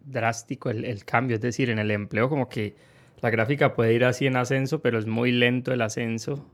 drástico 0.05 0.69
el, 0.69 0.85
el 0.85 1.03
cambio. 1.03 1.35
Es 1.35 1.41
decir, 1.41 1.69
en 1.69 1.79
el 1.79 1.91
empleo 1.91 2.29
como 2.29 2.47
que 2.47 2.77
la 3.23 3.29
gráfica 3.29 3.73
puede 3.73 3.93
ir 3.93 4.03
así 4.03 4.27
en 4.27 4.35
ascenso, 4.35 4.81
pero 4.81 4.99
es 4.99 5.07
muy 5.07 5.31
lento 5.31 5.71
el 5.71 5.81
ascenso 5.81 6.45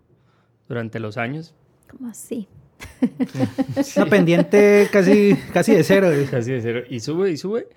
durante 0.68 1.00
los 1.00 1.18
años. 1.18 1.56
¿Cómo 1.90 2.10
así? 2.12 2.48
Una 3.98 4.06
pendiente 4.06 4.88
casi, 4.92 5.36
casi 5.52 5.74
de 5.74 5.84
cero. 5.84 6.12
eh. 6.12 6.28
Casi 6.30 6.52
de 6.52 6.62
cero. 6.62 6.82
Y 6.88 7.00
sube 7.00 7.32
y 7.32 7.38
sube. 7.38 7.68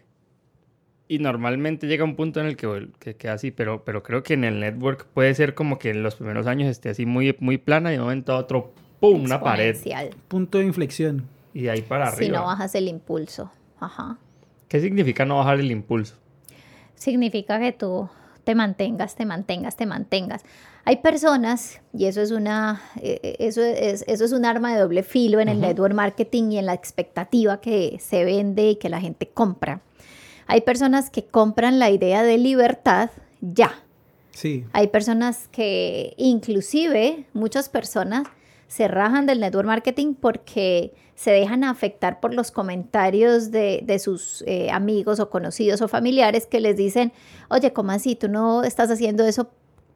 Y 1.09 1.19
normalmente 1.21 1.87
llega 1.87 2.05
un 2.05 2.17
punto 2.17 2.41
en 2.41 2.47
el 2.47 2.57
que, 2.57 3.15
queda 3.17 3.33
así, 3.33 3.51
pero, 3.51 3.83
pero 3.83 4.03
creo 4.03 4.23
que 4.23 4.35
en 4.35 4.45
el 4.45 4.61
network 4.61 5.07
puede 5.07 5.35
ser 5.35 5.55
como 5.55 5.79
que 5.79 5.89
en 5.91 6.03
los 6.03 6.17
primeros 6.17 6.47
años 6.47 6.69
esté 6.69 6.91
así 6.91 7.07
muy, 7.07 7.35
muy 7.41 7.57
plana 7.57 7.91
y 7.93 7.97
de 7.97 8.01
momento 8.03 8.33
a 8.35 8.37
otro, 8.37 8.75
¡pum! 9.01 9.25
Una 9.25 9.41
pared. 9.41 9.75
Punto 10.29 10.59
de 10.59 10.65
inflexión. 10.65 11.27
Y 11.55 11.63
de 11.63 11.71
ahí 11.71 11.81
para 11.83 12.11
Si 12.11 12.25
arriba. 12.25 12.39
no 12.41 12.45
bajas 12.45 12.75
el 12.75 12.89
impulso. 12.89 13.51
Ajá. 13.81 14.19
¿Qué 14.69 14.81
significa 14.81 15.25
no 15.25 15.39
bajar 15.39 15.61
el 15.61 15.71
impulso? 15.71 16.17
significa 16.95 17.59
que 17.59 17.73
tú 17.73 18.09
te 18.45 18.55
mantengas, 18.55 19.15
te 19.15 19.25
mantengas, 19.25 19.77
te 19.77 19.87
mantengas. 19.87 20.43
Hay 20.85 20.97
personas, 20.97 21.81
y 21.93 22.07
eso 22.07 22.21
es 22.21 22.33
una, 22.33 22.83
eh, 23.01 23.37
eso 23.39 23.63
es, 23.63 24.05
eso 24.09 24.25
es 24.25 24.33
un 24.33 24.45
arma 24.45 24.75
de 24.75 24.81
doble 24.81 25.03
filo 25.03 25.41
en 25.41 25.49
el 25.49 25.61
network 25.61 25.95
marketing 25.95 26.51
y 26.51 26.59
en 26.59 26.67
la 26.67 26.75
expectativa 26.75 27.61
que 27.61 27.99
se 28.01 28.25
vende 28.25 28.71
y 28.71 28.77
que 28.77 28.89
la 28.89 29.01
gente 29.01 29.29
compra. 29.29 29.83
Hay 30.49 30.63
personas 30.63 31.09
que 31.09 31.25
compran 31.25 31.79
la 31.79 31.91
idea 31.91 32.25
de 32.25 32.37
libertad 32.37 33.11
ya. 33.41 33.73
Sí. 34.33 34.65
Hay 34.73 34.89
personas 34.89 35.49
que, 35.53 36.15
inclusive 36.17 37.27
muchas 37.33 37.69
personas, 37.69 38.25
se 38.73 38.89
rajan 38.89 39.27
del 39.27 39.39
network 39.41 39.67
marketing 39.67 40.15
porque 40.15 40.95
se 41.15 41.31
dejan 41.31 41.63
afectar 41.63 42.21
por 42.21 42.33
los 42.33 42.51
comentarios 42.51 43.51
de, 43.51 43.83
de 43.85 43.99
sus 43.99 44.43
eh, 44.47 44.71
amigos 44.71 45.21
o 45.21 45.29
conocidos 45.29 45.83
o 45.83 45.89
familiares 45.89 46.47
que 46.47 46.59
les 46.59 46.79
dicen, 46.79 47.13
oye, 47.51 47.75
¿cómo 47.75 47.93
así? 47.93 48.17
¿Tú 48.17 48.29
no 48.29 48.65
estás 48.65 48.91
haciendo 48.91 49.27
eso 49.27 49.51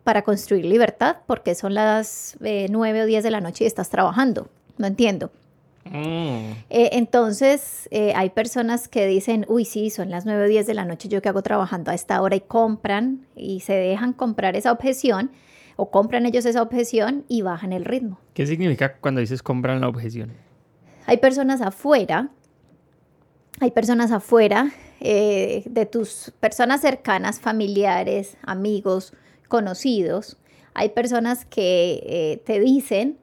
para 0.05 0.21
construir 0.25 0.67
libertad? 0.67 1.17
Porque 1.27 1.55
son 1.55 1.73
las 1.73 2.37
eh, 2.45 2.67
9 2.69 3.05
o 3.05 3.07
10 3.07 3.25
de 3.25 3.31
la 3.31 3.41
noche 3.41 3.65
y 3.65 3.67
estás 3.67 3.89
trabajando. 3.89 4.49
No 4.77 4.87
entiendo. 4.87 5.31
Mm, 5.87 6.53
Eh, 6.69 6.91
entonces, 6.93 7.89
eh, 7.91 8.13
hay 8.15 8.29
personas 8.29 8.89
que 8.89 9.07
dicen, 9.07 9.47
uy, 9.49 9.65
sí, 9.65 9.89
son 9.89 10.11
las 10.11 10.27
9 10.27 10.45
o 10.45 10.49
10 10.49 10.67
de 10.67 10.75
la 10.75 10.85
noche, 10.85 11.09
yo 11.09 11.23
que 11.23 11.31
hago 11.31 11.41
trabajando 11.41 11.93
a 11.93 11.95
esta 11.95 12.21
hora 12.21 12.37
y 12.37 12.41
compran 12.41 13.27
y 13.37 13.61
se 13.61 13.73
dejan 13.73 14.13
comprar 14.13 14.55
esa 14.55 14.71
objeción 14.71 15.31
o 15.77 15.91
compran 15.91 16.27
ellos 16.27 16.47
esa 16.47 16.63
objeción 16.63 17.25
y 17.29 17.43
bajan 17.43 17.73
el 17.73 17.85
ritmo. 17.85 18.19
¿Qué 18.35 18.47
significa 18.47 18.97
cuando 18.97 19.21
dices 19.21 19.43
compran 19.43 19.81
la 19.81 19.89
objeción? 19.89 20.33
Hay 21.07 21.19
personas 21.19 21.61
afuera, 21.61 22.31
hay 23.61 23.71
personas 23.71 24.11
afuera 24.11 24.73
eh, 25.01 25.63
de 25.67 25.87
tus 25.87 26.33
personas 26.41 26.81
cercanas, 26.81 27.39
familiares, 27.41 28.37
amigos, 28.43 29.13
conocidos. 29.49 30.37
Hay 30.75 30.91
personas 30.91 31.45
que 31.45 32.03
eh, 32.05 32.43
te 32.45 32.59
dicen, 32.59 33.19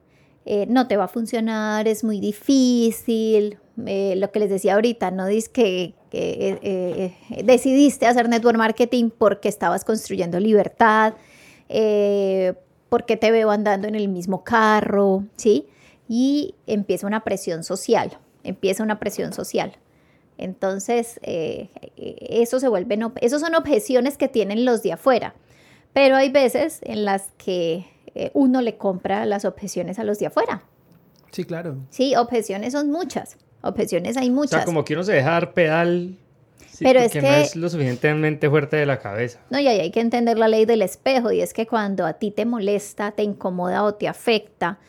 eh, 0.45 0.65
no 0.67 0.87
te 0.87 0.97
va 0.97 1.05
a 1.05 1.07
funcionar, 1.07 1.87
es 1.87 2.03
muy 2.03 2.19
difícil. 2.19 3.57
eh, 3.85 4.15
lo 4.17 4.31
que 4.31 4.39
les 4.39 4.49
decía 4.49 4.75
ahorita, 4.75 5.11
no 5.11 5.25
dices 5.25 5.49
que, 5.49 5.93
eh, 6.11 6.59
eh, 6.61 7.43
decidiste 7.43 8.05
hacer 8.05 8.29
network 8.29 8.57
marketing 8.57 9.09
porque 9.09 9.49
estabas 9.49 9.83
construyendo 9.83 10.39
libertad, 10.39 11.13
eh, 11.73 12.53
porque 12.89 13.17
te 13.17 13.31
veo 13.31 13.49
andando 13.51 13.87
en 13.87 13.95
el 13.95 14.07
mismo 14.07 14.43
carro, 14.43 15.23
¿sí? 15.35 15.67
Y 16.07 16.53
empieza 16.67 17.07
una 17.07 17.23
presión 17.23 17.63
social, 17.63 18.17
empieza 18.43 18.83
una 18.83 18.99
presión 18.99 19.33
social. 19.33 19.73
Entonces, 20.37 21.19
eh, 21.23 21.69
eh, 21.97 22.15
eso 22.41 22.59
se 22.59 22.67
vuelven, 22.67 23.01
ob- 23.01 23.17
esos 23.21 23.41
son 23.41 23.55
objeciones 23.55 24.17
que 24.17 24.27
tienen 24.27 24.65
los 24.65 24.83
de 24.83 24.93
afuera, 24.93 25.35
pero 25.93 26.15
hay 26.15 26.29
veces 26.29 26.79
en 26.83 27.05
las 27.05 27.29
que 27.37 27.85
eh, 28.15 28.31
uno 28.33 28.61
le 28.61 28.77
compra 28.77 29.25
las 29.25 29.45
objeciones 29.45 29.99
a 29.99 30.03
los 30.03 30.19
de 30.19 30.27
afuera. 30.27 30.63
Sí, 31.31 31.45
claro. 31.45 31.77
Sí, 31.89 32.15
objeciones 32.15 32.73
son 32.73 32.91
muchas, 32.91 33.37
objeciones 33.61 34.17
hay 34.17 34.29
O 34.29 34.33
muchas. 34.33 34.51
sea, 34.51 34.65
como 34.65 34.85
que 34.85 34.93
uno 34.93 35.03
se 35.03 35.13
deja 35.13 35.31
dar 35.31 35.53
pedal, 35.53 36.17
sí, 36.73 36.83
Pero 36.83 36.99
es 36.99 37.05
porque 37.11 37.21
no 37.21 37.27
que- 37.33 37.41
es 37.41 37.55
lo 37.55 37.69
suficientemente 37.69 38.49
fuerte 38.49 38.75
de 38.77 38.85
la 38.85 38.99
cabeza. 38.99 39.39
No, 39.49 39.59
y 39.59 39.67
ahí 39.67 39.79
hay 39.79 39.91
que 39.91 40.01
entender 40.01 40.37
la 40.37 40.47
ley 40.47 40.65
del 40.65 40.81
espejo, 40.81 41.31
y 41.31 41.41
es 41.41 41.53
que 41.53 41.67
cuando 41.67 42.05
a 42.05 42.13
ti 42.13 42.31
te 42.31 42.45
molesta, 42.45 43.11
te 43.11 43.23
incomoda 43.23 43.83
o 43.83 43.93
te 43.95 44.07
afecta 44.07 44.79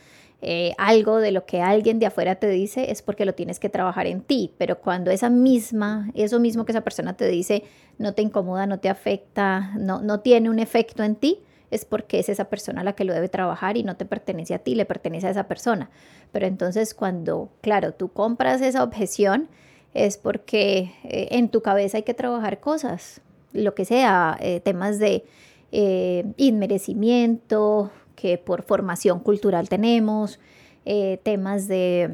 eh, 0.47 0.74
algo 0.77 1.20
de 1.20 1.31
lo 1.32 1.47
que 1.47 1.62
alguien 1.62 1.98
de 1.98 2.05
afuera 2.05 2.35
te 2.35 2.48
dice, 2.51 2.90
es 2.90 3.01
porque 3.01 3.24
lo 3.24 3.32
tienes 3.35 3.59
que 3.59 3.70
trabajar 3.70 4.06
en 4.06 4.20
ti. 4.20 4.52
Pero 4.59 4.78
cuando 4.78 5.11
esa 5.11 5.31
misma, 5.31 6.11
eso 6.15 6.39
mismo 6.39 6.66
que 6.66 6.73
esa 6.73 6.82
persona 6.82 7.16
te 7.16 7.27
dice, 7.28 7.62
no 7.97 8.12
te 8.12 8.20
incomoda, 8.20 8.66
no 8.66 8.78
te 8.78 8.90
afecta, 8.90 9.73
no, 9.78 10.02
no 10.02 10.20
tiene 10.20 10.51
un 10.51 10.59
efecto 10.59 11.02
en 11.02 11.16
ti, 11.16 11.40
es 11.70 11.86
porque 11.86 12.19
es 12.19 12.28
esa 12.28 12.44
persona 12.51 12.85
la 12.85 12.93
que 12.93 13.05
lo 13.05 13.15
debe 13.15 13.31
trabajar 13.31 13.78
y 13.78 13.85
no 13.85 13.97
te 13.97 14.05
pertenece 14.05 14.52
a 14.52 14.59
ti, 14.59 14.74
le 14.74 14.85
pertenece 14.85 15.28
a 15.28 15.31
esa 15.31 15.48
persona. 15.48 15.89
Pero 16.31 16.44
entonces 16.47 16.93
cuando, 16.93 17.48
claro, 17.62 17.93
tú 17.93 18.12
compras 18.12 18.61
esa 18.61 18.82
objeción, 18.85 19.48
es 19.95 20.19
porque 20.19 20.93
eh, 21.05 21.29
en 21.31 21.49
tu 21.49 21.62
cabeza 21.62 21.99
hay 21.99 22.03
que 22.03 22.15
trabajar 22.15 22.61
cosas, 22.61 23.21
lo 23.53 23.75
que 23.75 23.85
sea, 23.85 24.37
eh, 24.41 24.61
temas 24.61 24.99
de 24.99 25.25
eh, 25.73 26.25
inmerecimiento, 26.37 27.91
que 28.16 28.39
por 28.39 28.62
formación 28.62 29.21
cultural 29.21 29.69
tenemos, 29.69 30.39
eh, 30.85 31.19
temas 31.23 31.69
de, 31.69 32.12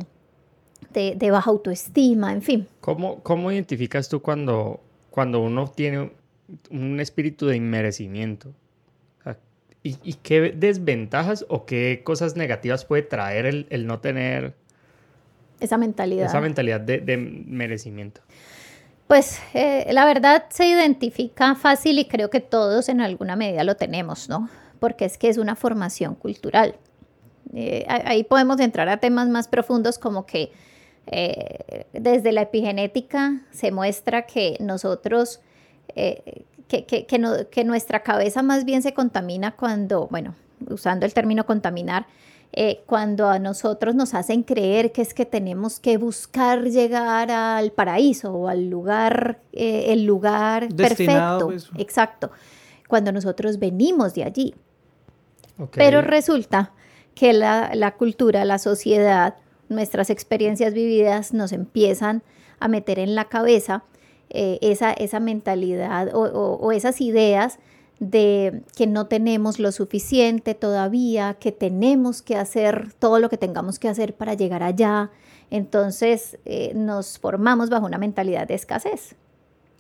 de, 0.93 1.15
de 1.17 1.31
baja 1.31 1.51
autoestima, 1.51 2.33
en 2.33 2.43
fin. 2.43 2.69
¿Cómo, 2.81 3.21
cómo 3.23 3.51
identificas 3.51 4.09
tú 4.09 4.21
cuando, 4.21 4.81
cuando 5.11 5.41
uno 5.41 5.69
tiene 5.69 6.11
un 6.71 7.01
espíritu 7.01 7.47
de 7.47 7.57
inmerecimiento. 7.57 8.53
¿Y, 9.83 9.97
¿Y, 10.03 10.15
qué 10.15 10.53
desventajas 10.55 11.47
o 11.49 11.65
qué 11.65 12.03
cosas 12.05 12.37
negativas 12.37 12.85
puede 12.85 13.01
traer 13.03 13.47
el, 13.47 13.67
el 13.71 13.87
no 13.87 14.01
tener 14.01 14.55
esa 15.61 15.79
mentalidad? 15.79 16.27
Esa 16.27 16.41
mentalidad 16.41 16.81
de, 16.81 16.99
de 16.99 17.17
merecimiento. 17.17 18.21
Pues 19.11 19.41
eh, 19.55 19.89
la 19.91 20.05
verdad 20.05 20.45
se 20.51 20.67
identifica 20.67 21.57
fácil 21.57 21.99
y 21.99 22.05
creo 22.05 22.31
que 22.31 22.39
todos 22.39 22.89
en 22.89 23.01
alguna 23.01 23.35
medida 23.35 23.65
lo 23.65 23.75
tenemos, 23.75 24.29
¿no? 24.29 24.49
Porque 24.79 25.05
es 25.05 25.19
que 25.19 25.29
es 25.29 25.37
una 25.37 25.57
formación 25.57 26.15
cultural. 26.15 26.77
Eh, 27.53 27.85
ahí 27.89 28.23
podemos 28.23 28.61
entrar 28.61 28.89
a 28.89 28.99
temas 28.99 29.29
más 29.29 29.49
profundos 29.49 29.99
como 29.99 30.27
que 30.27 30.53
eh, 31.09 31.87
desde 31.93 32.31
la 32.31 32.43
epigenética 32.43 33.41
se 33.51 33.73
muestra 33.73 34.27
que 34.27 34.57
nosotros 34.61 35.41
que, 36.69 37.65
nuestra 37.65 38.05
cabeza 38.05 38.45
más 38.45 38.65
bien 38.65 38.81
se 38.81 38.95
contamina 38.95 39.57
cuando, 39.57 40.07
bueno, 40.07 40.37
usando 40.69 41.05
el 41.05 41.13
término 41.15 41.47
contaminar, 41.47 42.07
eh, 42.53 42.83
cuando 42.87 43.29
a 43.29 43.39
nosotros 43.39 43.95
nos 43.95 44.15
hacen 44.15 44.43
creer 44.43 44.91
que 44.93 45.03
es 45.03 45.15
que 45.15 45.25
tenemos 45.25 45.79
que 45.79 45.99
buscar 45.99 46.65
llegar 46.65 47.31
al 47.31 47.71
paraíso 47.71 48.33
o 48.33 48.49
al 48.49 48.69
lugar, 48.69 49.41
eh, 49.53 49.87
el 49.89 50.05
lugar 50.05 50.69
perfecto. 50.75 51.47
Pues. 51.47 51.71
Exacto. 51.79 52.31
Cuando 52.89 53.13
nosotros 53.13 53.59
venimos 53.59 54.15
de 54.15 54.25
allí. 54.25 54.55
Pero 55.73 56.01
resulta 56.01 56.73
que 57.15 57.33
la, 57.33 57.71
la 57.75 57.97
cultura, 57.97 58.45
la 58.45 58.59
sociedad, 58.59 59.37
nuestras 59.69 60.11
experiencias 60.11 60.73
vividas 60.73 61.35
nos 61.35 61.53
empiezan 61.53 62.23
a 62.59 62.69
meter 62.69 62.99
en 62.99 63.15
la 63.15 63.27
cabeza 63.27 63.85
eh, 64.33 64.59
esa, 64.63 64.93
esa 64.93 65.19
mentalidad 65.19 66.11
o, 66.15 66.71
esas 66.71 67.01
ideas 67.01 67.59
de 68.01 68.63
que 68.75 68.87
no 68.87 69.07
tenemos 69.07 69.59
lo 69.61 69.71
suficiente 69.73 70.55
todavía, 70.55 71.37
que 71.39 71.53
tenemos 71.53 72.23
que 72.23 72.35
hacer 72.35 72.95
todo 72.99 73.21
lo 73.21 73.29
que 73.29 73.37
tengamos 73.37 73.79
que 73.79 73.89
hacer 73.89 74.15
para 74.15 74.35
llegar 74.35 74.63
allá. 74.63 75.11
Entonces 75.51 76.39
eh, 76.47 76.73
nos 76.75 77.19
formamos 77.19 77.69
bajo 77.69 77.85
una 77.85 77.99
mentalidad 77.99 78.49
de 78.49 78.55
escasez, 78.55 79.17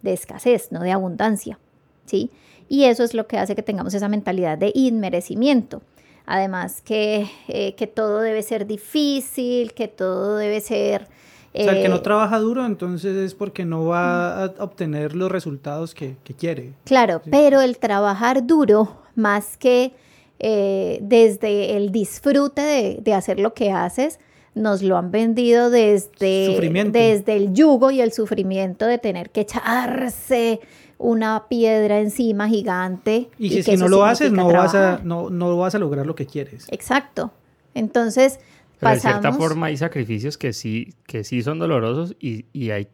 de 0.02 0.12
escasez, 0.12 0.70
no 0.70 0.80
de 0.80 0.92
abundancia, 0.92 1.58
¿sí? 2.04 2.30
Y 2.68 2.84
eso 2.84 3.02
es 3.02 3.14
lo 3.14 3.26
que 3.26 3.38
hace 3.38 3.56
que 3.56 3.62
tengamos 3.62 3.94
esa 3.94 4.08
mentalidad 4.08 4.58
de 4.58 4.70
inmerecimiento. 4.74 5.82
Además 6.26 6.82
que, 6.82 7.26
eh, 7.48 7.74
que 7.74 7.86
todo 7.86 8.20
debe 8.20 8.42
ser 8.42 8.66
difícil, 8.66 9.72
que 9.72 9.88
todo 9.88 10.36
debe 10.36 10.60
ser 10.60 11.08
o 11.52 11.58
sea, 11.62 11.72
el 11.72 11.82
que 11.82 11.88
no 11.88 11.96
eh, 11.96 12.00
trabaja 12.00 12.38
duro, 12.38 12.64
entonces 12.64 13.16
es 13.16 13.34
porque 13.34 13.64
no 13.64 13.86
va 13.86 14.44
a 14.44 14.54
obtener 14.58 15.16
los 15.16 15.32
resultados 15.32 15.94
que, 15.94 16.16
quiere. 16.38 16.74
Claro, 16.84 17.22
pero 17.28 17.60
el 17.60 17.78
trabajar 17.78 18.46
duro, 18.46 18.98
más 19.16 19.56
que 19.56 19.92
eh, 20.38 21.00
desde 21.02 21.76
el 21.76 21.90
disfrute 21.90 23.00
de, 23.02 23.14
hacer 23.14 23.40
lo 23.40 23.52
que 23.52 23.72
haces, 23.72 24.20
nos 24.54 24.82
lo 24.82 24.96
han 24.96 25.10
vendido 25.10 25.70
desde, 25.70 26.58
desde 26.90 27.36
el 27.36 27.52
yugo 27.52 27.90
y 27.90 28.00
el 28.00 28.12
sufrimiento 28.12 28.86
de 28.86 28.98
tener 28.98 29.30
que 29.30 29.40
echarse 29.42 30.60
una 30.98 31.48
piedra 31.48 31.98
encima 31.98 32.48
gigante. 32.48 33.28
Y, 33.38 33.62
si, 33.62 33.76
no 33.76 33.88
lo 33.88 34.04
haces, 34.04 34.30
no 34.30 34.52
vas, 34.52 34.74
a, 34.76 35.00
no, 35.02 35.30
no 35.30 35.56
vas 35.56 35.74
a 35.74 35.78
lograr 35.80 36.06
lo 36.06 36.14
que 36.14 36.26
quieres. 36.26 36.66
Exacto. 36.70 37.32
Entonces, 37.74 38.38
pero 38.80 38.94
de 38.94 39.00
cierta 39.00 39.32
forma 39.32 39.66
hay 39.66 39.76
sacrificios 39.76 40.38
que 40.38 40.52
sí, 40.52 40.94
que 41.06 41.22
sí 41.22 41.42
son 41.42 41.58
dolorosos 41.58 42.16
y, 42.18 42.46
y 42.52 42.70
hay, 42.70 42.88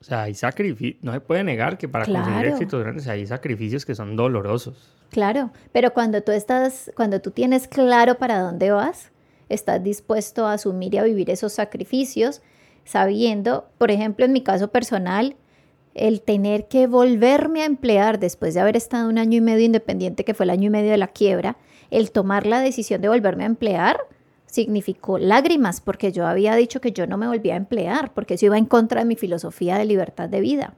o 0.00 0.04
sea, 0.04 0.22
hay 0.22 0.34
sacrificios, 0.34 1.02
no 1.02 1.12
se 1.12 1.20
puede 1.20 1.44
negar 1.44 1.78
que 1.78 1.88
para 1.88 2.06
conseguir 2.06 2.46
éxitos 2.46 2.82
grandes 2.82 3.06
hay 3.06 3.26
sacrificios 3.26 3.84
que 3.84 3.94
son 3.94 4.16
dolorosos. 4.16 4.90
Claro, 5.10 5.52
pero 5.72 5.92
cuando 5.92 6.22
tú 6.22 6.32
estás, 6.32 6.90
cuando 6.96 7.20
tú 7.20 7.30
tienes 7.30 7.68
claro 7.68 8.16
para 8.16 8.40
dónde 8.40 8.70
vas, 8.70 9.12
estás 9.50 9.82
dispuesto 9.82 10.46
a 10.46 10.54
asumir 10.54 10.94
y 10.94 10.98
a 10.98 11.04
vivir 11.04 11.28
esos 11.28 11.52
sacrificios, 11.52 12.40
sabiendo, 12.84 13.68
por 13.78 13.90
ejemplo, 13.90 14.24
en 14.24 14.32
mi 14.32 14.42
caso 14.42 14.68
personal, 14.68 15.36
el 15.94 16.22
tener 16.22 16.68
que 16.68 16.86
volverme 16.86 17.62
a 17.62 17.66
emplear 17.66 18.18
después 18.18 18.54
de 18.54 18.60
haber 18.60 18.76
estado 18.76 19.08
un 19.08 19.18
año 19.18 19.36
y 19.36 19.40
medio 19.42 19.64
independiente, 19.64 20.24
que 20.24 20.34
fue 20.34 20.44
el 20.44 20.50
año 20.50 20.68
y 20.68 20.70
medio 20.70 20.90
de 20.90 20.96
la 20.96 21.08
quiebra, 21.08 21.56
el 21.90 22.10
tomar 22.10 22.46
la 22.46 22.60
decisión 22.60 23.02
de 23.02 23.08
volverme 23.08 23.42
a 23.42 23.46
emplear, 23.46 23.98
significó 24.52 25.18
lágrimas 25.18 25.80
porque 25.80 26.12
yo 26.12 26.26
había 26.26 26.54
dicho 26.54 26.82
que 26.82 26.92
yo 26.92 27.06
no 27.06 27.16
me 27.16 27.26
volvía 27.26 27.54
a 27.54 27.56
emplear 27.56 28.12
porque 28.12 28.34
eso 28.34 28.46
iba 28.46 28.58
en 28.58 28.66
contra 28.66 29.00
de 29.00 29.06
mi 29.06 29.16
filosofía 29.16 29.78
de 29.78 29.86
libertad 29.86 30.28
de 30.28 30.40
vida. 30.42 30.74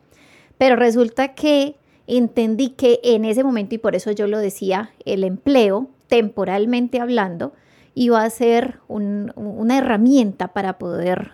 Pero 0.59 0.77
resulta 0.77 1.35
que 1.35 1.75
entendí 2.07 2.71
que 2.71 3.01
en 3.03 3.25
ese 3.25 3.43
momento, 3.43 3.75
y 3.75 3.79
por 3.79 3.97
eso 3.97 4.13
yo 4.13 4.29
lo 4.29 4.39
decía, 4.39 4.93
el 5.05 5.25
empleo, 5.25 5.89
temporalmente 6.07 7.01
hablando, 7.01 7.53
iba 7.95 8.23
a 8.23 8.31
ser 8.31 8.79
una 8.87 9.77
herramienta 9.79 10.53
para 10.53 10.79
poder 10.79 11.33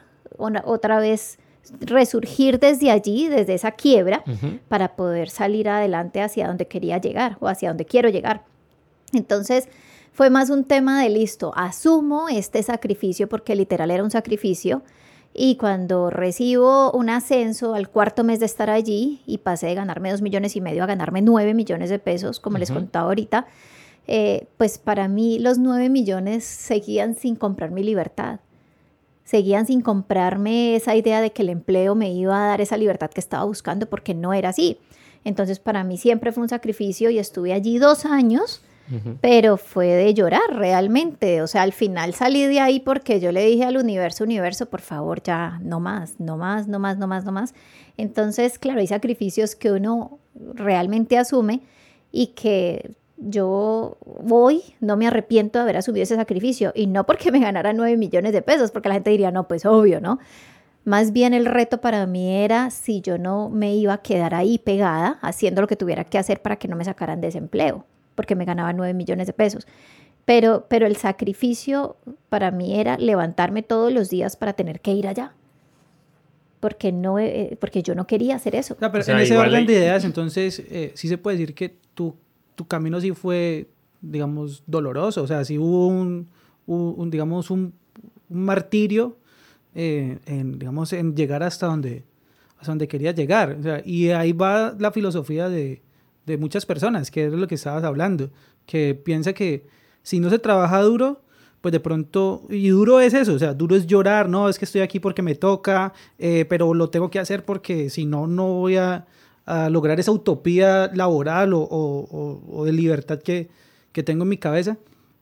otra 0.64 0.98
vez 0.98 1.38
resurgir 1.80 2.58
desde 2.58 2.90
allí, 2.90 3.28
desde 3.28 3.52
esa 3.52 3.72
quiebra, 3.72 4.24
para 4.68 4.96
poder 4.96 5.28
salir 5.28 5.68
adelante 5.68 6.22
hacia 6.22 6.46
donde 6.46 6.66
quería 6.66 6.96
llegar 6.96 7.36
o 7.40 7.48
hacia 7.48 7.68
donde 7.68 7.84
quiero 7.84 8.08
llegar. 8.08 8.44
Entonces, 9.12 9.68
fue 10.12 10.31
más 10.31 10.51
un 10.51 10.65
tema 10.65 11.03
de 11.03 11.09
listo, 11.09 11.53
asumo 11.57 12.28
este 12.28 12.62
sacrificio 12.62 13.28
porque 13.28 13.55
literal 13.55 13.91
era 13.91 14.05
un 14.05 14.11
sacrificio 14.11 14.82
y 15.32 15.57
cuando 15.57 16.11
recibo 16.11 16.91
un 16.93 17.09
ascenso 17.09 17.74
al 17.74 17.89
cuarto 17.89 18.24
mes 18.24 18.41
de 18.41 18.47
estar 18.47 18.69
allí 18.69 19.23
y 19.27 19.39
pasé 19.39 19.66
de 19.66 19.77
ganarme 19.77 20.11
dos 20.11 20.23
millones 20.23 20.57
y 20.57 20.61
medio 20.61 20.82
a 20.82 20.87
ganarme 20.87 21.23
nueve 21.23 21.55
millones 21.55 21.89
de 21.89 22.01
pesos, 22.01 22.41
como 22.41 22.59
les 22.59 22.73
contaba 22.73 23.07
ahorita, 23.07 23.47
eh, 24.09 24.49
pues 24.57 24.78
para 24.78 25.07
mí 25.07 25.39
los 25.39 25.59
nueve 25.59 25.89
millones 25.89 26.45
seguían 26.45 27.15
sin 27.15 27.37
comprar 27.37 27.70
mi 27.70 27.85
libertad. 27.85 28.41
Seguían 29.23 29.66
sin 29.66 29.82
comprarme 29.82 30.74
esa 30.74 30.97
idea 30.97 31.20
de 31.20 31.31
que 31.31 31.43
el 31.43 31.51
empleo 31.51 31.95
me 31.95 32.11
iba 32.12 32.45
a 32.45 32.49
dar 32.49 32.61
esa 32.61 32.77
libertad 32.77 33.11
que 33.11 33.20
estaba 33.20 33.45
buscando 33.45 33.87
porque 33.87 34.12
no 34.12 34.32
era 34.32 34.49
así. 34.49 34.78
Entonces 35.23 35.61
para 35.61 35.85
mí 35.85 35.97
siempre 35.97 36.32
fue 36.32 36.43
un 36.43 36.49
sacrificio 36.49 37.11
y 37.11 37.20
estuve 37.20 37.53
allí 37.53 37.78
dos 37.78 38.05
años 38.05 38.62
pero 39.20 39.56
fue 39.56 39.86
de 39.86 40.14
llorar 40.14 40.42
realmente. 40.52 41.42
O 41.42 41.46
sea, 41.46 41.62
al 41.62 41.72
final 41.72 42.14
salí 42.14 42.44
de 42.46 42.60
ahí 42.60 42.80
porque 42.80 43.20
yo 43.20 43.32
le 43.32 43.44
dije 43.44 43.64
al 43.64 43.76
universo, 43.76 44.24
universo, 44.24 44.66
por 44.66 44.80
favor, 44.80 45.22
ya 45.22 45.60
no 45.62 45.80
más, 45.80 46.18
no 46.18 46.36
más, 46.36 46.68
no 46.68 46.78
más, 46.78 46.98
no 46.98 47.06
más, 47.06 47.24
no 47.24 47.32
más. 47.32 47.54
Entonces, 47.96 48.58
claro, 48.58 48.80
hay 48.80 48.86
sacrificios 48.86 49.54
que 49.54 49.72
uno 49.72 50.18
realmente 50.54 51.18
asume 51.18 51.60
y 52.12 52.28
que 52.28 52.92
yo 53.16 53.98
voy, 54.22 54.62
no 54.80 54.96
me 54.96 55.06
arrepiento 55.06 55.58
de 55.58 55.64
haber 55.64 55.76
asumido 55.76 56.02
ese 56.02 56.16
sacrificio 56.16 56.72
y 56.74 56.86
no 56.86 57.04
porque 57.04 57.30
me 57.30 57.40
ganara 57.40 57.72
nueve 57.72 57.96
millones 57.96 58.32
de 58.32 58.42
pesos, 58.42 58.70
porque 58.70 58.88
la 58.88 58.94
gente 58.94 59.10
diría, 59.10 59.30
no, 59.30 59.46
pues 59.46 59.66
obvio, 59.66 60.00
¿no? 60.00 60.18
Más 60.84 61.12
bien 61.12 61.34
el 61.34 61.44
reto 61.44 61.82
para 61.82 62.06
mí 62.06 62.34
era 62.34 62.70
si 62.70 63.02
yo 63.02 63.18
no 63.18 63.50
me 63.50 63.74
iba 63.74 63.92
a 63.92 63.98
quedar 63.98 64.34
ahí 64.34 64.58
pegada 64.58 65.18
haciendo 65.20 65.60
lo 65.60 65.66
que 65.66 65.76
tuviera 65.76 66.04
que 66.04 66.16
hacer 66.16 66.40
para 66.40 66.56
que 66.56 66.68
no 66.68 66.76
me 66.76 66.84
sacaran 66.84 67.20
desempleo 67.20 67.84
porque 68.15 68.35
me 68.35 68.45
ganaba 68.45 68.73
9 68.73 68.95
millones 68.95 69.27
de 69.27 69.32
pesos. 69.32 69.66
Pero, 70.24 70.66
pero 70.69 70.87
el 70.87 70.97
sacrificio 70.97 71.97
para 72.28 72.51
mí 72.51 72.78
era 72.78 72.97
levantarme 72.99 73.62
todos 73.62 73.93
los 73.93 74.11
días 74.11 74.37
para 74.37 74.53
tener 74.53 74.81
que 74.81 74.93
ir 74.93 75.09
allá. 75.09 75.35
Porque, 76.61 76.93
no, 76.93 77.19
eh, 77.19 77.57
porque 77.61 77.82
yo 77.82 77.95
no 77.95 78.07
quería 78.07 78.37
hacer 78.37 78.55
eso. 78.55 78.77
pero 78.78 79.03
en 79.05 79.19
ese 79.19 79.37
orden 79.37 79.66
de 79.66 79.73
ideas, 79.73 80.05
entonces, 80.05 80.62
eh, 80.70 80.93
sí 80.95 81.09
se 81.09 81.16
puede 81.16 81.39
decir 81.39 81.55
que 81.55 81.77
tu, 81.95 82.15
tu 82.55 82.66
camino 82.66 83.01
sí 83.01 83.12
fue, 83.12 83.69
digamos, 84.03 84.62
doloroso. 84.66 85.23
O 85.23 85.27
sea, 85.27 85.45
sí 85.45 85.59
hubo 85.59 85.89
un, 85.89 86.28
un 86.66 87.11
digamos, 87.11 87.51
un, 87.51 87.73
un 88.28 88.45
martirio 88.45 89.16
eh, 89.74 90.19
en, 90.27 90.59
digamos, 90.59 90.93
en 90.93 91.15
llegar 91.15 91.43
hasta 91.43 91.66
donde, 91.66 92.05
hasta 92.59 92.73
donde 92.73 92.89
quería 92.89 93.12
llegar. 93.12 93.57
O 93.59 93.62
sea, 93.62 93.82
y 93.85 94.11
ahí 94.11 94.32
va 94.32 94.74
la 94.78 94.91
filosofía 94.91 95.49
de, 95.49 95.81
de 96.26 96.38
muchas 96.38 96.66
personas, 96.66 97.10
que 97.10 97.26
es 97.26 97.32
lo 97.32 97.47
que 97.48 97.55
estabas 97.55 97.84
hablando, 97.84 98.30
que 98.66 98.94
piensa 98.94 99.32
que 99.32 99.66
si 100.02 100.20
no 100.20 100.30
se 100.30 100.38
trabaja 100.38 100.80
duro, 100.82 101.22
pues 101.60 101.72
de 101.72 101.80
pronto, 101.80 102.47
y 102.48 102.68
duro 102.68 103.01
es 103.01 103.12
eso, 103.12 103.34
o 103.34 103.38
sea, 103.38 103.52
duro 103.52 103.76
es 103.76 103.86
llorar, 103.86 104.28
no, 104.28 104.48
es 104.48 104.59
que 104.59 104.64
estoy 104.64 104.80
aquí 104.80 104.98
porque 104.98 105.22
me 105.22 105.34
toca, 105.34 105.92
eh, 106.18 106.47
pero 106.48 106.72
lo 106.72 106.88
tengo 106.88 107.10
que 107.10 107.18
hacer 107.18 107.44
porque 107.44 107.90
si 107.90 108.06
no, 108.06 108.26
no 108.26 108.55
voy 108.55 108.76
a, 108.76 109.06
lograr 109.68 109.98
esa 109.98 110.12
utopía 110.12 110.92
laboral 110.94 111.55
o, 111.55 111.66
o, 111.68 112.64
de 112.64 112.72
libertad 112.72 113.18
que, 113.18 113.48
que, 113.90 114.05
tengo 114.05 114.22
en 114.22 114.28
mi 114.28 114.36
cabeza. 114.36 114.78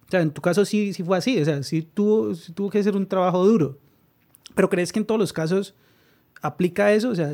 O 0.07 0.11
sea, 0.11 0.21
en 0.21 0.33
tu 0.33 0.43
caso 0.43 0.67
sí, 0.67 0.93
sí 0.93 1.03
fue 1.03 1.17
así, 1.17 1.41
o 1.41 1.45
sea, 1.47 1.63
sí 1.63 1.81
tuvo, 1.81 2.35
tuvo 2.55 2.69
que 2.69 2.83
ser 2.83 2.95
un 2.95 3.07
trabajo 3.07 3.43
duro. 3.47 3.79
Pero 4.55 4.69
¿crees 4.69 4.93
que 4.93 4.99
en 4.99 5.07
todos 5.07 5.19
los 5.19 5.33
casos 5.33 5.75
aplica 6.43 6.93
eso? 6.93 7.09
O 7.09 7.15
sea, 7.15 7.31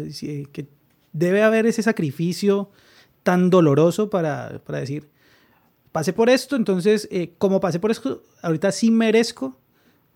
que 0.53 0.69
debe 1.13 1.43
haber 1.43 1.67
ese 1.67 1.83
sacrificio 1.83 2.71
tan 3.25 3.51
doloroso 3.51 4.09
para, 4.11 4.61
para 4.65 4.79
decir, 4.79 5.09
pasé 5.91 6.13
por 6.13 6.31
esto, 6.31 6.55
entonces, 6.55 7.09
eh, 7.11 7.33
como 7.39 7.59
pasé 7.59 7.81
por 7.81 7.91
esto, 7.91 8.23
ahorita 8.43 8.71
sí 8.71 8.93
merezco 8.93 9.59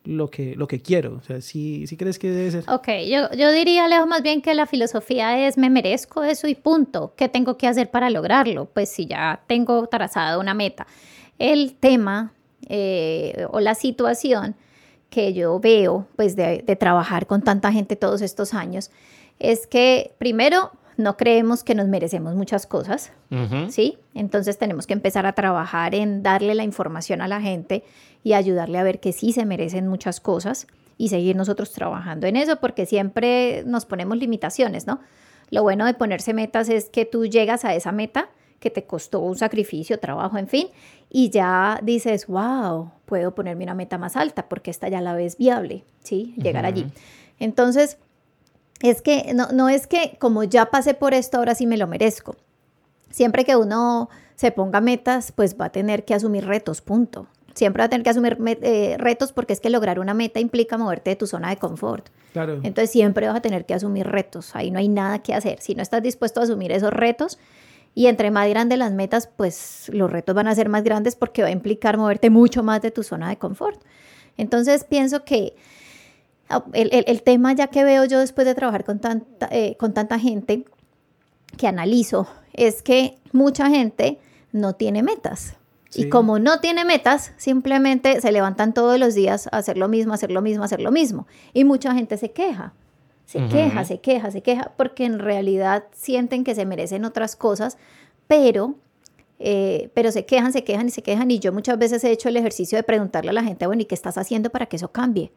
lo 0.05 0.31
que, 0.31 0.55
lo 0.55 0.69
que 0.69 0.81
quiero. 0.81 1.17
O 1.17 1.23
sea, 1.23 1.41
¿sí, 1.41 1.87
sí 1.87 1.97
crees 1.97 2.19
que 2.19 2.31
debe 2.31 2.51
ser? 2.51 2.65
Ok, 2.69 2.89
yo, 3.09 3.31
yo 3.37 3.51
diría, 3.51 3.89
Leo, 3.89 4.07
más 4.07 4.23
bien 4.23 4.43
que 4.43 4.55
la 4.55 4.67
filosofía 4.67 5.47
es 5.47 5.59
me 5.59 5.71
merezco 5.71 6.23
eso 6.23 6.47
y 6.47 6.55
punto. 6.55 7.15
¿Qué 7.17 7.29
tengo 7.29 7.57
que 7.57 7.67
hacer 7.67 7.91
para 7.91 8.11
lograrlo? 8.11 8.67
Pues 8.67 8.91
si 8.91 9.07
ya 9.07 9.43
tengo 9.47 9.87
trazada 9.87 10.39
una 10.39 10.55
meta. 10.55 10.87
El 11.39 11.75
tema 11.75 12.33
eh, 12.69 13.47
o 13.51 13.61
la 13.61 13.75
situación 13.75 14.57
que 15.11 15.33
yo 15.33 15.59
veo 15.59 16.07
pues 16.17 16.37
de, 16.37 16.63
de 16.67 16.77
trabajar 16.77 17.27
con 17.27 17.43
tanta 17.43 17.73
gente 17.73 17.97
todos 17.97 18.21
estos 18.21 18.53
años 18.53 18.91
es 19.39 19.67
que 19.67 20.15
primero 20.19 20.73
no 20.99 21.17
creemos 21.17 21.63
que 21.63 21.77
nos 21.77 21.87
merecemos 21.87 22.35
muchas 22.35 22.67
cosas, 22.67 23.13
¿sí? 23.71 23.99
Entonces 24.15 24.59
tenemos 24.59 24.89
que 24.89 24.95
empezar 24.95 25.27
a 25.27 25.33
trabajar 25.33 25.95
en 25.95 26.25
darle 26.25 26.57
la 26.57 26.65
información 26.65 27.23
a 27.23 27.29
la 27.29 27.41
gente 27.41 27.85
y 28.25 28.33
ayudarle 28.33 28.79
a 28.79 28.83
ver 28.83 28.99
que 28.99 29.13
sí 29.13 29.33
se 29.33 29.47
merecen 29.47 29.87
muchas 29.87 30.21
cosas 30.21 30.67
y 30.99 31.09
seguir 31.09 31.37
nosotros 31.37 31.71
trabajando 31.71 32.27
en 32.27 32.35
eso 32.35 32.57
porque 32.57 32.85
siempre 32.85 33.63
nos 33.65 33.87
ponemos 33.87 34.19
limitaciones, 34.19 34.89
¿no? 34.89 34.99
Lo 35.51 35.63
bueno 35.63 35.87
de 35.87 35.95
ponerse 35.95 36.35
metas 36.35 36.69
es 36.69 36.91
que 36.91 37.05
tú 37.05 37.27
llegas 37.27 37.65
a 37.65 37.77
esa 37.77 37.93
meta 37.93 38.29
que 38.59 38.71
te 38.71 38.83
costó 38.83 39.21
un 39.21 39.37
sacrificio, 39.39 40.01
trabajo, 40.01 40.37
en 40.37 40.49
fin, 40.49 40.67
y 41.09 41.31
ya 41.31 41.79
dices, 41.81 42.27
wow, 42.27 42.91
puedo 43.07 43.37
ponerme 43.37 43.63
una 43.63 43.75
meta 43.75 43.99
más 43.99 44.17
alta 44.17 44.49
porque 44.49 44.73
esta 44.73 44.89
ya 44.89 45.01
la 45.01 45.15
ves 45.15 45.39
viable, 45.39 45.85
¿sí? 46.03 46.35
Llegar 46.37 46.67
allí. 46.67 46.87
Entonces, 47.39 47.99
es 48.81 49.03
que 49.03 49.33
no, 49.35 49.49
no 49.53 49.69
es 49.69 49.87
que 49.87 50.17
como 50.19 50.45
ya 50.45 50.67
pasé 50.67 50.95
por 50.95 51.15
esto, 51.15 51.39
ahora 51.39 51.55
sí 51.55 51.67
me 51.67 51.77
lo 51.77 51.87
merezco. 51.87 52.37
Siempre 53.11 53.45
que 53.45 53.57
uno 53.57 54.09
se 54.35 54.53
ponga 54.53 54.81
metas, 54.81 55.33
pues 55.33 55.57
va 55.61 55.67
a 55.67 55.73
tener 55.73 56.05
que 56.05 56.15
asumir 56.15 56.47
retos, 56.47 56.81
punto. 56.81 57.27
Siempre 57.55 57.81
va 57.81 57.87
a 57.87 57.89
tener 57.89 58.05
que 58.05 58.11
asumir 58.11 58.39
eh, 58.63 58.97
retos 58.99 59.33
porque 59.33 59.53
es 59.53 59.61
que 59.61 59.69
lograr 59.69 59.99
una 59.99 60.15
meta 60.15 60.39
implica 60.39 60.79
moverte 60.79 61.11
de 61.11 61.17
tu 61.17 61.27
zona 61.27 61.51
de 61.51 61.57
confort. 61.57 62.09
Claro. 62.33 62.61
Entonces 62.63 62.91
siempre 62.91 63.27
vas 63.27 63.37
a 63.37 63.41
tener 63.41 63.67
que 63.67 63.75
asumir 63.75 64.07
retos. 64.07 64.55
Ahí 64.55 64.71
no 64.71 64.79
hay 64.79 64.89
nada 64.89 65.21
que 65.21 65.35
hacer. 65.35 65.61
Si 65.61 65.75
no 65.75 65.83
estás 65.83 66.03
dispuesto 66.03 66.39
a 66.41 66.45
asumir 66.45 66.71
esos 66.71 66.93
retos, 66.93 67.39
y 67.95 68.07
entre 68.07 68.31
más 68.31 68.49
grandes 68.49 68.79
las 68.79 68.93
metas, 68.93 69.27
pues 69.27 69.91
los 69.93 70.09
retos 70.09 70.33
van 70.33 70.47
a 70.47 70.55
ser 70.55 70.69
más 70.69 70.85
grandes 70.85 71.17
porque 71.17 71.43
va 71.43 71.49
a 71.49 71.51
implicar 71.51 71.97
moverte 71.97 72.31
mucho 72.31 72.63
más 72.63 72.81
de 72.81 72.93
tu 72.93 73.03
zona 73.03 73.29
de 73.29 73.39
confort. 73.39 73.83
Entonces 74.37 74.85
pienso 74.85 75.25
que 75.25 75.57
Ah, 76.49 76.65
el, 76.73 77.23
tema 77.23 77.53
ya 77.53 77.67
que 77.67 77.85
veo 77.85 78.05
yo 78.07 78.21
después 78.21 78.47
de 78.47 78.55
trabajar 78.55 78.85
con 78.85 79.01
tanta, 79.01 79.49
eh, 79.51 79.77
con 79.79 79.93
tanta 79.93 80.19
gente 80.19 80.65
que 81.57 81.67
analizo 81.67 82.27
es 82.55 82.83
que 82.83 83.19
mucha 83.33 83.69
gente 83.69 84.19
no 84.53 84.75
tiene 84.75 85.03
metas. 85.03 85.57
Y 85.95 86.11
como 86.11 86.39
no 86.39 86.61
tiene 86.61 86.85
metas, 86.85 87.33
simplemente 87.39 88.21
se 88.21 88.31
levantan 88.31 88.75
todos 88.75 88.99
los 88.99 89.15
días 89.15 89.49
a 89.53 89.57
hacer 89.57 89.79
lo 89.79 89.89
mismo, 89.89 90.13
hacer 90.13 90.31
lo 90.31 90.43
mismo, 90.43 90.65
hacer 90.65 90.81
lo 90.81 90.91
mismo. 90.91 91.27
Y 91.55 91.65
mucha 91.65 91.95
gente 91.95 92.19
se 92.19 92.31
queja, 92.31 92.75
se 93.25 93.47
queja, 93.47 93.85
se 93.85 93.99
queja, 93.99 94.31
se 94.31 94.43
queja, 94.43 94.73
porque 94.77 95.07
en 95.07 95.19
realidad 95.19 95.85
sienten 95.93 96.45
que 96.45 96.55
se 96.55 96.67
merecen 96.67 97.07
otras 97.07 97.37
cosas, 97.37 97.79
pero, 98.27 98.75
eh, 99.39 99.89
pero 99.95 100.13
se 100.13 100.27
quejan, 100.27 100.53
se 100.53 100.63
quejan 100.63 100.89
y 100.89 100.91
se 100.91 101.03
quejan. 101.03 101.31
Y 101.31 101.39
yo 101.39 101.55
muchas 101.55 101.79
veces 101.79 102.05
he 102.05 102.11
hecho 102.11 102.29
el 102.29 102.37
ejercicio 102.37 102.77
de 102.77 102.83
preguntarle 102.83 103.31
a 103.31 103.35
la 103.35 103.43
gente, 103.43 103.67
bueno, 103.67 103.81
¿y 103.81 103.87
qué 103.87 103.95
estás 103.95 104.19
haciendo 104.19 104.51
para 104.51 104.67
que 104.67 104.77
eso 104.77 104.93
cambie? 104.93 105.33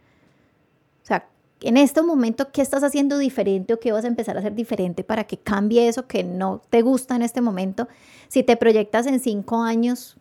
O 1.12 1.14
sea, 1.14 1.28
en 1.60 1.76
este 1.76 2.02
momento, 2.02 2.52
¿qué 2.52 2.62
estás 2.62 2.84
haciendo 2.84 3.18
diferente 3.18 3.74
o 3.74 3.80
qué 3.80 3.92
vas 3.92 4.06
a 4.06 4.08
empezar 4.08 4.38
a 4.38 4.40
hacer 4.40 4.56
diferente 4.56 5.04
para 5.04 5.26
que 5.26 5.38
cambie 5.38 5.88
eso 5.90 6.08
que 6.08 6.24
no 6.24 6.62
te 6.70 6.82
gusta 6.82 7.18
en 7.18 7.22
este 7.22 7.42
momento? 7.42 7.90
Si 8.30 8.44
te 8.44 8.56
proyectas 8.56 9.08
en 9.08 9.20
cinco 9.20 9.62
años, 9.62 10.16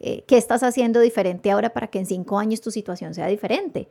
eh, 0.00 0.24
¿qué 0.26 0.38
estás 0.38 0.62
haciendo 0.62 1.00
diferente 1.00 1.50
ahora 1.50 1.74
para 1.74 1.88
que 1.88 1.98
en 1.98 2.06
cinco 2.06 2.38
años 2.38 2.62
tu 2.62 2.70
situación 2.70 3.12
sea 3.12 3.26
diferente? 3.26 3.88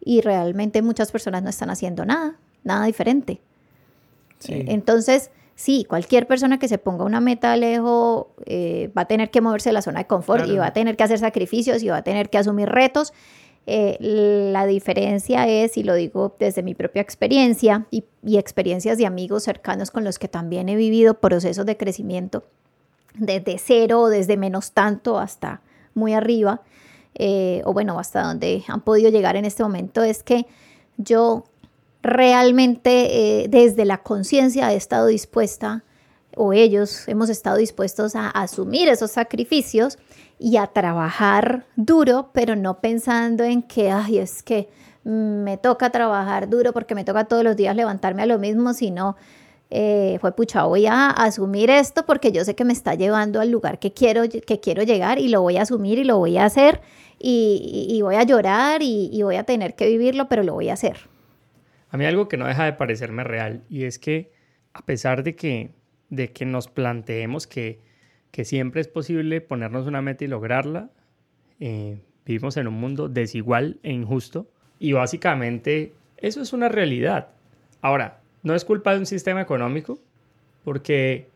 Y 0.00 0.22
realmente 0.22 0.80
muchas 0.80 1.12
personas 1.12 1.42
no 1.42 1.50
están 1.50 1.68
haciendo 1.68 2.06
nada, 2.06 2.38
nada 2.64 2.86
diferente. 2.86 3.42
Eh, 4.48 4.64
entonces, 4.68 5.30
sí, 5.54 5.84
cualquier 5.84 6.26
persona 6.26 6.58
que 6.58 6.68
se 6.68 6.78
ponga 6.78 7.04
una 7.04 7.20
meta 7.20 7.54
lejos 7.56 8.28
eh, 8.46 8.90
va 8.96 9.02
a 9.02 9.06
tener 9.06 9.30
que 9.30 9.42
moverse 9.42 9.68
de 9.68 9.74
la 9.74 9.82
zona 9.82 9.98
de 9.98 10.06
confort 10.06 10.48
y 10.48 10.56
va 10.56 10.68
a 10.68 10.72
tener 10.72 10.96
que 10.96 11.04
hacer 11.04 11.18
sacrificios 11.18 11.82
y 11.82 11.88
va 11.88 11.98
a 11.98 12.02
tener 12.02 12.30
que 12.30 12.38
asumir 12.38 12.70
retos 12.70 13.12
eh, 13.70 13.98
la 14.00 14.66
diferencia 14.66 15.46
es, 15.46 15.76
y 15.76 15.82
lo 15.82 15.94
digo 15.94 16.34
desde 16.38 16.62
mi 16.62 16.74
propia 16.74 17.02
experiencia 17.02 17.86
y, 17.90 18.04
experiencias 18.24 18.96
de 18.96 19.04
amigos 19.04 19.44
cercanos 19.44 19.90
con 19.90 20.04
los 20.04 20.18
que 20.18 20.26
también 20.26 20.70
he 20.70 20.76
vivido 20.76 21.20
procesos 21.20 21.66
de 21.66 21.76
crecimiento, 21.76 22.44
desde 23.14 23.58
cero 23.58 24.08
desde 24.08 24.38
menos 24.38 24.72
tanto 24.72 25.18
hasta 25.18 25.60
muy 25.94 26.14
arriba, 26.14 26.62
eh, 27.14 27.60
o 27.66 27.74
bueno, 27.74 27.98
hasta 27.98 28.22
donde 28.22 28.64
han 28.68 28.80
podido 28.80 29.10
llegar 29.10 29.36
en 29.36 29.44
este 29.44 29.62
momento, 29.62 30.02
es 30.02 30.22
que 30.22 30.46
yo 30.96 31.44
realmente 32.02 33.42
eh, 33.42 33.48
desde 33.48 33.84
la 33.84 34.02
conciencia 34.02 34.72
he 34.72 34.76
estado 34.76 35.08
dispuesta, 35.08 35.84
o 36.36 36.54
ellos 36.54 37.06
hemos 37.06 37.28
estado 37.28 37.58
dispuestos 37.58 38.14
a 38.14 38.30
asumir 38.30 38.88
esos 38.88 39.10
sacrificios 39.10 39.98
y 40.38 40.56
a 40.56 40.68
trabajar 40.68 41.66
duro, 41.76 42.30
pero 42.32 42.56
no 42.56 42.80
pensando 42.80 43.44
en 43.44 43.62
que, 43.62 43.90
ay, 43.90 44.18
es 44.18 44.42
que 44.42 44.68
me 45.04 45.56
toca 45.56 45.90
trabajar 45.90 46.48
duro 46.48 46.72
porque 46.72 46.94
me 46.94 47.04
toca 47.04 47.24
todos 47.24 47.42
los 47.42 47.56
días 47.56 47.74
levantarme 47.74 48.22
a 48.22 48.26
lo 48.26 48.38
mismo, 48.38 48.74
sino 48.74 49.16
eh, 49.70 50.18
fue 50.20 50.34
pucha, 50.34 50.64
voy 50.64 50.86
a 50.86 51.10
asumir 51.10 51.70
esto 51.70 52.06
porque 52.06 52.32
yo 52.32 52.44
sé 52.44 52.54
que 52.54 52.64
me 52.64 52.72
está 52.72 52.94
llevando 52.94 53.40
al 53.40 53.50
lugar 53.50 53.78
que 53.78 53.92
quiero, 53.92 54.22
que 54.28 54.60
quiero 54.60 54.82
llegar 54.82 55.18
y 55.18 55.28
lo 55.28 55.42
voy 55.42 55.56
a 55.56 55.62
asumir 55.62 55.98
y 55.98 56.04
lo 56.04 56.18
voy 56.18 56.38
a 56.38 56.44
hacer 56.44 56.80
y, 57.18 57.98
voy 58.02 58.14
a 58.14 58.22
llorar 58.22 58.82
y, 58.82 59.10
y 59.12 59.22
voy 59.22 59.36
a 59.36 59.44
tener 59.44 59.74
que 59.74 59.86
vivirlo, 59.86 60.28
pero 60.28 60.42
lo 60.42 60.54
voy 60.54 60.68
a 60.68 60.74
hacer. 60.74 60.98
A 61.90 61.96
mí 61.96 62.04
algo 62.04 62.28
que 62.28 62.36
no 62.36 62.46
deja 62.46 62.64
de 62.64 62.74
parecerme 62.74 63.24
real 63.24 63.64
y 63.68 63.84
es 63.84 63.98
que 63.98 64.30
a 64.72 64.84
pesar 64.84 65.22
de 65.22 65.34
que, 65.34 65.72
de 66.10 66.32
que 66.32 66.44
nos 66.44 66.68
planteemos 66.68 67.46
que 67.46 67.80
que 68.30 68.44
siempre 68.44 68.80
es 68.80 68.88
posible 68.88 69.40
ponernos 69.40 69.86
una 69.86 70.02
meta 70.02 70.24
y 70.24 70.28
lograrla. 70.28 70.90
Eh, 71.60 71.98
vivimos 72.24 72.56
en 72.56 72.68
un 72.68 72.74
mundo 72.74 73.08
desigual 73.08 73.78
e 73.82 73.92
injusto 73.92 74.50
y 74.78 74.92
básicamente 74.92 75.92
eso 76.18 76.40
es 76.42 76.52
una 76.52 76.68
realidad. 76.68 77.28
Ahora, 77.80 78.20
no 78.42 78.54
es 78.54 78.64
culpa 78.64 78.92
de 78.92 79.00
un 79.00 79.06
sistema 79.06 79.40
económico 79.40 79.98
porque 80.64 81.28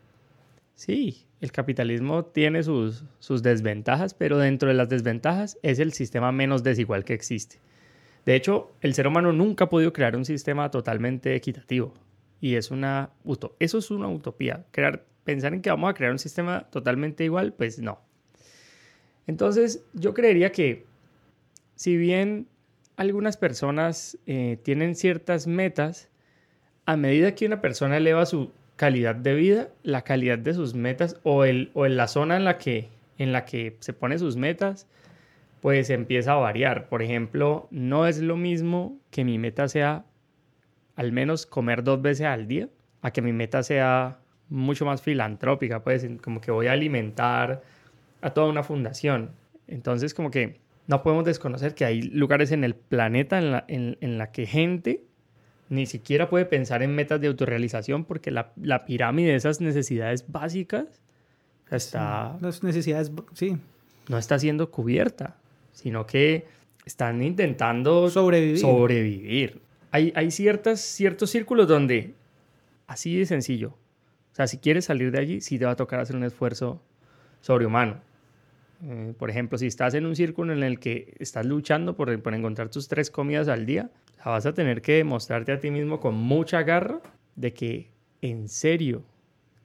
sí, 0.75 1.27
el 1.41 1.51
capitalismo 1.51 2.25
tiene 2.25 2.63
sus, 2.63 3.05
sus 3.19 3.43
desventajas, 3.43 4.15
pero 4.15 4.39
dentro 4.39 4.69
de 4.69 4.75
las 4.75 4.89
desventajas 4.89 5.59
es 5.63 5.79
el 5.79 5.93
sistema 5.93 6.31
menos 6.31 6.63
desigual 6.63 7.05
que 7.05 7.15
existe. 7.15 7.59
De 8.25 8.37
hecho, 8.37 8.71
el 8.81 8.95
ser 8.95 9.09
humano 9.09 9.33
nunca 9.33 9.65
ha 9.65 9.69
podido 9.69 9.93
crear 9.93 10.17
un 10.17 10.25
sistema 10.25 10.71
totalmente 10.71 11.35
equitativo. 11.35 11.95
Y 12.41 12.55
es 12.55 12.71
una, 12.71 13.11
eso 13.59 13.79
es 13.79 13.91
una 13.91 14.09
utopía. 14.09 14.65
Crear 14.71 15.05
pensar 15.25 15.55
en 15.55 15.63
que 15.63 15.71
vamos 15.71 15.91
a 15.91 15.95
crear 15.95 16.13
un 16.13 16.19
sistema 16.19 16.69
totalmente 16.71 17.25
igual, 17.25 17.53
pues 17.53 17.79
no. 17.79 18.01
Entonces, 19.27 19.85
yo 19.95 20.15
creería 20.15 20.53
que 20.53 20.85
si 21.77 21.97
bien 21.97 22.49
algunas 22.97 23.37
personas 23.37 24.19
eh, 24.27 24.59
tienen 24.63 24.95
ciertas 24.95 25.47
metas, 25.47 26.09
a 26.87 26.97
medida 26.97 27.35
que 27.35 27.47
una 27.47 27.61
persona 27.61 27.97
eleva 27.97 28.27
su 28.27 28.51
calidad 28.77 29.15
de 29.15 29.35
vida, 29.35 29.69
la 29.83 30.03
calidad 30.03 30.39
de 30.39 30.55
sus 30.55 30.75
metas 30.75 31.21
o, 31.23 31.45
el, 31.45 31.71
o 31.75 31.87
en 31.87 31.97
la 31.97 32.09
zona 32.09 32.37
en 32.37 32.45
la, 32.45 32.59
que, 32.59 32.89
en 33.19 33.33
la 33.33 33.45
que 33.45 33.77
se 33.81 33.93
pone 33.93 34.19
sus 34.19 34.37
metas, 34.37 34.89
pues 35.61 35.91
empieza 35.91 36.33
a 36.33 36.37
variar. 36.37 36.89
Por 36.89 37.03
ejemplo, 37.03 37.69
no 37.71 38.07
es 38.07 38.21
lo 38.21 38.37
mismo 38.37 38.99
que 39.11 39.25
mi 39.25 39.39
meta 39.39 39.69
sea 39.69 40.05
al 40.97 41.13
menos 41.13 41.47
comer 41.47 41.85
dos 41.85 42.03
veces 42.03 42.27
al 42.27 42.49
día, 42.49 42.69
a 43.01 43.13
que 43.13 43.23
mi 43.23 43.33
meta 43.33 43.63
sea 43.63 44.19
mucho 44.53 44.85
más 44.85 45.03
filantrópica, 45.03 45.83
pues 45.83 46.07
como 46.23 46.41
que 46.41 46.51
voy 46.51 46.67
a 46.67 46.73
alimentar 46.73 47.63
a 48.21 48.31
toda 48.31 48.49
una 48.49 48.63
fundación. 48.63 49.31
Entonces 49.67 50.15
como 50.15 50.31
que 50.31 50.61
no 50.87 51.03
podemos 51.03 51.25
desconocer 51.25 51.75
que 51.75 51.85
hay 51.85 52.03
lugares 52.03 52.53
en 52.53 52.65
el 52.65 52.75
planeta 52.75 53.39
en 53.39 53.53
la, 53.53 53.65
en, 53.69 54.19
la 54.19 54.31
que 54.31 54.47
gente 54.47 55.05
ni 55.69 55.87
siquiera 55.87 56.29
puede 56.29 56.45
pensar 56.45 56.83
en 56.83 56.95
metas 56.95 57.21
de 57.21 57.29
autorrealización 57.29 58.05
porque 58.05 58.31
la, 58.31 58.53
la 58.61 58.85
pirámide 58.85 59.31
de 59.31 59.37
esas 59.37 59.61
necesidades 59.61 60.31
básicas 60.31 61.01
está... 61.71 62.37
las 62.41 62.63
necesidades, 62.63 63.11
sí. 63.33 63.57
No 64.09 64.19
está 64.19 64.39
siendo 64.39 64.71
cubierta, 64.71 65.37
sino 65.73 66.07
que 66.07 66.47
están 66.85 67.23
intentando 67.23 68.11
sobrevivir. 68.11 68.59
sobrevivir. 68.59 69.63
Hay, 69.93 70.13
hay 70.15 70.31
ciertas, 70.31 70.81
ciertos 70.81 71.31
círculos 71.31 71.69
donde, 71.69 72.15
así 72.87 73.17
de 73.17 73.25
sencillo, 73.27 73.79
o 74.33 74.35
sea, 74.35 74.47
si 74.47 74.59
quieres 74.59 74.87
salir 74.87 75.11
de 75.11 75.19
allí, 75.19 75.41
sí 75.43 75.59
te 75.59 75.67
va 75.67 75.73
a 75.73 75.77
tocar 75.77 76.01
hacer 76.01 76.17
un 76.17 76.25
esfuerzo 76.25 76.81
sobrehumano. 77.43 78.01
Eh, 78.85 79.13
por 79.19 79.29
ejemplo, 79.29 79.59
si 79.59 79.67
estás 79.67 79.93
en 79.95 80.07
un 80.07 80.17
círculo 80.17 80.55
en 80.55 80.63
el 80.63 80.79
que 80.79 81.15
estás 81.19 81.45
luchando 81.45 81.95
por, 81.95 82.21
por 82.23 82.35
encontrar 82.35 82.71
tus 82.71 82.89
tres 82.89 83.11
comidas 83.11 83.49
al 83.49 83.67
día, 83.67 83.91
vas 84.25 84.47
a 84.47 84.55
tener 84.55 84.81
que 84.81 84.95
demostrarte 84.95 85.53
a 85.53 85.61
ti 85.61 85.71
mismo 85.71 86.01
con 86.01 86.15
mucha 86.15 86.63
garra 86.63 87.01
de 87.37 87.53
que 87.53 87.91
en 88.23 88.49
serio 88.49 89.03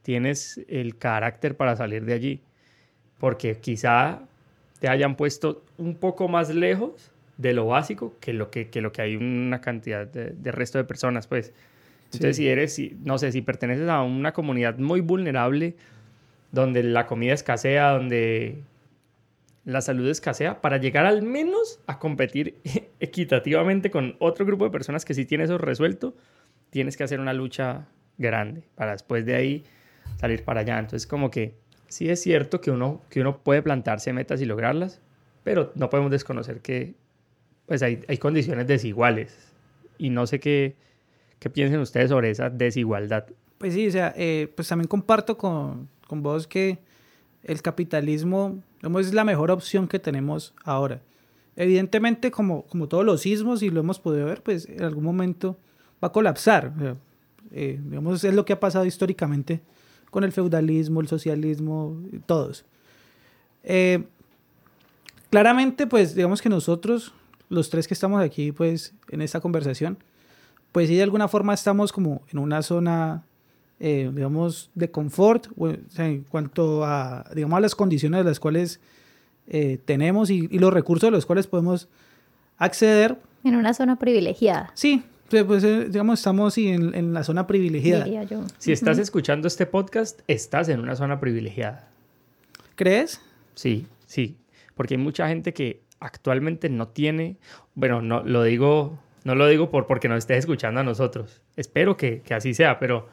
tienes 0.01 0.61
el 0.67 0.97
carácter 0.97 1.55
para 1.55 1.77
salir 1.77 2.03
de 2.03 2.13
allí. 2.13 2.41
Porque 3.19 3.57
quizá 3.59 4.21
te 4.79 4.89
hayan 4.89 5.15
puesto 5.15 5.63
un 5.77 5.95
poco 5.95 6.27
más 6.27 6.53
lejos 6.53 7.11
de 7.37 7.53
lo 7.53 7.67
básico 7.67 8.15
que 8.19 8.33
lo 8.33 8.51
que, 8.51 8.69
que 8.69 8.81
lo 8.81 8.91
que 8.91 9.01
hay 9.01 9.15
una 9.15 9.61
cantidad 9.61 10.05
de, 10.05 10.31
de 10.31 10.51
resto 10.51 10.77
de 10.77 10.83
personas, 10.83 11.25
pues. 11.25 11.53
Entonces, 12.13 12.37
si 12.37 12.47
eres, 12.47 12.73
si, 12.73 12.97
no 13.03 13.17
sé, 13.17 13.31
si 13.31 13.41
perteneces 13.41 13.89
a 13.89 14.01
una 14.01 14.33
comunidad 14.33 14.77
muy 14.77 15.01
vulnerable, 15.01 15.75
donde 16.51 16.83
la 16.83 17.05
comida 17.05 17.33
escasea, 17.33 17.91
donde 17.91 18.61
la 19.65 19.81
salud 19.81 20.07
escasea, 20.07 20.61
para 20.61 20.77
llegar 20.77 21.05
al 21.05 21.21
menos 21.21 21.79
a 21.87 21.99
competir 21.99 22.55
equitativamente 22.99 23.91
con 23.91 24.15
otro 24.19 24.45
grupo 24.45 24.63
de 24.63 24.71
personas 24.71 25.03
que 25.03 25.13
sí 25.13 25.25
tiene 25.25 25.43
eso 25.43 25.57
resuelto, 25.57 26.15
tienes 26.69 26.95
que 26.95 27.03
hacer 27.03 27.19
una 27.19 27.33
lucha 27.33 27.87
grande 28.17 28.63
para 28.75 28.93
después 28.93 29.25
de 29.25 29.35
ahí 29.35 29.63
salir 30.19 30.43
para 30.43 30.61
allá. 30.61 30.79
Entonces, 30.79 31.05
como 31.05 31.29
que 31.29 31.55
sí 31.87 32.09
es 32.09 32.21
cierto 32.21 32.61
que 32.61 32.71
uno, 32.71 33.01
que 33.09 33.21
uno 33.21 33.39
puede 33.39 33.61
plantarse 33.61 34.13
metas 34.13 34.41
y 34.41 34.45
lograrlas, 34.45 35.01
pero 35.43 35.71
no 35.75 35.89
podemos 35.89 36.11
desconocer 36.11 36.61
que 36.61 36.95
pues 37.65 37.83
hay, 37.83 37.99
hay 38.07 38.17
condiciones 38.17 38.67
desiguales. 38.67 39.51
Y 39.97 40.09
no 40.09 40.27
sé 40.27 40.39
qué, 40.39 40.75
qué 41.39 41.49
piensen 41.49 41.79
ustedes 41.79 42.09
sobre 42.09 42.29
esa 42.29 42.49
desigualdad. 42.49 43.25
Pues 43.57 43.73
sí, 43.73 43.87
o 43.87 43.91
sea, 43.91 44.13
eh, 44.15 44.51
pues 44.55 44.67
también 44.67 44.87
comparto 44.87 45.37
con, 45.37 45.89
con 46.07 46.21
vos 46.21 46.47
que 46.47 46.79
el 47.43 47.61
capitalismo 47.61 48.61
es 48.99 49.13
la 49.13 49.23
mejor 49.23 49.51
opción 49.51 49.87
que 49.87 49.99
tenemos 49.99 50.53
ahora. 50.63 51.01
Evidentemente, 51.55 52.29
como, 52.29 52.63
como 52.67 52.87
todos 52.87 53.03
los 53.03 53.21
sismos, 53.21 53.63
y 53.63 53.69
lo 53.69 53.79
hemos 53.79 53.99
podido 53.99 54.27
ver, 54.27 54.43
pues 54.43 54.67
en 54.67 54.83
algún 54.83 55.03
momento 55.03 55.57
va 56.03 56.09
a 56.09 56.11
colapsar. 56.11 56.71
Eh, 57.51 57.79
digamos, 57.83 58.23
es 58.23 58.33
lo 58.33 58.45
que 58.45 58.53
ha 58.53 58.59
pasado 58.59 58.85
históricamente 58.85 59.61
con 60.11 60.23
el 60.23 60.31
feudalismo, 60.31 61.01
el 61.01 61.07
socialismo, 61.07 61.99
todos. 62.25 62.65
Eh, 63.63 64.03
claramente, 65.29 65.87
pues 65.87 66.13
digamos 66.13 66.41
que 66.41 66.49
nosotros, 66.49 67.13
los 67.49 67.69
tres 67.69 67.87
que 67.87 67.93
estamos 67.93 68.21
aquí, 68.21 68.51
pues 68.51 68.93
en 69.09 69.21
esta 69.21 69.39
conversación, 69.39 69.97
pues 70.77 70.89
sí 70.89 70.95
de 70.95 71.01
alguna 71.01 71.27
forma 71.27 71.55
estamos 71.55 71.91
como 71.91 72.21
en 72.31 72.37
una 72.37 72.61
zona 72.61 73.23
eh, 73.79 74.11
digamos, 74.13 74.69
de 74.75 74.91
confort, 74.91 75.47
o 75.57 75.73
sea, 75.89 76.05
en 76.05 76.21
cuanto 76.21 76.85
a, 76.85 77.25
digamos, 77.33 77.57
a 77.57 77.61
las 77.61 77.73
condiciones 77.73 78.19
de 78.19 78.23
las 78.23 78.39
cuales 78.39 78.79
eh, 79.47 79.79
tenemos 79.85 80.29
y, 80.29 80.47
y, 80.51 80.59
los 80.59 80.71
recursos 80.71 81.07
de 81.07 81.11
los 81.13 81.25
cuales 81.25 81.47
podemos 81.47 81.89
acceder. 82.59 83.17
En 83.43 83.55
una 83.55 83.73
zona 83.73 83.95
privilegiada. 83.95 84.69
Sí, 84.75 85.01
pues, 85.31 85.45
pues 85.45 85.63
eh, 85.63 85.85
digamos, 85.89 86.19
estamos 86.19 86.55
en, 86.59 86.93
en, 86.93 87.11
la 87.11 87.23
zona 87.23 87.47
privilegiada. 87.47 88.03
Diría 88.03 88.21
yo. 88.21 88.43
Si 88.59 88.71
estás 88.71 88.99
escuchando 88.99 89.47
este 89.47 89.65
podcast, 89.65 90.19
estás 90.27 90.69
en 90.69 90.79
una 90.79 90.95
zona 90.95 91.19
privilegiada. 91.19 91.87
¿Crees? 92.75 93.19
Sí, 93.55 93.87
sí, 94.05 94.35
porque 94.75 94.93
hay 94.93 94.99
mucha 94.99 95.27
gente 95.27 95.55
que 95.55 95.81
actualmente 95.99 96.69
no 96.69 96.87
tiene, 96.89 97.37
bueno, 97.73 98.03
no 98.03 98.21
lo 98.21 98.43
digo, 98.43 98.99
no 99.27 99.35
lo 99.35 99.45
digo 99.47 99.69
por 99.69 99.87
porque 99.87 100.07
nos 100.07 100.19
estés 100.19 100.39
escuchando 100.39 100.79
a 100.79 100.83
nosotros. 100.85 101.41
Espero 101.57 101.97
que, 101.97 102.21
que 102.21 102.33
así 102.33 102.53
sea, 102.53 102.79
pero 102.79 103.09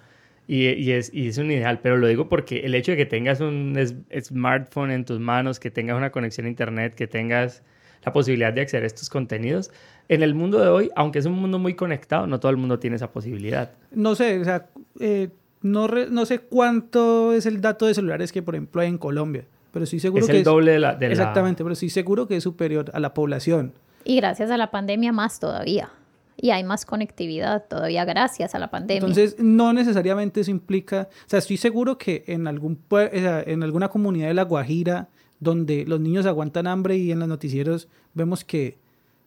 y, 0.46 0.68
y, 0.68 0.92
es, 0.92 1.12
y, 1.12 1.26
es, 1.26 1.38
un 1.38 1.50
ideal, 1.50 1.80
pero 1.82 1.96
lo 1.96 2.06
digo 2.06 2.28
porque 2.28 2.60
el 2.60 2.76
hecho 2.76 2.92
de 2.92 2.98
que 2.98 3.04
tengas 3.04 3.40
un 3.40 3.76
smartphone 4.20 4.92
en 4.92 5.04
tus 5.04 5.18
manos, 5.18 5.58
que 5.58 5.72
tengas 5.72 5.96
una 5.96 6.12
conexión 6.12 6.46
a 6.46 6.50
internet, 6.50 6.94
que 6.94 7.08
tengas 7.08 7.64
la 8.04 8.12
posibilidad 8.12 8.52
de 8.52 8.60
acceder 8.60 8.84
a 8.84 8.86
estos 8.86 9.10
contenidos, 9.10 9.72
en 10.08 10.22
el 10.22 10.36
mundo 10.36 10.60
de 10.60 10.68
hoy, 10.68 10.90
aunque 10.94 11.18
es 11.18 11.26
un 11.26 11.32
mundo 11.32 11.58
muy 11.58 11.74
conectado, 11.74 12.28
no 12.28 12.38
todo 12.38 12.50
el 12.52 12.58
mundo 12.58 12.78
tiene 12.78 12.94
esa 12.94 13.10
posibilidad. 13.10 13.72
No 13.90 14.14
sé, 14.14 14.38
o 14.38 14.44
sea, 14.44 14.68
eh, 15.00 15.30
no, 15.62 15.88
re, 15.88 16.06
no 16.10 16.26
sé 16.26 16.38
cuánto 16.38 17.32
es 17.32 17.44
el 17.44 17.60
dato 17.60 17.86
de 17.86 17.94
celulares 17.94 18.30
que, 18.30 18.40
por 18.40 18.54
ejemplo, 18.54 18.82
hay 18.82 18.88
en 18.88 18.98
Colombia, 18.98 19.46
pero 19.72 19.84
sí 19.84 19.98
seguro 19.98 20.24
es 20.24 20.30
que 20.30 20.38
el 20.38 20.44
doble 20.44 20.70
de 20.70 20.78
la, 20.78 20.94
de 20.94 21.06
Exactamente, 21.06 21.64
la... 21.64 21.64
pero 21.64 21.74
sí 21.74 21.90
seguro 21.90 22.28
que 22.28 22.36
es 22.36 22.44
superior 22.44 22.92
a 22.94 23.00
la 23.00 23.14
población. 23.14 23.72
Y 24.04 24.14
gracias 24.14 24.52
a 24.52 24.56
la 24.56 24.70
pandemia 24.70 25.10
más 25.10 25.40
todavía 25.40 25.90
y 26.36 26.50
hay 26.50 26.64
más 26.64 26.84
conectividad 26.84 27.64
todavía 27.68 28.04
gracias 28.04 28.54
a 28.54 28.58
la 28.58 28.70
pandemia. 28.70 29.00
Entonces, 29.00 29.36
no 29.38 29.72
necesariamente 29.72 30.40
eso 30.40 30.50
implica, 30.50 31.08
o 31.26 31.28
sea, 31.28 31.38
estoy 31.38 31.56
seguro 31.56 31.96
que 31.98 32.24
en, 32.26 32.46
algún, 32.46 32.78
en 32.90 33.62
alguna 33.62 33.88
comunidad 33.88 34.28
de 34.28 34.34
La 34.34 34.44
Guajira, 34.44 35.08
donde 35.40 35.84
los 35.86 36.00
niños 36.00 36.26
aguantan 36.26 36.66
hambre 36.66 36.96
y 36.96 37.12
en 37.12 37.18
los 37.18 37.28
noticieros 37.28 37.88
vemos 38.14 38.44
que, 38.44 38.76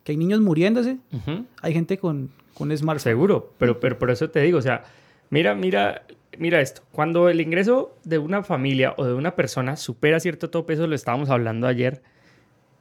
que 0.04 0.14
hay 0.14 0.18
niños 0.18 0.42
muriéndose, 0.42 0.98
uh 1.12 1.18
-huh. 1.18 1.46
hay 1.62 1.74
gente 1.74 1.98
con, 1.98 2.30
con 2.54 2.76
smartphone. 2.76 3.04
Seguro, 3.04 3.54
pero, 3.58 3.80
pero 3.80 4.00
por 4.00 4.10
eso 4.10 4.30
te 4.30 4.42
digo, 4.42 4.58
o 4.58 4.62
sea, 4.62 4.84
mira, 5.30 5.54
mira, 5.54 6.04
mira 6.38 6.62
esto, 6.62 6.82
cuando 6.92 7.30
el 7.30 7.42
ingreso 7.42 7.96
de 8.04 8.18
una 8.18 8.44
familia 8.44 8.94
o 8.98 9.06
de 9.06 9.14
una 9.14 9.36
persona 9.36 9.76
supera 9.76 10.20
cierto 10.20 10.50
tope, 10.50 10.74
eso 10.74 10.88
lo 10.88 10.96
estábamos 10.96 11.30
hablando 11.30 11.68
ayer, 11.68 12.02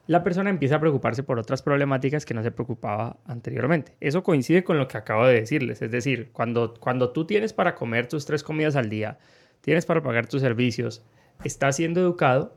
la 0.07 0.23
persona 0.23 0.49
empieza 0.49 0.77
a 0.77 0.79
preocuparse 0.79 1.21
por 1.21 1.37
otras 1.37 1.61
problemáticas 1.61 2.25
que 2.25 2.33
no 2.33 2.41
se 2.41 2.51
preocupaba 2.51 3.17
anteriormente. 3.25 3.97
Eso 3.99 4.23
coincide 4.23 4.63
con 4.63 4.77
lo 4.77 4.87
que 4.87 4.97
acabo 4.97 5.25
de 5.25 5.41
decirles, 5.41 5.81
es 5.81 5.91
decir, 5.91 6.29
cuando, 6.31 6.73
cuando 6.79 7.11
tú 7.11 7.25
tienes 7.25 7.51
para 7.51 7.75
comer 7.75 8.07
tus 8.07 8.25
tres 8.25 8.41
comidas 8.41 8.77
al 8.77 8.89
día, 8.89 9.19
tienes 9.59 9.85
para 9.85 10.01
pagar 10.01 10.27
tus 10.27 10.41
servicios, 10.41 11.03
estás 11.43 11.75
siendo 11.75 11.99
educado, 11.99 12.55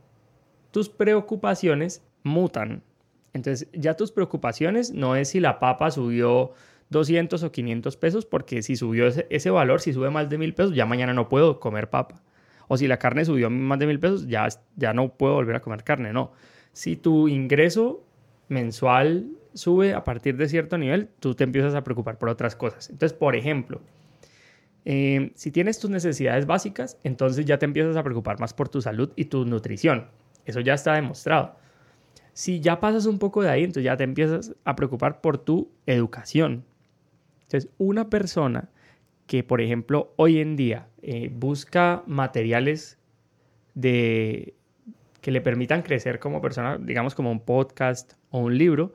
tus 0.71 0.87
preocupaciones 0.87 2.03
mutan. 2.23 2.83
Entonces 3.33 3.69
ya 3.73 3.95
tus 3.95 4.13
preocupaciones 4.13 4.91
no 4.91 5.17
es 5.17 5.29
si 5.29 5.41
la 5.41 5.59
papa 5.59 5.91
subió 5.91 6.53
200 6.89 7.43
o 7.43 7.51
500 7.51 7.97
pesos, 7.97 8.25
porque 8.25 8.61
si 8.61 8.77
subió 8.77 9.07
ese, 9.07 9.27
ese 9.29 9.49
valor, 9.49 9.81
si 9.81 9.91
sube 9.91 10.09
más 10.09 10.29
de 10.29 10.37
mil 10.37 10.53
pesos, 10.53 10.73
ya 10.73 10.85
mañana 10.85 11.13
no 11.13 11.27
puedo 11.27 11.59
comer 11.59 11.89
papa. 11.89 12.21
O 12.69 12.77
si 12.77 12.87
la 12.87 12.97
carne 12.97 13.25
subió 13.25 13.49
más 13.49 13.79
de 13.79 13.87
mil 13.87 13.99
pesos, 13.99 14.27
ya, 14.27 14.47
ya 14.77 14.93
no 14.93 15.09
puedo 15.09 15.33
volver 15.33 15.57
a 15.57 15.61
comer 15.61 15.83
carne, 15.83 16.13
no 16.13 16.31
si 16.73 16.95
tu 16.95 17.27
ingreso 17.27 18.03
mensual 18.47 19.27
sube 19.53 19.93
a 19.93 20.03
partir 20.03 20.37
de 20.37 20.47
cierto 20.47 20.77
nivel, 20.77 21.09
tú 21.19 21.35
te 21.35 21.43
empiezas 21.43 21.75
a 21.75 21.83
preocupar 21.83 22.17
por 22.17 22.29
otras 22.29 22.55
cosas. 22.55 22.89
Entonces, 22.89 23.17
por 23.17 23.35
ejemplo, 23.35 23.81
eh, 24.85 25.31
si 25.35 25.51
tienes 25.51 25.79
tus 25.79 25.89
necesidades 25.89 26.45
básicas, 26.45 26.97
entonces 27.03 27.45
ya 27.45 27.57
te 27.59 27.65
empiezas 27.65 27.95
a 27.97 28.03
preocupar 28.03 28.39
más 28.39 28.53
por 28.53 28.69
tu 28.69 28.81
salud 28.81 29.11
y 29.15 29.25
tu 29.25 29.45
nutrición. 29.45 30.07
Eso 30.45 30.59
ya 30.59 30.73
está 30.73 30.93
demostrado. 30.93 31.55
Si 32.33 32.61
ya 32.61 32.79
pasas 32.79 33.05
un 33.05 33.19
poco 33.19 33.43
de 33.43 33.49
ahí, 33.49 33.63
entonces 33.63 33.83
ya 33.83 33.97
te 33.97 34.03
empiezas 34.03 34.55
a 34.63 34.75
preocupar 34.75 35.21
por 35.21 35.37
tu 35.37 35.69
educación. 35.85 36.63
Entonces, 37.43 37.69
una 37.77 38.09
persona 38.09 38.69
que, 39.27 39.43
por 39.43 39.61
ejemplo, 39.61 40.13
hoy 40.15 40.39
en 40.39 40.55
día 40.55 40.87
eh, 41.01 41.29
busca 41.31 42.03
materiales 42.07 42.97
de 43.75 44.55
que 45.21 45.31
le 45.31 45.41
permitan 45.41 45.83
crecer 45.83 46.19
como 46.19 46.41
persona, 46.41 46.77
digamos 46.79 47.15
como 47.15 47.31
un 47.31 47.45
podcast 47.45 48.13
o 48.29 48.39
un 48.39 48.57
libro, 48.57 48.93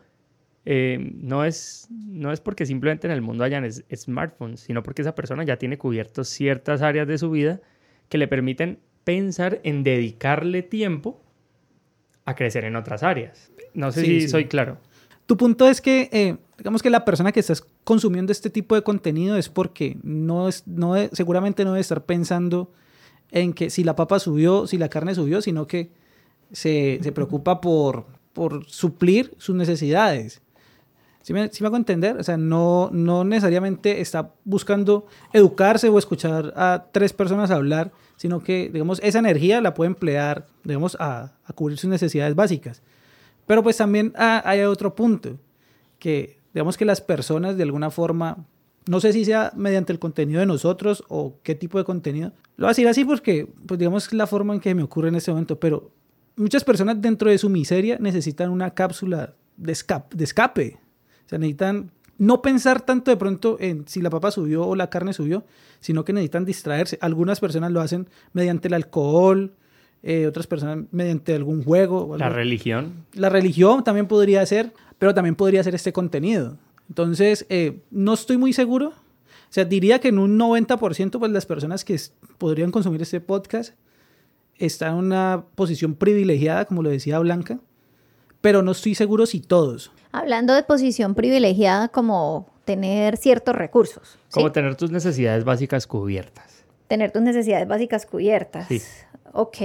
eh, 0.65 1.13
no, 1.15 1.45
es, 1.45 1.87
no 1.91 2.33
es 2.33 2.41
porque 2.41 2.67
simplemente 2.67 3.07
en 3.07 3.13
el 3.13 3.23
mundo 3.23 3.45
hayan 3.45 3.65
es, 3.65 3.85
smartphones, 3.95 4.61
sino 4.61 4.83
porque 4.83 5.03
esa 5.03 5.15
persona 5.15 5.45
ya 5.45 5.57
tiene 5.57 5.79
cubiertos 5.79 6.29
ciertas 6.29 6.83
áreas 6.83 7.07
de 7.07 7.19
su 7.19 7.31
vida 7.31 7.61
que 8.09 8.19
le 8.19 8.27
permiten 8.27 8.81
pensar 9.05 9.61
en 9.63 9.85
dedicarle 9.85 10.63
tiempo 10.63 11.23
a 12.25 12.35
crecer 12.35 12.65
en 12.65 12.75
otras 12.75 13.05
áreas. 13.05 13.53
No 13.73 13.93
sé 13.93 14.01
sí, 14.01 14.07
si 14.07 14.21
sí. 14.23 14.29
soy 14.29 14.47
claro. 14.47 14.79
Tu 15.27 15.37
punto 15.37 15.69
es 15.69 15.81
que, 15.81 16.09
eh, 16.13 16.37
digamos 16.59 16.83
que 16.83 16.91
la 16.91 17.05
persona 17.05 17.31
que 17.31 17.41
estás 17.41 17.65
consumiendo 17.85 18.33
este 18.33 18.51
tipo 18.51 18.75
de 18.75 18.83
contenido 18.83 19.37
es 19.37 19.49
porque 19.49 19.97
no 20.03 20.49
es, 20.49 20.67
no 20.67 20.95
seguramente 21.13 21.65
no 21.65 21.71
debe 21.71 21.81
estar 21.81 22.05
pensando 22.05 22.73
en 23.31 23.53
que 23.53 23.71
si 23.71 23.85
la 23.85 23.95
papa 23.95 24.19
subió, 24.19 24.67
si 24.67 24.79
la 24.79 24.89
carne 24.89 25.15
subió, 25.15 25.43
sino 25.43 25.69
que 25.69 25.93
se, 26.53 27.01
se 27.03 27.13
preocupa 27.13 27.61
por, 27.61 28.07
por 28.33 28.67
suplir 28.67 29.35
sus 29.39 29.55
necesidades. 29.55 30.43
¿Sí 31.23 31.33
me, 31.33 31.49
¿Sí 31.49 31.63
me, 31.63 31.67
hago 31.67 31.77
entender? 31.77 32.17
O 32.19 32.23
sea, 32.23 32.37
no, 32.37 32.89
no 32.93 33.25
necesariamente 33.25 34.01
está 34.01 34.33
buscando 34.45 35.07
educarse 35.33 35.89
o 35.89 35.99
escuchar 35.99 36.53
a 36.55 36.87
tres 36.93 37.13
personas 37.13 37.51
hablar, 37.51 37.91
sino 38.17 38.41
que, 38.41 38.71
digamos, 38.73 39.01
esa 39.03 39.19
energía 39.19 39.61
la 39.61 39.75
puede 39.75 39.89
emplear, 39.89 40.47
digamos, 40.63 40.97
a, 41.01 41.33
a 41.45 41.53
cubrir 41.53 41.79
sus 41.79 41.91
necesidades 41.91 42.37
básicas. 42.37 42.83
Pero 43.47 43.63
pues 43.63 43.77
también 43.77 44.13
hay 44.17 44.61
otro 44.63 44.95
punto, 44.95 45.39
que 45.99 46.39
digamos 46.53 46.77
que 46.77 46.85
las 46.85 47.01
personas 47.01 47.57
de 47.57 47.63
alguna 47.63 47.91
forma, 47.91 48.45
no 48.87 49.01
sé 49.01 49.13
si 49.13 49.25
sea 49.25 49.53
mediante 49.57 49.93
el 49.93 49.99
contenido 49.99 50.41
de 50.41 50.47
nosotros 50.47 51.05
o 51.09 51.39
qué 51.43 51.55
tipo 51.55 51.79
de 51.79 51.85
contenido, 51.85 52.33
lo 52.57 52.65
voy 52.65 52.69
a 52.69 52.71
decir 52.71 52.89
así 52.89 53.05
porque, 53.05 53.49
pues 53.67 53.79
digamos, 53.79 54.07
es 54.07 54.13
la 54.13 54.27
forma 54.27 54.55
en 54.55 54.61
que 54.61 54.75
me 54.75 54.83
ocurre 54.83 55.09
en 55.09 55.17
este 55.17 55.31
momento, 55.31 55.61
pero 55.61 55.91
muchas 56.37 56.65
personas 56.65 57.01
dentro 57.01 57.31
de 57.31 57.39
su 57.39 57.49
miseria 57.49 57.99
necesitan 58.01 58.51
una 58.51 58.73
cápsula 58.73 59.35
de 59.57 59.73
escape, 59.73 60.17
de 60.17 60.25
escape. 60.25 60.79
O 61.27 61.29
sea, 61.29 61.39
necesitan 61.39 61.91
no 62.19 62.41
pensar 62.41 62.81
tanto 62.81 63.11
de 63.11 63.17
pronto 63.17 63.57
en 63.61 63.87
si 63.89 64.01
la 64.01 64.11
papa 64.11 64.31
subió 64.31 64.67
o 64.67 64.77
la 64.77 64.89
carne 64.89 65.13
subió, 65.13 65.45
sino 65.81 66.05
que 66.05 66.13
necesitan 66.13 66.45
distraerse. 66.45 66.99
Algunas 67.01 67.41
personas 67.41 67.73
lo 67.73 67.81
hacen 67.81 68.09
mediante 68.33 68.69
el 68.69 68.75
alcohol, 68.75 69.55
eh, 70.03 70.27
otras 70.27 70.47
personas 70.47 70.85
mediante 70.93 71.35
algún 71.35 71.65
juego. 71.65 72.17
La 72.17 72.29
religión. 72.29 73.07
La 73.15 73.29
religión 73.29 73.83
también 73.85 74.07
podría 74.07 74.45
ser, 74.47 74.73
pero 74.99 75.15
también 75.15 75.35
podría 75.35 75.63
ser 75.63 75.75
este 75.75 75.93
contenido. 75.93 76.59
Entonces, 76.89 77.45
eh, 77.49 77.81
no 77.91 78.15
estoy 78.15 78.37
muy 78.37 78.53
seguro. 78.53 78.89
O 78.89 79.53
sea, 79.57 79.65
diría 79.65 80.01
que 80.01 80.09
en 80.09 80.19
un 80.19 80.39
90% 80.39 81.19
pues 81.19 81.33
las 81.33 81.47
personas 81.47 81.85
que 81.85 81.99
podrían 82.39 82.71
consumir 82.71 83.03
este 83.03 83.21
podcast 83.21 83.75
está 84.59 84.89
en 84.89 84.95
una 84.95 85.45
posición 85.55 85.95
privilegiada, 85.95 86.65
como 86.65 86.83
lo 86.83 86.91
decía 86.91 87.19
Blanca, 87.19 87.59
pero 88.41 88.63
no 88.63 88.73
estoy 88.73 88.95
seguro 88.95 89.27
si 89.27 89.41
todos. 89.41 89.93
Hablando 90.13 90.55
de 90.55 90.63
posición 90.63 91.15
privilegiada 91.15 91.89
como 91.89 92.49
tener 92.65 93.17
ciertos 93.17 93.55
recursos. 93.55 94.19
Como 94.31 94.53
tener 94.53 94.77
tus 94.77 94.91
necesidades 94.91 95.45
básicas 95.45 95.87
cubiertas. 95.87 96.65
Tener 96.89 97.11
tus 97.13 97.23
necesidades 97.23 97.67
básicas 97.67 98.07
cubiertas. 98.07 98.69
Sí. 98.69 98.81
Ok. 99.33 99.59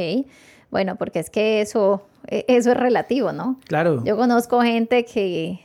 Bueno, 0.71 0.95
porque 0.95 1.19
es 1.19 1.29
que 1.29 1.61
eso, 1.61 2.03
e, 2.27 2.45
eso 2.47 2.71
es 2.71 2.77
relativo, 2.77 3.33
¿no? 3.33 3.59
Claro. 3.67 4.03
Yo 4.05 4.17
conozco 4.17 4.61
gente 4.61 5.05
que 5.05 5.59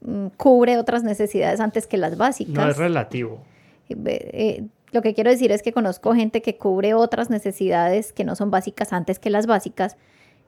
mm, 0.00 0.28
cubre 0.36 0.78
otras 0.78 1.02
necesidades 1.02 1.60
antes 1.60 1.86
que 1.86 1.96
las 1.96 2.16
básicas. 2.16 2.54
No 2.54 2.68
es 2.70 2.76
relativo. 2.76 3.42
Eh, 3.88 4.64
lo 4.92 5.02
que 5.02 5.14
quiero 5.14 5.30
decir 5.30 5.50
es 5.52 5.62
que 5.62 5.72
conozco 5.72 6.14
gente 6.14 6.42
que 6.42 6.58
cubre 6.58 6.94
otras 6.94 7.30
necesidades 7.30 8.12
que 8.12 8.24
no 8.24 8.36
son 8.36 8.50
básicas 8.50 8.92
antes 8.92 9.18
que 9.18 9.30
las 9.30 9.46
básicas 9.46 9.96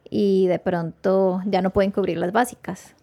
y 0.09 0.47
de 0.47 0.59
pronto 0.59 1.43
ya 1.47 1.63
no 1.63 1.71
pueden 1.71 1.91
cubrir 1.91 2.19
las 2.19 2.31
básicas. 2.31 2.95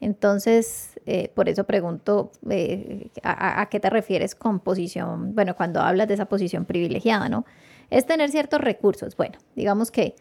Entonces, 0.00 0.98
eh, 1.06 1.30
por 1.34 1.48
eso 1.48 1.64
pregunto, 1.64 2.30
eh, 2.50 3.08
a, 3.22 3.68
qué 3.70 3.80
te 3.80 3.90
refieres 3.90 4.34
con 4.34 4.60
posición? 4.60 5.34
Bueno, 5.34 5.56
cuando 5.56 5.80
hablas 5.80 6.08
de 6.08 6.14
esa 6.14 6.26
posición 6.26 6.64
privilegiada, 6.64 7.28
¿no? 7.28 7.46
Es 7.90 8.06
tener 8.06 8.30
ciertos 8.30 8.60
recursos. 8.60 9.16
Bueno, 9.16 9.38
digamos 9.54 9.90
que 9.90 10.14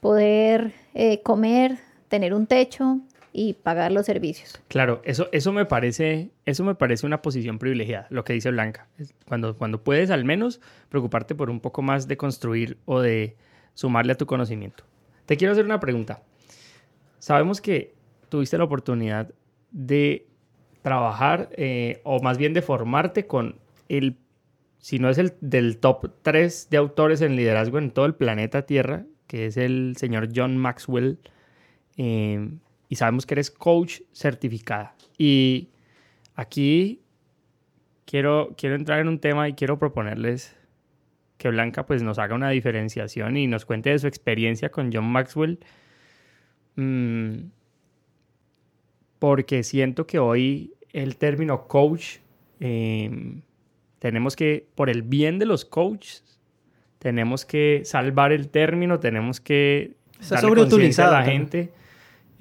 poder 0.00 0.72
eh, 0.94 1.22
comer, 1.22 1.78
tener 2.08 2.34
un 2.34 2.46
techo 2.46 3.00
y 3.32 3.54
pagar 3.54 3.92
los 3.92 4.06
servicios. 4.06 4.60
Claro, 4.68 5.00
eso, 5.04 5.28
eso, 5.32 5.52
me 5.52 5.64
parece, 5.64 6.30
eso 6.44 6.64
me 6.64 6.74
parece 6.74 7.06
una 7.06 7.22
posición 7.22 7.58
privilegiada, 7.58 8.06
lo 8.10 8.24
que 8.24 8.34
dice 8.34 8.50
Blanca. 8.50 8.88
Cuando, 9.26 9.56
cuando 9.56 9.82
puedes 9.82 10.10
al 10.10 10.24
menos 10.24 10.60
preocuparte 10.88 11.34
por 11.34 11.50
un 11.50 11.60
poco 11.60 11.82
más 11.82 12.08
de 12.08 12.16
construir 12.16 12.78
o 12.84 13.00
de 13.00 13.36
sumarle 13.74 14.12
a 14.12 14.16
tu 14.16 14.26
conocimiento. 14.26 14.84
Te 15.26 15.36
quiero 15.36 15.52
hacer 15.52 15.64
una 15.64 15.80
pregunta. 15.80 16.22
Sabemos 17.18 17.60
que 17.60 17.94
tuviste 18.28 18.58
la 18.58 18.64
oportunidad 18.64 19.32
de 19.70 20.26
trabajar 20.82 21.48
eh, 21.52 22.00
o 22.04 22.20
más 22.20 22.38
bien 22.38 22.52
de 22.52 22.62
formarte 22.62 23.26
con 23.26 23.56
el, 23.88 24.18
si 24.78 24.98
no 24.98 25.08
es 25.08 25.18
el 25.18 25.34
del 25.40 25.78
top 25.78 26.10
3 26.22 26.68
de 26.70 26.76
autores 26.76 27.20
en 27.22 27.36
liderazgo 27.36 27.78
en 27.78 27.90
todo 27.92 28.04
el 28.04 28.14
planeta 28.14 28.62
Tierra, 28.66 29.06
que 29.26 29.46
es 29.46 29.56
el 29.56 29.94
señor 29.96 30.28
John 30.34 30.56
Maxwell, 30.58 31.18
eh, 31.96 32.50
y 32.92 32.96
sabemos 32.96 33.24
que 33.24 33.32
eres 33.32 33.50
coach 33.50 34.02
certificada. 34.12 34.94
Y 35.16 35.70
aquí 36.34 37.00
quiero, 38.04 38.52
quiero 38.54 38.76
entrar 38.76 39.00
en 39.00 39.08
un 39.08 39.18
tema 39.18 39.48
y 39.48 39.54
quiero 39.54 39.78
proponerles 39.78 40.54
que 41.38 41.48
Blanca 41.48 41.86
pues 41.86 42.02
nos 42.02 42.18
haga 42.18 42.34
una 42.34 42.50
diferenciación 42.50 43.38
y 43.38 43.46
nos 43.46 43.64
cuente 43.64 43.88
de 43.88 43.98
su 43.98 44.08
experiencia 44.08 44.68
con 44.68 44.92
John 44.92 45.06
Maxwell. 45.06 45.58
Mm, 46.76 47.44
porque 49.18 49.62
siento 49.62 50.06
que 50.06 50.18
hoy 50.18 50.74
el 50.92 51.16
término 51.16 51.66
coach, 51.68 52.18
em, 52.60 53.40
tenemos 54.00 54.36
que, 54.36 54.66
por 54.74 54.90
el 54.90 55.00
bien 55.00 55.38
de 55.38 55.46
los 55.46 55.64
coaches, 55.64 56.38
tenemos 56.98 57.46
que 57.46 57.80
salvar 57.86 58.32
el 58.32 58.50
término, 58.50 59.00
tenemos 59.00 59.40
que 59.40 59.96
Está 60.20 60.42
sobreutilizado 60.42 61.16
a 61.16 61.20
la 61.20 61.24
gente 61.24 61.72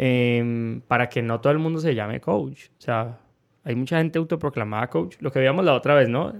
em, 0.03 0.81
para 0.81 1.09
que 1.09 1.21
no 1.21 1.39
todo 1.41 1.53
el 1.53 1.59
mundo 1.59 1.79
se 1.79 1.93
llame 1.93 2.19
coach. 2.19 2.69
O 2.69 2.81
sea, 2.81 3.19
hay 3.63 3.75
mucha 3.75 3.99
gente 3.99 4.17
autoproclamada 4.17 4.87
coach. 4.87 5.17
Lo 5.19 5.31
que 5.31 5.37
veíamos 5.37 5.63
la 5.63 5.75
otra 5.75 5.93
vez, 5.93 6.09
¿no? 6.09 6.33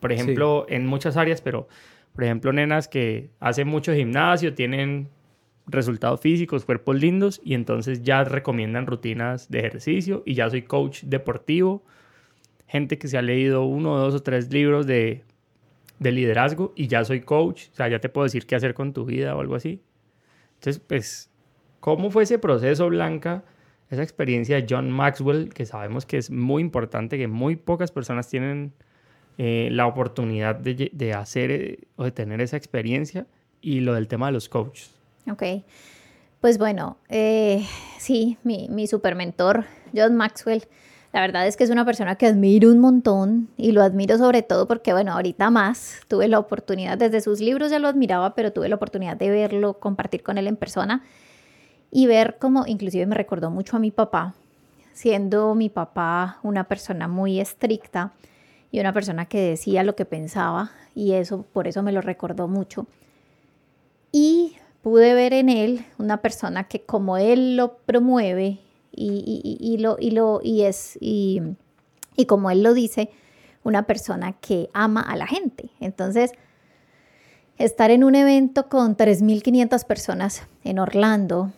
Por 0.00 0.12
ejemplo, 0.12 0.64
en 0.70 0.86
muchas 0.86 1.18
áreas, 1.18 1.42
pero 1.42 1.68
por 2.14 2.24
ejemplo, 2.24 2.54
nenas 2.54 2.88
que 2.88 3.28
hacen 3.38 3.68
mucho 3.68 3.92
gimnasio, 3.92 4.54
tienen 4.54 5.10
resultados 5.66 6.20
físicos, 6.22 6.64
cuerpos 6.64 6.96
lindos 6.96 7.38
y 7.44 7.52
entonces 7.52 8.02
ya 8.02 8.24
recomiendan 8.24 8.86
rutinas 8.86 9.50
de 9.50 9.58
ejercicio 9.58 10.22
y 10.24 10.32
ya 10.32 10.48
soy 10.48 10.62
coach 10.62 11.02
deportivo. 11.04 11.84
Gente 12.66 12.96
que 12.96 13.08
se 13.08 13.18
ha 13.18 13.22
leído 13.22 13.66
uno, 13.66 13.98
dos 13.98 14.14
o 14.14 14.22
tres 14.22 14.50
libros 14.50 14.86
de, 14.86 15.22
de 15.98 16.12
liderazgo 16.12 16.72
y 16.76 16.86
ya 16.86 17.04
soy 17.04 17.20
coach, 17.20 17.68
o 17.72 17.74
sea, 17.74 17.88
ya 17.88 17.98
te 17.98 18.08
puedo 18.08 18.24
decir 18.24 18.46
qué 18.46 18.54
hacer 18.54 18.72
con 18.72 18.94
tu 18.94 19.04
vida 19.04 19.36
o 19.36 19.40
algo 19.40 19.54
así. 19.54 19.82
Entonces, 20.54 20.82
pues, 20.86 21.31
¿cómo 21.82 22.10
fue 22.10 22.22
ese 22.22 22.38
proceso, 22.38 22.88
Blanca? 22.88 23.42
Esa 23.90 24.02
experiencia 24.02 24.56
de 24.56 24.66
John 24.70 24.90
Maxwell, 24.90 25.52
que 25.52 25.66
sabemos 25.66 26.06
que 26.06 26.16
es 26.16 26.30
muy 26.30 26.62
importante, 26.62 27.18
que 27.18 27.26
muy 27.26 27.56
pocas 27.56 27.90
personas 27.90 28.28
tienen 28.28 28.72
eh, 29.36 29.68
la 29.72 29.86
oportunidad 29.86 30.54
de, 30.54 30.90
de 30.92 31.12
hacer 31.12 31.50
eh, 31.50 31.78
o 31.96 32.04
de 32.04 32.12
tener 32.12 32.40
esa 32.40 32.56
experiencia 32.56 33.26
y 33.60 33.80
lo 33.80 33.94
del 33.94 34.06
tema 34.06 34.26
de 34.26 34.32
los 34.32 34.48
coaches. 34.48 34.94
Ok. 35.30 35.42
Pues 36.40 36.56
bueno, 36.56 36.98
eh, 37.08 37.66
sí, 37.98 38.38
mi, 38.44 38.68
mi 38.70 38.86
super 38.86 39.16
mentor, 39.16 39.64
John 39.94 40.16
Maxwell, 40.16 40.62
la 41.12 41.20
verdad 41.20 41.48
es 41.48 41.56
que 41.56 41.64
es 41.64 41.70
una 41.70 41.84
persona 41.84 42.14
que 42.14 42.26
admiro 42.26 42.70
un 42.70 42.78
montón 42.78 43.48
y 43.56 43.72
lo 43.72 43.82
admiro 43.82 44.16
sobre 44.18 44.42
todo 44.42 44.68
porque, 44.68 44.92
bueno, 44.92 45.12
ahorita 45.12 45.50
más 45.50 46.00
tuve 46.06 46.28
la 46.28 46.38
oportunidad, 46.38 46.96
desde 46.96 47.20
sus 47.20 47.40
libros 47.40 47.72
ya 47.72 47.80
lo 47.80 47.88
admiraba, 47.88 48.36
pero 48.36 48.52
tuve 48.52 48.68
la 48.68 48.76
oportunidad 48.76 49.16
de 49.16 49.30
verlo, 49.30 49.74
compartir 49.74 50.22
con 50.22 50.38
él 50.38 50.46
en 50.46 50.56
persona 50.56 51.02
y 51.94 52.06
ver 52.06 52.38
cómo, 52.40 52.64
inclusive 52.66 53.06
me 53.06 53.14
recordó 53.14 53.50
mucho 53.50 53.76
a 53.76 53.80
mi 53.80 53.90
papá, 53.90 54.34
siendo 54.94 55.54
mi 55.54 55.68
papá 55.68 56.38
una 56.42 56.64
persona 56.64 57.06
muy 57.06 57.38
estricta 57.38 58.12
y 58.70 58.80
una 58.80 58.94
persona 58.94 59.26
que 59.26 59.40
decía 59.42 59.84
lo 59.84 59.94
que 59.94 60.06
pensaba 60.06 60.72
y 60.94 61.12
eso, 61.12 61.44
por 61.52 61.68
eso 61.68 61.82
me 61.82 61.92
lo 61.92 62.00
recordó 62.00 62.48
mucho. 62.48 62.86
Y 64.10 64.56
pude 64.82 65.12
ver 65.12 65.34
en 65.34 65.50
él 65.50 65.84
una 65.98 66.22
persona 66.22 66.64
que 66.64 66.80
como 66.80 67.18
él 67.18 67.56
lo 67.56 67.76
promueve 67.76 68.58
y, 68.90 69.76
lo, 69.78 69.96
y, 69.98 70.10
lo, 70.12 70.40
y 70.42 70.62
es, 70.62 70.96
y, 71.00 71.42
y 72.16 72.24
como 72.24 72.50
él 72.50 72.62
lo 72.62 72.72
dice, 72.72 73.10
una 73.64 73.86
persona 73.86 74.32
que 74.32 74.70
ama 74.72 75.02
a 75.02 75.16
la 75.16 75.26
gente. 75.26 75.70
Entonces, 75.80 76.32
estar 77.58 77.90
en 77.90 78.02
un 78.02 78.14
evento 78.14 78.68
con 78.70 78.96
3.500 78.96 79.86
personas 79.86 80.42
en 80.64 80.78
Orlando 80.78 81.52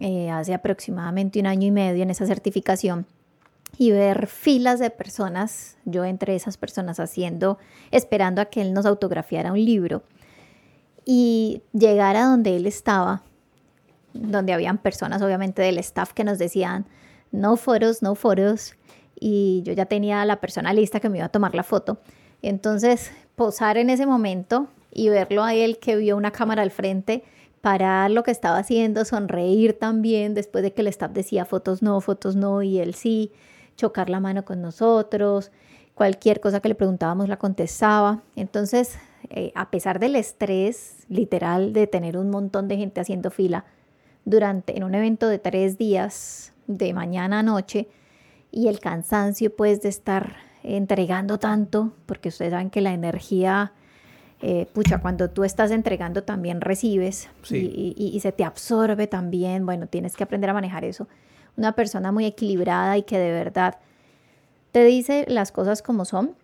eh, 0.00 0.30
hace 0.30 0.54
aproximadamente 0.54 1.40
un 1.40 1.46
año 1.46 1.66
y 1.66 1.70
medio 1.70 2.02
en 2.02 2.10
esa 2.10 2.26
certificación 2.26 3.06
y 3.78 3.90
ver 3.90 4.26
filas 4.26 4.78
de 4.78 4.90
personas, 4.90 5.76
yo 5.84 6.04
entre 6.04 6.34
esas 6.36 6.56
personas 6.56 7.00
haciendo, 7.00 7.58
esperando 7.90 8.40
a 8.40 8.46
que 8.46 8.60
él 8.60 8.72
nos 8.72 8.86
autografiara 8.86 9.52
un 9.52 9.64
libro 9.64 10.02
y 11.04 11.62
llegar 11.72 12.16
a 12.16 12.24
donde 12.24 12.56
él 12.56 12.66
estaba, 12.66 13.22
donde 14.12 14.52
habían 14.52 14.78
personas 14.78 15.22
obviamente 15.22 15.62
del 15.62 15.78
staff 15.78 16.12
que 16.12 16.24
nos 16.24 16.38
decían, 16.38 16.86
no 17.32 17.56
fotos, 17.56 18.02
no 18.02 18.14
fotos, 18.14 18.74
y 19.18 19.62
yo 19.64 19.72
ya 19.72 19.86
tenía 19.86 20.24
la 20.24 20.40
persona 20.40 20.72
lista 20.72 21.00
que 21.00 21.08
me 21.08 21.18
iba 21.18 21.26
a 21.26 21.30
tomar 21.30 21.54
la 21.54 21.62
foto. 21.62 21.98
Entonces, 22.42 23.10
posar 23.36 23.76
en 23.76 23.90
ese 23.90 24.06
momento 24.06 24.68
y 24.92 25.08
verlo 25.08 25.42
a 25.42 25.54
él 25.54 25.78
que 25.78 25.96
vio 25.96 26.16
una 26.16 26.30
cámara 26.30 26.62
al 26.62 26.70
frente, 26.70 27.24
parar 27.64 28.10
lo 28.10 28.24
que 28.24 28.30
estaba 28.30 28.58
haciendo, 28.58 29.06
sonreír 29.06 29.78
también 29.78 30.34
después 30.34 30.62
de 30.62 30.74
que 30.74 30.82
el 30.82 30.88
staff 30.88 31.12
decía 31.12 31.46
fotos 31.46 31.80
no, 31.80 31.98
fotos 32.02 32.36
no, 32.36 32.60
y 32.60 32.78
él 32.78 32.92
sí, 32.94 33.32
chocar 33.74 34.10
la 34.10 34.20
mano 34.20 34.44
con 34.44 34.60
nosotros, 34.60 35.50
cualquier 35.94 36.40
cosa 36.40 36.60
que 36.60 36.68
le 36.68 36.74
preguntábamos 36.74 37.26
la 37.26 37.38
contestaba. 37.38 38.20
Entonces, 38.36 38.98
eh, 39.30 39.50
a 39.54 39.70
pesar 39.70 39.98
del 39.98 40.14
estrés 40.14 41.06
literal 41.08 41.72
de 41.72 41.86
tener 41.86 42.18
un 42.18 42.28
montón 42.28 42.68
de 42.68 42.76
gente 42.76 43.00
haciendo 43.00 43.30
fila 43.30 43.64
durante 44.26 44.76
en 44.76 44.84
un 44.84 44.94
evento 44.94 45.26
de 45.26 45.38
tres 45.38 45.78
días, 45.78 46.52
de 46.66 46.92
mañana 46.92 47.38
a 47.38 47.42
noche, 47.42 47.88
y 48.50 48.68
el 48.68 48.78
cansancio 48.78 49.56
pues 49.56 49.80
de 49.80 49.88
estar 49.88 50.36
entregando 50.62 51.38
tanto, 51.38 51.94
porque 52.04 52.28
ustedes 52.28 52.50
saben 52.50 52.68
que 52.68 52.82
la 52.82 52.92
energía, 52.92 53.72
eh, 54.42 54.66
pucha, 54.72 54.98
cuando 54.98 55.30
tú 55.30 55.44
estás 55.44 55.70
entregando 55.70 56.22
también 56.22 56.60
recibes 56.60 57.28
y, 57.50 57.94
y, 57.96 58.20
se 58.20 58.32
te 58.32 58.44
absorbe 58.44 59.06
también, 59.06 59.64
bueno, 59.64 59.86
tienes 59.86 60.16
que 60.16 60.24
aprender 60.24 60.50
a 60.50 60.54
manejar 60.54 60.84
eso. 60.84 61.08
Una 61.56 61.72
persona 61.72 62.12
muy 62.12 62.26
equilibrada 62.26 62.98
y 62.98 63.02
que 63.02 63.18
de 63.18 63.30
verdad 63.30 63.78
te 64.72 64.84
dice 64.84 65.24
las 65.28 65.52
cosas 65.52 65.82
como 65.82 66.04
son 66.04 66.34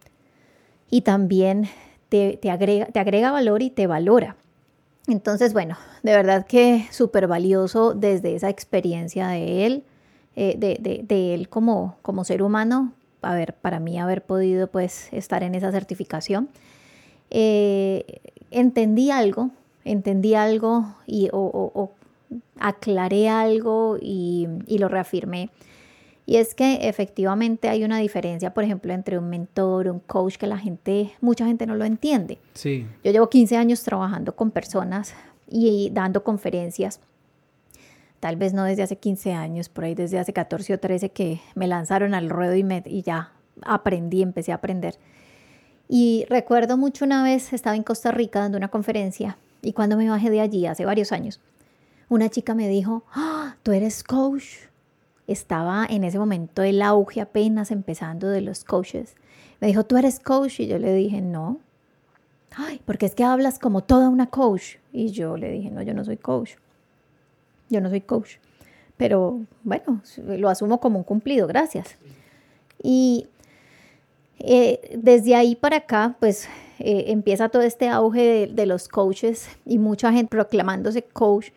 y 0.89 1.03
también 1.03 1.69
te, 2.11 2.51
agrega, 2.51 2.87
te 2.87 2.99
agrega 2.99 3.31
valor 3.31 3.63
y 3.63 3.71
te 3.71 3.87
valora. 3.87 4.37
Entonces, 5.07 5.53
bueno, 5.53 5.77
de 6.03 6.13
verdad 6.13 6.47
que 6.47 6.87
súper 6.91 7.27
valioso 7.27 7.95
desde 7.95 8.35
esa 8.35 8.49
experiencia 8.49 9.29
de 9.29 9.67
él, 9.67 9.85
eh, 10.37 10.57
de, 10.59 11.35
él 11.35 11.49
como, 11.49 11.97
como 12.03 12.25
ser 12.25 12.43
humano, 12.43 12.93
a 13.23 13.35
ver, 13.35 13.55
para 13.55 13.81
mí 13.81 13.99
haber 13.99 14.23
podido 14.23 14.69
pues 14.69 15.09
estar 15.13 15.43
en 15.43 15.55
esa 15.55 15.73
certificación. 15.73 16.49
Eh, 17.31 18.21
entendí 18.51 19.11
algo, 19.11 19.51
entendí 19.85 20.35
algo 20.35 20.95
y, 21.07 21.29
o, 21.33 21.91
aclaré 22.59 23.29
algo 23.29 23.97
y, 24.01 24.49
y 24.67 24.79
lo 24.79 24.89
reafirmé 24.89 25.51
y 26.31 26.37
es 26.37 26.55
que 26.55 26.89
efectivamente 26.89 27.69
hay 27.69 27.83
una 27.83 27.99
diferencia, 27.99 28.55
por 28.55 28.63
ejemplo, 28.63 28.93
entre 28.93 29.19
un 29.19 29.29
mentor, 29.29 29.89
un 29.89 29.99
coach, 29.99 30.37
que 30.37 30.47
la 30.47 30.59
gente, 30.59 31.11
mucha 31.21 31.45
gente 31.45 31.67
no 31.67 31.75
lo 31.75 31.85
entiende. 31.85 32.39
Sí. 32.55 32.87
Yo 33.03 33.11
llevo 33.11 33.29
15 33.29 33.57
años 33.57 33.83
trabajando 33.83 34.37
con 34.37 34.53
personas 34.53 35.13
y 35.49 35.91
dando 35.93 36.23
conferencias 36.23 37.01
tal 38.21 38.37
vez 38.37 38.53
no 38.53 38.63
desde 38.63 38.85
hace 38.85 38.97
15 38.97 39.33
años, 39.33 39.69
por 39.69 39.83
ahí 39.83 39.97
desde 39.97 40.21
hace 40.21 40.33
14 40.33 40.75
o 40.75 40.79
13 40.79 41.09
que 41.11 41.41
me 41.57 41.67
lanzaron 41.67 42.15
al 42.15 42.31
ruedo 42.31 42.55
y, 42.55 42.63
me, 42.63 42.85
y 42.87 43.03
ya 43.03 43.33
aprendí, 43.63 44.23
empecé 44.23 44.53
a 44.53 44.57
aprender. 44.57 44.95
Y 45.93 46.25
recuerdo 46.29 46.77
mucho 46.77 47.05
una 47.05 47.25
vez, 47.25 47.53
estaba 47.53 47.75
en 47.75 47.83
Costa 47.83 48.13
Rica 48.13 48.39
dando 48.39 48.57
una 48.57 48.69
conferencia 48.69 49.37
y 49.61 49.73
cuando 49.73 49.97
me 49.97 50.09
bajé 50.09 50.31
de 50.31 50.41
allí, 50.41 50.65
hace 50.67 50.85
varios 50.85 51.11
años, 51.11 51.41
una 52.09 52.29
chica 52.29 52.55
me 52.55 52.69
dijo, 52.69 53.03
ah, 53.13 53.57
tú 53.65 53.73
eres 53.73 54.05
coach. 54.05 54.45
Estaba 55.27 55.85
en 55.91 56.05
ese 56.05 56.17
momento 56.17 56.63
el 56.63 56.81
auge 56.81 57.21
apenas 57.21 57.73
empezando 57.73 58.29
de 58.29 58.41
los 58.41 58.63
coaches. 58.63 59.17
Me 59.61 59.67
dijo, 59.67 59.83
tú 59.83 59.97
eres 59.97 60.21
coach 60.21 60.61
y 60.61 60.69
yo 60.69 60.79
le 60.79 60.95
dije, 60.95 61.21
no. 61.21 61.59
Porque 62.85 63.07
es 63.07 63.17
que 63.17 63.25
hablas 63.25 63.59
como 63.59 63.83
toda 63.83 64.11
una 64.11 64.29
coach. 64.29 64.77
Y 64.93 65.11
yo 65.11 65.37
le 65.37 65.51
dije, 65.51 65.73
no, 65.73 65.83
yo 65.83 65.93
no 65.93 66.05
soy 66.05 66.19
coach. 66.19 66.53
Yo 67.69 67.81
no 67.81 67.91
soy 67.91 68.01
coach. 68.01 68.37
Pero 68.97 69.41
bueno, 69.65 70.03
lo 70.19 70.49
asumo 70.49 70.79
como 70.79 70.99
un 70.99 71.05
cumplido, 71.05 71.49
gracias. 71.49 71.97
Y 72.81 73.27
eh, 74.43 74.97
desde 74.99 75.35
ahí 75.35 75.55
para 75.55 75.79
acá, 75.79 76.17
pues 76.19 76.49
eh, 76.79 77.05
empieza 77.09 77.51
todo 77.51 77.63
este 77.63 77.89
auge 77.89 78.47
de, 78.47 78.67
los 78.67 78.89
coaches 78.89 79.49
y 79.67 79.79
mucha 79.79 80.13
gente 80.13 80.31
proclamándose 80.31 81.03
coach. 81.03 81.51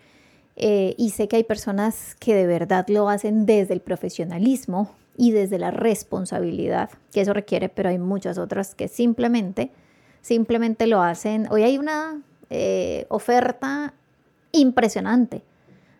Eh, 0.55 0.93
y 0.97 1.11
sé 1.11 1.27
que 1.27 1.37
hay 1.37 1.43
personas 1.43 2.15
que 2.19 2.35
de 2.35 2.45
verdad 2.45 2.85
lo 2.89 3.09
hacen 3.09 3.45
desde 3.45 3.73
el 3.73 3.79
profesionalismo 3.79 4.91
y 5.17 5.31
desde 5.31 5.57
la 5.57 5.71
responsabilidad 5.71 6.89
que 7.11 7.21
eso 7.21 7.33
requiere, 7.33 7.69
pero 7.69 7.89
hay 7.89 7.97
muchas 7.97 8.37
otras 8.37 8.75
que 8.75 8.87
simplemente, 8.87 9.71
simplemente 10.21 10.85
lo 10.85 11.01
hacen. 11.01 11.47
Hoy 11.51 11.63
hay 11.63 11.77
una 11.77 12.21
oferta 13.09 13.95
impresionante 14.51 15.41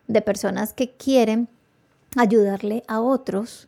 de 0.07 0.21
personas 0.21 0.73
que 0.73 0.91
quieren 0.91 1.47
ayudarle 2.15 2.83
a 2.87 3.01
otros. 3.01 3.67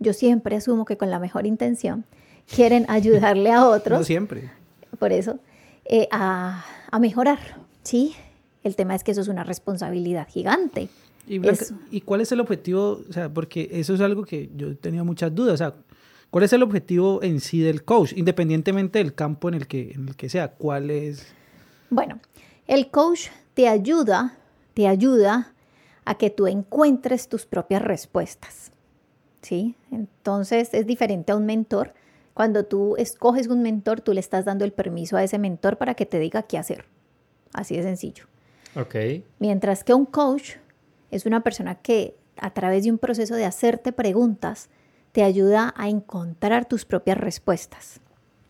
Yo 0.00 0.12
siempre 0.12 0.56
asumo 0.56 0.84
que 0.84 0.96
con 0.96 1.10
la 1.10 1.20
mejor 1.20 1.46
intención 1.46 2.04
quieren 2.52 2.86
ayudarle 2.88 3.52
a 3.52 3.66
otros. 3.66 3.98
No 4.00 4.04
siempre. 4.04 4.50
Por 4.98 5.12
eso, 5.12 5.38
eh, 5.84 6.08
a, 6.10 6.64
mejorar, 7.00 7.38
¿sí? 7.82 8.14
El 8.62 8.76
tema 8.76 8.94
es 8.94 9.04
que 9.04 9.10
eso 9.10 9.20
es 9.20 9.28
una 9.28 9.44
responsabilidad 9.44 10.28
gigante. 10.28 10.88
¿Y, 11.26 11.40
¿Y 11.90 12.00
cuál 12.02 12.20
es 12.20 12.32
el 12.32 12.40
objetivo? 12.40 13.02
O 13.08 13.12
sea, 13.12 13.28
porque 13.32 13.68
eso 13.72 13.94
es 13.94 14.00
algo 14.00 14.24
que 14.24 14.50
yo 14.56 14.76
tenía 14.76 15.02
muchas 15.04 15.34
dudas. 15.34 15.54
O 15.54 15.56
sea, 15.56 15.74
¿cuál 16.30 16.44
es 16.44 16.52
el 16.52 16.62
objetivo 16.62 17.22
en 17.22 17.40
sí 17.40 17.60
del 17.60 17.84
coach, 17.84 18.12
independientemente 18.14 18.98
del 18.98 19.14
campo 19.14 19.48
en 19.48 19.54
el 19.54 19.66
que, 19.66 19.92
en 19.92 20.08
el 20.08 20.16
que 20.16 20.28
sea? 20.28 20.52
¿Cuál 20.52 20.90
es? 20.90 21.26
Bueno, 21.90 22.20
el 22.66 22.90
coach 22.90 23.28
te 23.54 23.68
ayuda, 23.68 24.36
te 24.74 24.86
ayuda 24.86 25.52
a 26.04 26.16
que 26.16 26.30
tú 26.30 26.46
encuentres 26.46 27.28
tus 27.28 27.46
propias 27.46 27.82
respuestas. 27.82 28.72
¿Sí? 29.42 29.74
Entonces 29.90 30.72
es 30.72 30.86
diferente 30.86 31.32
a 31.32 31.36
un 31.36 31.44
mentor. 31.44 31.92
Cuando 32.34 32.64
tú 32.64 32.96
escoges 32.96 33.46
un 33.46 33.62
mentor, 33.62 34.00
tú 34.00 34.12
le 34.12 34.20
estás 34.20 34.44
dando 34.44 34.64
el 34.64 34.72
permiso 34.72 35.16
a 35.16 35.22
ese 35.22 35.38
mentor 35.38 35.78
para 35.78 35.94
que 35.94 36.04
te 36.04 36.18
diga 36.18 36.42
qué 36.42 36.58
hacer. 36.58 36.84
Así 37.52 37.76
de 37.76 37.84
sencillo. 37.84 38.26
Ok. 38.74 38.96
Mientras 39.38 39.84
que 39.84 39.94
un 39.94 40.04
coach 40.04 40.56
es 41.12 41.26
una 41.26 41.42
persona 41.42 41.76
que 41.76 42.16
a 42.36 42.52
través 42.52 42.84
de 42.84 42.90
un 42.90 42.98
proceso 42.98 43.36
de 43.36 43.44
hacerte 43.44 43.92
preguntas 43.92 44.68
te 45.12 45.22
ayuda 45.22 45.72
a 45.76 45.88
encontrar 45.88 46.66
tus 46.66 46.84
propias 46.84 47.16
respuestas. 47.16 48.00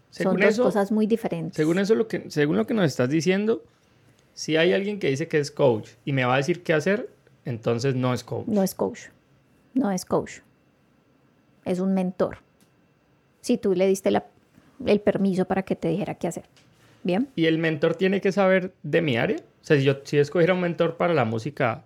Son 0.09 0.39
dos 0.39 0.59
cosas 0.59 0.91
muy 0.91 1.07
diferentes. 1.07 1.57
Según 1.57 1.79
eso, 1.79 1.95
lo 1.95 2.09
que, 2.09 2.31
según 2.31 2.57
lo 2.57 2.67
que 2.67 2.73
nos 2.73 2.87
estás 2.87 3.11
diciendo, 3.11 3.63
si 4.33 4.57
hay 4.57 4.73
alguien 4.73 4.99
que 4.99 5.11
dice 5.11 5.29
que 5.29 5.39
es 5.39 5.51
coach 5.51 5.91
y 6.05 6.13
me 6.13 6.25
va 6.25 6.35
a 6.35 6.37
decir 6.39 6.63
qué 6.63 6.73
hacer, 6.73 7.11
entonces 7.45 7.95
no 7.95 8.15
es 8.15 8.25
coach. 8.25 8.47
No 8.47 8.63
es 8.63 8.75
coach. 8.75 9.09
No 9.75 9.91
es 9.91 10.07
coach. 10.07 10.39
Es 11.65 11.81
un 11.81 11.93
mentor. 11.93 12.39
Si 13.45 13.59
tú 13.59 13.75
le 13.75 13.87
diste 13.87 14.11
el 14.87 15.01
permiso 15.03 15.45
para 15.45 15.65
que 15.65 15.77
te 15.77 15.89
dijera 15.89 16.15
qué 16.15 16.29
hacer. 16.29 16.45
Bien. 17.03 17.29
¿Y 17.37 17.45
el 17.45 17.59
mentor 17.59 17.95
tiene 17.95 18.23
que 18.23 18.33
saber 18.33 18.73
de 18.83 19.03
mi 19.03 19.19
área? 19.19 19.37
O 19.37 19.65
sea, 19.65 19.77
si 19.77 19.85
yo 19.85 19.97
si 20.03 20.17
escogiera 20.17 20.55
un 20.55 20.63
mentor 20.63 20.97
para 20.97 21.13
la 21.13 21.27
música, 21.27 21.85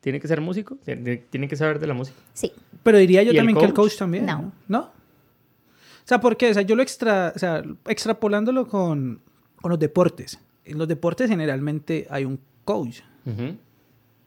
¿tiene 0.00 0.20
que 0.20 0.28
ser 0.28 0.42
músico? 0.42 0.76
¿Tiene 0.84 1.48
que 1.48 1.56
saber 1.56 1.78
de 1.78 1.86
la 1.86 1.94
música? 1.94 2.18
Sí. 2.34 2.52
Pero 2.82 2.98
diría 2.98 3.22
yo 3.22 3.34
también 3.34 3.56
que 3.56 3.64
el 3.64 3.72
coach 3.72 3.96
también. 3.96 4.26
No. 4.26 4.52
¿No? 4.68 4.80
O 4.80 6.04
sea, 6.04 6.20
porque 6.20 6.50
o 6.50 6.52
sea, 6.52 6.60
yo 6.60 6.76
lo 6.76 6.82
extra, 6.82 7.32
o 7.34 7.38
sea, 7.38 7.62
extrapolándolo 7.86 8.68
con, 8.68 9.22
con 9.56 9.70
los 9.70 9.78
deportes. 9.78 10.38
En 10.66 10.76
los 10.76 10.86
deportes 10.86 11.30
generalmente 11.30 12.06
hay 12.10 12.26
un 12.26 12.38
coach 12.66 13.00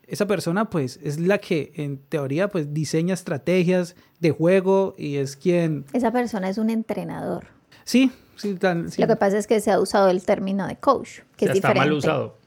esa 0.07 0.25
persona 0.25 0.69
pues 0.69 0.99
es 1.03 1.19
la 1.19 1.37
que 1.37 1.73
en 1.75 1.97
teoría 1.97 2.47
pues 2.47 2.73
diseña 2.73 3.13
estrategias 3.13 3.95
de 4.19 4.31
juego 4.31 4.95
y 4.97 5.17
es 5.17 5.35
quien... 5.35 5.85
Esa 5.93 6.11
persona 6.11 6.49
es 6.49 6.57
un 6.57 6.69
entrenador. 6.69 7.47
Sí, 7.83 8.11
sí, 8.37 8.55
tan, 8.55 8.87
Lo 8.97 9.07
que 9.07 9.15
pasa 9.15 9.37
es 9.37 9.47
que 9.47 9.59
se 9.59 9.69
ha 9.69 9.79
usado 9.79 10.09
el 10.09 10.23
término 10.23 10.65
de 10.65 10.77
coach, 10.77 11.19
que 11.35 11.45
es 11.45 11.53
diferente. 11.53 11.57
Está 11.57 11.73
mal 11.73 11.93
usado. 11.93 12.37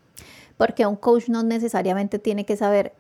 Porque 0.57 0.87
un 0.87 0.97
coach 0.97 1.29
no 1.29 1.43
necesariamente 1.43 2.19
tiene 2.19 2.45
que 2.45 2.57
saber... 2.57 2.95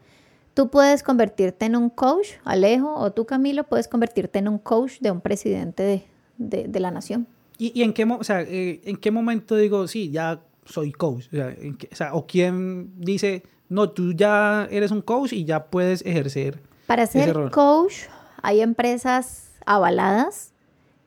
Tú 0.52 0.68
puedes 0.68 1.02
convertirte 1.02 1.66
en 1.66 1.76
un 1.76 1.90
coach, 1.90 2.26
Alejo, 2.44 2.94
o 2.94 3.12
tú, 3.12 3.24
Camilo, 3.24 3.64
puedes 3.64 3.88
convertirte 3.88 4.40
en 4.40 4.48
un 4.48 4.58
coach 4.58 4.98
de 5.00 5.10
un 5.10 5.20
presidente 5.20 5.82
de, 5.82 6.66
de, 6.66 6.80
la 6.80 6.90
nación. 6.90 7.28
¿Y, 7.56 7.78
y 7.78 7.84
en, 7.84 7.92
qué, 7.92 8.04
o 8.04 8.24
sea, 8.24 8.42
eh, 8.42 8.80
en 8.84 8.96
qué 8.96 9.10
momento 9.10 9.56
digo, 9.56 9.86
sí, 9.86 10.10
ya 10.10 10.42
soy 10.64 10.90
coach? 10.92 11.26
O 11.32 11.36
sea, 11.36 11.56
o, 11.92 11.94
sea, 11.94 12.14
¿o 12.14 12.26
quién 12.26 12.90
dice, 12.98 13.44
no, 13.70 13.90
tú 13.90 14.12
ya 14.12 14.68
eres 14.70 14.90
un 14.90 15.00
coach 15.00 15.32
y 15.32 15.44
ya 15.44 15.66
puedes 15.66 16.04
ejercer. 16.04 16.60
Para 16.86 17.06
ser 17.06 17.50
coach 17.52 17.94
hay 18.42 18.60
empresas 18.60 19.52
avaladas 19.64 20.52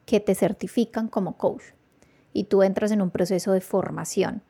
que 0.06 0.22
te 0.22 0.34
certifican 0.34 1.10
como 1.10 1.38
coach 1.38 1.64
y 2.32 2.46
tú 2.46 2.64
entras 2.64 2.92
en 2.92 3.02
un 3.02 3.12
proceso 3.12 3.52
de 3.52 3.60
formación. 3.62 4.42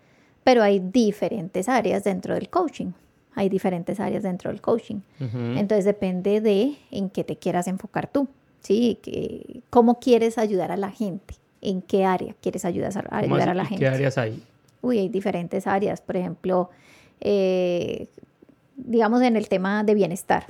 Pero 0.44 0.62
hay 0.62 0.80
diferentes 0.80 1.68
áreas 1.68 2.04
dentro 2.04 2.36
del 2.36 2.50
coaching. 2.50 2.92
Hay 3.34 3.50
diferentes 3.50 4.00
áreas 4.00 4.22
dentro 4.22 4.52
del 4.52 4.62
coaching. 4.62 5.00
Entonces 5.20 5.84
depende 5.84 6.40
de 6.40 6.78
en 6.92 7.10
qué 7.10 7.24
te 7.24 7.38
quieras 7.38 7.68
enfocar 7.68 8.08
tú. 8.08 8.28
¿sí? 8.60 9.00
Que, 9.02 9.62
¿Cómo 9.72 10.00
quieres 10.00 10.38
ayudar 10.38 10.72
a 10.72 10.78
la 10.78 10.92
gente? 10.92 11.36
¿En 11.62 11.82
qué 11.82 12.06
área 12.06 12.36
quieres 12.42 12.64
ayudar 12.64 13.08
a, 13.10 13.18
ayudar 13.18 13.50
a 13.50 13.54
la 13.56 13.66
gente? 13.66 13.84
¿Qué 13.84 13.88
áreas 13.88 14.20
hay? 14.20 14.44
Uy, 14.82 15.00
hay 15.00 15.10
diferentes 15.10 15.66
áreas. 15.66 16.02
Por 16.02 16.18
ejemplo, 16.18 16.70
eh, 17.24 18.08
digamos, 18.76 19.22
en 19.22 19.38
el 19.38 19.48
tema 19.48 19.84
de 19.84 19.94
bienestar, 19.96 20.48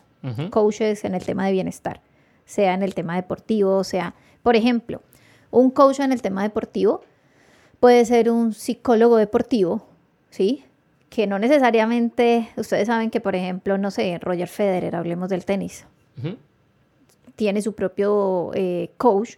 coaches 0.50 1.04
en 1.04 1.16
el 1.16 1.24
tema 1.24 1.46
de 1.46 1.52
bienestar, 1.52 2.02
sea 2.46 2.74
en 2.74 2.82
el 2.82 2.96
tema 2.96 3.16
deportivo, 3.16 3.84
sea, 3.84 4.16
por 4.42 4.56
ejemplo, 4.56 5.02
un 5.52 5.70
coach 5.70 6.00
en 6.00 6.12
el 6.12 6.22
tema 6.22 6.42
deportivo 6.42 7.02
puede 7.80 8.04
ser 8.06 8.32
un 8.32 8.54
psicólogo 8.54 9.18
deportivo, 9.18 9.86
¿sí? 10.30 10.64
Que 11.10 11.28
no 11.28 11.38
necesariamente, 11.38 12.50
ustedes 12.56 12.88
saben 12.88 13.12
que, 13.12 13.22
por 13.22 13.36
ejemplo, 13.36 13.78
no 13.78 13.92
sé, 13.92 14.18
Roger 14.20 14.48
Federer, 14.48 14.96
hablemos 14.96 15.30
del 15.30 15.46
tenis, 15.46 15.86
tiene 17.36 17.62
su 17.62 17.74
propio 17.74 18.52
eh, 18.56 18.92
coach 18.98 19.36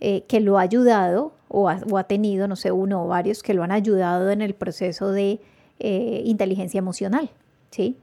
eh, 0.00 0.24
que 0.28 0.40
lo 0.40 0.58
ha 0.58 0.62
ayudado 0.62 1.32
o 1.48 1.70
ha, 1.70 1.80
o 1.90 1.96
ha, 1.96 2.04
tenido, 2.04 2.46
no 2.46 2.56
sé, 2.56 2.72
uno 2.72 3.04
o 3.04 3.08
varios 3.08 3.42
que 3.42 3.54
lo 3.54 3.62
han 3.62 3.72
ayudado 3.72 4.30
en 4.30 4.42
el 4.42 4.54
proceso 4.54 5.12
de 5.12 5.40
eh, 5.78 6.22
inteligencia 6.24 6.78
emocional. 6.78 7.30
¿sí? 7.70 7.96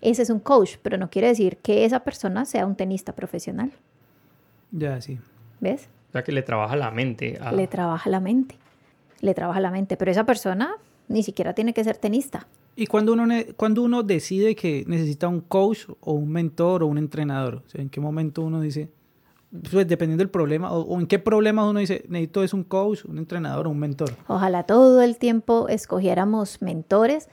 Ese 0.00 0.22
es 0.22 0.30
un 0.30 0.40
coach, 0.40 0.76
pero 0.82 0.98
no 0.98 1.10
quiere 1.10 1.28
decir 1.28 1.58
que 1.58 1.84
esa 1.84 2.00
persona 2.00 2.44
sea 2.44 2.66
un 2.66 2.76
tenista 2.76 3.14
profesional. 3.14 3.72
Ya, 4.70 5.00
sí. 5.00 5.18
¿Ves? 5.60 5.88
O 6.08 6.12
sea, 6.12 6.24
que 6.24 6.32
le 6.32 6.42
trabaja 6.42 6.76
la 6.76 6.90
mente. 6.90 7.38
Le 7.54 7.66
trabaja 7.66 8.10
la 8.10 8.20
mente. 8.20 8.56
Le 9.20 9.34
trabaja 9.34 9.60
la 9.60 9.70
mente, 9.70 9.96
pero 9.96 10.10
esa 10.10 10.24
persona 10.24 10.76
ni 11.08 11.22
siquiera 11.22 11.54
tiene 11.54 11.72
que 11.72 11.84
ser 11.84 11.96
tenista. 11.96 12.46
¿Y 12.76 12.86
cuando 12.86 13.12
uno, 13.12 13.26
cuando 13.56 13.82
uno 13.82 14.02
decide 14.02 14.56
que 14.56 14.84
necesita 14.86 15.28
un 15.28 15.40
coach 15.40 15.86
o 16.00 16.12
un 16.12 16.30
mentor 16.30 16.82
o 16.82 16.86
un 16.88 16.98
entrenador? 16.98 17.62
¿En 17.74 17.88
qué 17.88 18.00
momento 18.00 18.42
uno 18.42 18.60
dice, 18.60 18.90
pues 19.70 19.86
dependiendo 19.86 20.22
del 20.22 20.30
problema, 20.30 20.72
o, 20.72 20.98
en 20.98 21.06
qué 21.06 21.18
problema 21.18 21.68
uno 21.68 21.80
dice, 21.80 22.04
necesito 22.08 22.42
es 22.42 22.52
un 22.52 22.64
coach, 22.64 23.04
un 23.04 23.18
entrenador 23.18 23.66
o 23.66 23.70
un 23.70 23.78
mentor. 23.78 24.12
Ojalá 24.26 24.64
todo 24.64 25.00
el 25.02 25.16
tiempo 25.18 25.68
escogiéramos 25.68 26.60
mentores. 26.60 27.28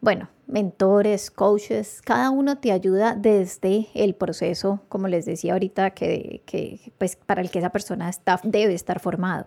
Bueno, 0.00 0.28
mentores, 0.46 1.30
coaches, 1.30 2.02
cada 2.04 2.30
uno 2.30 2.58
te 2.58 2.70
ayuda 2.70 3.16
desde 3.16 3.88
el 3.94 4.14
proceso, 4.14 4.80
como 4.88 5.08
les 5.08 5.24
decía 5.24 5.54
ahorita, 5.54 5.90
que, 5.90 6.42
que 6.46 6.92
pues 6.98 7.16
para 7.16 7.40
el 7.40 7.50
que 7.50 7.58
esa 7.58 7.70
persona 7.70 8.08
está, 8.08 8.40
debe 8.44 8.74
estar 8.74 9.00
formado. 9.00 9.46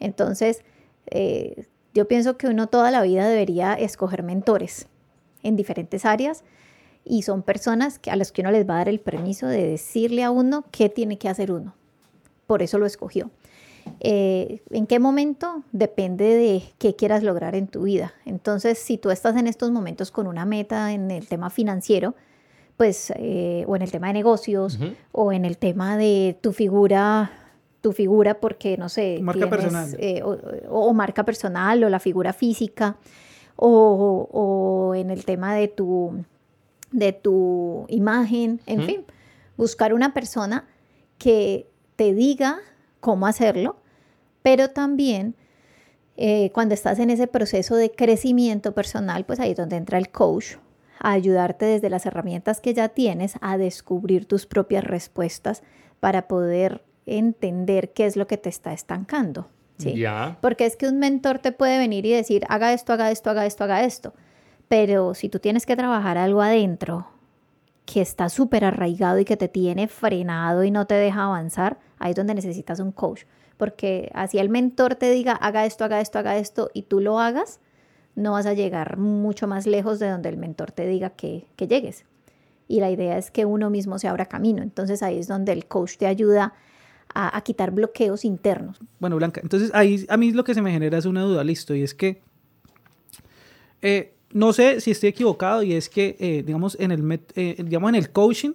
Entonces, 0.00 0.64
eh, 1.06 1.66
yo 1.94 2.08
pienso 2.08 2.36
que 2.36 2.48
uno 2.48 2.68
toda 2.68 2.90
la 2.90 3.02
vida 3.02 3.28
debería 3.28 3.74
escoger 3.74 4.22
mentores 4.22 4.88
en 5.42 5.56
diferentes 5.56 6.04
áreas 6.04 6.42
y 7.04 7.22
son 7.22 7.42
personas 7.42 7.98
que, 7.98 8.10
a 8.10 8.16
las 8.16 8.32
que 8.32 8.42
uno 8.42 8.50
les 8.50 8.68
va 8.68 8.74
a 8.74 8.78
dar 8.78 8.88
el 8.88 9.00
permiso 9.00 9.46
de 9.46 9.66
decirle 9.66 10.22
a 10.22 10.30
uno 10.30 10.64
qué 10.70 10.88
tiene 10.88 11.18
que 11.18 11.28
hacer 11.28 11.50
uno. 11.50 11.74
Por 12.46 12.62
eso 12.62 12.78
lo 12.78 12.86
escogió. 12.86 13.30
Eh, 14.00 14.62
¿En 14.70 14.86
qué 14.86 14.98
momento? 14.98 15.62
Depende 15.72 16.24
de 16.24 16.62
qué 16.78 16.94
quieras 16.94 17.22
lograr 17.22 17.54
en 17.54 17.66
tu 17.66 17.82
vida. 17.82 18.14
Entonces, 18.24 18.78
si 18.78 18.98
tú 18.98 19.10
estás 19.10 19.36
en 19.36 19.46
estos 19.46 19.70
momentos 19.70 20.10
con 20.10 20.26
una 20.26 20.44
meta 20.44 20.92
en 20.92 21.10
el 21.10 21.26
tema 21.26 21.50
financiero, 21.50 22.14
pues, 22.76 23.12
eh, 23.16 23.64
o 23.66 23.76
en 23.76 23.82
el 23.82 23.90
tema 23.90 24.08
de 24.08 24.12
negocios, 24.14 24.78
o 25.12 25.32
en 25.32 25.44
el 25.44 25.58
tema 25.58 25.96
de 25.96 26.36
tu 26.40 26.52
figura, 26.52 27.30
tu 27.80 27.92
figura 27.92 28.40
porque, 28.40 28.76
no 28.76 28.88
sé, 28.88 29.18
marca 29.20 29.48
personal. 29.48 29.94
Eh, 29.98 30.22
o, 30.22 30.92
marca 30.92 31.24
personal, 31.24 31.82
o 31.84 31.88
la 31.88 32.00
figura 32.00 32.32
física, 32.32 32.96
o, 33.56 34.28
o 34.32 34.94
en 34.94 35.10
el 35.10 35.24
tema 35.24 35.54
de 35.54 35.68
tu, 35.68 36.24
de 36.92 37.12
tu 37.12 37.86
imagen, 37.88 38.60
en 38.66 38.82
fin, 38.82 39.04
buscar 39.56 39.94
una 39.94 40.14
persona 40.14 40.66
que 41.18 41.66
te 41.96 42.14
diga 42.14 42.58
cómo 43.00 43.26
hacerlo, 43.26 43.76
pero 44.42 44.70
también 44.70 45.34
eh, 46.16 46.50
cuando 46.52 46.74
estás 46.74 46.98
en 46.98 47.10
ese 47.10 47.26
proceso 47.26 47.76
de 47.76 47.90
crecimiento 47.90 48.72
personal, 48.74 49.24
pues 49.24 49.40
ahí 49.40 49.52
es 49.52 49.56
donde 49.56 49.76
entra 49.76 49.98
el 49.98 50.10
coach 50.10 50.56
a 50.98 51.12
ayudarte 51.12 51.64
desde 51.64 51.90
las 51.90 52.06
herramientas 52.06 52.60
que 52.60 52.74
ya 52.74 52.88
tienes 52.88 53.34
a 53.40 53.56
descubrir 53.56 54.26
tus 54.26 54.46
propias 54.46 54.84
respuestas 54.84 55.62
para 56.00 56.28
poder 56.28 56.84
entender 57.06 57.92
qué 57.92 58.06
es 58.06 58.16
lo 58.16 58.26
que 58.26 58.36
te 58.36 58.48
está 58.48 58.72
estancando. 58.72 59.48
¿sí? 59.78 59.94
Porque 60.40 60.66
es 60.66 60.76
que 60.76 60.86
un 60.86 60.98
mentor 60.98 61.38
te 61.38 61.50
puede 61.52 61.78
venir 61.78 62.06
y 62.06 62.12
decir, 62.12 62.44
haga 62.48 62.72
esto, 62.72 62.92
haga 62.92 63.10
esto, 63.10 63.30
haga 63.30 63.46
esto, 63.46 63.64
haga 63.64 63.84
esto. 63.84 64.14
Pero 64.72 65.12
si 65.12 65.28
tú 65.28 65.38
tienes 65.38 65.66
que 65.66 65.76
trabajar 65.76 66.16
algo 66.16 66.40
adentro 66.40 67.06
que 67.84 68.00
está 68.00 68.30
súper 68.30 68.64
arraigado 68.64 69.18
y 69.18 69.26
que 69.26 69.36
te 69.36 69.48
tiene 69.48 69.86
frenado 69.86 70.64
y 70.64 70.70
no 70.70 70.86
te 70.86 70.94
deja 70.94 71.24
avanzar, 71.24 71.78
ahí 71.98 72.12
es 72.12 72.16
donde 72.16 72.34
necesitas 72.34 72.80
un 72.80 72.90
coach 72.90 73.24
porque 73.62 74.10
así 74.12 74.38
el 74.38 74.48
mentor 74.48 74.96
te 74.96 75.08
diga, 75.12 75.34
haga 75.34 75.64
esto, 75.66 75.84
haga 75.84 76.00
esto, 76.00 76.18
haga 76.18 76.36
esto, 76.36 76.68
y 76.74 76.82
tú 76.82 76.98
lo 76.98 77.20
hagas, 77.20 77.60
no 78.16 78.32
vas 78.32 78.46
a 78.46 78.54
llegar 78.54 78.96
mucho 78.96 79.46
más 79.46 79.68
lejos 79.68 80.00
de 80.00 80.08
donde 80.08 80.30
el 80.30 80.36
mentor 80.36 80.72
te 80.72 80.84
diga 80.84 81.10
que, 81.10 81.46
llegues. 81.56 82.04
Y 82.66 82.80
la 82.80 82.90
idea 82.90 83.18
es 83.18 83.30
que 83.30 83.44
uno 83.44 83.70
mismo 83.70 84.00
se 84.00 84.08
abra 84.08 84.26
camino. 84.26 84.64
Entonces 84.64 85.00
ahí 85.04 85.16
es 85.16 85.28
donde 85.28 85.52
el 85.52 85.66
coach 85.66 85.96
te 85.96 86.06
ayuda 86.06 86.54
a, 87.14 87.40
quitar 87.42 87.70
bloqueos 87.70 88.24
internos. 88.24 88.80
Bueno, 88.98 89.14
Blanca, 89.14 89.40
entonces 89.40 89.70
ahí 89.74 90.06
a 90.08 90.16
mí 90.16 90.32
lo 90.32 90.42
que 90.42 90.54
se 90.54 90.62
me 90.62 90.72
genera 90.72 90.98
es 90.98 91.04
una 91.04 91.22
duda, 91.22 91.44
listo, 91.44 91.72
y 91.72 91.84
es 91.84 91.94
que 91.94 92.20
eh, 93.80 94.12
no 94.32 94.52
sé 94.52 94.80
si 94.80 94.90
estoy 94.90 95.10
equivocado 95.10 95.62
y 95.62 95.74
es 95.74 95.88
que, 95.88 96.16
eh, 96.18 96.42
digamos, 96.44 96.76
en 96.80 96.90
el, 96.90 97.20
eh, 97.34 97.56
digamos, 97.62 97.90
en 97.90 97.94
el 97.96 98.10
coaching, 98.10 98.52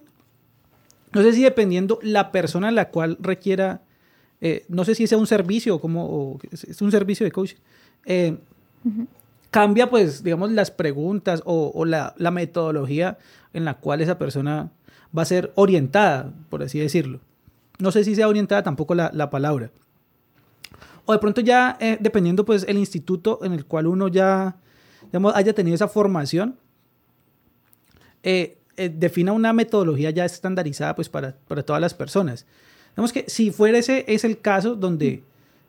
no 1.12 1.22
sé 1.22 1.32
si 1.32 1.42
dependiendo 1.42 1.98
la 2.02 2.32
persona 2.32 2.68
a 2.68 2.72
la 2.72 2.90
cual 2.90 3.16
requiera 3.20 3.82
eh, 4.40 4.64
no 4.68 4.84
sé 4.84 4.94
si 4.94 5.08
sea 5.08 5.18
un 5.18 5.26
servicio 5.26 5.74
o 5.74 5.80
como 5.80 6.38
es 6.52 6.80
un 6.80 6.92
servicio 6.92 7.24
de 7.24 7.32
coaching, 7.32 7.56
cambia 9.50 9.90
pues, 9.90 10.22
digamos, 10.22 10.52
las 10.52 10.70
preguntas 10.70 11.42
o, 11.44 11.84
la, 11.84 12.14
metodología 12.30 13.18
en 13.52 13.64
la 13.64 13.74
cual 13.74 14.00
esa 14.00 14.16
persona 14.18 14.70
va 15.16 15.22
a 15.22 15.24
ser 15.24 15.52
orientada, 15.56 16.32
por 16.50 16.62
así 16.62 16.78
decirlo. 16.78 17.18
No 17.78 17.90
sé 17.90 18.04
si 18.04 18.14
sea 18.14 18.28
orientada 18.28 18.62
tampoco 18.62 18.94
la, 18.94 19.30
palabra. 19.30 19.70
O 21.04 21.12
de 21.12 21.18
pronto 21.18 21.40
ya, 21.40 21.76
dependiendo 21.98 22.44
pues 22.44 22.64
el 22.68 22.78
instituto 22.78 23.40
en 23.42 23.52
el 23.52 23.64
cual 23.64 23.88
uno 23.88 24.06
ya, 24.06 24.56
digamos, 25.08 25.34
haya 25.34 25.52
tenido 25.52 25.74
esa 25.74 25.88
formación, 25.88 26.56
defina 28.76 29.32
una 29.32 29.52
metodología 29.52 30.10
ya 30.10 30.24
estandarizada 30.24 30.94
pues 30.94 31.08
para, 31.08 31.34
para 31.48 31.62
todas 31.62 31.80
las 31.80 31.94
personas. 31.94 32.46
Digamos 32.90 33.12
que 33.12 33.24
si 33.28 33.50
fuera 33.50 33.78
ese 33.78 34.04
es 34.08 34.24
el 34.24 34.40
caso 34.40 34.74
donde 34.74 35.22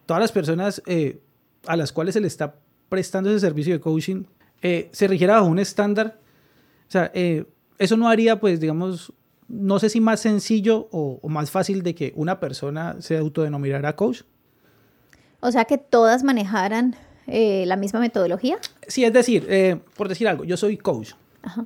todas 0.05 0.19
las 0.19 0.31
personas 0.31 0.81
eh, 0.87 1.21
a 1.67 1.75
las 1.75 1.91
cuales 1.91 2.15
se 2.15 2.19
le 2.19 2.25
está 2.25 2.55
prestando 2.89 3.29
ese 3.29 3.39
servicio 3.39 3.73
de 3.73 3.79
coaching 3.79 4.23
eh, 4.63 4.89
se 4.91 5.07
rigiera 5.07 5.35
bajo 5.35 5.45
un 5.45 5.59
estándar, 5.59 6.17
o 6.87 6.91
sea, 6.91 7.11
eh, 7.13 7.45
eso 7.77 7.95
no 7.95 8.09
haría, 8.09 8.39
pues, 8.39 8.59
digamos, 8.59 9.13
no 9.47 9.77
sé 9.77 9.89
si 9.89 10.01
más 10.01 10.19
sencillo 10.19 10.89
o, 10.91 11.19
más 11.29 11.51
fácil 11.51 11.83
de 11.83 11.93
que 11.93 12.11
una 12.15 12.39
persona 12.39 12.97
se 12.99 13.17
autodenominara 13.17 13.95
coach. 13.95 14.23
O 15.39 15.51
sea, 15.51 15.65
que 15.65 15.77
todas 15.77 16.23
manejaran 16.23 16.95
la 17.65 17.75
misma 17.75 17.99
metodología. 17.99 18.57
Sí, 18.87 19.03
es 19.03 19.13
decir, 19.13 19.47
por 19.95 20.07
decir 20.07 20.27
algo, 20.27 20.43
yo 20.43 20.57
soy 20.57 20.77
coach. 20.77 21.11
Ajá. 21.41 21.65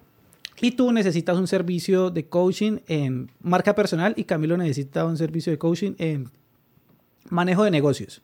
Y 0.64 0.72
tú 0.72 0.94
necesitas 0.94 1.38
un 1.38 1.46
servicio 1.46 2.10
de 2.10 2.26
coaching 2.26 2.78
en 2.88 3.30
marca 3.42 3.76
personal 3.76 4.14
y 4.16 4.24
Camilo 4.24 4.56
necesita 4.56 5.04
un 5.04 5.18
servicio 5.18 5.52
de 5.52 5.58
coaching 5.58 5.92
en 5.98 6.30
manejo 7.30 7.66
de 7.66 7.72
negocios. 7.72 8.22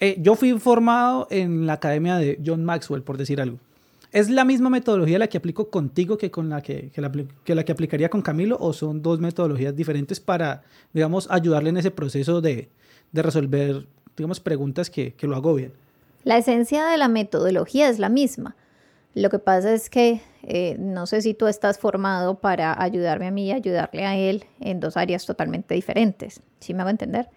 Eh, 0.00 0.16
yo 0.18 0.36
fui 0.36 0.58
formado 0.58 1.26
en 1.30 1.66
la 1.66 1.74
academia 1.74 2.16
de 2.16 2.40
John 2.42 2.64
Maxwell, 2.64 3.02
por 3.02 3.18
decir 3.18 3.42
algo. 3.42 3.58
¿Es 4.10 4.30
la 4.30 4.46
misma 4.46 4.70
metodología 4.70 5.18
la 5.18 5.26
que 5.26 5.36
aplico 5.36 5.68
contigo 5.68 6.16
que, 6.16 6.30
con 6.30 6.48
la 6.48 6.62
que, 6.62 6.90
la, 6.96 7.64
que 7.64 7.72
aplicaría 7.72 8.08
con 8.08 8.22
Camilo 8.22 8.56
o 8.58 8.72
son 8.72 9.02
dos 9.02 9.20
metodologías 9.20 9.76
diferentes 9.76 10.18
para, 10.18 10.62
digamos, 10.94 11.28
ayudarle 11.30 11.68
en 11.68 11.76
ese 11.76 11.90
proceso 11.90 12.40
de, 12.40 12.70
de 13.12 13.22
resolver, 13.22 13.86
digamos, 14.16 14.40
preguntas 14.40 14.88
que, 14.88 15.12
que 15.12 15.26
lo 15.26 15.36
agobian? 15.36 15.72
La 16.26 16.38
esencia 16.38 16.84
de 16.86 16.96
la 16.96 17.06
metodología 17.06 17.88
es 17.88 18.00
la 18.00 18.08
misma. 18.08 18.56
Lo 19.14 19.30
que 19.30 19.38
pasa 19.38 19.72
es 19.72 19.88
que 19.88 20.22
eh, 20.42 20.74
no 20.76 21.06
sé 21.06 21.22
si 21.22 21.34
tú 21.34 21.46
estás 21.46 21.78
formado 21.78 22.40
para 22.40 22.82
ayudarme 22.82 23.28
a 23.28 23.30
mí 23.30 23.46
y 23.46 23.52
ayudarle 23.52 24.04
a 24.04 24.16
él 24.16 24.44
en 24.58 24.80
dos 24.80 24.96
áreas 24.96 25.24
totalmente 25.24 25.74
diferentes. 25.74 26.42
¿Sí 26.58 26.74
me 26.74 26.80
hago 26.80 26.90
entender? 26.90 27.28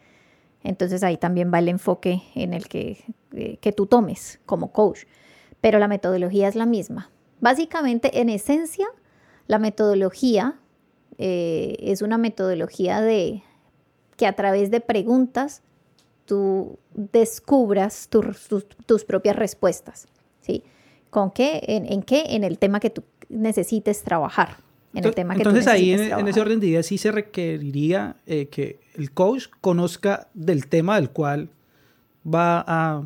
Entonces 0.64 1.04
ahí 1.04 1.18
también 1.18 1.54
va 1.54 1.60
el 1.60 1.68
enfoque 1.68 2.24
en 2.34 2.56
el 2.56 2.68
que, 2.68 3.06
eh, 3.34 3.58
que 3.62 3.72
tú 3.74 3.86
tomes 3.86 4.40
como 4.48 4.72
coach. 4.72 5.02
Pero 5.62 5.78
la 5.78 5.88
metodología 5.88 6.48
es 6.48 6.56
la 6.56 6.66
misma. 6.66 7.12
Básicamente, 7.42 8.20
en 8.20 8.30
esencia, 8.30 8.88
la 9.46 9.60
metodología 9.60 10.56
eh, 11.20 11.78
es 11.80 12.02
una 12.02 12.18
metodología 12.18 13.02
de 13.02 13.44
que 14.18 14.26
a 14.26 14.34
través 14.34 14.72
de 14.72 14.82
preguntas 14.82 15.62
tú 16.30 16.78
descubras 16.94 18.08
tus 18.08 19.04
propias 19.04 19.36
respuestas. 19.36 20.08
¿sí? 20.42 20.64
¿Con 21.10 21.32
qué? 21.32 21.60
¿En, 21.64 22.04
qué? 22.04 22.24
En 22.30 22.44
el 22.44 22.60
tema 22.60 22.80
que 22.80 22.92
tú 22.92 23.04
necesites 23.30 24.04
trabajar. 24.04 24.58
En 24.94 25.06
el 25.06 25.16
tema 25.16 25.34
que 25.34 25.40
entonces 25.40 25.66
ahí 25.66 25.92
en, 25.92 26.28
ese 26.28 26.40
orden 26.40 26.60
de 26.60 26.68
ideas 26.68 26.86
sí 26.86 27.00
se 27.00 27.12
requeriría 27.12 28.16
eh, 28.28 28.48
que 28.48 28.80
el 28.94 29.12
coach 29.12 29.48
conozca 29.60 30.28
del 30.36 30.68
tema 30.68 30.98
del 30.98 31.10
cual 31.10 31.50
va 32.24 32.64
a, 32.68 33.04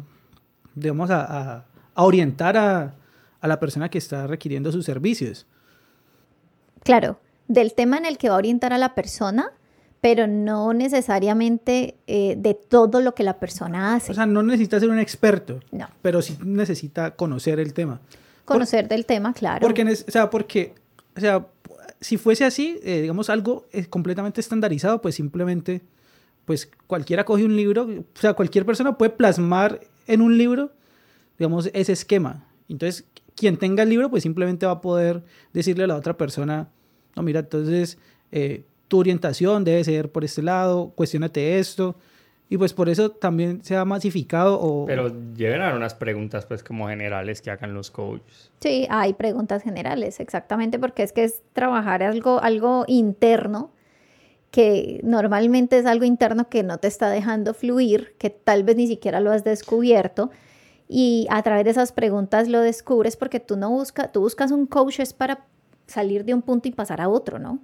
digamos, 0.75 1.09
a, 1.09 1.65
orientar 1.95 2.57
a, 2.57 2.95
la 3.41 3.59
persona 3.59 3.89
que 3.89 3.99
está 3.99 4.27
requiriendo 4.27 4.69
sus 4.73 4.85
servicios. 4.85 5.45
Claro, 6.83 7.19
del 7.47 7.73
tema 7.73 7.97
en 7.97 8.05
el 8.05 8.17
que 8.17 8.27
va 8.27 8.35
a 8.35 8.37
orientar 8.39 8.73
a 8.73 8.77
la 8.77 8.95
persona, 8.95 9.51
pero 10.03 10.27
no 10.27 10.73
necesariamente 10.73 11.95
eh, 12.07 12.35
de 12.37 12.55
todo 12.55 12.99
lo 12.99 13.15
que 13.15 13.23
la 13.23 13.39
persona 13.39 13.95
hace. 13.95 14.11
O 14.11 14.15
sea, 14.15 14.25
no 14.25 14.43
necesita 14.43 14.77
ser 14.77 14.89
un 14.89 14.99
experto, 14.99 15.61
no. 15.71 15.87
pero 16.01 16.21
sí 16.21 16.37
necesita 16.43 17.11
conocer 17.11 17.57
el 17.61 17.73
tema. 17.73 18.01
Conocer 18.43 18.89
del 18.89 19.05
tema, 19.05 19.33
claro. 19.33 19.61
Porque, 19.61 19.83
o 19.83 20.11
sea, 20.11 20.29
porque, 20.29 20.75
o 21.15 21.21
sea, 21.21 21.47
si 22.01 22.17
fuese 22.17 22.43
así, 22.43 22.81
eh, 22.83 22.99
digamos, 22.99 23.29
algo 23.29 23.65
eh, 23.71 23.85
completamente 23.85 24.41
estandarizado, 24.41 25.01
pues 25.01 25.15
simplemente, 25.15 25.81
pues 26.43 26.69
cualquiera 26.85 27.23
coge 27.23 27.45
un 27.45 27.55
libro, 27.55 27.83
o 27.83 28.19
sea, 28.19 28.33
cualquier 28.33 28.65
persona 28.65 28.97
puede 28.97 29.11
plasmar 29.11 29.79
en 30.07 30.19
un 30.19 30.37
libro, 30.37 30.73
digamos, 31.39 31.69
ese 31.73 31.93
esquema. 31.93 32.45
Entonces, 32.67 33.05
quien 33.37 33.55
tenga 33.55 33.83
el 33.83 33.89
libro, 33.89 34.09
pues 34.09 34.23
simplemente 34.23 34.65
va 34.65 34.73
a 34.73 34.81
poder 34.81 35.23
decirle 35.53 35.85
a 35.85 35.87
la 35.87 35.95
otra 35.95 36.17
persona, 36.17 36.67
no, 37.15 37.23
mira, 37.23 37.39
entonces 37.39 37.97
tu 38.87 38.99
orientación 38.99 39.63
debe 39.63 39.83
ser 39.83 40.11
por 40.11 40.23
este 40.23 40.41
lado, 40.41 40.91
cuestionate 40.95 41.59
esto. 41.59 41.95
Y 42.49 42.57
pues 42.57 42.73
por 42.73 42.87
eso 42.87 43.09
también 43.09 43.63
se 43.63 43.75
ha 43.75 43.83
masificado 43.83 44.59
o... 44.61 44.85
Pero 44.85 45.11
llegan 45.33 45.61
a 45.61 45.75
unas 45.75 45.95
preguntas 45.95 46.45
pues 46.45 46.63
como 46.63 46.87
generales 46.87 47.41
que 47.41 47.49
hagan 47.49 47.73
los 47.73 47.89
coaches. 47.89 48.51
Sí, 48.59 48.85
hay 48.89 49.13
preguntas 49.13 49.63
generales, 49.63 50.19
exactamente, 50.19 50.77
porque 50.77 51.01
es 51.01 51.13
que 51.13 51.23
es 51.23 51.41
trabajar 51.53 52.03
algo, 52.03 52.43
algo 52.43 52.85
interno 52.87 53.71
que 54.51 54.99
normalmente 55.03 55.79
es 55.79 55.87
algo 55.87 56.05
interno 56.05 56.47
que 56.47 56.61
no 56.61 56.77
te 56.77 56.87
está 56.87 57.09
dejando 57.09 57.55
fluir, 57.55 58.13
que 58.19 58.29
tal 58.29 58.63
vez 58.63 58.75
ni 58.75 58.85
siquiera 58.85 59.19
lo 59.19 59.31
has 59.31 59.43
descubierto 59.43 60.29
y 60.87 61.25
a 61.31 61.41
través 61.41 61.65
de 61.65 61.71
esas 61.71 61.91
preguntas 61.91 62.47
lo 62.47 62.61
descubres 62.61 63.17
porque 63.17 63.39
tú 63.39 63.57
no 63.57 63.71
buscas, 63.71 64.11
tú 64.11 64.19
buscas 64.19 64.51
un 64.51 64.67
coach 64.67 64.99
es 64.99 65.11
para 65.11 65.47
salir 65.87 66.23
de 66.23 66.35
un 66.35 66.43
punto 66.43 66.67
y 66.67 66.71
pasar 66.71 67.01
a 67.01 67.09
otro, 67.09 67.39
¿no? 67.39 67.61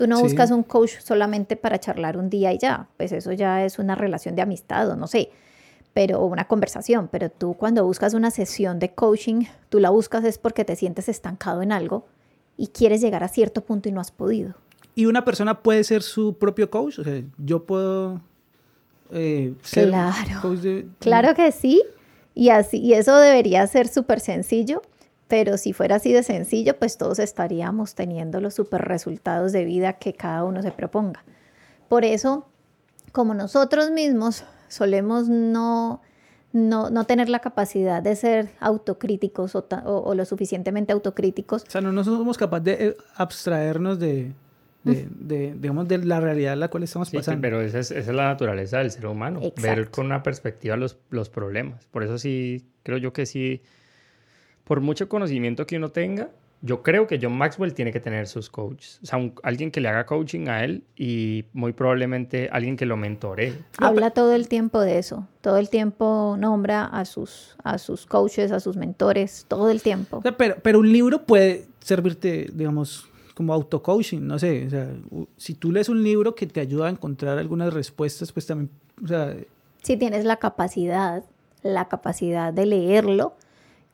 Tú 0.00 0.06
no 0.06 0.18
buscas 0.18 0.50
un 0.50 0.62
coach 0.62 0.92
solamente 1.00 1.56
para 1.56 1.78
charlar 1.78 2.16
un 2.16 2.30
día 2.30 2.54
y 2.54 2.58
ya, 2.58 2.88
pues 2.96 3.12
eso 3.12 3.32
ya 3.32 3.66
es 3.66 3.78
una 3.78 3.94
relación 3.94 4.34
de 4.34 4.40
amistad 4.40 4.88
o 4.88 4.96
no 4.96 5.06
sé, 5.06 5.30
pero 5.92 6.24
una 6.24 6.48
conversación, 6.48 7.10
pero 7.12 7.30
tú 7.30 7.52
cuando 7.52 7.84
buscas 7.84 8.14
una 8.14 8.30
sesión 8.30 8.78
de 8.78 8.94
coaching, 8.94 9.44
tú 9.68 9.78
la 9.78 9.90
buscas 9.90 10.24
es 10.24 10.38
porque 10.38 10.64
te 10.64 10.74
sientes 10.74 11.10
estancado 11.10 11.60
en 11.60 11.70
algo 11.70 12.06
y 12.56 12.68
quieres 12.68 13.02
llegar 13.02 13.22
a 13.22 13.28
cierto 13.28 13.60
punto 13.60 13.90
y 13.90 13.92
no 13.92 14.00
has 14.00 14.10
podido. 14.10 14.54
¿Y 14.94 15.04
una 15.04 15.22
persona 15.22 15.62
puede 15.62 15.84
ser 15.84 16.02
su 16.02 16.32
propio 16.32 16.70
coach? 16.70 16.98
O 16.98 17.04
sea, 17.04 17.22
yo 17.36 17.66
puedo 17.66 18.22
eh, 19.10 19.52
ser 19.60 19.88
claro. 19.88 20.40
coach 20.40 20.60
de... 20.60 20.86
Claro 21.00 21.34
que 21.34 21.52
sí, 21.52 21.82
y, 22.34 22.48
así, 22.48 22.78
y 22.78 22.94
eso 22.94 23.18
debería 23.18 23.66
ser 23.66 23.86
súper 23.86 24.20
sencillo, 24.20 24.80
Pero 25.30 25.56
si 25.58 25.72
fuera 25.72 25.96
así 25.96 26.12
de 26.12 26.24
sencillo, 26.24 26.76
pues 26.76 26.98
todos 26.98 27.20
estaríamos 27.20 27.94
teniendo 27.94 28.40
los 28.40 28.54
super 28.54 28.82
resultados 28.82 29.52
de 29.52 29.64
vida 29.64 29.92
que 29.92 30.12
cada 30.12 30.42
uno 30.42 30.60
se 30.60 30.72
proponga. 30.72 31.22
Por 31.88 32.04
eso, 32.04 32.48
como 33.12 33.32
nosotros 33.32 33.92
mismos 33.92 34.44
solemos 34.66 35.28
no, 35.28 36.02
no, 36.52 37.04
tener 37.04 37.28
la 37.28 37.38
capacidad 37.38 38.02
de 38.02 38.16
ser 38.16 38.50
autocríticos 38.58 39.54
o, 39.54 40.14
lo 40.16 40.24
suficientemente 40.24 40.92
autocríticos. 40.92 41.62
O 41.62 41.70
sea, 41.70 41.80
no, 41.80 42.02
somos 42.02 42.36
capaces 42.36 42.64
de 42.64 42.86
eh, 42.88 42.96
abstraernos 43.14 44.00
de, 44.00 44.32
de, 44.82 45.54
digamos, 45.56 45.86
de 45.86 45.98
la 45.98 46.18
realidad 46.18 46.54
en 46.54 46.60
la 46.60 46.68
cual 46.70 46.82
estamos 46.82 47.08
pasando. 47.08 47.40
pero 47.40 47.60
esa 47.60 47.78
es, 47.78 47.92
esa 47.92 48.10
es, 48.10 48.16
la 48.16 48.24
naturaleza 48.24 48.78
del 48.78 48.90
ser 48.90 49.06
humano, 49.06 49.40
ver 49.62 49.90
con 49.90 50.06
una 50.06 50.24
perspectiva 50.24 50.76
los, 50.76 50.98
los 51.10 51.30
problemas. 51.30 51.86
Por 51.86 52.02
eso 52.02 52.18
sí, 52.18 52.66
creo 52.82 52.98
yo 52.98 53.12
que 53.12 53.26
sí, 53.26 53.62
por 54.70 54.80
mucho 54.80 55.08
conocimiento 55.08 55.66
que 55.66 55.78
uno 55.78 55.88
tenga, 55.88 56.28
yo 56.62 56.84
creo 56.84 57.08
que 57.08 57.18
John 57.20 57.36
Maxwell 57.36 57.74
tiene 57.74 57.90
que 57.90 57.98
tener 57.98 58.28
sus 58.28 58.48
coaches. 58.48 59.00
O 59.02 59.06
sea, 59.06 59.18
alguien 59.42 59.72
que 59.72 59.80
le 59.80 59.88
haga 59.88 60.06
coaching 60.06 60.46
a 60.46 60.62
él 60.62 60.84
y 60.96 61.44
muy 61.52 61.72
probablemente 61.72 62.48
alguien 62.52 62.76
que 62.76 62.86
lo 62.86 62.96
mentore. 62.96 63.54
Habla 63.78 64.12
todo 64.12 64.32
el 64.32 64.46
tiempo 64.46 64.78
de 64.80 64.98
eso. 64.98 65.26
Todo 65.40 65.56
el 65.56 65.70
tiempo 65.70 66.36
nombra 66.38 66.84
a 66.84 67.04
sus, 67.04 67.56
a 67.64 67.78
sus 67.78 68.06
coaches, 68.06 68.52
a 68.52 68.60
sus 68.60 68.76
mentores, 68.76 69.44
todo 69.48 69.70
el 69.70 69.82
tiempo. 69.82 70.22
pero, 70.38 70.54
pero 70.62 70.78
un 70.78 70.92
libro 70.92 71.24
puede 71.26 71.66
servirte, 71.80 72.46
digamos, 72.52 73.08
como 73.34 73.52
auto-coaching, 73.52 74.20
no 74.20 74.38
sé. 74.38 74.68
O 74.68 74.70
sea, 74.70 74.88
si 75.36 75.54
tú 75.54 75.72
lees 75.72 75.88
un 75.88 76.00
libro 76.04 76.36
que 76.36 76.46
te 76.46 76.60
ayuda 76.60 76.86
a 76.86 76.90
encontrar 76.90 77.38
algunas 77.38 77.74
respuestas, 77.74 78.30
pues 78.30 78.46
también, 78.46 78.70
o 79.02 79.08
sea... 79.08 79.34
Si 79.82 79.96
tienes 79.96 80.24
la 80.24 80.36
capacidad, 80.36 81.24
la 81.64 81.88
capacidad 81.88 82.52
de 82.52 82.66
leerlo, 82.66 83.34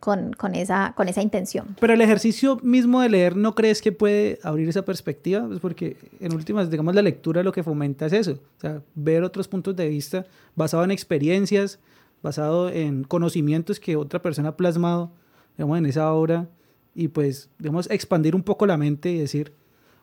con, 0.06 0.34
con, 0.34 0.54
esa, 0.54 0.94
con 0.96 1.08
esa 1.08 1.20
intención. 1.20 1.74
Pero 1.80 1.92
el 1.92 2.00
ejercicio 2.00 2.60
mismo 2.62 3.00
de 3.00 3.08
leer, 3.08 3.34
¿no 3.34 3.56
crees 3.56 3.82
que 3.82 3.90
puede 3.90 4.38
abrir 4.44 4.68
esa 4.68 4.84
perspectiva? 4.84 5.44
Pues 5.44 5.58
porque 5.58 5.96
en 6.20 6.32
últimas, 6.32 6.70
digamos, 6.70 6.94
la 6.94 7.02
lectura 7.02 7.42
lo 7.42 7.50
que 7.50 7.64
fomenta 7.64 8.06
es 8.06 8.12
eso, 8.12 8.34
o 8.34 8.60
sea, 8.60 8.82
ver 8.94 9.24
otros 9.24 9.48
puntos 9.48 9.74
de 9.74 9.88
vista 9.88 10.24
basado 10.54 10.84
en 10.84 10.92
experiencias, 10.92 11.80
basado 12.22 12.70
en 12.70 13.02
conocimientos 13.02 13.80
que 13.80 13.96
otra 13.96 14.22
persona 14.22 14.50
ha 14.50 14.56
plasmado, 14.56 15.10
digamos, 15.58 15.76
en 15.78 15.86
esa 15.86 16.12
obra, 16.12 16.48
y 16.94 17.08
pues, 17.08 17.50
digamos, 17.58 17.90
expandir 17.90 18.36
un 18.36 18.44
poco 18.44 18.64
la 18.64 18.76
mente 18.76 19.10
y 19.10 19.18
decir, 19.18 19.54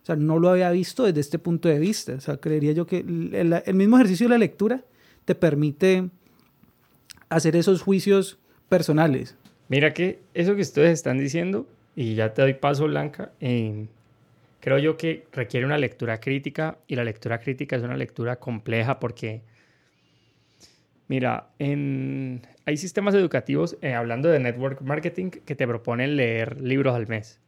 o 0.01 0.05
sea, 0.05 0.17
no 0.17 0.37
lo 0.37 0.49
había 0.49 0.69
visto 0.71 1.05
desde 1.05 1.21
este 1.21 1.39
punto 1.39 1.69
de 1.69 1.79
vista. 1.79 2.15
O 2.15 2.19
sea, 2.19 2.35
creería 2.35 2.73
yo 2.73 2.85
que 2.85 2.97
el, 2.97 3.61
el 3.65 3.73
mismo 3.73 3.95
ejercicio 3.95 4.25
de 4.25 4.31
la 4.31 4.37
lectura 4.37 4.83
te 5.23 5.33
permite 5.33 6.09
hacer 7.29 7.55
esos 7.55 7.81
juicios 7.81 8.37
personales. 8.67 9.37
Mira 9.69 9.93
que 9.93 10.19
eso 10.33 10.55
que 10.55 10.61
ustedes 10.61 10.91
están 10.91 11.17
diciendo, 11.17 11.67
y 11.95 12.15
ya 12.15 12.33
te 12.33 12.41
doy 12.41 12.53
paso, 12.53 12.85
Blanca, 12.85 13.31
creo 14.59 14.77
yo 14.77 14.97
que 14.97 15.27
requiere 15.31 15.65
una 15.65 15.77
lectura 15.77 16.19
crítica 16.19 16.77
y 16.87 16.95
la 16.95 17.03
lectura 17.03 17.39
crítica 17.39 17.75
es 17.75 17.83
una 17.83 17.97
lectura 17.97 18.37
compleja 18.37 18.99
porque, 18.99 19.41
mira, 21.07 21.49
hay 21.59 22.77
sistemas 22.77 23.13
educativos, 23.15 23.77
eh, 23.81 23.93
hablando 23.93 24.29
de 24.29 24.39
network 24.39 24.81
marketing, 24.81 25.29
que 25.29 25.55
te 25.55 25.67
proponen 25.67 26.15
leer 26.15 26.61
libros 26.61 26.95
al 26.95 27.07
mes. 27.07 27.39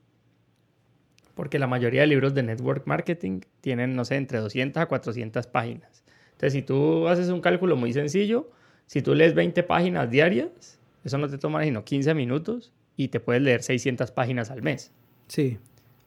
Porque 1.36 1.60
la 1.60 1.68
mayoría 1.68 2.02
de 2.02 2.08
libros 2.08 2.34
de 2.34 2.44
network 2.44 2.86
marketing 2.86 3.42
tienen, 3.62 3.96
no 3.96 4.06
sé, 4.06 4.16
entre 4.16 4.40
200 4.40 4.82
a 4.82 4.86
400 4.86 5.48
páginas. 5.48 6.04
Entonces, 6.32 6.54
si 6.54 6.62
tú 6.62 7.08
haces 7.08 7.30
un 7.30 7.42
cálculo 7.42 7.76
muy 7.76 7.94
sencillo, 7.94 8.50
si 8.86 9.02
tú 9.02 9.16
lees 9.16 9.34
20 9.34 9.64
páginas 9.64 10.10
diarias, 10.10 10.75
eso 11.06 11.18
no 11.20 11.30
te 11.30 11.38
toma 11.38 11.64
sino 11.64 11.86
15 11.86 12.14
minutos 12.16 12.74
y 12.98 13.10
te 13.10 13.20
puedes 13.20 13.42
leer 13.42 13.62
600 13.62 14.12
páginas 14.12 14.50
al 14.50 14.62
mes. 14.64 14.92
Sí. 15.28 15.60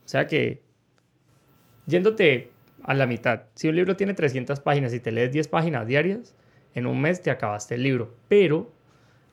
O 0.05 0.09
sea 0.09 0.27
que, 0.27 0.61
yéndote 1.87 2.51
a 2.83 2.95
la 2.95 3.07
mitad, 3.07 3.43
si 3.55 3.69
un 3.69 3.77
libro 3.77 3.97
tiene 3.97 4.15
300 4.15 4.61
páginas 4.61 4.93
y 4.93 5.01
te 5.01 5.13
lees 5.13 5.33
10 5.33 5.49
páginas 5.49 5.87
diarias, 5.87 6.35
en 6.75 6.87
un 6.87 7.01
mes 7.01 7.23
te 7.23 7.31
acabaste 7.31 7.77
el 7.77 7.83
libro. 7.85 8.15
Pero 8.29 8.73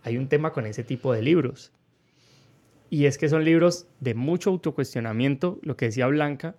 hay 0.03 0.17
un 0.17 0.27
tema 0.27 0.51
con 0.51 0.65
ese 0.65 0.83
tipo 0.83 1.13
de 1.13 1.21
libros. 1.21 1.71
Y 2.89 3.05
es 3.05 3.17
que 3.17 3.27
son 3.27 3.43
libros 3.43 3.87
de 3.99 4.13
mucho 4.13 4.51
autocuestionamiento, 4.51 5.59
lo 5.63 5.75
que 5.75 5.85
decía 5.85 6.07
Blanca. 6.07 6.55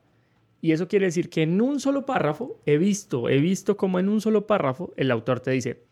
Y 0.60 0.72
eso 0.72 0.88
quiere 0.88 1.06
decir 1.06 1.30
que 1.30 1.42
en 1.42 1.60
un 1.60 1.78
solo 1.78 2.06
párrafo, 2.06 2.58
he 2.66 2.76
visto, 2.76 3.28
he 3.28 3.38
visto 3.38 3.76
como 3.76 4.00
en 4.00 4.08
un 4.08 4.20
solo 4.20 4.46
párrafo 4.46 4.92
el 4.96 5.12
autor 5.12 5.40
te 5.40 5.52
dice, 5.52 5.82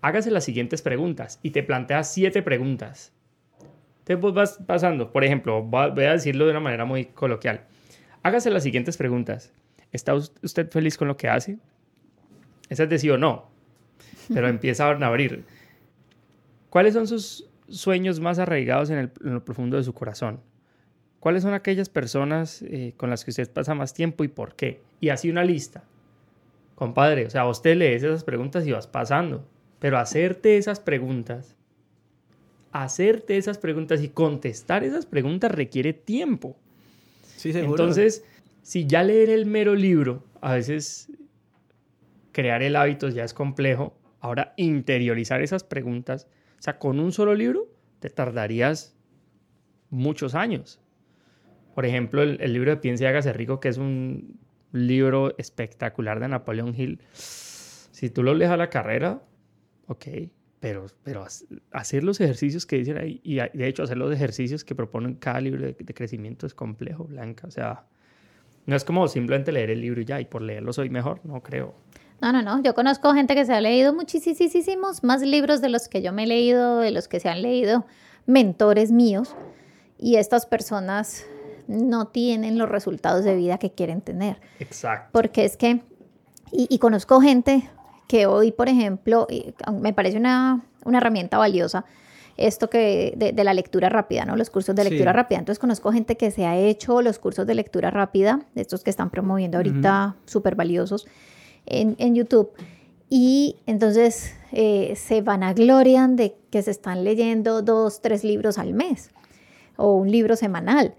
hágase 0.00 0.30
las 0.30 0.44
siguientes 0.44 0.82
preguntas 0.82 1.40
y 1.42 1.50
te 1.50 1.62
planteas 1.62 2.12
siete 2.12 2.42
preguntas. 2.42 3.12
Entonces 4.06 4.34
vas 4.34 4.58
pasando, 4.66 5.12
por 5.12 5.24
ejemplo, 5.24 5.62
voy 5.62 6.04
a 6.04 6.12
decirlo 6.12 6.46
de 6.46 6.52
una 6.52 6.60
manera 6.60 6.84
muy 6.84 7.06
coloquial. 7.06 7.64
Hágase 8.22 8.50
las 8.50 8.62
siguientes 8.62 8.96
preguntas. 8.96 9.52
¿Está 9.92 10.14
usted 10.14 10.70
feliz 10.70 10.96
con 10.96 11.08
lo 11.08 11.16
que 11.16 11.28
hace? 11.28 11.58
Esa 12.68 12.84
es 12.84 12.88
de 12.88 12.98
sí 12.98 13.10
o 13.10 13.18
no. 13.18 13.50
Pero 14.32 14.48
empieza 14.48 14.86
a 14.86 15.06
abrir. 15.06 15.44
¿Cuáles 16.70 16.94
son 16.94 17.06
sus 17.06 17.48
sueños 17.68 18.20
más 18.20 18.38
arraigados 18.38 18.90
en, 18.90 19.10
lo 19.20 19.44
profundo 19.44 19.76
de 19.76 19.84
su 19.84 19.92
corazón? 19.92 20.40
¿Cuáles 21.20 21.42
son 21.42 21.52
aquellas 21.52 21.88
personas 21.88 22.62
eh, 22.62 22.94
con 22.96 23.10
las 23.10 23.24
que 23.24 23.30
usted 23.30 23.50
pasa 23.50 23.74
más 23.74 23.92
tiempo 23.92 24.24
y 24.24 24.28
por 24.28 24.54
qué? 24.54 24.80
Y 25.00 25.08
así 25.08 25.30
una 25.30 25.44
lista. 25.44 25.84
Compadre, 26.74 27.26
o 27.26 27.30
sea, 27.30 27.46
usted 27.46 27.76
lees 27.76 28.02
esas 28.04 28.24
preguntas 28.24 28.66
y 28.66 28.72
vas 28.72 28.86
pasando. 28.86 29.44
Pero 29.78 29.98
hacerte 29.98 30.56
esas 30.56 30.80
preguntas, 30.80 31.56
hacerte 32.72 33.36
esas 33.36 33.58
preguntas 33.58 34.02
y 34.02 34.08
contestar 34.08 34.84
esas 34.84 35.06
preguntas 35.06 35.52
requiere 35.52 35.92
tiempo. 35.92 36.56
Sí, 37.36 37.52
seguro. 37.52 37.82
Entonces, 37.82 38.24
si 38.62 38.86
ya 38.86 39.02
leer 39.02 39.30
el 39.30 39.46
mero 39.46 39.74
libro, 39.74 40.24
a 40.40 40.54
veces 40.54 41.10
crear 42.32 42.62
el 42.62 42.76
hábito 42.76 43.08
ya 43.08 43.24
es 43.24 43.34
complejo, 43.34 43.96
ahora 44.20 44.54
interiorizar 44.56 45.42
esas 45.42 45.64
preguntas, 45.64 46.28
o 46.58 46.62
sea, 46.62 46.78
con 46.78 46.98
un 47.00 47.12
solo 47.12 47.34
libro 47.34 47.68
te 48.00 48.10
tardarías 48.10 48.96
muchos 49.90 50.34
años. 50.34 50.80
Por 51.74 51.86
ejemplo, 51.86 52.22
el, 52.22 52.40
el 52.40 52.52
libro 52.52 52.72
de 52.72 52.76
Piensa 52.78 53.04
y 53.04 53.06
hágase 53.06 53.32
rico, 53.32 53.60
que 53.60 53.68
es 53.68 53.78
un 53.78 54.38
libro 54.72 55.36
espectacular 55.38 56.20
de 56.20 56.28
Napoleón 56.28 56.74
Hill. 56.76 57.00
Si 57.12 58.10
tú 58.10 58.22
lo 58.22 58.34
lees 58.34 58.50
a 58.50 58.56
la 58.56 58.70
carrera, 58.70 59.22
Ok, 59.88 60.06
pero, 60.60 60.86
pero 61.02 61.24
hacer 61.72 62.04
los 62.04 62.20
ejercicios 62.20 62.66
que 62.66 62.76
dicen 62.76 62.98
ahí, 62.98 63.20
y 63.22 63.36
de 63.36 63.66
hecho 63.66 63.82
hacer 63.82 63.96
los 63.96 64.12
ejercicios 64.12 64.64
que 64.64 64.74
proponen 64.74 65.14
cada 65.14 65.40
libro 65.40 65.64
de, 65.64 65.74
crecimiento 65.74 66.46
es 66.46 66.54
complejo, 66.54 67.04
Blanca. 67.04 67.46
O 67.46 67.50
sea, 67.50 67.84
no 68.66 68.74
es 68.74 68.84
como 68.84 69.06
simplemente 69.08 69.52
leer 69.52 69.70
el 69.70 69.80
libro 69.80 70.00
y 70.00 70.04
ya, 70.04 70.20
y 70.20 70.24
por 70.24 70.42
leerlo 70.42 70.72
soy 70.72 70.90
mejor, 70.90 71.20
no 71.24 71.42
creo. 71.42 71.74
No, 72.20 72.32
no, 72.32 72.42
no. 72.42 72.60
Yo 72.62 72.74
conozco 72.74 73.14
gente 73.14 73.36
que 73.36 73.44
se 73.44 73.54
ha 73.54 73.60
leído 73.60 73.94
muchísimos 73.94 75.04
más 75.04 75.22
libros 75.22 75.60
de 75.60 75.68
los 75.68 75.88
que 75.88 76.02
yo 76.02 76.12
me 76.12 76.24
he 76.24 76.26
leído, 76.26 76.80
de 76.80 76.90
los 76.90 77.06
que 77.06 77.20
se 77.20 77.28
han 77.28 77.42
leído 77.42 77.86
mentores 78.26 78.90
míos, 78.90 79.36
y 79.96 80.16
estas 80.16 80.44
personas 80.44 81.24
no 81.68 82.08
tienen 82.08 82.58
los 82.58 82.68
resultados 82.68 83.24
de 83.24 83.36
vida 83.36 83.58
que 83.58 83.70
quieren 83.70 84.00
tener. 84.00 84.40
Exacto. 84.58 85.10
Porque 85.12 85.44
es 85.44 85.56
que, 85.56 85.82
y, 86.50 86.66
y 86.68 86.78
conozco 86.78 87.20
gente, 87.20 87.70
que 88.08 88.26
hoy, 88.26 88.50
por 88.50 88.68
ejemplo, 88.68 89.28
me 89.80 89.92
parece 89.92 90.16
una, 90.16 90.64
una 90.84 90.98
herramienta 90.98 91.38
valiosa 91.38 91.84
esto 92.38 92.70
que 92.70 93.14
de, 93.16 93.44
la 93.44 93.52
lectura 93.52 93.88
rápida, 93.88 94.24
¿no? 94.24 94.36
Los 94.36 94.48
cursos 94.48 94.74
de 94.74 94.84
lectura 94.84 95.12
rápida. 95.12 95.40
Entonces 95.40 95.58
conozco 95.58 95.92
gente 95.92 96.16
que 96.16 96.30
se 96.30 96.46
ha 96.46 96.56
hecho 96.56 97.02
los 97.02 97.18
cursos 97.18 97.46
de 97.46 97.54
lectura 97.54 97.90
rápida, 97.90 98.40
estos 98.54 98.84
que 98.84 98.90
están 98.90 99.10
promoviendo 99.10 99.58
ahorita, 99.58 100.16
súper 100.24 100.54
valiosos, 100.54 101.06
en, 101.66 101.96
en, 101.98 102.14
YouTube. 102.14 102.50
Y 103.10 103.56
entonces 103.66 104.34
eh, 104.52 104.94
se 104.94 105.20
van 105.20 105.42
a 105.42 105.52
glorian 105.52 106.14
de 106.14 106.36
que 106.50 106.62
se 106.62 106.70
están 106.70 107.02
leyendo 107.02 107.60
dos, 107.60 108.00
tres 108.00 108.22
libros 108.22 108.56
al 108.58 108.72
mes 108.72 109.10
o 109.76 109.94
un 109.94 110.10
libro 110.10 110.36
semanal. 110.36 110.94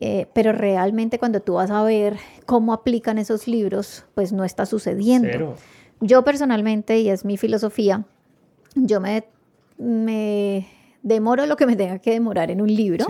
Eh, 0.00 0.26
pero 0.32 0.52
realmente 0.52 1.18
cuando 1.18 1.40
tú 1.40 1.54
vas 1.54 1.70
a 1.70 1.82
ver 1.82 2.18
cómo 2.46 2.72
aplican 2.72 3.18
esos 3.18 3.48
libros, 3.48 4.04
pues 4.14 4.32
no 4.32 4.44
está 4.44 4.64
sucediendo. 4.64 5.56
Yo 6.00 6.24
personalmente, 6.24 7.00
y 7.00 7.08
es 7.08 7.24
mi 7.24 7.36
filosofía, 7.36 8.04
yo 8.74 9.00
me, 9.00 9.24
me 9.78 10.66
demoro 11.02 11.46
lo 11.46 11.56
que 11.56 11.66
me 11.66 11.76
tenga 11.76 11.98
que 11.98 12.12
demorar 12.12 12.50
en 12.50 12.60
un 12.60 12.74
libro. 12.74 13.06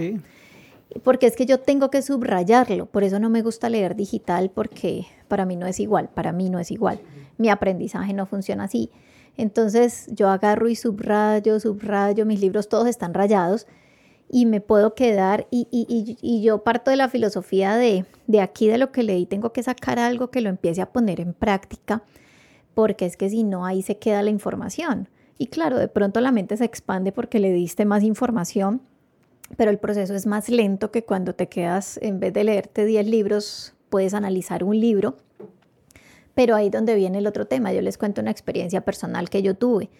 Porque 1.02 1.26
es 1.26 1.36
que 1.36 1.44
yo 1.44 1.60
tengo 1.60 1.90
que 1.90 2.00
subrayarlo, 2.00 2.86
por 2.86 3.04
eso 3.04 3.18
no 3.18 3.28
me 3.28 3.42
gusta 3.42 3.68
leer 3.68 3.94
digital 3.94 4.50
porque 4.50 5.06
para 5.28 5.44
mí 5.44 5.54
no 5.54 5.66
es 5.66 5.80
igual, 5.80 6.08
para 6.08 6.32
mí 6.32 6.48
no 6.48 6.58
es 6.58 6.70
igual. 6.70 6.98
Mi 7.36 7.50
aprendizaje 7.50 8.14
no 8.14 8.24
funciona 8.24 8.64
así. 8.64 8.90
Entonces 9.36 10.06
yo 10.08 10.30
agarro 10.30 10.68
y 10.68 10.76
subrayo, 10.76 11.60
subrayo, 11.60 12.24
mis 12.24 12.40
libros 12.40 12.70
todos 12.70 12.88
están 12.88 13.12
rayados 13.12 13.66
y 14.30 14.46
me 14.46 14.60
puedo 14.60 14.94
quedar 14.94 15.46
y, 15.50 15.68
y, 15.70 16.16
y, 16.20 16.42
yo 16.42 16.62
parto 16.64 16.90
de 16.90 16.96
la 16.96 17.08
filosofía 17.08 17.76
de, 17.76 18.04
de 18.26 18.40
aquí, 18.40 18.68
de 18.68 18.76
lo 18.76 18.90
que 18.92 19.02
leí, 19.02 19.26
tengo 19.26 19.52
que 19.52 19.62
sacar 19.62 19.98
algo 19.98 20.30
que 20.30 20.40
lo 20.40 20.50
empiece 20.50 20.82
a 20.82 20.90
poner 20.90 21.20
en 21.20 21.32
práctica 21.32 22.02
porque 22.78 23.06
es 23.06 23.16
que 23.16 23.28
si 23.28 23.42
no, 23.42 23.66
ahí 23.66 23.82
se 23.82 23.98
queda 23.98 24.22
la 24.22 24.30
información. 24.30 25.08
Y 25.36 25.48
claro, 25.48 25.80
de 25.80 25.88
pronto 25.88 26.20
la 26.20 26.30
mente 26.30 26.56
se 26.56 26.64
expande 26.64 27.10
porque 27.10 27.40
le 27.40 27.52
diste 27.52 27.84
más 27.84 28.04
información, 28.04 28.82
pero 29.56 29.72
el 29.72 29.78
proceso 29.78 30.14
es 30.14 30.26
más 30.26 30.48
lento 30.48 30.92
que 30.92 31.02
cuando 31.02 31.34
te 31.34 31.48
quedas, 31.48 31.98
en 32.00 32.20
vez 32.20 32.32
de 32.32 32.44
leerte 32.44 32.86
10 32.86 33.04
libros, 33.08 33.74
puedes 33.88 34.14
analizar 34.14 34.62
un 34.62 34.78
libro. 34.78 35.16
Pero 36.36 36.54
ahí 36.54 36.70
donde 36.70 36.94
viene 36.94 37.18
el 37.18 37.26
otro 37.26 37.48
tema, 37.48 37.72
yo 37.72 37.82
les 37.82 37.98
cuento 37.98 38.20
una 38.20 38.30
experiencia 38.30 38.82
personal 38.82 39.28
que 39.28 39.42
yo 39.42 39.56
tuve, 39.56 39.90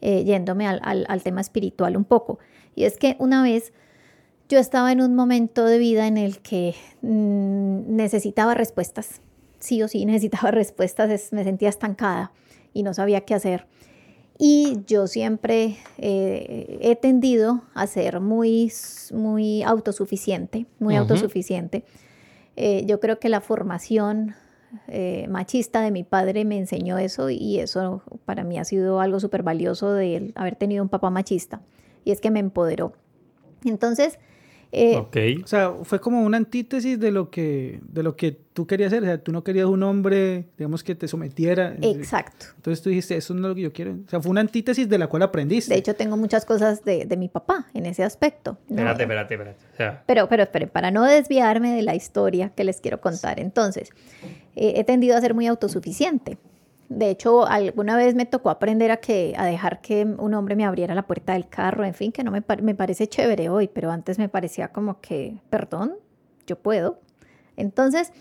eh, 0.00 0.24
yéndome 0.24 0.66
al, 0.66 0.80
al, 0.82 1.22
tema 1.22 1.42
espiritual 1.42 1.94
un 1.94 2.06
poco. 2.06 2.38
Y 2.74 2.84
es 2.84 2.96
que 2.96 3.16
una 3.18 3.42
vez 3.42 3.74
yo 4.48 4.58
estaba 4.58 4.92
en 4.92 5.02
un 5.02 5.14
momento 5.14 5.66
de 5.66 5.76
vida 5.76 6.06
en 6.06 6.16
el 6.16 6.38
que 6.38 6.74
mm, 7.02 7.94
necesitaba 7.94 8.54
respuestas, 8.54 9.20
sí 9.64 9.82
o 9.82 9.88
sí 9.88 10.04
necesitaba 10.04 10.50
respuestas, 10.62 11.32
me 11.32 11.44
sentía 11.44 11.68
estancada 11.68 12.32
y 12.72 12.82
no 12.82 12.94
sabía 12.94 13.22
qué 13.22 13.34
hacer. 13.34 13.66
Y 14.36 14.78
yo 14.86 15.06
siempre 15.06 15.76
eh, 15.96 16.78
he 16.80 16.96
tendido 16.96 17.62
a 17.72 17.86
ser 17.86 18.20
muy, 18.20 18.72
muy 19.12 19.62
autosuficiente, 19.62 20.66
muy 20.80 20.96
autosuficiente. 20.96 21.84
Eh, 22.56 22.84
yo 22.86 22.98
creo 22.98 23.20
que 23.20 23.28
la 23.28 23.40
formación 23.40 24.34
eh, 24.88 25.26
machista 25.28 25.82
de 25.82 25.92
mi 25.92 26.02
padre 26.02 26.44
me 26.44 26.58
enseñó 26.58 26.98
eso 26.98 27.30
y 27.30 27.60
eso 27.60 28.02
para 28.24 28.42
mí 28.42 28.58
ha 28.58 28.64
sido 28.64 29.00
algo 29.00 29.20
súper 29.20 29.44
valioso 29.44 29.92
de 29.92 30.32
haber 30.34 30.56
tenido 30.56 30.82
un 30.82 30.88
papá 30.88 31.10
machista 31.10 31.62
y 32.04 32.10
es 32.10 32.20
que 32.20 32.32
me 32.32 32.40
empoderó. 32.40 32.94
Entonces, 33.64 34.18
eh, 34.74 35.42
o 35.42 35.46
sea, 35.46 35.72
fue 35.82 36.00
como 36.00 36.22
una 36.22 36.36
antítesis 36.36 36.98
de 36.98 37.10
lo 37.10 37.30
que 37.30 37.80
de 37.82 38.02
lo 38.02 38.16
que 38.16 38.32
tú 38.32 38.66
querías 38.66 38.92
hacer. 38.92 39.02
O 39.02 39.06
sea, 39.06 39.18
tú 39.18 39.32
no 39.32 39.44
querías 39.44 39.66
un 39.66 39.82
hombre, 39.82 40.46
digamos, 40.56 40.82
que 40.82 40.94
te 40.94 41.08
sometiera. 41.08 41.76
Exacto. 41.82 42.46
Entonces 42.56 42.82
tú 42.82 42.90
dijiste, 42.90 43.16
eso 43.16 43.34
no 43.34 43.40
es 43.42 43.48
lo 43.48 43.54
que 43.54 43.60
yo 43.62 43.72
quiero. 43.72 43.92
O 44.06 44.08
sea, 44.08 44.20
fue 44.20 44.30
una 44.30 44.40
antítesis 44.40 44.88
de 44.88 44.98
la 44.98 45.06
cual 45.06 45.22
aprendiste. 45.22 45.72
De 45.72 45.80
hecho, 45.80 45.94
tengo 45.94 46.16
muchas 46.16 46.44
cosas 46.44 46.84
de, 46.84 47.04
de 47.04 47.16
mi 47.16 47.28
papá 47.28 47.66
en 47.74 47.86
ese 47.86 48.04
aspecto. 48.04 48.58
Espérate, 48.68 49.02
espérate, 49.02 49.34
espérate. 49.34 49.98
Pero, 50.06 50.28
pero, 50.28 50.42
espere, 50.44 50.66
para 50.66 50.90
no 50.90 51.04
desviarme 51.04 51.74
de 51.74 51.82
la 51.82 51.94
historia 51.94 52.50
que 52.50 52.64
les 52.64 52.80
quiero 52.80 53.00
contar. 53.00 53.40
Entonces, 53.40 53.90
eh, 54.56 54.74
he 54.76 54.84
tendido 54.84 55.16
a 55.16 55.20
ser 55.20 55.34
muy 55.34 55.46
autosuficiente. 55.46 56.38
De 56.88 57.10
hecho, 57.10 57.46
alguna 57.46 57.96
vez 57.96 58.14
me 58.14 58.26
tocó 58.26 58.50
aprender 58.50 58.90
a, 58.90 58.98
que, 58.98 59.34
a 59.36 59.46
dejar 59.46 59.80
que 59.80 60.04
un 60.04 60.34
hombre 60.34 60.54
me 60.54 60.64
abriera 60.64 60.94
la 60.94 61.06
puerta 61.06 61.32
del 61.32 61.48
carro, 61.48 61.84
en 61.84 61.94
fin, 61.94 62.12
que 62.12 62.22
no 62.22 62.30
me, 62.30 62.42
me 62.62 62.74
parece 62.74 63.06
chévere 63.06 63.48
hoy, 63.48 63.68
pero 63.68 63.90
antes 63.90 64.18
me 64.18 64.28
parecía 64.28 64.68
como 64.68 65.00
que, 65.00 65.40
perdón, 65.50 65.94
yo 66.46 66.56
puedo. 66.56 67.00
Entonces, 67.56 68.12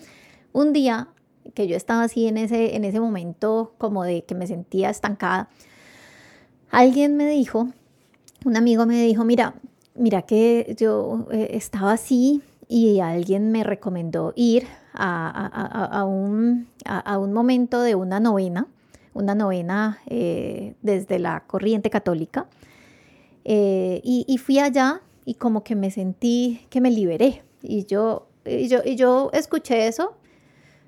un 0.54 0.72
día 0.72 1.10
que 1.54 1.68
yo 1.68 1.76
estaba 1.76 2.04
así 2.04 2.28
en 2.28 2.38
ese, 2.38 2.76
en 2.76 2.86
ese 2.86 3.00
momento 3.00 3.74
como 3.78 4.04
de 4.04 4.24
que 4.24 4.36
me 4.36 4.48
sentía 4.48 4.90
estancada, 4.90 5.50
alguien 6.72 7.18
me 7.18 7.28
dijo, 7.28 7.68
un 8.46 8.56
amigo 8.56 8.86
me 8.86 9.04
dijo, 9.04 9.26
mira, 9.26 9.56
mira 9.96 10.22
que 10.22 10.76
yo 10.78 11.28
eh, 11.32 11.50
estaba 11.52 11.92
así 11.92 12.42
y 12.68 13.00
alguien 13.02 13.52
me 13.52 13.64
recomendó 13.64 14.34
ir 14.36 14.68
a, 14.94 16.06
un, 16.06 16.68
a, 16.86 17.18
un, 17.18 17.34
momento 17.34 17.82
de 17.82 17.96
una 17.96 18.20
novena, 18.20 18.68
una 19.14 19.36
novena 19.36 20.00
eh, 20.08 20.76
desde 20.82 21.20
la 21.20 21.42
corriente 21.46 21.90
católica. 21.90 22.48
Eh, 23.46 24.02
y, 24.04 24.38
fui 24.38 24.60
allá 24.60 25.02
y 25.26 25.36
como 25.36 25.64
que 25.64 25.76
me 25.76 25.92
sentí 25.92 26.66
que 26.70 26.82
me 26.82 26.92
liberé. 26.92 27.44
Y 27.62 27.86
yo, 27.86 28.28
y 28.46 28.68
yo, 28.68 28.80
y 28.86 28.96
yo 28.96 29.30
escuché 29.34 29.88
eso, 29.88 30.16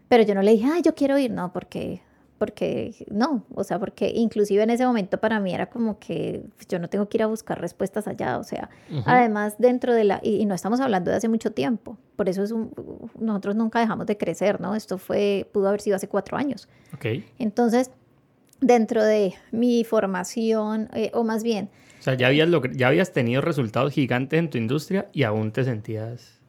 pero 0.08 0.24
yo 0.24 0.36
no 0.36 0.42
le 0.42 0.52
dije, 0.52 0.68
ay, 0.72 0.82
yo 0.82 0.96
quiero 0.96 1.18
ir, 1.18 1.32
no, 1.32 1.52
porque 1.52 2.02
porque 2.38 2.94
no, 3.10 3.46
o 3.54 3.64
sea, 3.64 3.80
porque 3.80 4.12
inclusive 4.14 4.62
en 4.64 4.70
ese 4.70 4.86
momento 4.86 5.20
para 5.20 5.40
mí 5.40 5.54
era 5.54 5.68
como 5.68 6.00
que 6.00 6.44
yo 6.68 6.80
no 6.80 6.90
tengo 6.90 7.08
que 7.08 7.18
ir 7.18 7.24
a 7.24 7.28
buscar 7.28 7.60
respuestas 7.62 8.08
allá, 8.08 8.38
o 8.38 8.44
sea, 8.44 8.70
además 9.06 9.56
dentro 9.58 9.94
de 9.94 10.04
la, 10.04 10.20
y, 10.22 10.46
no 10.46 10.54
estamos 10.54 10.82
hablando 10.82 11.12
de 11.12 11.18
hace 11.18 11.30
mucho 11.30 11.52
tiempo, 11.52 11.98
por 12.16 12.28
eso 12.28 12.44
es 12.44 12.52
un, 12.52 12.72
nosotros 13.20 13.56
nunca 13.56 13.80
dejamos 13.80 14.06
de 14.06 14.18
crecer, 14.18 14.60
¿no? 14.60 14.76
Esto 14.76 14.98
fue, 14.98 15.48
pudo 15.54 15.70
haber 15.70 15.82
sido 15.82 15.96
hace 15.96 16.08
cuatro 16.08 16.38
años. 16.38 16.68
Ok. 16.94 17.24
Entonces, 17.40 17.92
dentro 18.60 19.04
de 19.04 19.34
mi 19.52 19.84
formación, 19.84 20.90
eh, 20.94 21.12
o 21.14 21.24
más 21.24 21.44
bien... 21.44 21.70
O 22.00 22.04
sea, 22.06 22.16
ya 22.16 22.28
habías, 22.28 22.50
ya 22.74 22.88
habías 22.88 23.14
tenido 23.14 23.42
resultados 23.42 23.94
gigantes 23.94 24.38
en 24.40 24.50
tu 24.50 24.58
industria 24.58 25.08
y 25.14 25.24
aún 25.24 25.52
te 25.52 25.64
sentías... 25.64 26.40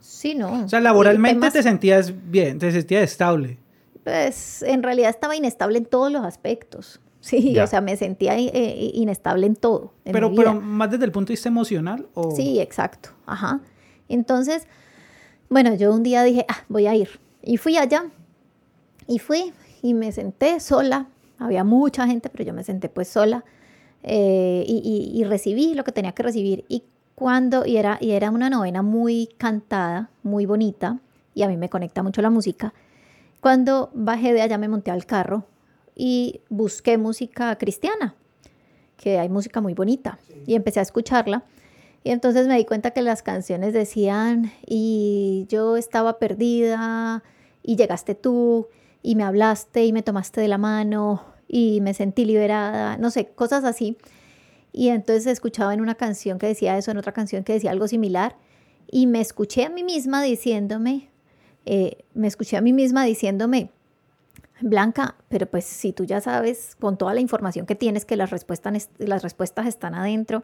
Sí, 0.00 0.34
no. 0.34 0.64
O 0.64 0.68
sea, 0.68 0.80
laboralmente 0.80 1.50
te 1.50 1.62
sentías 1.62 2.12
bien, 2.30 2.58
te 2.58 2.72
sentías 2.72 3.02
estable 3.02 3.58
pues 4.04 4.62
en 4.62 4.82
realidad 4.82 5.10
estaba 5.10 5.36
inestable 5.36 5.78
en 5.78 5.86
todos 5.86 6.10
los 6.12 6.24
aspectos. 6.24 7.00
Sí, 7.20 7.58
o 7.58 7.66
sea, 7.66 7.80
me 7.80 7.96
sentía 7.96 8.38
eh, 8.38 8.90
inestable 8.94 9.46
en 9.46 9.56
todo. 9.56 9.92
pero, 10.04 10.32
pero 10.34 10.54
más 10.54 10.90
desde 10.90 11.04
el 11.04 11.10
punto 11.10 11.28
de 11.28 11.32
vista 11.32 11.48
emocional. 11.48 12.06
¿o? 12.14 12.30
Sí, 12.30 12.60
exacto. 12.60 13.10
Ajá. 13.26 13.60
Entonces, 14.08 14.66
bueno, 15.50 15.74
yo 15.74 15.92
un 15.92 16.04
día 16.04 16.22
dije, 16.22 16.46
ah, 16.48 16.64
voy 16.68 16.86
a 16.86 16.94
ir. 16.94 17.20
Y 17.42 17.56
fui 17.56 17.76
allá. 17.76 18.04
Y 19.08 19.18
fui 19.18 19.52
y 19.82 19.94
me 19.94 20.12
senté 20.12 20.60
sola. 20.60 21.08
Había 21.38 21.64
mucha 21.64 22.06
gente, 22.06 22.28
pero 22.30 22.44
yo 22.44 22.54
me 22.54 22.62
senté 22.62 22.88
pues 22.88 23.08
sola. 23.08 23.44
Eh, 24.04 24.64
y, 24.66 25.12
y, 25.12 25.24
recibí 25.24 25.74
lo 25.74 25.82
que 25.82 25.92
tenía 25.92 26.12
que 26.12 26.22
recibir. 26.22 26.64
Y 26.68 26.84
cuando, 27.14 27.66
y 27.66 27.78
era, 27.78 27.98
y 28.00 28.12
era 28.12 28.30
una 28.30 28.48
novena 28.48 28.82
muy 28.82 29.28
cantada, 29.38 30.08
muy 30.22 30.46
bonita. 30.46 31.00
Y 31.34 31.42
a 31.42 31.48
mí 31.48 31.56
me 31.56 31.68
conecta 31.68 32.02
mucho 32.02 32.22
la 32.22 32.30
música. 32.30 32.72
Cuando 33.40 33.90
bajé 33.94 34.32
de 34.32 34.42
allá 34.42 34.58
me 34.58 34.68
monté 34.68 34.90
al 34.90 35.06
carro 35.06 35.44
y 35.94 36.40
busqué 36.48 36.98
música 36.98 37.56
cristiana, 37.56 38.14
que 38.96 39.18
hay 39.18 39.28
música 39.28 39.60
muy 39.60 39.74
bonita, 39.74 40.18
y 40.46 40.54
empecé 40.54 40.80
a 40.80 40.82
escucharla. 40.82 41.44
Y 42.04 42.10
entonces 42.10 42.46
me 42.46 42.56
di 42.56 42.64
cuenta 42.64 42.92
que 42.92 43.02
las 43.02 43.22
canciones 43.22 43.72
decían, 43.72 44.52
y 44.66 45.46
yo 45.48 45.76
estaba 45.76 46.18
perdida, 46.18 47.22
y 47.62 47.76
llegaste 47.76 48.14
tú, 48.14 48.68
y 49.02 49.14
me 49.14 49.24
hablaste, 49.24 49.84
y 49.84 49.92
me 49.92 50.02
tomaste 50.02 50.40
de 50.40 50.48
la 50.48 50.58
mano, 50.58 51.24
y 51.46 51.80
me 51.80 51.94
sentí 51.94 52.24
liberada, 52.24 52.96
no 52.98 53.10
sé, 53.10 53.28
cosas 53.28 53.64
así. 53.64 53.98
Y 54.72 54.88
entonces 54.88 55.26
escuchaba 55.26 55.74
en 55.74 55.80
una 55.80 55.96
canción 55.96 56.38
que 56.38 56.46
decía 56.46 56.76
eso, 56.78 56.90
en 56.90 56.98
otra 56.98 57.12
canción 57.12 57.44
que 57.44 57.54
decía 57.54 57.70
algo 57.70 57.88
similar, 57.88 58.36
y 58.90 59.06
me 59.06 59.20
escuché 59.20 59.64
a 59.64 59.70
mí 59.70 59.82
misma 59.84 60.22
diciéndome, 60.22 61.10
eh, 61.70 61.98
me 62.14 62.26
escuché 62.26 62.56
a 62.56 62.62
mí 62.62 62.72
misma 62.72 63.04
diciéndome, 63.04 63.68
Blanca, 64.62 65.16
pero 65.28 65.44
pues 65.44 65.66
si 65.66 65.92
tú 65.92 66.04
ya 66.04 66.18
sabes 66.22 66.74
con 66.80 66.96
toda 66.96 67.12
la 67.12 67.20
información 67.20 67.66
que 67.66 67.74
tienes 67.74 68.06
que 68.06 68.16
las 68.16 68.30
respuestas, 68.30 68.88
las 68.96 69.22
respuestas 69.22 69.66
están 69.66 69.94
adentro, 69.94 70.42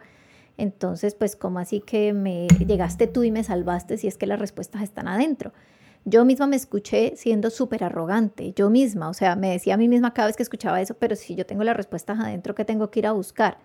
entonces 0.59 1.15
pues 1.15 1.35
como 1.35 1.61
así 1.61 1.81
que 1.81 2.13
me 2.13 2.47
llegaste 2.67 3.07
tú 3.07 3.23
y 3.23 3.31
me 3.31 3.43
salvaste 3.43 3.97
si 3.97 4.07
es 4.07 4.19
que 4.19 4.27
las 4.27 4.39
respuestas 4.39 4.83
están 4.83 5.09
adentro. 5.09 5.55
Yo 6.05 6.27
misma 6.27 6.47
me 6.47 6.57
escuché 6.57 7.15
siendo 7.17 7.49
súper 7.49 7.85
arrogante, 7.85 8.53
yo 8.55 8.69
misma, 8.69 9.09
o 9.09 9.15
sea, 9.15 9.35
me 9.35 9.49
decía 9.49 9.75
a 9.75 9.79
mí 9.79 9.89
misma 9.89 10.13
cada 10.13 10.27
vez 10.27 10.37
que 10.37 10.43
escuchaba 10.43 10.83
eso, 10.83 10.93
pero 10.93 11.17
si 11.17 11.37
yo 11.37 11.47
tengo 11.47 11.65
las 11.65 11.75
respuestas 11.75 12.21
adentro, 12.21 12.55
¿qué 12.55 12.67
tengo 12.67 12.91
que 12.91 12.99
ir 12.99 13.07
a 13.07 13.13
buscar? 13.13 13.57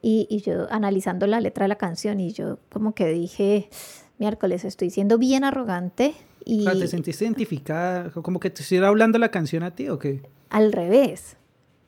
Y, 0.00 0.26
y 0.30 0.40
yo 0.40 0.72
analizando 0.72 1.26
la 1.26 1.38
letra 1.38 1.64
de 1.64 1.68
la 1.68 1.76
canción 1.76 2.18
y 2.18 2.32
yo 2.32 2.58
como 2.70 2.94
que 2.94 3.08
dije, 3.08 3.68
miércoles, 4.22 4.64
estoy 4.64 4.90
siendo 4.90 5.18
bien 5.18 5.42
arrogante, 5.42 6.14
y, 6.44 6.64
¿Te 6.64 6.88
sentiste 6.88 7.24
identificada? 7.24 8.10
¿Como 8.10 8.40
que 8.40 8.50
te 8.50 8.62
estuviera 8.62 8.88
hablando 8.88 9.18
la 9.18 9.30
canción 9.30 9.62
a 9.62 9.72
ti 9.72 9.88
o 9.88 9.98
qué? 9.98 10.22
Al 10.50 10.72
revés. 10.72 11.36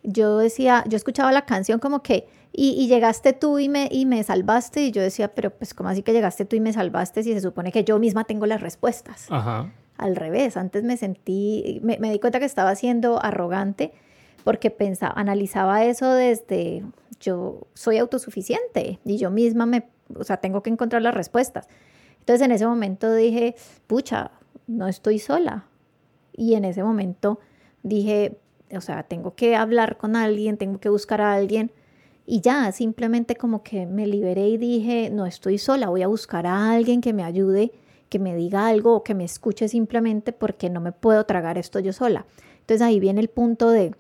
Yo 0.03 0.39
decía, 0.39 0.85
yo 0.87 0.97
escuchaba 0.97 1.33
la 1.33 1.45
canción 1.45 1.81
como 1.81 2.03
que, 2.03 2.29
y, 2.53 2.87
llegaste 2.87 3.33
tú 3.33 3.59
y 3.59 3.69
me, 3.69 3.89
y 3.91 4.07
me 4.07 4.23
salvaste, 4.23 4.83
y 4.83 4.91
yo 4.93 5.03
decía, 5.03 5.35
pero 5.35 5.51
pues 5.51 5.75
¿cómo 5.75 5.89
así 5.89 6.03
que 6.03 6.13
llegaste 6.13 6.45
tú 6.45 6.57
y 6.57 6.61
me 6.61 6.73
salvaste 6.73 7.23
si 7.23 7.33
se 7.33 7.41
supone 7.41 7.73
que 7.73 7.85
yo 7.85 7.99
misma 7.99 8.25
tengo 8.25 8.47
las 8.47 8.61
respuestas? 8.61 9.27
Ajá. 9.31 9.73
Al 9.97 10.15
revés, 10.15 10.57
antes 10.57 10.85
me 10.85 10.97
sentí, 10.97 11.81
me, 11.83 11.99
me 11.99 12.13
di 12.13 12.19
cuenta 12.19 12.39
que 12.39 12.45
estaba 12.45 12.75
siendo 12.77 13.23
arrogante 13.25 13.93
porque 14.45 14.71
pensaba, 14.71 15.15
analizaba 15.17 15.85
eso 15.85 16.13
desde, 16.13 16.85
yo 17.19 17.67
soy 17.75 17.99
autosuficiente 17.99 19.01
y 19.05 19.17
yo 19.17 19.31
misma 19.31 19.67
me, 19.67 19.89
o 20.15 20.23
sea, 20.23 20.37
tengo 20.37 20.63
que 20.63 20.71
encontrar 20.71 21.01
las 21.01 21.15
respuestas. 21.15 21.67
Entonces 22.25 22.47
en 22.47 22.53
ese 22.53 22.67
momento 22.67 23.13
dije, 23.13 23.55
pucha, 23.87 24.31
no 24.67 24.89
estoy 24.89 25.19
sola. 25.19 25.67
Y 26.33 26.55
en 26.55 26.65
ese 26.65 26.83
momento 26.83 27.39
dije, 27.83 28.39
o 28.75 28.81
sea, 28.81 29.03
tengo 29.03 29.35
que 29.35 29.57
hablar 29.57 29.99
con 29.99 30.17
alguien, 30.17 30.57
tengo 30.57 30.81
que 30.81 30.89
buscar 30.89 31.21
a 31.21 31.35
alguien. 31.35 31.71
Y 32.25 32.41
ya, 32.41 32.73
simplemente 32.73 33.37
como 33.37 33.63
que 33.63 33.85
me 33.85 34.07
liberé 34.07 34.49
y 34.49 34.57
dije, 34.57 35.11
no 35.11 35.27
estoy 35.27 35.59
sola, 35.59 35.91
voy 35.91 36.01
a 36.01 36.07
buscar 36.07 36.47
a 36.47 36.73
alguien 36.73 37.03
que 37.03 37.13
me 37.13 37.23
ayude, 37.23 37.73
que 38.09 38.19
me 38.19 38.35
diga 38.35 38.69
algo 38.69 38.95
o 38.95 39.05
que 39.05 39.15
me 39.15 39.25
escuche 39.25 39.69
simplemente 39.69 40.33
porque 40.33 40.71
no 40.71 40.81
me 40.81 40.93
puedo 40.93 41.27
tragar 41.27 41.59
esto 41.59 41.79
yo 41.79 41.93
sola. 41.93 42.25
Entonces 42.61 42.81
ahí 42.81 43.01
viene 43.01 43.21
el 43.21 43.29
punto 43.29 43.69
de, 43.69 43.95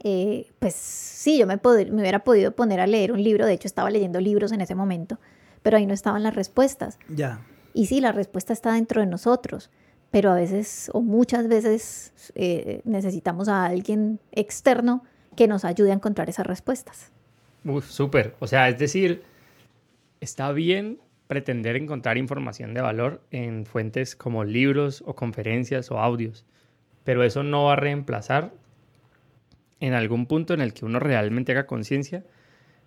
eh, 0.00 0.50
pues 0.58 0.74
sí, 0.74 1.38
yo 1.38 1.46
me, 1.46 1.58
me 1.64 2.02
hubiera 2.02 2.22
podido 2.22 2.52
poner 2.52 2.80
a 2.80 2.86
leer 2.86 3.12
un 3.12 3.22
libro, 3.22 3.46
de 3.46 3.54
hecho 3.54 3.66
estaba 3.66 3.88
leyendo 3.88 4.20
libros 4.20 4.52
en 4.52 4.60
ese 4.60 4.74
momento, 4.74 5.18
pero 5.62 5.76
ahí 5.76 5.86
no 5.86 5.94
estaban 5.94 6.22
las 6.22 6.34
respuestas. 6.34 6.98
Ya. 7.08 7.40
Y 7.74 7.86
sí, 7.86 8.00
la 8.00 8.12
respuesta 8.12 8.52
está 8.52 8.74
dentro 8.74 9.00
de 9.00 9.06
nosotros, 9.06 9.70
pero 10.10 10.30
a 10.30 10.34
veces 10.34 10.90
o 10.92 11.00
muchas 11.02 11.48
veces 11.48 12.32
eh, 12.34 12.80
necesitamos 12.84 13.48
a 13.48 13.66
alguien 13.66 14.20
externo 14.32 15.04
que 15.36 15.46
nos 15.46 15.64
ayude 15.64 15.90
a 15.90 15.94
encontrar 15.94 16.28
esas 16.28 16.46
respuestas. 16.46 17.12
Uf, 17.64 17.88
súper. 17.88 18.34
O 18.40 18.46
sea, 18.46 18.68
es 18.68 18.78
decir, 18.78 19.22
está 20.20 20.52
bien 20.52 20.98
pretender 21.26 21.76
encontrar 21.76 22.18
información 22.18 22.74
de 22.74 22.80
valor 22.80 23.22
en 23.30 23.64
fuentes 23.64 24.16
como 24.16 24.42
libros 24.44 25.04
o 25.06 25.14
conferencias 25.14 25.90
o 25.92 25.98
audios, 26.00 26.44
pero 27.04 27.22
eso 27.22 27.44
no 27.44 27.66
va 27.66 27.74
a 27.74 27.76
reemplazar 27.76 28.52
en 29.78 29.94
algún 29.94 30.26
punto 30.26 30.54
en 30.54 30.60
el 30.60 30.74
que 30.74 30.84
uno 30.84 30.98
realmente 30.98 31.52
haga 31.52 31.66
conciencia 31.66 32.24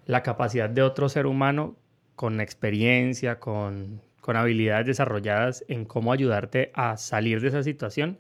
la 0.05 0.23
capacidad 0.23 0.69
de 0.69 0.81
otro 0.81 1.07
ser 1.07 1.25
humano 1.25 1.75
con 2.15 2.41
experiencia, 2.41 3.40
con, 3.40 4.02
con 4.22 4.35
habilidades 4.35 4.88
desarrolladas 4.88 5.65
en 5.68 5.85
cómo 5.85 6.14
ayudarte 6.14 6.72
a 6.73 6.98
salir 6.98 7.41
de 7.41 7.49
esa 7.49 7.64
situación 7.64 8.18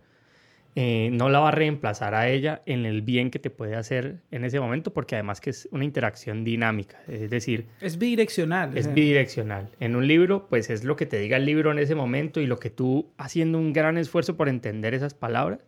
eh, 0.75 1.09
no 1.11 1.29
la 1.29 1.39
va 1.39 1.49
a 1.49 1.51
reemplazar 1.51 2.15
a 2.15 2.29
ella 2.29 2.63
en 2.65 2.87
el 2.87 3.03
bien 3.03 3.29
que 3.29 3.37
te 3.37 3.51
puede 3.51 3.75
hacer 3.75 4.21
en 4.31 4.43
ese 4.43 4.59
momento, 4.59 4.91
porque 4.91 5.15
además 5.15 5.39
que 5.39 5.51
es 5.51 5.69
una 5.71 5.85
interacción 5.85 6.43
dinámica, 6.43 6.99
es 7.07 7.29
decir... 7.29 7.67
Es 7.79 7.99
bidireccional. 7.99 8.75
Es 8.75 8.91
bidireccional. 8.91 9.69
En 9.79 9.95
un 9.95 10.07
libro, 10.07 10.47
pues 10.49 10.71
es 10.71 10.83
lo 10.83 10.95
que 10.95 11.05
te 11.05 11.19
diga 11.19 11.37
el 11.37 11.45
libro 11.45 11.71
en 11.71 11.77
ese 11.77 11.93
momento 11.93 12.41
y 12.41 12.47
lo 12.47 12.57
que 12.57 12.71
tú, 12.71 13.11
haciendo 13.17 13.59
un 13.59 13.71
gran 13.71 13.99
esfuerzo 13.99 14.35
por 14.35 14.49
entender 14.49 14.95
esas 14.95 15.13
palabras, 15.13 15.59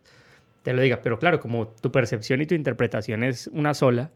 te 0.64 0.72
lo 0.72 0.82
diga. 0.82 1.02
Pero 1.02 1.20
claro, 1.20 1.38
como 1.38 1.68
tu 1.68 1.92
percepción 1.92 2.42
y 2.42 2.46
tu 2.46 2.56
interpretación 2.56 3.22
es 3.22 3.46
una 3.52 3.74
sola, 3.74 4.10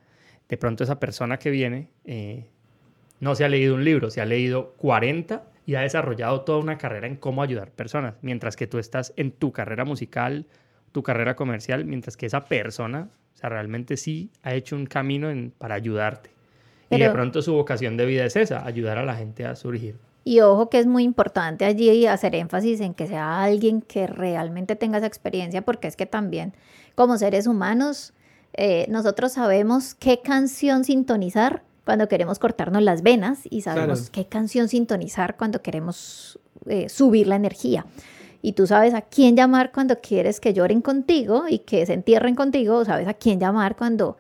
de 0.49 0.57
pronto 0.57 0.82
esa 0.82 0.99
persona 0.99 1.39
que 1.39 1.51
viene 1.51 1.91
eh, 2.05 2.47
no 3.20 3.34
se 3.34 3.44
ha 3.44 3.48
leído 3.48 3.74
un 3.74 3.84
libro, 3.84 4.10
se 4.10 4.20
ha 4.20 4.26
leído 4.26 4.72
40 4.78 5.44
y 5.66 5.76
ha 5.76 5.82
desarrollado 5.82 6.40
toda 6.40 6.59
una 6.59 6.78
carrera 6.78 7.06
en 7.06 7.16
cómo 7.16 7.42
ayudar 7.42 7.70
personas, 7.70 8.14
mientras 8.22 8.56
que 8.56 8.66
tú 8.66 8.78
estás 8.78 9.12
en 9.16 9.30
tu 9.30 9.52
carrera 9.52 9.84
musical 9.84 10.47
tu 10.92 11.02
carrera 11.02 11.36
comercial, 11.36 11.84
mientras 11.84 12.16
que 12.16 12.26
esa 12.26 12.44
persona, 12.44 13.09
o 13.34 13.38
sea, 13.38 13.48
realmente 13.48 13.97
sí 13.97 14.30
ha 14.42 14.55
hecho 14.55 14.76
un 14.76 14.86
camino 14.86 15.30
en, 15.30 15.52
para 15.56 15.74
ayudarte. 15.74 16.30
y 16.90 16.98
de 16.98 17.10
pronto 17.10 17.40
su 17.40 17.55
vocación 17.55 17.97
de 17.97 18.05
vida 18.05 18.24
es 18.24 18.34
esa, 18.34 18.66
ayudar 18.66 18.98
a 18.98 19.05
la 19.05 19.14
gente 19.14 19.47
a 19.47 19.55
surgir. 19.55 19.97
Y 20.24 20.40
ojo 20.40 20.68
que 20.68 20.78
es 20.78 20.86
muy 20.86 21.05
importante 21.05 21.64
allí 21.64 22.06
hacer 22.06 22.34
énfasis 22.34 22.80
en 22.80 22.94
que 22.94 23.06
sea 23.06 23.42
alguien 23.42 23.80
que 23.80 24.06
realmente 24.06 24.76
tenga 24.76 24.98
esa 24.98 25.06
experiencia, 25.06 25.62
porque 25.62 25.88
es 25.88 25.97
que 25.97 26.06
también 26.06 26.52
como 26.94 27.16
seres 27.16 27.47
humanos, 27.47 28.12
eh, 28.52 28.86
nosotros 28.88 29.32
sabemos 29.32 29.94
qué 29.94 30.20
canción 30.20 30.84
sintonizar 30.84 31.62
cuando 31.90 32.06
queremos 32.06 32.38
cortarnos 32.38 32.82
las 32.82 33.02
venas 33.02 33.40
y 33.50 33.62
sabemos 33.62 34.10
qué 34.10 34.24
canción 34.24 34.68
sintonizar 34.68 35.36
cuando 35.36 35.60
queremos 35.60 36.38
eh, 36.66 36.88
subir 36.88 37.26
la 37.26 37.34
energía 37.34 37.84
y 38.42 38.52
tú 38.52 38.68
sabes 38.68 38.94
a 38.94 39.00
quién 39.02 39.36
llamar 39.36 39.72
cuando 39.72 40.00
quieres 40.00 40.38
que 40.38 40.54
lloren 40.54 40.82
contigo 40.82 41.46
y 41.48 41.58
que 41.58 41.84
se 41.84 41.94
entierren 41.94 42.36
contigo, 42.36 42.84
sabes 42.84 43.08
a 43.08 43.14
quién 43.14 43.40
llamar 43.40 43.74
cuando 43.74 44.18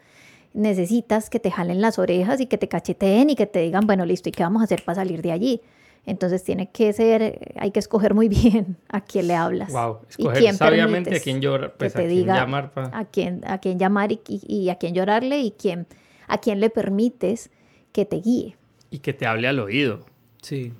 necesitas 0.52 1.30
que 1.30 1.38
te 1.38 1.52
jalen 1.52 1.80
las 1.80 2.00
orejas 2.00 2.40
y 2.40 2.46
que 2.46 2.58
te 2.58 2.66
cacheteen 2.66 3.30
y 3.30 3.36
que 3.36 3.46
te 3.46 3.60
digan, 3.60 3.86
bueno, 3.86 4.04
listo, 4.04 4.28
¿y 4.28 4.32
qué 4.32 4.42
vamos 4.42 4.62
a 4.62 4.64
hacer 4.64 4.82
para 4.84 4.96
salir 4.96 5.22
de 5.22 5.30
allí? 5.30 5.60
Entonces 6.06 6.42
tiene 6.42 6.70
que 6.70 6.92
ser, 6.92 7.54
hay 7.56 7.70
que 7.70 7.78
escoger 7.78 8.14
muy 8.14 8.28
bien 8.42 8.78
a 8.88 9.00
quién 9.00 9.28
le 9.28 9.36
hablas. 9.36 9.72
Wow, 9.72 9.98
escoger 10.08 10.54
sabiamente 10.54 11.14
a 11.14 11.20
quién 11.20 11.40
llorar, 11.40 11.74
pues 11.78 11.94
a 11.94 12.00
quién 12.00 12.26
llamar. 12.26 12.72
A, 12.74 13.04
quién, 13.04 13.42
a 13.46 13.58
quién 13.58 13.78
llamar 13.78 14.10
y, 14.10 14.20
y, 14.26 14.70
a 14.70 14.74
quién 14.74 14.92
llorarle 14.92 15.38
y 15.38 15.52
quién, 15.52 15.86
a 16.26 16.38
quién 16.38 16.58
le 16.58 16.68
permites 16.68 17.50
que 17.92 18.04
te 18.04 18.20
guíe. 18.20 18.56
Y 18.90 18.98
que 18.98 19.12
te 19.12 19.26
hable 19.26 19.48
al 19.48 19.58
oído. 19.60 20.04
Sí. 20.42 20.72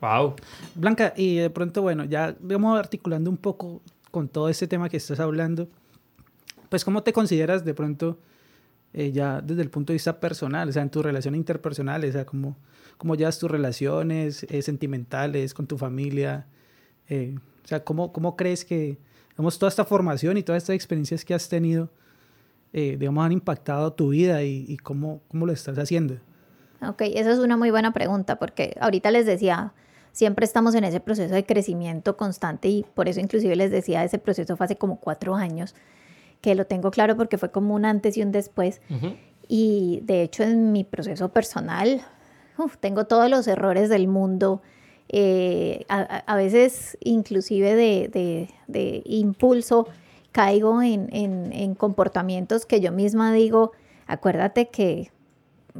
Wow. 0.00 0.36
Blanca, 0.74 1.14
y 1.16 1.36
de 1.36 1.50
pronto, 1.50 1.82
bueno, 1.82 2.04
ya 2.04 2.36
vamos 2.40 2.78
articulando 2.78 3.30
un 3.30 3.36
poco 3.36 3.80
con 4.10 4.28
todo 4.28 4.48
este 4.48 4.66
tema 4.66 4.88
que 4.88 4.98
estás 4.98 5.20
hablando. 5.20 5.68
Pues, 6.68 6.84
¿cómo 6.84 7.02
te 7.02 7.12
consideras 7.12 7.64
de 7.64 7.74
pronto 7.74 8.18
eh, 8.92 9.12
ya 9.12 9.40
desde 9.40 9.62
el 9.62 9.70
punto 9.70 9.92
de 9.92 9.96
vista 9.96 10.20
personal, 10.20 10.68
o 10.68 10.72
sea, 10.72 10.82
en 10.82 10.90
tu 10.90 11.02
relación 11.02 11.34
interpersonal, 11.34 12.04
o 12.04 12.12
sea, 12.12 12.24
cómo, 12.24 12.56
cómo 12.98 13.14
llevas 13.14 13.38
tus 13.38 13.50
relaciones 13.50 14.44
eh, 14.44 14.62
sentimentales 14.62 15.54
con 15.54 15.66
tu 15.66 15.78
familia? 15.78 16.46
Eh, 17.08 17.34
o 17.64 17.68
sea, 17.68 17.84
¿cómo, 17.84 18.12
¿cómo 18.12 18.36
crees 18.36 18.64
que, 18.64 18.98
digamos, 19.30 19.58
toda 19.58 19.70
esta 19.70 19.84
formación 19.84 20.36
y 20.36 20.42
todas 20.42 20.62
estas 20.62 20.76
experiencias 20.76 21.24
que 21.24 21.34
has 21.34 21.48
tenido, 21.48 21.90
digamos, 22.72 23.24
han 23.24 23.32
impactado 23.32 23.92
tu 23.94 24.10
vida 24.10 24.42
y, 24.42 24.66
y 24.68 24.76
cómo, 24.76 25.22
cómo 25.28 25.46
lo 25.46 25.52
estás 25.52 25.78
haciendo? 25.78 26.18
Ok, 26.82 27.02
esa 27.14 27.32
es 27.32 27.38
una 27.38 27.56
muy 27.56 27.70
buena 27.70 27.92
pregunta 27.92 28.38
porque 28.38 28.76
ahorita 28.80 29.10
les 29.10 29.26
decía, 29.26 29.72
siempre 30.12 30.44
estamos 30.44 30.74
en 30.74 30.84
ese 30.84 31.00
proceso 31.00 31.34
de 31.34 31.44
crecimiento 31.44 32.16
constante 32.16 32.68
y 32.68 32.84
por 32.94 33.08
eso 33.08 33.20
inclusive 33.20 33.56
les 33.56 33.70
decía, 33.70 34.04
ese 34.04 34.18
proceso 34.18 34.56
fue 34.56 34.64
hace 34.64 34.76
como 34.76 35.00
cuatro 35.00 35.34
años, 35.34 35.74
que 36.40 36.54
lo 36.54 36.66
tengo 36.66 36.90
claro 36.90 37.16
porque 37.16 37.38
fue 37.38 37.50
como 37.50 37.74
un 37.74 37.84
antes 37.84 38.16
y 38.16 38.22
un 38.22 38.32
después. 38.32 38.80
Y 39.48 40.00
de 40.04 40.22
hecho 40.22 40.42
en 40.42 40.72
mi 40.72 40.84
proceso 40.84 41.30
personal, 41.30 42.02
tengo 42.80 43.06
todos 43.06 43.30
los 43.30 43.46
errores 43.46 43.88
del 43.88 44.08
mundo. 44.08 44.62
Eh, 45.08 45.84
a, 45.88 46.34
veces 46.34 46.98
inclusive 47.00 47.76
de, 47.76 49.02
impulso 49.04 49.86
caigo 50.32 50.82
en, 50.82 51.08
en, 51.12 51.74
comportamientos 51.74 52.66
que 52.66 52.80
yo 52.80 52.90
misma 52.90 53.32
digo, 53.32 53.72
acuérdate 54.06 54.68
que 54.68 55.12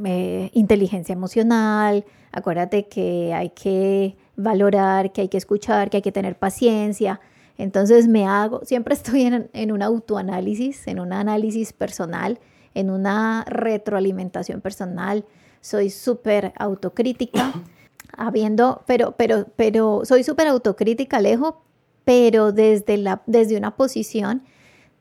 eh, 0.04 0.50
inteligencia 0.52 1.12
emocional, 1.12 2.04
acuérdate 2.32 2.86
que 2.88 3.32
hay 3.32 3.50
que 3.50 4.16
valorar, 4.36 5.12
que 5.12 5.22
hay 5.22 5.28
que 5.28 5.38
escuchar, 5.38 5.90
que 5.90 5.98
hay 5.98 6.02
que 6.02 6.12
tener 6.12 6.38
paciencia. 6.38 7.20
Entonces 7.58 8.08
me 8.08 8.26
hago, 8.26 8.64
siempre 8.64 8.94
estoy 8.94 9.22
en, 9.22 9.72
un 9.72 9.82
autoanálisis, 9.82 10.86
en 10.86 11.00
un 11.00 11.12
análisis 11.12 11.72
personal, 11.72 12.38
en 12.74 12.90
una 12.90 13.44
retroalimentación 13.48 14.60
personal. 14.60 15.24
Soy 15.60 15.90
súper 15.90 16.52
autocrítica, 16.58 17.52
habiendo, 18.16 18.82
pero, 18.86 19.16
pero, 19.16 19.46
pero 19.56 20.02
soy 20.04 20.22
súper 20.22 20.48
autocrítica, 20.48 21.18
Alejo, 21.18 21.62
pero 22.04 22.52
desde, 22.52 22.98
la, 22.98 23.22
desde 23.26 23.56
una 23.56 23.76
posición, 23.76 24.42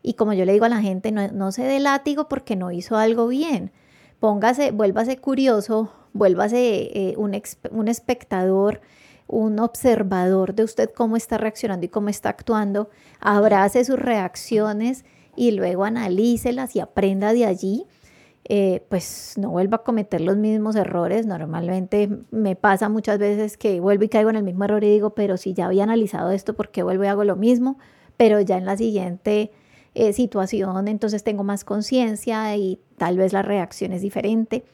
y 0.02 0.14
como 0.14 0.34
yo 0.34 0.46
le 0.46 0.54
digo 0.54 0.66
a 0.66 0.70
la 0.70 0.82
gente, 0.82 1.12
no, 1.12 1.28
no 1.30 1.52
se 1.52 1.64
dé 1.64 1.80
látigo 1.80 2.28
porque 2.28 2.56
no 2.56 2.72
hizo 2.72 2.96
algo 2.96 3.28
bien. 3.28 3.72
Póngase, 4.20 4.72
vuélvase 4.72 5.18
curioso, 5.18 5.92
vuélvase 6.14 7.10
eh, 7.12 7.16
un, 7.18 7.34
espectador 7.88 8.82
un 9.28 9.60
observador 9.60 10.54
de 10.54 10.64
usted 10.64 10.90
cómo 10.92 11.18
está 11.18 11.38
reaccionando 11.38 11.86
y 11.86 11.90
cómo 11.90 12.10
está 12.10 12.30
actuando, 12.30 12.90
abrace 13.20 13.84
sus 13.84 13.98
reacciones 13.98 15.04
y 15.36 15.52
luego 15.52 15.84
analícelas 15.84 16.76
y 16.76 16.80
aprenda 16.80 17.34
de 17.34 17.46
allí. 17.46 17.86
Eh, 18.48 18.86
pues 18.90 19.34
no 19.38 19.50
vuelva 19.50 19.78
a 19.78 19.84
cometer 19.84 20.22
los 20.22 20.38
mismos 20.38 20.76
errores. 20.76 21.26
Normalmente 21.26 22.10
me 22.30 22.56
pasa 22.56 22.90
muchas 22.90 23.18
veces 23.18 23.58
que 23.58 23.80
vuelvo 23.80 24.04
y 24.04 24.10
caigo 24.10 24.30
en 24.30 24.36
el 24.36 24.44
mismo 24.44 24.66
error 24.66 24.84
y 24.84 24.92
digo, 24.92 25.16
pero 25.16 25.36
si 25.36 25.56
ya 25.56 25.66
había 25.66 25.84
analizado 25.84 26.30
esto, 26.30 26.54
¿por 26.54 26.70
qué 26.70 26.84
vuelvo 26.84 27.04
y 27.06 27.08
hago 27.08 27.24
lo 27.24 27.36
mismo? 27.36 27.80
Pero 28.18 28.40
ya 28.42 28.58
en 28.58 28.66
la 28.66 28.78
siguiente 28.78 29.52
eh, 29.96 30.12
situación, 30.12 30.90
entonces 30.90 31.24
tengo 31.24 31.46
más 31.46 31.64
conciencia 31.64 32.54
y 32.58 32.80
tal 32.98 33.18
vez 33.18 33.32
la 33.32 33.42
reacción 33.42 33.94
es 33.94 34.02
diferente. 34.02 34.66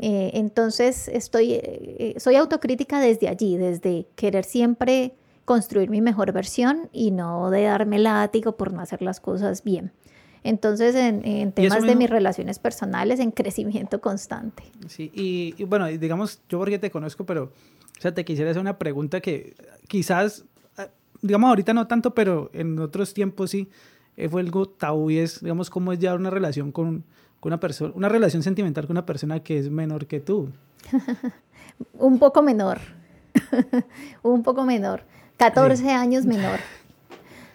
Eh, 0.00 0.30
entonces 0.34 1.08
estoy, 1.08 1.54
eh, 1.54 2.14
soy 2.18 2.36
autocrítica 2.36 3.00
desde 3.00 3.26
allí, 3.28 3.56
desde 3.56 4.06
querer 4.14 4.44
siempre 4.44 5.12
construir 5.44 5.90
mi 5.90 6.00
mejor 6.00 6.30
versión 6.30 6.88
y 6.92 7.10
no 7.10 7.50
de 7.50 7.64
darme 7.64 7.98
látigo 7.98 8.56
por 8.56 8.72
no 8.72 8.80
hacer 8.80 9.02
las 9.02 9.18
cosas 9.18 9.64
bien. 9.64 9.90
Entonces, 10.44 10.94
en, 10.94 11.50
temas 11.50 11.82
de 11.82 11.96
mis 11.96 12.08
relaciones 12.08 12.60
personales, 12.60 13.18
en 13.18 13.32
crecimiento 13.32 14.00
constante. 14.00 14.62
Sí, 14.86 15.10
y, 15.12 15.64
bueno, 15.64 15.86
digamos, 15.88 16.40
yo 16.48 16.58
porque 16.58 16.78
te 16.78 16.92
conozco, 16.92 17.26
pero, 17.26 17.44
o 17.44 18.00
sea, 18.00 18.14
te 18.14 18.24
quisiera 18.24 18.52
hacer 18.52 18.60
una 18.60 18.78
pregunta 18.78 19.20
que 19.20 19.56
quizás, 19.88 20.44
ah, 20.76 20.86
digamos, 21.22 21.48
ahorita 21.48 21.74
no 21.74 21.88
tanto, 21.88 22.14
pero 22.14 22.50
en 22.52 22.78
otros 22.78 23.12
tiempos 23.14 23.50
sí, 23.50 23.62
eh, 23.62 23.68
fue 24.30 24.40
algo 24.40 24.66
tabú 24.66 25.10
y 25.10 25.18
es, 25.18 25.40
digamos, 25.40 25.70
cómo 25.70 25.92
es 25.92 25.98
llevar 25.98 26.18
una 26.18 26.30
relación 26.30 26.72
con, 26.72 27.04
con 27.40 27.50
una 27.50 27.60
persona, 27.60 27.92
una 27.94 28.08
relación 28.08 28.42
sentimental 28.42 28.86
con 28.86 28.94
una 28.94 29.06
persona 29.06 29.40
que 29.40 29.58
es 29.58 29.70
menor 29.70 30.06
que 30.06 30.20
tú. 30.20 30.50
un 31.94 32.18
poco 32.18 32.42
menor. 32.42 32.78
un 34.22 34.42
poco 34.42 34.64
menor. 34.64 35.02
14 35.36 35.90
años 35.90 36.26
menor. 36.26 36.58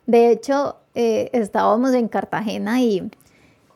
De 0.05 0.31
hecho, 0.31 0.77
eh, 0.95 1.29
estábamos 1.33 1.93
en 1.93 2.07
Cartagena 2.07 2.81
y 2.81 3.09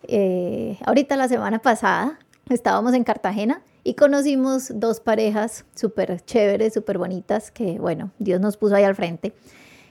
eh, 0.03 0.77
ahorita 0.85 1.17
la 1.17 1.27
semana 1.27 1.59
pasada 1.59 2.19
estábamos 2.49 2.93
en 2.93 3.03
Cartagena 3.03 3.61
y 3.83 3.95
conocimos 3.95 4.71
dos 4.73 4.99
parejas 4.99 5.65
súper 5.75 6.21
chéveres, 6.25 6.73
súper 6.73 6.97
bonitas, 6.97 7.51
que 7.51 7.79
bueno, 7.79 8.11
Dios 8.19 8.39
nos 8.39 8.57
puso 8.57 8.75
ahí 8.75 8.83
al 8.83 8.95
frente, 8.95 9.33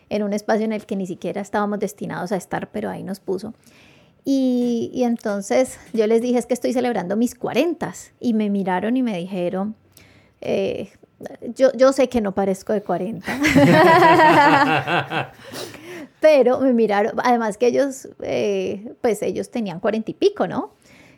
en 0.09 0.23
un 0.23 0.33
espacio 0.33 0.65
en 0.65 0.73
el 0.73 0.87
que 0.87 0.97
ni 0.97 1.07
siquiera 1.07 1.41
estábamos 1.41 1.79
destinados 1.79 2.33
a 2.33 2.37
estar, 2.37 2.71
pero 2.71 2.91
ahí 2.91 3.03
nos 3.03 3.21
puso. 3.21 3.55
Y, 4.25 5.03
entonces 5.05 5.79
yo 5.93 6.07
les 6.09 6.21
dije, 6.21 6.39
es 6.39 6.47
que 6.47 6.55
estoy 6.55 6.73
celebrando 6.73 7.17
mis 7.17 7.37
40 7.37 7.93
y 8.19 8.35
me 8.35 8.51
miraron 8.51 8.97
y 8.97 9.03
me 9.03 9.17
dijeron, 9.17 9.77
eh, 10.41 10.91
yo, 11.55 11.73
yo 11.75 11.93
sé 11.93 12.09
que 12.09 12.21
no 12.21 12.35
parezco 12.35 12.73
de 12.73 12.83
40. 12.83 13.25
Pero 16.21 16.59
me 16.59 16.73
miraron, 16.73 17.13
además 17.23 17.57
que 17.57 17.69
ellos, 17.69 18.09
eh, 18.21 18.95
pues 19.01 19.23
ellos 19.23 19.51
tenían 19.51 19.79
cuarenta 19.79 20.11
y 20.11 20.15
pico, 20.15 20.49
¿no? 20.49 20.73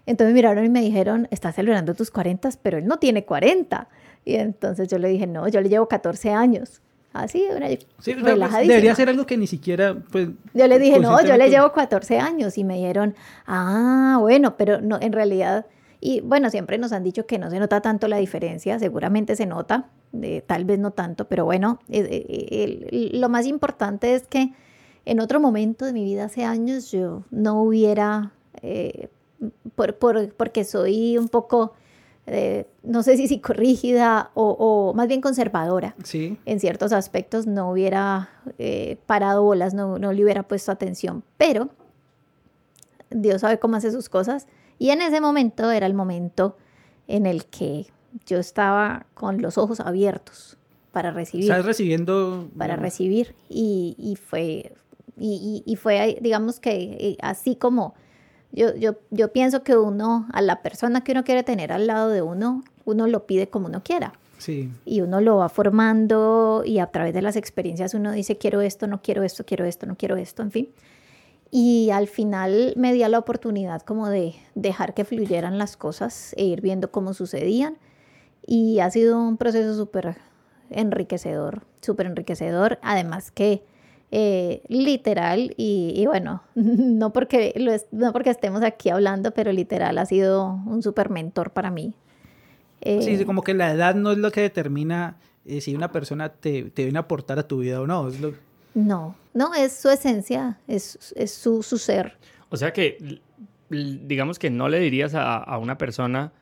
Entonces 0.04 0.32
me 0.32 0.38
miraron 0.38 0.64
y 0.64 0.68
me 0.68 0.80
dijeron, 0.80 1.28
estás 1.30 1.54
celebrando 1.54 1.94
tus 1.94 2.10
40, 2.10 2.50
pero 2.62 2.78
él 2.78 2.86
no 2.86 2.98
tiene 2.98 3.24
40. 3.24 3.88
Y 4.24 4.34
entonces 4.34 4.88
yo 4.88 4.98
le 4.98 5.08
dije, 5.08 5.26
no, 5.26 5.48
yo 5.48 5.60
le 5.60 5.68
llevo 5.68 5.88
14 5.88 6.30
años. 6.30 6.82
Así, 7.18 7.46
una, 7.54 7.68
sí, 7.98 8.14
Debería 8.14 8.94
ser 8.94 9.08
algo 9.08 9.26
que 9.26 9.36
ni 9.36 9.46
siquiera, 9.46 9.96
pues... 10.10 10.28
Yo 10.54 10.66
le 10.66 10.78
dije, 10.78 11.00
no, 11.00 11.20
yo 11.24 11.36
le 11.36 11.50
llevo 11.50 11.72
14 11.72 12.18
años 12.18 12.56
y 12.58 12.64
me 12.64 12.76
dijeron, 12.76 13.14
ah, 13.46 14.18
bueno, 14.20 14.56
pero 14.56 14.80
no, 14.80 14.98
en 15.00 15.12
realidad, 15.12 15.66
y 16.00 16.20
bueno, 16.20 16.48
siempre 16.50 16.78
nos 16.78 16.92
han 16.92 17.02
dicho 17.02 17.26
que 17.26 17.38
no 17.38 17.50
se 17.50 17.58
nota 17.58 17.80
tanto 17.80 18.06
la 18.06 18.18
diferencia, 18.18 18.78
seguramente 18.78 19.34
se 19.34 19.46
nota, 19.46 19.90
tal 20.46 20.64
vez 20.64 20.78
no 20.78 20.92
tanto, 20.92 21.26
pero 21.26 21.44
bueno, 21.44 21.80
lo 21.88 23.28
más 23.28 23.46
importante 23.46 24.14
es 24.14 24.26
que 24.26 24.52
en 25.04 25.20
otro 25.20 25.40
momento 25.40 25.84
de 25.84 25.92
mi 25.92 26.04
vida 26.04 26.26
hace 26.26 26.44
años 26.44 26.92
yo 26.92 27.24
no 27.30 27.62
hubiera, 27.62 28.32
eh, 28.62 29.08
por, 29.74 29.96
por, 29.96 30.32
porque 30.34 30.64
soy 30.64 31.18
un 31.18 31.28
poco 31.28 31.72
eh, 32.30 32.66
no 32.82 33.02
sé 33.02 33.16
si 33.16 33.26
psicorrígida 33.26 34.30
o, 34.34 34.50
o, 34.50 34.94
más 34.94 35.08
bien 35.08 35.20
conservadora. 35.20 35.94
Sí. 36.04 36.38
En 36.44 36.60
ciertos 36.60 36.92
aspectos 36.92 37.46
no 37.46 37.70
hubiera 37.70 38.30
eh, 38.58 38.98
parado 39.06 39.42
bolas, 39.42 39.74
no, 39.74 39.98
no 39.98 40.12
le 40.12 40.22
hubiera 40.22 40.42
puesto 40.42 40.70
atención, 40.70 41.24
pero 41.36 41.70
Dios 43.10 43.40
sabe 43.40 43.58
cómo 43.58 43.76
hace 43.76 43.90
sus 43.90 44.08
cosas. 44.08 44.46
Y 44.78 44.90
en 44.90 45.00
ese 45.00 45.20
momento 45.20 45.70
era 45.70 45.86
el 45.86 45.94
momento 45.94 46.56
en 47.06 47.26
el 47.26 47.46
que 47.46 47.86
yo 48.26 48.38
estaba 48.38 49.06
con 49.14 49.42
los 49.42 49.58
ojos 49.58 49.80
abiertos 49.80 50.58
para 50.92 51.10
recibir. 51.10 51.50
¿Estás 51.50 51.64
recibiendo? 51.64 52.48
Para 52.56 52.76
recibir. 52.76 53.34
Y, 53.48 53.96
y 53.98 54.16
fue, 54.16 54.72
y, 55.16 55.62
y, 55.64 55.76
fue, 55.76 56.18
digamos 56.20 56.60
que 56.60 56.70
eh, 56.74 57.16
así 57.20 57.56
como 57.56 57.94
yo, 58.52 58.74
yo, 58.74 58.96
yo 59.10 59.32
pienso 59.32 59.62
que 59.62 59.76
uno, 59.76 60.26
a 60.32 60.42
la 60.42 60.62
persona 60.62 61.04
que 61.04 61.12
uno 61.12 61.24
quiere 61.24 61.42
tener 61.42 61.72
al 61.72 61.86
lado 61.86 62.08
de 62.08 62.22
uno, 62.22 62.64
uno 62.84 63.06
lo 63.06 63.26
pide 63.26 63.48
como 63.48 63.66
uno 63.66 63.82
quiera. 63.82 64.12
Sí. 64.38 64.70
Y 64.84 65.00
uno 65.00 65.20
lo 65.20 65.36
va 65.38 65.48
formando 65.48 66.62
y 66.64 66.78
a 66.78 66.86
través 66.86 67.12
de 67.12 67.22
las 67.22 67.36
experiencias 67.36 67.94
uno 67.94 68.12
dice, 68.12 68.38
quiero 68.38 68.60
esto, 68.60 68.86
no 68.86 69.02
quiero 69.02 69.22
esto, 69.22 69.44
quiero 69.44 69.64
esto, 69.64 69.86
no 69.86 69.96
quiero 69.96 70.16
esto, 70.16 70.42
en 70.42 70.50
fin. 70.50 70.68
Y 71.50 71.90
al 71.90 72.08
final 72.08 72.74
me 72.76 72.92
dio 72.92 73.08
la 73.08 73.18
oportunidad 73.18 73.82
como 73.82 74.08
de 74.08 74.34
dejar 74.54 74.94
que 74.94 75.04
fluyeran 75.04 75.58
las 75.58 75.76
cosas 75.76 76.34
e 76.36 76.44
ir 76.44 76.60
viendo 76.60 76.90
cómo 76.90 77.14
sucedían. 77.14 77.78
Y 78.46 78.80
ha 78.80 78.90
sido 78.90 79.20
un 79.20 79.36
proceso 79.36 79.74
súper 79.74 80.16
enriquecedor, 80.70 81.62
súper 81.80 82.06
enriquecedor. 82.06 82.78
Además 82.82 83.30
que 83.30 83.62
eh, 84.10 84.62
literal 84.68 85.52
y, 85.56 86.04
bueno, 86.06 86.42
no 86.54 87.12
porque, 87.12 87.52
lo 87.56 87.72
no 87.92 88.12
porque 88.12 88.30
estemos 88.30 88.62
aquí 88.62 88.90
hablando, 88.90 89.32
pero 89.32 89.52
literal 89.52 89.98
ha 89.98 90.06
sido 90.06 90.60
un 90.66 90.82
super 90.82 91.10
mentor 91.10 91.50
para 91.50 91.70
mí. 91.70 91.94
sí, 92.82 93.14
eh, 93.14 93.24
como 93.26 93.42
que 93.42 93.54
la 93.54 93.72
edad 93.72 93.94
no 93.94 94.12
es 94.12 94.18
lo 94.18 94.30
que 94.30 94.40
determina 94.40 95.16
eh, 95.44 95.60
si 95.60 95.74
una 95.74 95.92
persona 95.92 96.30
te, 96.30 96.70
te, 96.70 96.84
viene 96.84 96.98
a 96.98 97.02
aportar 97.02 97.38
a 97.38 97.46
tu 97.46 97.58
vida 97.58 97.80
o 97.80 97.86
no. 97.86 98.08
Es 98.08 98.20
lo... 98.20 98.34
No, 98.74 99.16
no, 99.34 99.54
es 99.54 99.72
su 99.72 99.88
esencia, 99.88 100.58
es, 100.68 101.12
es 101.16 101.32
su, 101.32 101.62
su, 101.62 101.78
ser. 101.78 102.16
O 102.50 102.56
sea 102.56 102.72
que, 102.72 103.20
digamos 103.68 104.38
que 104.38 104.50
no 104.50 104.68
le 104.68 104.78
dirías 104.78 105.14
a, 105.14 105.36
a 105.36 105.58
una 105.58 105.78
persona 105.78 106.32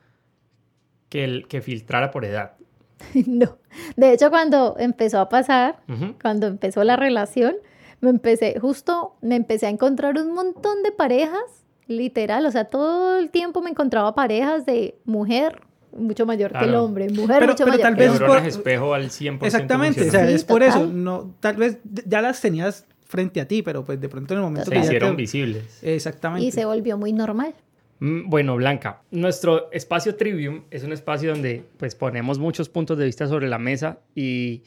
que, 1.09 1.23
el, 1.23 1.47
que 1.47 1.61
filtrara 1.61 2.11
por 2.11 2.25
edad. 2.25 2.56
no. 3.25 3.57
De 3.95 4.13
hecho, 4.13 4.29
cuando 4.29 4.75
empezó 4.79 5.19
a 5.19 5.29
pasar, 5.29 5.79
cuando 6.21 6.47
empezó 6.47 6.83
la 6.83 6.95
relación, 6.95 7.55
me 8.01 8.09
empecé, 8.09 8.59
justo 8.59 9.15
me 9.21 9.35
empecé 9.35 9.67
a 9.67 9.69
encontrar 9.69 10.17
un 10.17 10.33
montón 10.33 10.83
de 10.83 10.91
parejas, 10.91 11.65
literal, 11.87 12.45
o 12.45 12.51
sea, 12.51 12.65
todo 12.65 13.17
el 13.17 13.29
tiempo 13.29 13.61
me 13.61 13.69
encontraba 13.69 14.13
parejas 14.13 14.65
de 14.65 14.97
mujer 15.05 15.61
mucho 15.97 16.25
mayor 16.25 16.51
que 16.51 16.65
el 16.65 16.75
hombre, 16.75 17.09
mujer 17.09 17.47
mucho 17.47 17.65
mayor 17.65 17.81
tal 17.81 17.95
vez 17.95 18.19
el 18.19 18.25
por... 18.25 18.37
espejo 18.45 18.93
al 18.93 19.09
100%. 19.09 19.45
Exactamente, 19.45 20.07
o 20.07 20.11
sea, 20.11 20.29
es 20.29 20.43
por 20.43 20.63
eso, 20.63 20.85
no, 20.85 21.33
tal 21.39 21.55
vez 21.55 21.79
ya 21.83 22.21
las 22.21 22.41
tenías 22.41 22.85
frente 23.05 23.39
a 23.41 23.47
ti, 23.47 23.61
pero 23.61 23.83
pues 23.83 23.99
de 23.99 24.09
pronto 24.09 24.33
en 24.33 24.39
el 24.39 24.43
momento 24.43 24.69
se 24.69 24.77
hicieron 24.77 25.15
visibles. 25.15 25.79
Exactamente. 25.81 26.45
Y 26.45 26.51
se 26.51 26.65
volvió 26.65 26.97
muy 26.97 27.13
normal. 27.13 27.55
Mm, 27.99 28.29
bueno, 28.29 28.55
Blanca, 28.55 29.01
nuestro 29.09 29.71
espacio 29.71 30.15
Trivium 30.15 30.65
es 30.69 30.83
un 30.83 30.93
espacio 30.93 31.31
donde 31.31 31.63
pues 31.77 31.95
ponemos 31.95 32.37
muchos 32.37 32.69
puntos 32.69 32.97
de 32.97 33.05
vista 33.05 33.27
sobre 33.27 33.47
la 33.47 33.57
mesa 33.57 33.99
y 34.13 34.63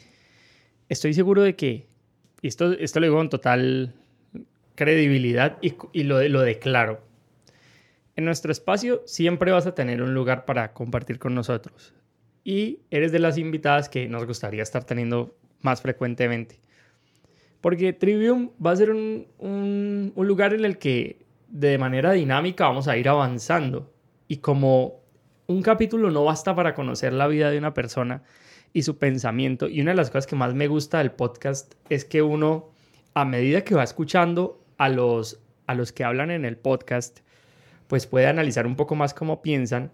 estoy 0.88 1.14
seguro 1.14 1.42
de 1.42 1.54
que, 1.54 1.86
y 2.42 2.48
esto, 2.48 2.72
esto 2.72 2.98
lo 2.98 3.06
digo 3.06 3.16
con 3.16 3.30
total 3.30 3.94
credibilidad 4.74 5.58
y, 5.60 6.02
lo, 6.02 6.20
lo 6.28 6.40
declaro, 6.40 7.02
en 8.16 8.24
nuestro 8.24 8.50
espacio 8.50 9.02
siempre 9.06 9.52
vas 9.52 9.66
a 9.66 9.74
tener 9.74 10.02
un 10.02 10.12
lugar 10.12 10.44
para 10.44 10.72
compartir 10.72 11.18
con 11.20 11.34
nosotros 11.34 11.94
y 12.42 12.80
eres 12.90 13.12
de 13.12 13.20
las 13.20 13.38
invitadas 13.38 13.88
que 13.88 14.08
nos 14.08 14.26
gustaría 14.26 14.62
estar 14.62 14.84
teniendo 14.84 15.36
más 15.60 15.82
frecuentemente. 15.82 16.58
Porque 17.60 17.92
Trivium 17.92 18.50
va 18.64 18.72
a 18.72 18.76
ser 18.76 18.90
un, 18.90 19.26
un 19.38 20.26
lugar 20.26 20.54
en 20.54 20.64
el 20.64 20.78
que 20.78 21.29
de 21.50 21.78
manera 21.78 22.12
dinámica 22.12 22.64
vamos 22.66 22.88
a 22.88 22.96
ir 22.96 23.08
avanzando. 23.08 23.92
Y 24.28 24.38
como 24.38 25.00
un 25.46 25.62
capítulo 25.62 26.10
no 26.10 26.24
basta 26.24 26.54
para 26.54 26.74
conocer 26.74 27.12
la 27.12 27.26
vida 27.26 27.50
de 27.50 27.58
una 27.58 27.74
persona 27.74 28.22
y 28.72 28.82
su 28.82 28.98
pensamiento, 28.98 29.68
y 29.68 29.80
una 29.80 29.90
de 29.90 29.96
las 29.96 30.10
cosas 30.10 30.28
que 30.28 30.36
más 30.36 30.54
me 30.54 30.68
gusta 30.68 30.98
del 30.98 31.10
podcast 31.10 31.74
es 31.88 32.04
que 32.04 32.22
uno, 32.22 32.70
a 33.14 33.24
medida 33.24 33.64
que 33.64 33.74
va 33.74 33.82
escuchando 33.82 34.64
a 34.78 34.88
los, 34.88 35.40
a 35.66 35.74
los 35.74 35.92
que 35.92 36.04
hablan 36.04 36.30
en 36.30 36.44
el 36.44 36.56
podcast, 36.56 37.20
pues 37.88 38.06
puede 38.06 38.28
analizar 38.28 38.68
un 38.68 38.76
poco 38.76 38.94
más 38.94 39.12
cómo 39.12 39.42
piensan. 39.42 39.90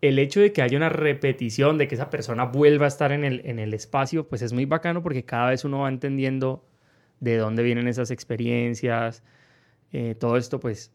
El 0.00 0.18
hecho 0.18 0.40
de 0.40 0.52
que 0.52 0.62
haya 0.62 0.76
una 0.76 0.88
repetición, 0.88 1.78
de 1.78 1.86
que 1.86 1.94
esa 1.94 2.10
persona 2.10 2.44
vuelva 2.46 2.86
a 2.86 2.88
estar 2.88 3.12
en 3.12 3.24
el, 3.24 3.42
en 3.44 3.60
el 3.60 3.72
espacio, 3.74 4.28
pues 4.28 4.42
es 4.42 4.52
muy 4.52 4.64
bacano 4.64 5.04
porque 5.04 5.24
cada 5.24 5.50
vez 5.50 5.64
uno 5.64 5.80
va 5.80 5.88
entendiendo 5.88 6.64
de 7.20 7.36
dónde 7.36 7.62
vienen 7.62 7.86
esas 7.86 8.10
experiencias, 8.10 9.22
eh, 9.92 10.16
todo 10.18 10.36
esto, 10.36 10.58
pues 10.58 10.92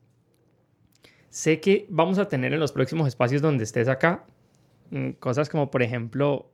Sé 1.32 1.62
que 1.62 1.86
vamos 1.90 2.20
a 2.20 2.28
tener 2.28 2.52
en 2.52 2.60
los 2.60 2.74
próximos 2.74 3.08
espacios 3.08 3.42
donde 3.42 3.64
estés 3.64 3.88
acá 3.88 4.26
mm, 4.90 5.12
cosas 5.12 5.48
como, 5.48 5.72
por 5.72 5.82
ejemplo, 5.82 6.52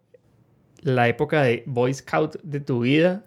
la 0.82 1.08
época 1.08 1.42
de 1.42 1.64
Boy 1.66 1.96
Scout 1.96 2.40
de 2.44 2.60
tu 2.60 2.82
vida. 2.82 3.26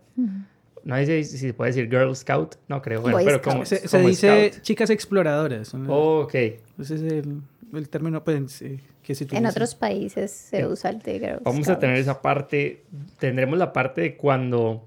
No 0.85 0.95
sé 0.95 1.25
si, 1.25 1.39
se 1.39 1.53
puede 1.53 1.73
decir 1.73 1.91
Girl 1.91 2.15
Scout, 2.15 2.55
no 2.69 2.81
creo. 2.81 3.03
Bueno, 3.03 3.19
pero 3.25 3.43
como, 3.43 3.67
se, 3.67 3.89
se 3.89 3.99
dice 3.99 4.53
chicas 4.63 4.91
exploradoras. 4.91 5.75
Oh, 5.75 6.21
ok. 6.21 6.35
Ese 6.35 6.61
es 6.79 7.03
el, 7.03 7.43
el 7.75 7.89
término 7.89 8.23
pues, 8.23 8.63
que 9.03 9.15
se 9.17 9.27
En 9.33 9.45
otros 9.45 9.75
países 9.75 10.31
se 10.31 10.65
usa 10.65 10.91
el 10.91 11.01
de 11.01 11.19
Girl 11.19 11.41
Vamos 11.43 11.69
a 11.69 11.81
tener 11.81 11.97
esa 11.97 12.23
parte. 12.23 12.85
Tendremos 13.19 13.59
la 13.59 13.73
parte 13.73 14.03
de 14.03 14.17
cuando 14.17 14.87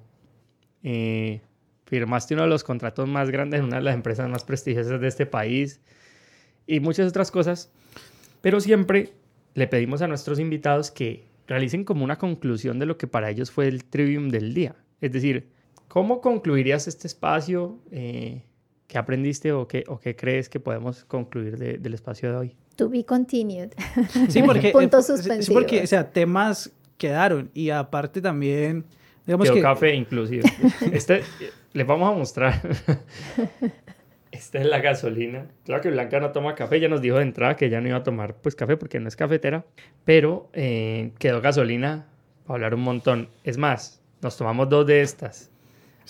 eh, 0.81 1.41
firmaste 1.87 2.35
uno 2.35 2.43
de 2.43 2.49
los 2.49 2.63
contratos 2.63 3.05
más 3.09 3.29
grandes 3.29 3.59
en 3.59 3.65
una 3.65 3.77
de 3.77 3.83
las 3.83 3.95
empresas 3.95 4.29
más 4.29 4.45
prestigiosas 4.45 5.01
de 5.01 5.07
este 5.09 5.25
país 5.25 5.81
y 6.67 6.79
muchas 6.79 7.09
otras 7.09 7.31
cosas. 7.31 7.71
Pero 8.41 8.59
siempre 8.59 9.13
le 9.53 9.67
pedimos 9.67 10.01
a 10.01 10.07
nuestros 10.07 10.39
invitados 10.39 10.91
que 10.91 11.25
realicen 11.47 11.83
como 11.83 12.03
una 12.03 12.17
conclusión 12.17 12.79
de 12.79 12.85
lo 12.85 12.97
que 12.97 13.07
para 13.07 13.29
ellos 13.29 13.51
fue 13.51 13.67
el 13.67 13.83
trivium 13.85 14.29
del 14.29 14.53
día. 14.53 14.75
Es 15.01 15.11
decir, 15.11 15.49
¿cómo 15.87 16.21
concluirías 16.21 16.87
este 16.87 17.07
espacio? 17.07 17.79
Eh, 17.91 18.43
¿Qué 18.87 18.97
aprendiste 18.97 19.51
o 19.51 19.67
qué, 19.67 19.83
o 19.87 19.99
qué 19.99 20.15
crees 20.15 20.49
que 20.49 20.59
podemos 20.59 21.03
concluir 21.05 21.57
del 21.57 21.93
espacio 21.93 22.29
de 22.31 22.37
hoy? 22.37 22.55
To 22.75 22.89
be 22.89 23.03
continued. 23.03 23.71
Sí, 24.29 24.41
porque, 24.43 24.69
Puntos 24.73 25.07
suspensivos. 25.07 25.45
Sí, 25.45 25.53
porque 25.53 25.83
o 25.83 25.87
sea, 25.87 26.11
temas 26.11 26.71
quedaron 26.97 27.49
y 27.53 27.69
aparte 27.69 28.21
también... 28.21 28.85
Digamos 29.25 29.49
que... 29.51 29.61
café 29.61 29.95
inclusive. 29.95 30.43
Este, 30.91 31.21
les 31.73 31.87
vamos 31.87 32.09
a 32.09 32.17
mostrar. 32.17 32.61
Esta 34.33 34.59
es 34.59 34.65
la 34.65 34.79
gasolina. 34.79 35.45
Claro 35.63 35.83
que 35.83 35.91
Blanca 35.91 36.19
no 36.19 36.31
toma 36.31 36.55
café, 36.55 36.79
ya 36.79 36.89
nos 36.89 37.03
dijo 37.03 37.17
de 37.17 37.21
entrada 37.21 37.55
que 37.55 37.69
ya 37.69 37.79
no 37.81 37.87
iba 37.87 37.97
a 37.97 38.03
tomar 38.03 38.33
pues 38.33 38.55
café 38.55 38.77
porque 38.77 38.99
no 38.99 39.07
es 39.07 39.15
cafetera, 39.15 39.63
pero 40.05 40.49
eh, 40.53 41.11
quedó 41.19 41.39
gasolina 41.39 42.07
para 42.43 42.55
hablar 42.55 42.73
un 42.73 42.81
montón. 42.81 43.29
Es 43.43 43.59
más, 43.59 44.01
nos 44.23 44.35
tomamos 44.35 44.69
dos 44.69 44.87
de 44.87 45.01
estas. 45.01 45.51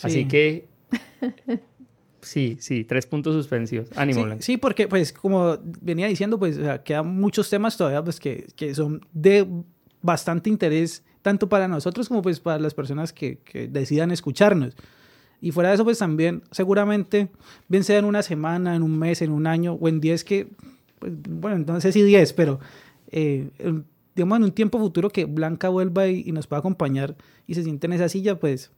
Así 0.02 0.26
que 0.26 0.68
sí, 2.22 2.56
sí, 2.62 2.86
tres 2.86 3.06
puntos 3.08 3.36
suspensivos. 3.36 3.90
Ánimo, 3.98 4.22
sí, 4.22 4.26
Blanca. 4.26 4.42
Sí, 4.42 4.58
porque 4.58 4.88
pues 4.88 5.12
como 5.12 5.58
venía 5.82 6.08
diciendo, 6.08 6.40
pues 6.40 6.58
quedan 6.86 7.08
muchos 7.20 7.50
temas 7.50 7.76
todavía 7.76 8.02
pues, 8.06 8.22
que, 8.22 8.48
que 8.56 8.74
son 8.74 9.06
de 9.12 9.46
bastante 10.02 10.50
interés 10.50 11.04
tanto 11.22 11.50
para 11.50 11.68
nosotros 11.68 12.08
como 12.08 12.22
pues 12.22 12.40
para 12.40 12.58
las 12.58 12.74
personas 12.74 13.12
que, 13.12 13.40
que 13.40 13.68
decidan 13.68 14.12
escucharnos. 14.12 14.78
Y 15.44 15.52
fuera 15.52 15.68
de 15.68 15.76
eso, 15.76 15.84
pues 15.84 15.98
también, 15.98 16.42
seguramente, 16.52 17.28
bien 17.68 17.84
sea 17.84 18.00
en 18.00 18.06
una 18.06 18.24
semana, 18.24 18.78
en 18.78 18.82
un 18.82 18.98
mes, 18.98 19.22
en 19.22 19.30
un 19.30 19.46
año 19.46 19.74
o 19.74 19.90
en 19.90 20.00
10 20.00 20.24
que, 20.24 20.48
pues, 21.00 21.12
bueno, 21.28 21.58
entonces 21.58 21.94
sí 21.94 22.02
10, 22.02 22.32
pero 22.32 22.62
eh, 23.12 23.50
digamos 24.16 24.38
en 24.38 24.44
un 24.46 24.52
tiempo 24.54 24.80
futuro 24.80 25.10
que 25.10 25.26
Blanca 25.26 25.68
vuelva 25.68 26.08
y, 26.08 26.32
nos 26.32 26.48
pueda 26.48 26.62
acompañar 26.62 27.18
y 27.46 27.56
se 27.56 27.64
siente 27.64 27.88
en 27.88 27.94
esa 27.94 28.08
silla, 28.08 28.40
pues 28.40 28.72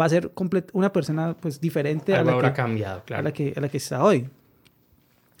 va 0.00 0.06
a 0.06 0.08
ser 0.08 0.32
una 0.72 0.94
persona 0.94 1.36
pues 1.38 1.60
diferente 1.60 2.14
a 2.14 2.24
la, 2.24 2.40
que, 2.40 2.52
cambiado, 2.54 3.02
claro. 3.04 3.20
a, 3.20 3.24
la 3.24 3.32
que, 3.34 3.52
a 3.54 3.60
la 3.60 3.68
que 3.68 3.76
está 3.76 4.02
hoy. 4.02 4.30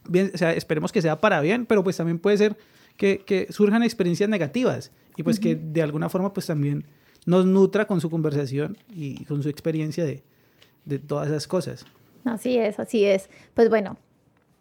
bien, 0.06 0.30
o 0.34 0.36
sea, 0.36 0.52
esperemos 0.52 0.92
que 0.92 1.00
sea 1.00 1.18
para 1.18 1.40
bien, 1.40 1.64
pero 1.64 1.82
pues 1.82 1.96
también 1.96 2.18
puede 2.18 2.36
ser 2.36 2.58
que, 2.98 3.20
que 3.24 3.46
surjan 3.50 3.82
experiencias 3.82 4.28
negativas 4.28 4.92
y 5.16 5.22
pues 5.22 5.40
que 5.40 5.56
de 5.56 5.80
alguna 5.80 6.10
forma 6.10 6.34
pues 6.34 6.44
también 6.44 6.84
nos 7.24 7.46
nutra 7.46 7.86
con 7.86 8.02
su 8.02 8.10
conversación 8.10 8.76
y 8.94 9.24
con 9.24 9.42
su 9.42 9.48
experiencia 9.48 10.04
de, 10.04 10.22
de 10.88 10.98
todas 10.98 11.28
esas 11.28 11.46
cosas. 11.46 11.84
Así 12.24 12.58
es, 12.58 12.78
así 12.78 13.04
es. 13.04 13.28
Pues 13.54 13.68
bueno, 13.68 13.96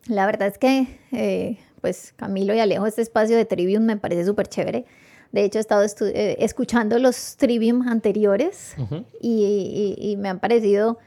la 0.07 0.25
verdad 0.25 0.47
es 0.47 0.57
que 0.57 0.99
eh, 1.11 1.57
pues 1.81 2.13
Camilo 2.15 2.53
y 2.53 2.59
Alejo, 2.59 2.85
este 2.85 3.01
espacio 3.01 3.37
de 3.37 3.45
Trivium 3.45 3.83
me 3.83 3.97
parece 3.97 4.25
súper 4.25 4.47
chévere. 4.47 4.85
De 5.31 5.43
hecho, 5.43 5.57
he 5.57 5.61
estado 5.61 5.83
eh, 5.83 6.37
escuchando 6.39 6.99
los 6.99 7.35
Trivium 7.37 7.87
anteriores 7.87 8.75
y, 9.21 9.95
y, 9.99 10.11
y 10.11 10.17
me 10.17 10.29
han 10.29 10.39
parecido 10.39 10.99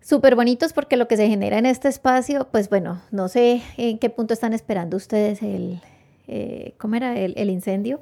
súper 0.00 0.34
bonitos 0.34 0.72
porque 0.72 0.96
lo 0.96 1.08
que 1.08 1.16
se 1.16 1.28
genera 1.28 1.58
en 1.58 1.66
este 1.66 1.88
espacio, 1.88 2.48
pues 2.50 2.70
bueno, 2.70 3.02
no 3.10 3.28
sé 3.28 3.62
en 3.76 3.98
qué 3.98 4.08
punto 4.08 4.32
están 4.32 4.52
esperando 4.54 4.96
ustedes 4.96 5.42
el, 5.42 5.80
eh, 6.28 6.74
¿cómo 6.78 6.96
era? 6.96 7.16
El, 7.18 7.34
el 7.36 7.50
incendio. 7.50 8.00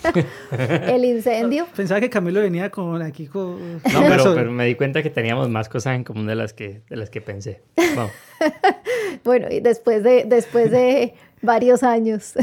el 0.86 1.04
incendio. 1.04 1.66
Pensaba 1.74 2.00
que 2.00 2.08
Camilo 2.08 2.40
venía 2.40 2.70
con 2.70 3.02
aquí 3.02 3.26
con... 3.26 3.74
No, 3.74 3.80
pero, 4.08 4.34
pero, 4.34 4.50
me 4.52 4.66
di 4.66 4.74
cuenta 4.74 5.02
que 5.02 5.10
teníamos 5.10 5.48
más 5.48 5.68
cosas 5.68 5.96
en 5.96 6.04
común 6.04 6.26
de 6.26 6.34
las 6.34 6.52
que, 6.52 6.82
de 6.88 6.96
las 6.96 7.10
que 7.10 7.20
pensé. 7.20 7.62
Vamos. 7.96 8.12
bueno, 9.24 9.48
y 9.50 9.60
después 9.60 10.02
de, 10.02 10.24
después 10.24 10.70
de 10.70 11.14
varios 11.40 11.82
años. 11.82 12.34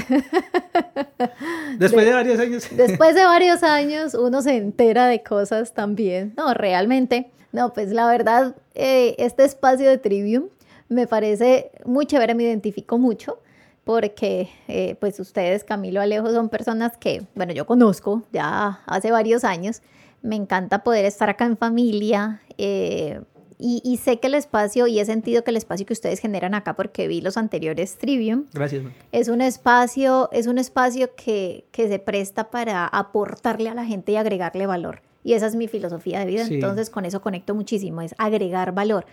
después 1.77 2.05
de, 2.05 2.11
de, 2.11 2.13
varios 2.13 2.39
años. 2.39 2.67
después 2.75 3.15
de 3.15 3.23
varios 3.23 3.63
años 3.63 4.13
uno 4.15 4.41
se 4.41 4.57
entera 4.57 5.07
de 5.07 5.23
cosas 5.23 5.73
también. 5.73 6.33
No, 6.35 6.53
realmente 6.53 7.31
no, 7.51 7.73
pues 7.73 7.91
la 7.91 8.07
verdad, 8.07 8.55
eh, 8.75 9.15
este 9.17 9.43
espacio 9.43 9.89
de 9.89 9.97
Trivium 9.97 10.49
me 10.87 11.07
parece 11.07 11.71
muy 11.85 12.05
chévere, 12.05 12.35
me 12.35 12.43
identifico 12.43 12.97
mucho 12.97 13.39
porque 13.83 14.49
eh, 14.67 14.95
pues 14.99 15.19
ustedes, 15.19 15.63
Camilo 15.63 16.01
Alejo, 16.01 16.31
son 16.31 16.49
personas 16.49 16.97
que, 16.97 17.23
bueno, 17.35 17.53
yo 17.53 17.65
conozco 17.65 18.23
ya 18.31 18.81
hace 18.85 19.11
varios 19.11 19.43
años. 19.43 19.81
Me 20.21 20.35
encanta 20.35 20.83
poder 20.83 21.05
estar 21.05 21.29
acá 21.29 21.45
en 21.45 21.57
familia 21.57 22.41
eh, 22.57 23.21
y, 23.57 23.81
y, 23.83 23.97
sé 23.97 24.19
que 24.19 24.27
el 24.27 24.35
espacio, 24.35 24.87
y 24.87 24.99
he 24.99 25.05
sentido 25.05 25.43
que 25.43 25.51
el 25.51 25.57
espacio 25.57 25.85
que 25.85 25.91
ustedes 25.91 26.19
generan 26.19 26.53
acá, 26.53 26.77
porque 26.77 27.09
vi 27.09 27.19
los 27.19 27.35
anteriores 27.35 27.97
Trivium, 27.97 28.45
Gracias, 28.53 28.85
es 29.11 29.27
un 29.27 29.41
espacio, 29.41 30.29
es 30.31 30.47
un 30.47 30.57
espacio 30.57 31.13
que, 31.15 31.65
que 31.71 31.89
se 31.89 31.99
presta 31.99 32.51
para 32.51 32.85
aportarle 32.85 33.69
a 33.69 33.73
la 33.73 33.83
gente 33.83 34.13
y 34.13 34.15
agregarle 34.15 34.65
valor. 34.65 35.01
Y 35.25 35.33
esa 35.33 35.47
es 35.47 35.55
mi 35.55 35.67
filosofía 35.67 36.19
de 36.19 36.25
vida. 36.25 36.45
Sí. 36.45 36.55
Entonces 36.55 36.89
con 36.89 37.03
eso 37.03 37.21
conecto 37.21 37.53
muchísimo, 37.53 38.01
es 38.01 38.15
agregar 38.17 38.73
valor. 38.73 39.05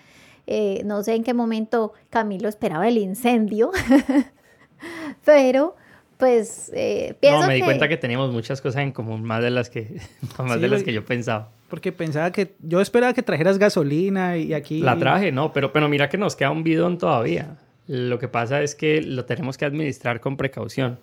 Eh, 0.47 0.83
no 0.85 1.03
sé 1.03 1.15
en 1.15 1.25
qué 1.25 1.35
momento 1.35 1.93
Camilo 2.11 2.49
esperaba 2.49 2.87
el 2.87 2.99
incendio, 2.99 3.73
pero 5.25 5.77
pues 6.17 6.71
eh, 6.75 7.15
pienso 7.21 7.41
No, 7.43 7.47
me 7.47 7.55
di 7.55 7.61
que... 7.61 7.67
cuenta 7.67 7.89
que 7.89 7.97
teníamos 7.97 8.33
muchas 8.33 8.61
cosas 8.61 8.83
en 8.83 8.93
común, 8.93 9.23
más 9.23 9.43
de 9.43 9.51
las 9.51 9.69
que, 9.71 10.01
más 10.39 10.55
sí, 10.55 10.61
de 10.61 10.69
las 10.69 10.83
que 10.83 10.93
yo 10.93 11.05
pensaba. 11.05 11.51
Porque 11.69 11.93
pensaba 11.93 12.31
que, 12.31 12.55
yo 12.61 12.81
esperaba 12.81 13.13
que 13.13 13.23
trajeras 13.23 13.59
gasolina 13.59 14.37
y 14.37 14.55
aquí... 14.55 14.81
La 14.81 14.97
traje, 14.99 15.33
no, 15.33 15.53
pero, 15.53 15.73
pero 15.73 15.89
mira 15.89 16.09
que 16.09 16.17
nos 16.17 16.37
queda 16.37 16.51
un 16.51 16.63
bidón 16.63 16.97
todavía. 16.97 17.59
Lo 17.89 18.19
que 18.19 18.29
pasa 18.29 18.63
es 18.63 18.75
que 18.75 19.03
lo 19.03 19.25
tenemos 19.25 19.59
que 19.59 19.65
administrar 19.65 20.21
con 20.21 20.37
precaución. 20.37 20.99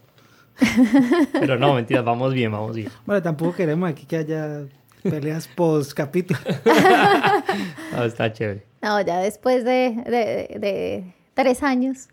Pero 1.34 1.58
no, 1.58 1.74
mentiras, 1.74 2.04
vamos 2.04 2.34
bien, 2.34 2.52
vamos 2.52 2.76
bien. 2.76 2.90
Bueno, 3.06 3.22
tampoco 3.24 3.56
queremos 3.56 3.90
aquí 3.90 4.06
que 4.06 4.18
haya 4.18 4.66
peleas 5.02 5.48
post 5.48 5.94
capítulo. 5.94 6.40
no, 7.96 8.04
está 8.04 8.32
chévere. 8.32 8.64
No, 8.82 9.00
ya 9.02 9.20
después 9.20 9.64
de, 9.64 9.96
de, 10.06 10.60
de 10.60 11.14
tres 11.34 11.64
años. 11.64 12.08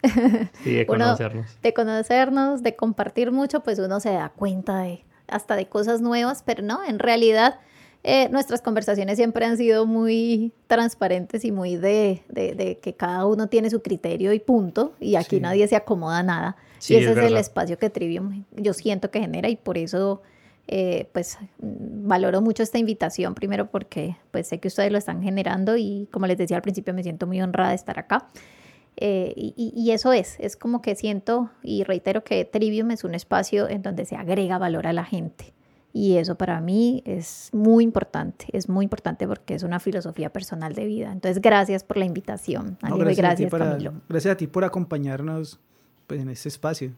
Sí, 0.63 0.73
de 0.73 0.87
conocernos. 0.87 1.47
Uno, 1.51 1.61
de 1.63 1.75
conocernos, 1.75 2.63
de 2.63 2.77
compartir 2.77 3.33
mucho, 3.33 3.61
pues 3.61 3.79
uno 3.79 4.01
se 4.01 4.11
da 4.11 4.31
cuenta 4.31 4.79
de 4.79 5.05
hasta 5.29 5.57
de 5.57 5.67
cosas 5.67 6.01
nuevas, 6.01 6.43
pero 6.45 6.63
no, 6.63 6.85
en 6.85 6.99
realidad 6.99 7.61
eh, 8.03 8.29
nuestras 8.31 8.63
conversaciones 8.63 9.17
siempre 9.17 9.45
han 9.45 9.57
sido 9.57 9.87
muy 9.87 10.53
transparentes 10.67 11.45
y 11.45 11.53
muy 11.53 11.77
de, 11.77 12.23
de, 12.29 12.55
de, 12.55 12.79
que 12.79 12.95
cada 12.95 13.27
uno 13.27 13.49
tiene 13.49 13.71
su 13.71 13.83
criterio 13.83 14.33
y 14.33 14.41
punto, 14.41 14.95
y 14.99 15.17
aquí 15.17 15.37
sí. 15.37 15.41
nadie 15.41 15.69
se 15.69 15.77
acomoda 15.77 16.19
a 16.19 16.23
nada. 16.23 16.57
Sí, 16.79 16.95
y 16.95 16.97
ese 16.97 17.13
es, 17.13 17.19
es 17.19 17.25
el 17.25 17.37
espacio 17.37 17.79
que 17.79 17.91
Trivium 17.91 18.45
yo 18.57 18.73
siento 18.73 19.11
que 19.11 19.21
genera 19.21 19.51
y 19.51 19.57
por 19.57 19.77
eso 19.77 20.23
eh, 20.67 21.09
pues 21.13 21.37
valoro 21.59 22.41
mucho 22.41 22.63
esta 22.63 22.79
invitación, 22.79 23.35
primero 23.35 23.71
porque 23.71 24.17
pues 24.31 24.47
sé 24.47 24.61
que 24.61 24.69
ustedes 24.69 24.91
lo 24.91 24.99
están 24.99 25.23
generando 25.23 25.77
y 25.77 26.09
como 26.11 26.27
les 26.27 26.39
decía 26.39 26.57
al 26.57 26.63
principio 26.63 26.95
me 26.95 27.03
siento 27.03 27.27
muy 27.27 27.43
honrada 27.43 27.71
de 27.71 27.77
estar 27.77 27.99
acá. 27.99 28.29
Eh, 28.97 29.33
y, 29.37 29.73
y, 29.75 29.93
eso 29.93 30.13
es, 30.13 30.37
es 30.41 30.57
como 30.57 30.83
que 30.83 30.95
siento 30.95 31.51
y 31.63 31.85
reitero 31.85 32.23
que 32.23 32.45
Trivium 32.45 32.91
es 32.91 33.05
un 33.05 33.15
espacio 33.15 33.69
en 33.69 33.83
donde 33.83 34.05
se 34.05 34.17
agrega 34.17 34.59
valor 34.59 34.87
a 34.87 34.93
la 34.93 35.05
gente. 35.05 35.55
Y 35.93 36.19
eso 36.19 36.37
para 36.37 36.61
mí 36.61 37.03
es 37.05 37.51
muy 37.53 37.83
importante, 37.83 38.47
es 38.53 38.69
muy 38.69 38.85
importante 38.85 39.27
porque 39.27 39.55
es 39.55 39.65
una 39.65 39.81
filosofía 39.81 40.31
personal 40.31 40.75
de 40.75 40.85
vida. 40.85 41.11
Entonces, 41.11 41.43
gracias 41.43 41.83
por 41.83 41.97
la 41.97 42.05
invitación, 42.05 42.79
no, 42.83 42.97
gracias, 42.97 43.19
gracias, 43.19 43.47
a 43.49 43.51
para, 43.51 43.71
Camilo. 43.71 43.95
Gracias 44.09 44.33
a 44.33 44.37
ti 44.37 44.47
por 44.47 44.65
acompañarnos 44.65 45.59
pues, 46.07 46.21
en 46.21 46.29
este 46.29 46.49
espacio. 46.49 46.93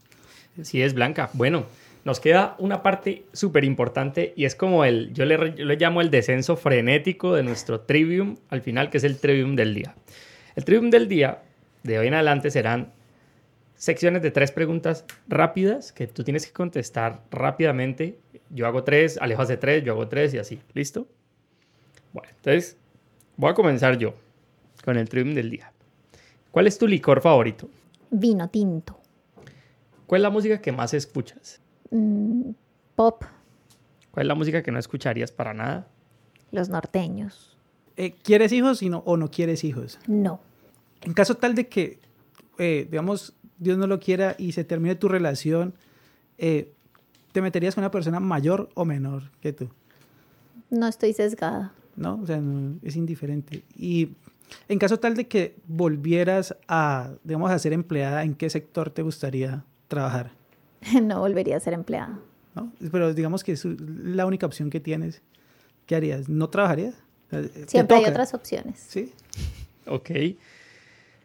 Sí, 0.60 0.82
es 0.82 0.93
Blanca. 0.93 1.31
Bueno, 1.32 1.64
nos 2.05 2.20
queda 2.20 2.56
una 2.59 2.82
parte 2.82 3.24
súper 3.32 3.64
importante 3.64 4.35
y 4.36 4.44
es 4.44 4.55
como 4.55 4.85
el, 4.85 5.14
yo 5.14 5.24
le, 5.24 5.55
yo 5.55 5.64
le, 5.64 5.77
llamo 5.77 6.02
el 6.02 6.10
descenso 6.10 6.56
frenético 6.56 7.35
de 7.35 7.43
nuestro 7.43 7.81
trivium 7.81 8.36
al 8.51 8.60
final, 8.60 8.90
que 8.90 8.98
es 8.98 9.05
el 9.05 9.19
trivium 9.19 9.56
del 9.56 9.74
día. 9.74 9.94
El 10.55 10.66
trivium 10.66 10.90
del 10.90 11.09
día, 11.09 11.43
de 11.82 11.98
hoy 11.98 12.06
en 12.09 12.14
adelante, 12.14 12.50
serán 12.50 12.92
secciones 13.74 14.22
de 14.22 14.30
tres 14.30 14.52
preguntas 14.52 15.04
rápidas 15.26 15.92
que 15.92 16.06
tú 16.06 16.24
tienes 16.24 16.46
que 16.46 16.52
contestar 16.52 17.22
rápidamente. 17.30 18.18
Yo 18.50 18.66
hago 18.66 18.84
tres, 18.84 19.18
Alejo 19.20 19.42
hace 19.42 19.56
tres, 19.56 19.82
yo 19.84 19.92
hago 19.92 20.09
tres 20.09 20.34
y 20.34 20.38
así. 20.38 20.60
¿Listo? 20.74 21.09
Bueno, 22.12 22.28
entonces 22.36 22.76
voy 23.36 23.50
a 23.50 23.54
comenzar 23.54 23.98
yo 23.98 24.14
con 24.84 24.96
el 24.96 25.09
trivium 25.09 25.34
del 25.34 25.50
día. 25.50 25.72
¿Cuál 26.50 26.66
es 26.66 26.78
tu 26.78 26.86
licor 26.86 27.20
favorito? 27.20 27.68
Vino 28.10 28.48
tinto. 28.48 29.00
¿Cuál 30.06 30.20
es 30.20 30.22
la 30.22 30.30
música 30.30 30.60
que 30.60 30.70
más 30.70 30.92
escuchas? 30.92 31.60
Mm, 31.90 32.50
pop. 32.94 33.24
¿Cuál 34.10 34.26
es 34.26 34.28
la 34.28 34.34
música 34.34 34.62
que 34.62 34.70
no 34.70 34.78
escucharías 34.78 35.32
para 35.32 35.54
nada? 35.54 35.88
Los 36.50 36.68
norteños. 36.68 37.56
Eh, 37.96 38.12
¿Quieres 38.22 38.52
hijos 38.52 38.82
y 38.82 38.90
no, 38.90 39.02
o 39.06 39.16
no 39.16 39.30
quieres 39.30 39.64
hijos? 39.64 39.98
No. 40.06 40.40
En 41.04 41.14
caso 41.14 41.36
tal 41.36 41.54
de 41.54 41.68
que, 41.68 41.98
eh, 42.58 42.86
digamos, 42.90 43.34
Dios 43.58 43.78
no 43.78 43.86
lo 43.86 44.00
quiera 44.00 44.34
y 44.38 44.52
se 44.52 44.64
termine 44.64 44.94
tu 44.94 45.08
relación, 45.08 45.74
eh, 46.38 46.72
¿te 47.32 47.42
meterías 47.42 47.74
con 47.74 47.82
una 47.82 47.90
persona 47.90 48.20
mayor 48.20 48.68
o 48.74 48.84
menor 48.84 49.30
que 49.40 49.52
tú? 49.52 49.68
No 50.70 50.86
estoy 50.86 51.12
sesgada. 51.12 51.72
No, 51.96 52.20
o 52.22 52.26
sea, 52.26 52.38
no, 52.38 52.78
es 52.82 52.96
indiferente. 52.96 53.62
Y 53.76 54.10
en 54.68 54.78
caso 54.78 54.98
tal 54.98 55.14
de 55.14 55.28
que 55.28 55.56
volvieras 55.66 56.56
a, 56.68 57.12
digamos, 57.24 57.50
a 57.50 57.58
ser 57.58 57.72
empleada, 57.72 58.24
¿en 58.24 58.34
qué 58.34 58.48
sector 58.48 58.90
te 58.90 59.02
gustaría 59.02 59.64
trabajar? 59.88 60.32
no 61.02 61.20
volvería 61.20 61.56
a 61.56 61.60
ser 61.60 61.74
empleada. 61.74 62.18
¿No? 62.54 62.70
Pero 62.90 63.14
digamos 63.14 63.44
que 63.44 63.52
es 63.52 63.64
la 63.64 64.26
única 64.26 64.46
opción 64.46 64.68
que 64.68 64.78
tienes. 64.78 65.22
¿Qué 65.86 65.96
harías? 65.96 66.28
¿No 66.28 66.48
trabajarías? 66.50 66.94
Siempre 67.66 67.96
hay 67.96 68.04
otras 68.04 68.34
opciones. 68.34 68.84
Sí. 68.88 69.12
Ok. 69.86 70.10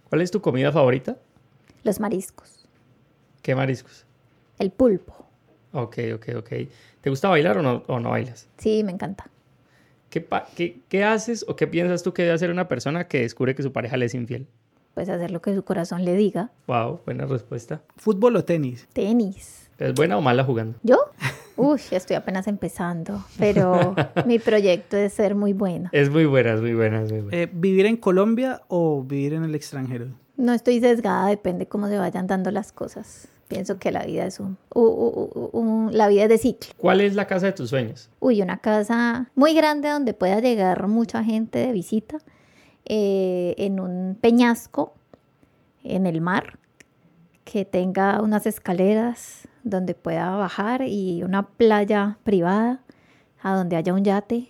¿Cuál 0.10 0.22
es 0.22 0.32
tu 0.32 0.42
comida 0.42 0.72
favorita? 0.72 1.18
Los 1.84 2.00
mariscos. 2.00 2.66
¿Qué 3.42 3.56
mariscos? 3.56 4.06
El 4.60 4.72
pulpo. 4.72 5.26
Ok, 5.74 5.98
ok, 6.16 6.30
ok. 6.38 6.50
¿Te 7.02 7.10
gusta 7.10 7.30
bailar 7.30 7.58
o 7.58 7.62
no, 7.62 7.84
o 7.88 8.00
no 8.00 8.10
bailas? 8.12 8.48
Sí, 8.58 8.84
me 8.84 8.92
encanta. 8.92 9.30
¿Qué, 10.10 10.26
qué, 10.56 10.80
¿Qué 10.90 11.04
haces 11.04 11.46
o 11.48 11.56
qué 11.56 11.68
piensas 11.68 12.04
tú 12.04 12.14
que 12.14 12.24
debe 12.24 12.34
hacer 12.34 12.50
una 12.50 12.68
persona 12.68 13.08
que 13.08 13.22
descubre 13.22 13.56
que 13.56 13.64
su 13.64 13.72
pareja 13.72 13.98
le 13.98 14.06
es 14.06 14.14
infiel? 14.14 14.48
pues 14.98 15.10
hacer 15.10 15.30
lo 15.30 15.44
que 15.44 15.54
su 15.54 15.64
corazón 15.64 16.06
le 16.06 16.16
diga. 16.16 16.50
Wow, 16.66 17.02
buena 17.06 17.28
respuesta. 17.28 17.84
¿Fútbol 17.98 18.36
o 18.36 18.44
tenis? 18.44 18.88
Tenis. 18.94 19.70
¿Es 19.78 19.94
buena 19.94 20.18
o 20.18 20.22
mala 20.22 20.44
jugando? 20.44 20.80
¿Yo? 20.82 20.98
Uy, 21.58 21.82
estoy 21.92 22.16
apenas 22.16 22.48
empezando, 22.48 23.26
pero 23.40 23.96
mi 24.26 24.38
proyecto 24.40 24.96
es 24.96 25.14
ser 25.14 25.34
muy 25.34 25.54
buena. 25.54 25.90
Es 25.92 26.10
muy 26.10 26.26
buena, 26.26 26.54
es 26.54 26.62
muy 26.62 26.74
buena, 26.74 27.02
es 27.02 27.12
muy 27.12 27.22
buena. 27.22 27.38
Eh, 27.38 27.50
¿Vivir 27.52 27.88
en 27.88 27.98
Colombia 27.98 28.62
o 28.68 29.04
vivir 29.04 29.34
en 29.34 29.44
el 29.44 29.56
extranjero? 29.56 30.08
No 30.38 30.54
estoy 30.54 30.80
sesgada, 30.80 31.28
depende 31.28 31.68
cómo 31.68 31.88
se 31.88 31.98
vayan 31.98 32.28
dando 32.28 32.52
las 32.52 32.72
cosas. 32.72 33.28
Pienso 33.48 33.80
que 33.80 33.92
la 33.92 34.06
vida 34.06 34.26
es 34.26 34.40
un, 34.40 34.58
uh, 34.76 34.80
uh, 34.80 35.50
uh, 35.54 35.90
la 35.92 36.10
vida 36.10 36.24
es 36.24 36.30
de 36.30 36.38
ciclo. 36.38 36.74
¿Cuál 36.78 37.02
es 37.02 37.16
la 37.16 37.26
casa 37.26 37.48
de 37.48 37.54
tus 37.54 37.70
sueños? 37.70 38.10
Uy, 38.20 38.42
una 38.42 38.58
casa 38.58 39.32
muy 39.36 39.54
grande 39.54 39.90
donde 39.90 40.14
pueda 40.14 40.40
llegar 40.40 40.88
mucha 40.88 41.24
gente 41.24 41.60
de 41.60 41.72
visita, 41.72 42.18
eh, 42.86 43.56
en 43.58 43.80
un 43.80 44.18
peñasco 44.20 44.94
en 45.84 46.06
el 46.06 46.22
mar, 46.22 46.60
que 47.46 47.64
tenga 47.64 48.22
unas 48.22 48.46
escaleras 48.46 49.48
donde 49.70 49.94
pueda 49.94 50.36
bajar 50.36 50.82
y 50.84 51.24
una 51.24 51.48
playa 51.48 52.18
privada, 52.24 52.82
a 53.42 53.56
donde 53.56 53.76
haya 53.76 53.94
un 53.94 54.04
yate 54.04 54.50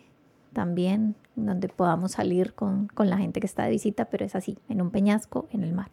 también, 0.53 1.15
donde 1.35 1.69
podamos 1.69 2.13
salir 2.13 2.53
con, 2.53 2.87
con, 2.87 3.09
la 3.09 3.17
gente 3.17 3.39
que 3.39 3.45
está 3.45 3.63
de 3.65 3.71
visita, 3.71 4.05
pero 4.05 4.25
es 4.25 4.35
así, 4.35 4.57
en 4.69 4.81
un 4.81 4.91
peñasco, 4.91 5.47
en 5.51 5.63
el 5.63 5.73
mar. 5.73 5.89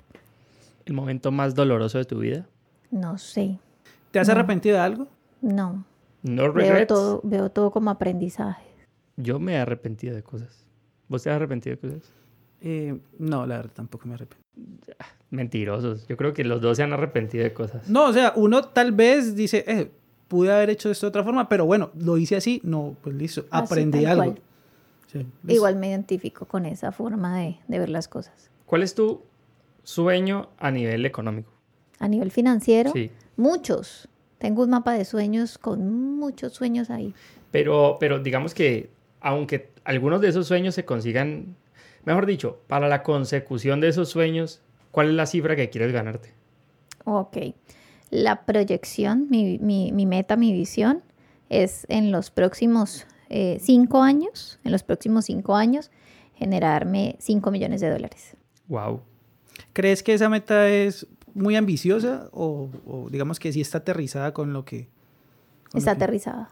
¿El 0.87 0.95
momento 0.95 1.31
más 1.33 1.55
doloroso 1.55 1.99
de 1.99 2.05
tu 2.05 2.19
vida? 2.19 2.47
No 2.91 3.19
sé. 3.19 3.59
¿Te 4.11 4.21
has 4.21 4.29
arrepentido 4.29 4.77
de 4.77 4.83
algo? 4.83 5.09
No. 5.41 5.85
No 6.23 6.43
Veo 6.43 6.53
regrets. 6.53 6.89
todo, 6.89 7.21
veo 7.25 7.51
todo 7.51 7.71
como 7.71 7.91
aprendizaje. 7.91 8.65
Yo 9.17 9.39
me 9.39 9.55
he 9.55 9.59
arrepentido 9.59 10.15
de 10.15 10.23
cosas. 10.23 10.65
¿Vos 11.09 11.23
te 11.23 11.31
has 11.31 11.37
arrepentido 11.37 11.77
de 11.77 11.81
cosas? 11.81 12.13
Eh, 12.66 12.99
no, 13.19 13.45
la 13.47 13.59
verdad, 13.59 13.73
tampoco 13.74 14.09
me 14.09 14.15
arrepiento. 14.15 14.43
Mentirosos. 15.31 16.07
Yo 16.09 16.16
creo 16.16 16.32
que 16.32 16.45
los 16.45 16.61
dos 16.62 16.78
se 16.78 16.82
han 16.82 16.93
arrepentido 16.95 17.45
de 17.45 17.53
cosas. 17.53 17.89
No, 17.91 18.07
o 18.09 18.12
sea, 18.12 18.32
uno 18.36 18.62
tal 18.62 18.93
vez 18.93 19.36
dice, 19.36 19.65
eh, 19.66 19.91
pude 20.28 20.51
haber 20.51 20.70
hecho 20.70 20.91
esto 20.91 21.07
de 21.07 21.09
otra 21.09 21.24
forma, 21.24 21.49
pero 21.49 21.66
bueno, 21.66 21.91
lo 21.99 22.16
hice 22.16 22.36
así, 22.36 22.61
no, 22.65 22.97
pues 23.03 23.15
listo, 23.16 23.45
Así, 23.51 23.65
aprendí 23.66 24.05
algo. 24.07 24.35
Sí. 25.12 25.27
Igual 25.47 25.77
me 25.77 25.89
identifico 25.91 26.47
con 26.47 26.65
esa 26.65 26.91
forma 26.91 27.39
de, 27.39 27.59
de 27.69 27.78
ver 27.78 27.91
las 27.91 28.09
cosas. 28.09 28.51
¿Cuál 28.65 28.82
es 28.82 28.95
tu 28.95 29.20
sueño 29.82 30.49
a 30.59 30.70
nivel 30.70 31.05
económico? 31.05 31.53
A 31.99 32.09
nivel 32.09 32.31
financiero, 32.31 32.91
Sí. 32.93 33.11
muchos. 33.36 34.09
Tengo 34.39 34.62
un 34.62 34.70
mapa 34.70 34.95
de 34.95 35.05
sueños 35.05 35.59
con 35.59 36.16
muchos 36.19 36.55
sueños 36.55 36.89
ahí. 36.91 37.15
Pero, 37.51 37.99
pero 38.01 38.19
digamos 38.20 38.55
que 38.55 38.91
aunque 39.20 39.70
algunos 39.85 40.20
de 40.20 40.28
esos 40.28 40.47
sueños 40.47 40.74
se 40.74 40.85
consigan, 40.85 41.57
mejor 42.05 42.26
dicho, 42.26 42.60
para 42.66 42.89
la 42.89 43.02
consecución 43.02 43.81
de 43.81 43.89
esos 43.89 44.09
sueños, 44.09 44.62
¿cuál 44.90 45.09
es 45.09 45.14
la 45.14 45.26
cifra 45.26 45.56
que 45.56 45.70
quieres 45.70 45.93
ganarte? 45.93 46.32
Ok. 47.05 47.36
La 48.10 48.44
proyección, 48.47 49.26
mi, 49.31 49.59
mi- 49.59 49.93
mi 49.93 50.06
meta, 50.06 50.36
mi 50.36 50.52
visión 50.52 51.02
es 51.51 51.86
en 51.89 52.12
los 52.12 52.31
próximos 52.31 53.06
eh, 53.31 53.59
cinco 53.60 54.02
años, 54.02 54.59
en 54.64 54.72
los 54.72 54.82
próximos 54.82 55.24
cinco 55.26 55.56
años, 55.56 55.90
generarme 56.36 57.16
5 57.20 57.51
millones 57.51 57.81
de 57.81 57.90
dólares. 57.90 58.36
Wow. 58.68 59.01
¿Crees 59.72 60.02
que 60.02 60.14
esa 60.14 60.28
meta 60.28 60.68
es 60.68 61.06
muy 61.32 61.56
ambiciosa 61.56 62.28
o, 62.32 62.68
o 62.86 63.09
digamos 63.10 63.39
que 63.39 63.52
sí 63.52 63.60
está 63.60 63.78
aterrizada 63.78 64.32
con 64.32 64.52
lo 64.52 64.64
que... 64.64 64.89
con 65.70 65.78
Está 65.78 65.93
lo 65.93 65.98
que- 65.98 66.05
aterrizada. 66.05 66.51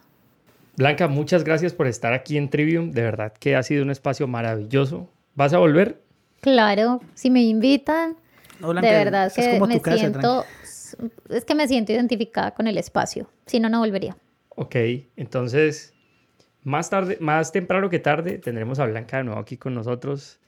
Blanca, 0.76 1.06
muchas 1.08 1.44
gracias 1.44 1.74
por 1.74 1.86
estar 1.86 2.12
aquí 2.14 2.36
en 2.38 2.48
Trivium. 2.48 2.92
De 2.92 3.02
verdad 3.02 3.32
que 3.38 3.56
ha 3.56 3.62
sido 3.62 3.82
un 3.82 3.90
espacio 3.90 4.26
maravilloso. 4.26 5.08
¿Vas 5.34 5.52
a 5.52 5.58
volver? 5.58 6.02
Claro, 6.40 7.00
si 7.14 7.30
me 7.30 7.42
invitan, 7.42 8.16
No, 8.60 8.68
Blanca, 8.70 8.88
de 8.88 9.04
verdad 9.04 9.32
que 9.32 9.52
como 9.52 9.66
me 9.66 9.76
tu 9.76 9.82
casa, 9.82 9.96
siento, 9.98 10.44
es 11.30 11.44
que 11.44 11.54
me 11.54 11.68
siento 11.68 11.92
identificada 11.92 12.52
con 12.52 12.66
el 12.66 12.78
espacio. 12.78 13.30
Si 13.46 13.60
no, 13.60 13.68
no 13.68 13.80
volvería. 13.80 14.16
Ok, 14.50 14.76
entonces, 15.16 15.94
más 16.62 16.90
tarde, 16.90 17.16
más 17.20 17.52
temprano 17.52 17.88
que 17.88 17.98
tarde, 17.98 18.38
tendremos 18.38 18.78
a 18.78 18.86
Blanca 18.86 19.18
de 19.18 19.24
nuevo 19.24 19.40
aquí 19.40 19.56
con 19.56 19.74
nosotros. 19.74 20.38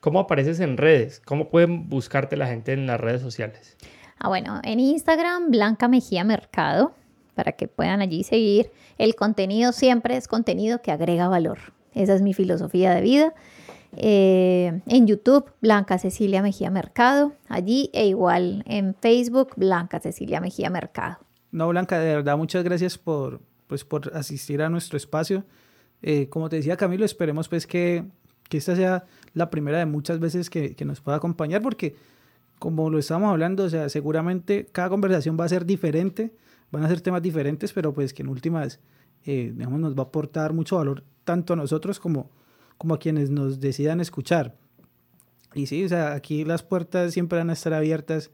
¿Cómo 0.00 0.20
apareces 0.20 0.60
en 0.60 0.76
redes? 0.76 1.20
¿Cómo 1.24 1.48
pueden 1.48 1.88
buscarte 1.88 2.36
la 2.36 2.46
gente 2.46 2.72
en 2.72 2.86
las 2.86 3.00
redes 3.00 3.22
sociales? 3.22 3.76
Ah, 4.18 4.28
bueno, 4.28 4.60
en 4.64 4.80
Instagram, 4.80 5.50
Blanca 5.50 5.88
Mejía 5.88 6.24
Mercado, 6.24 6.94
para 7.34 7.52
que 7.52 7.68
puedan 7.68 8.00
allí 8.00 8.24
seguir. 8.24 8.70
El 8.98 9.14
contenido 9.14 9.72
siempre 9.72 10.16
es 10.16 10.28
contenido 10.28 10.80
que 10.82 10.90
agrega 10.90 11.28
valor. 11.28 11.58
Esa 11.94 12.14
es 12.14 12.22
mi 12.22 12.34
filosofía 12.34 12.94
de 12.94 13.00
vida. 13.00 13.34
Eh, 13.92 14.80
en 14.86 15.06
YouTube, 15.06 15.50
Blanca 15.60 15.98
Cecilia 15.98 16.42
Mejía 16.42 16.70
Mercado, 16.70 17.32
allí 17.48 17.90
e 17.92 18.06
igual 18.06 18.62
en 18.66 18.94
Facebook, 18.94 19.50
Blanca 19.56 20.00
Cecilia 20.00 20.40
Mejía 20.40 20.70
Mercado. 20.70 21.18
No, 21.52 21.68
Blanca, 21.68 21.98
de 21.98 22.14
verdad, 22.16 22.36
muchas 22.36 22.64
gracias 22.64 22.98
por, 22.98 23.40
pues, 23.66 23.84
por 23.84 24.14
asistir 24.14 24.62
a 24.62 24.68
nuestro 24.68 24.96
espacio. 24.96 25.44
Eh, 26.02 26.28
como 26.28 26.48
te 26.48 26.56
decía 26.56 26.76
Camilo, 26.76 27.04
esperemos 27.04 27.48
pues 27.48 27.66
que, 27.66 28.04
que 28.48 28.58
esta 28.58 28.76
sea 28.76 29.04
la 29.32 29.50
primera 29.50 29.78
de 29.78 29.86
muchas 29.86 30.20
veces 30.20 30.50
que, 30.50 30.74
que 30.74 30.84
nos 30.84 31.00
pueda 31.00 31.16
acompañar, 31.16 31.62
porque 31.62 31.96
como 32.58 32.90
lo 32.90 32.98
estamos 32.98 33.30
hablando, 33.30 33.64
o 33.64 33.68
sea, 33.68 33.88
seguramente 33.88 34.66
cada 34.72 34.88
conversación 34.88 35.36
va 35.38 35.44
a 35.44 35.48
ser 35.48 35.66
diferente, 35.66 36.32
van 36.70 36.84
a 36.84 36.88
ser 36.88 37.00
temas 37.00 37.22
diferentes, 37.22 37.72
pero 37.72 37.92
pues 37.92 38.14
que 38.14 38.22
en 38.22 38.28
últimas, 38.28 38.80
eh, 39.24 39.52
digamos, 39.54 39.80
nos 39.80 39.94
va 39.94 40.02
a 40.02 40.06
aportar 40.06 40.52
mucho 40.52 40.76
valor 40.76 41.04
tanto 41.24 41.52
a 41.52 41.56
nosotros 41.56 42.00
como, 42.00 42.30
como 42.78 42.94
a 42.94 42.98
quienes 42.98 43.30
nos 43.30 43.60
decidan 43.60 44.00
escuchar. 44.00 44.56
Y 45.54 45.66
sí, 45.66 45.84
o 45.84 45.88
sea, 45.88 46.12
aquí 46.12 46.44
las 46.44 46.62
puertas 46.62 47.12
siempre 47.12 47.38
van 47.38 47.50
a 47.50 47.54
estar 47.54 47.72
abiertas 47.72 48.30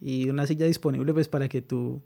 y 0.00 0.28
una 0.28 0.46
silla 0.46 0.66
disponible 0.66 1.12
pues 1.12 1.28
para 1.28 1.48
que 1.48 1.62
tú, 1.62 2.02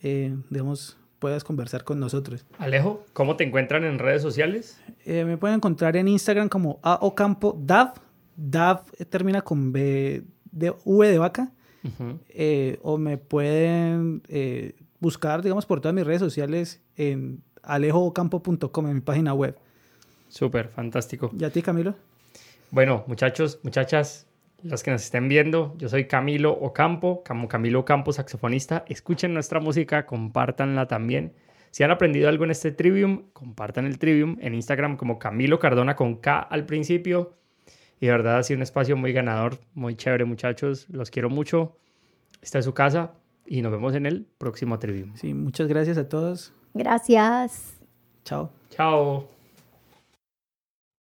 eh, 0.00 0.36
digamos, 0.48 0.96
puedas 1.20 1.44
conversar 1.44 1.84
con 1.84 2.00
nosotros. 2.00 2.44
Alejo, 2.58 3.04
¿cómo 3.12 3.36
te 3.36 3.44
encuentran 3.44 3.84
en 3.84 3.98
redes 3.98 4.22
sociales? 4.22 4.80
Eh, 5.04 5.24
me 5.24 5.36
pueden 5.36 5.56
encontrar 5.56 5.96
en 5.96 6.08
Instagram 6.08 6.48
como 6.48 6.80
aocampo 6.82 7.56
dav, 7.60 7.94
dav 8.36 8.84
termina 9.08 9.42
con 9.42 9.70
B 9.70 10.24
de 10.50 10.74
V 10.84 11.08
de 11.08 11.18
vaca, 11.18 11.52
eh, 12.28 12.78
o 12.82 12.98
me 12.98 13.16
pueden 13.16 14.22
eh, 14.28 14.74
buscar, 14.98 15.42
digamos, 15.42 15.66
por 15.66 15.80
todas 15.80 15.94
mis 15.94 16.04
redes 16.04 16.20
sociales 16.20 16.82
en 16.96 17.42
alejoocampo.com 17.62 18.86
en 18.88 18.94
mi 18.94 19.00
página 19.00 19.34
web. 19.34 19.56
Súper, 20.30 20.68
fantástico. 20.68 21.30
¿Y 21.38 21.44
a 21.44 21.50
ti, 21.50 21.60
Camilo? 21.60 21.94
Bueno, 22.70 23.04
muchachos, 23.06 23.60
muchachas, 23.62 24.26
los 24.62 24.82
que 24.82 24.90
nos 24.90 25.02
estén 25.02 25.28
viendo, 25.28 25.74
yo 25.76 25.88
soy 25.88 26.06
Camilo 26.06 26.52
Ocampo, 26.52 27.22
como 27.26 27.48
Camilo 27.48 27.80
Ocampo, 27.80 28.12
saxofonista. 28.12 28.84
Escuchen 28.88 29.34
nuestra 29.34 29.60
música, 29.60 30.06
compártanla 30.06 30.86
también. 30.86 31.34
Si 31.72 31.82
han 31.82 31.90
aprendido 31.90 32.28
algo 32.28 32.44
en 32.44 32.52
este 32.52 32.72
Trivium, 32.72 33.24
compartan 33.32 33.86
el 33.86 33.98
Trivium 33.98 34.36
en 34.40 34.54
Instagram 34.54 34.96
como 34.96 35.18
Camilo 35.18 35.58
Cardona 35.58 35.96
con 35.96 36.16
K 36.16 36.38
al 36.38 36.64
principio. 36.64 37.34
Y 38.00 38.06
de 38.06 38.12
verdad 38.12 38.38
ha 38.38 38.42
sido 38.42 38.58
un 38.58 38.62
espacio 38.62 38.96
muy 38.96 39.12
ganador, 39.12 39.58
muy 39.74 39.94
chévere, 39.94 40.24
muchachos. 40.24 40.86
Los 40.90 41.10
quiero 41.10 41.28
mucho. 41.28 41.76
Esta 42.40 42.58
es 42.58 42.64
su 42.64 42.72
casa 42.72 43.12
y 43.46 43.62
nos 43.62 43.72
vemos 43.72 43.94
en 43.94 44.06
el 44.06 44.26
próximo 44.38 44.78
Trivium. 44.78 45.14
Sí, 45.16 45.34
muchas 45.34 45.68
gracias 45.68 45.98
a 45.98 46.08
todos. 46.08 46.52
Gracias. 46.72 47.78
Chao. 48.24 48.50
Chao. 48.70 49.39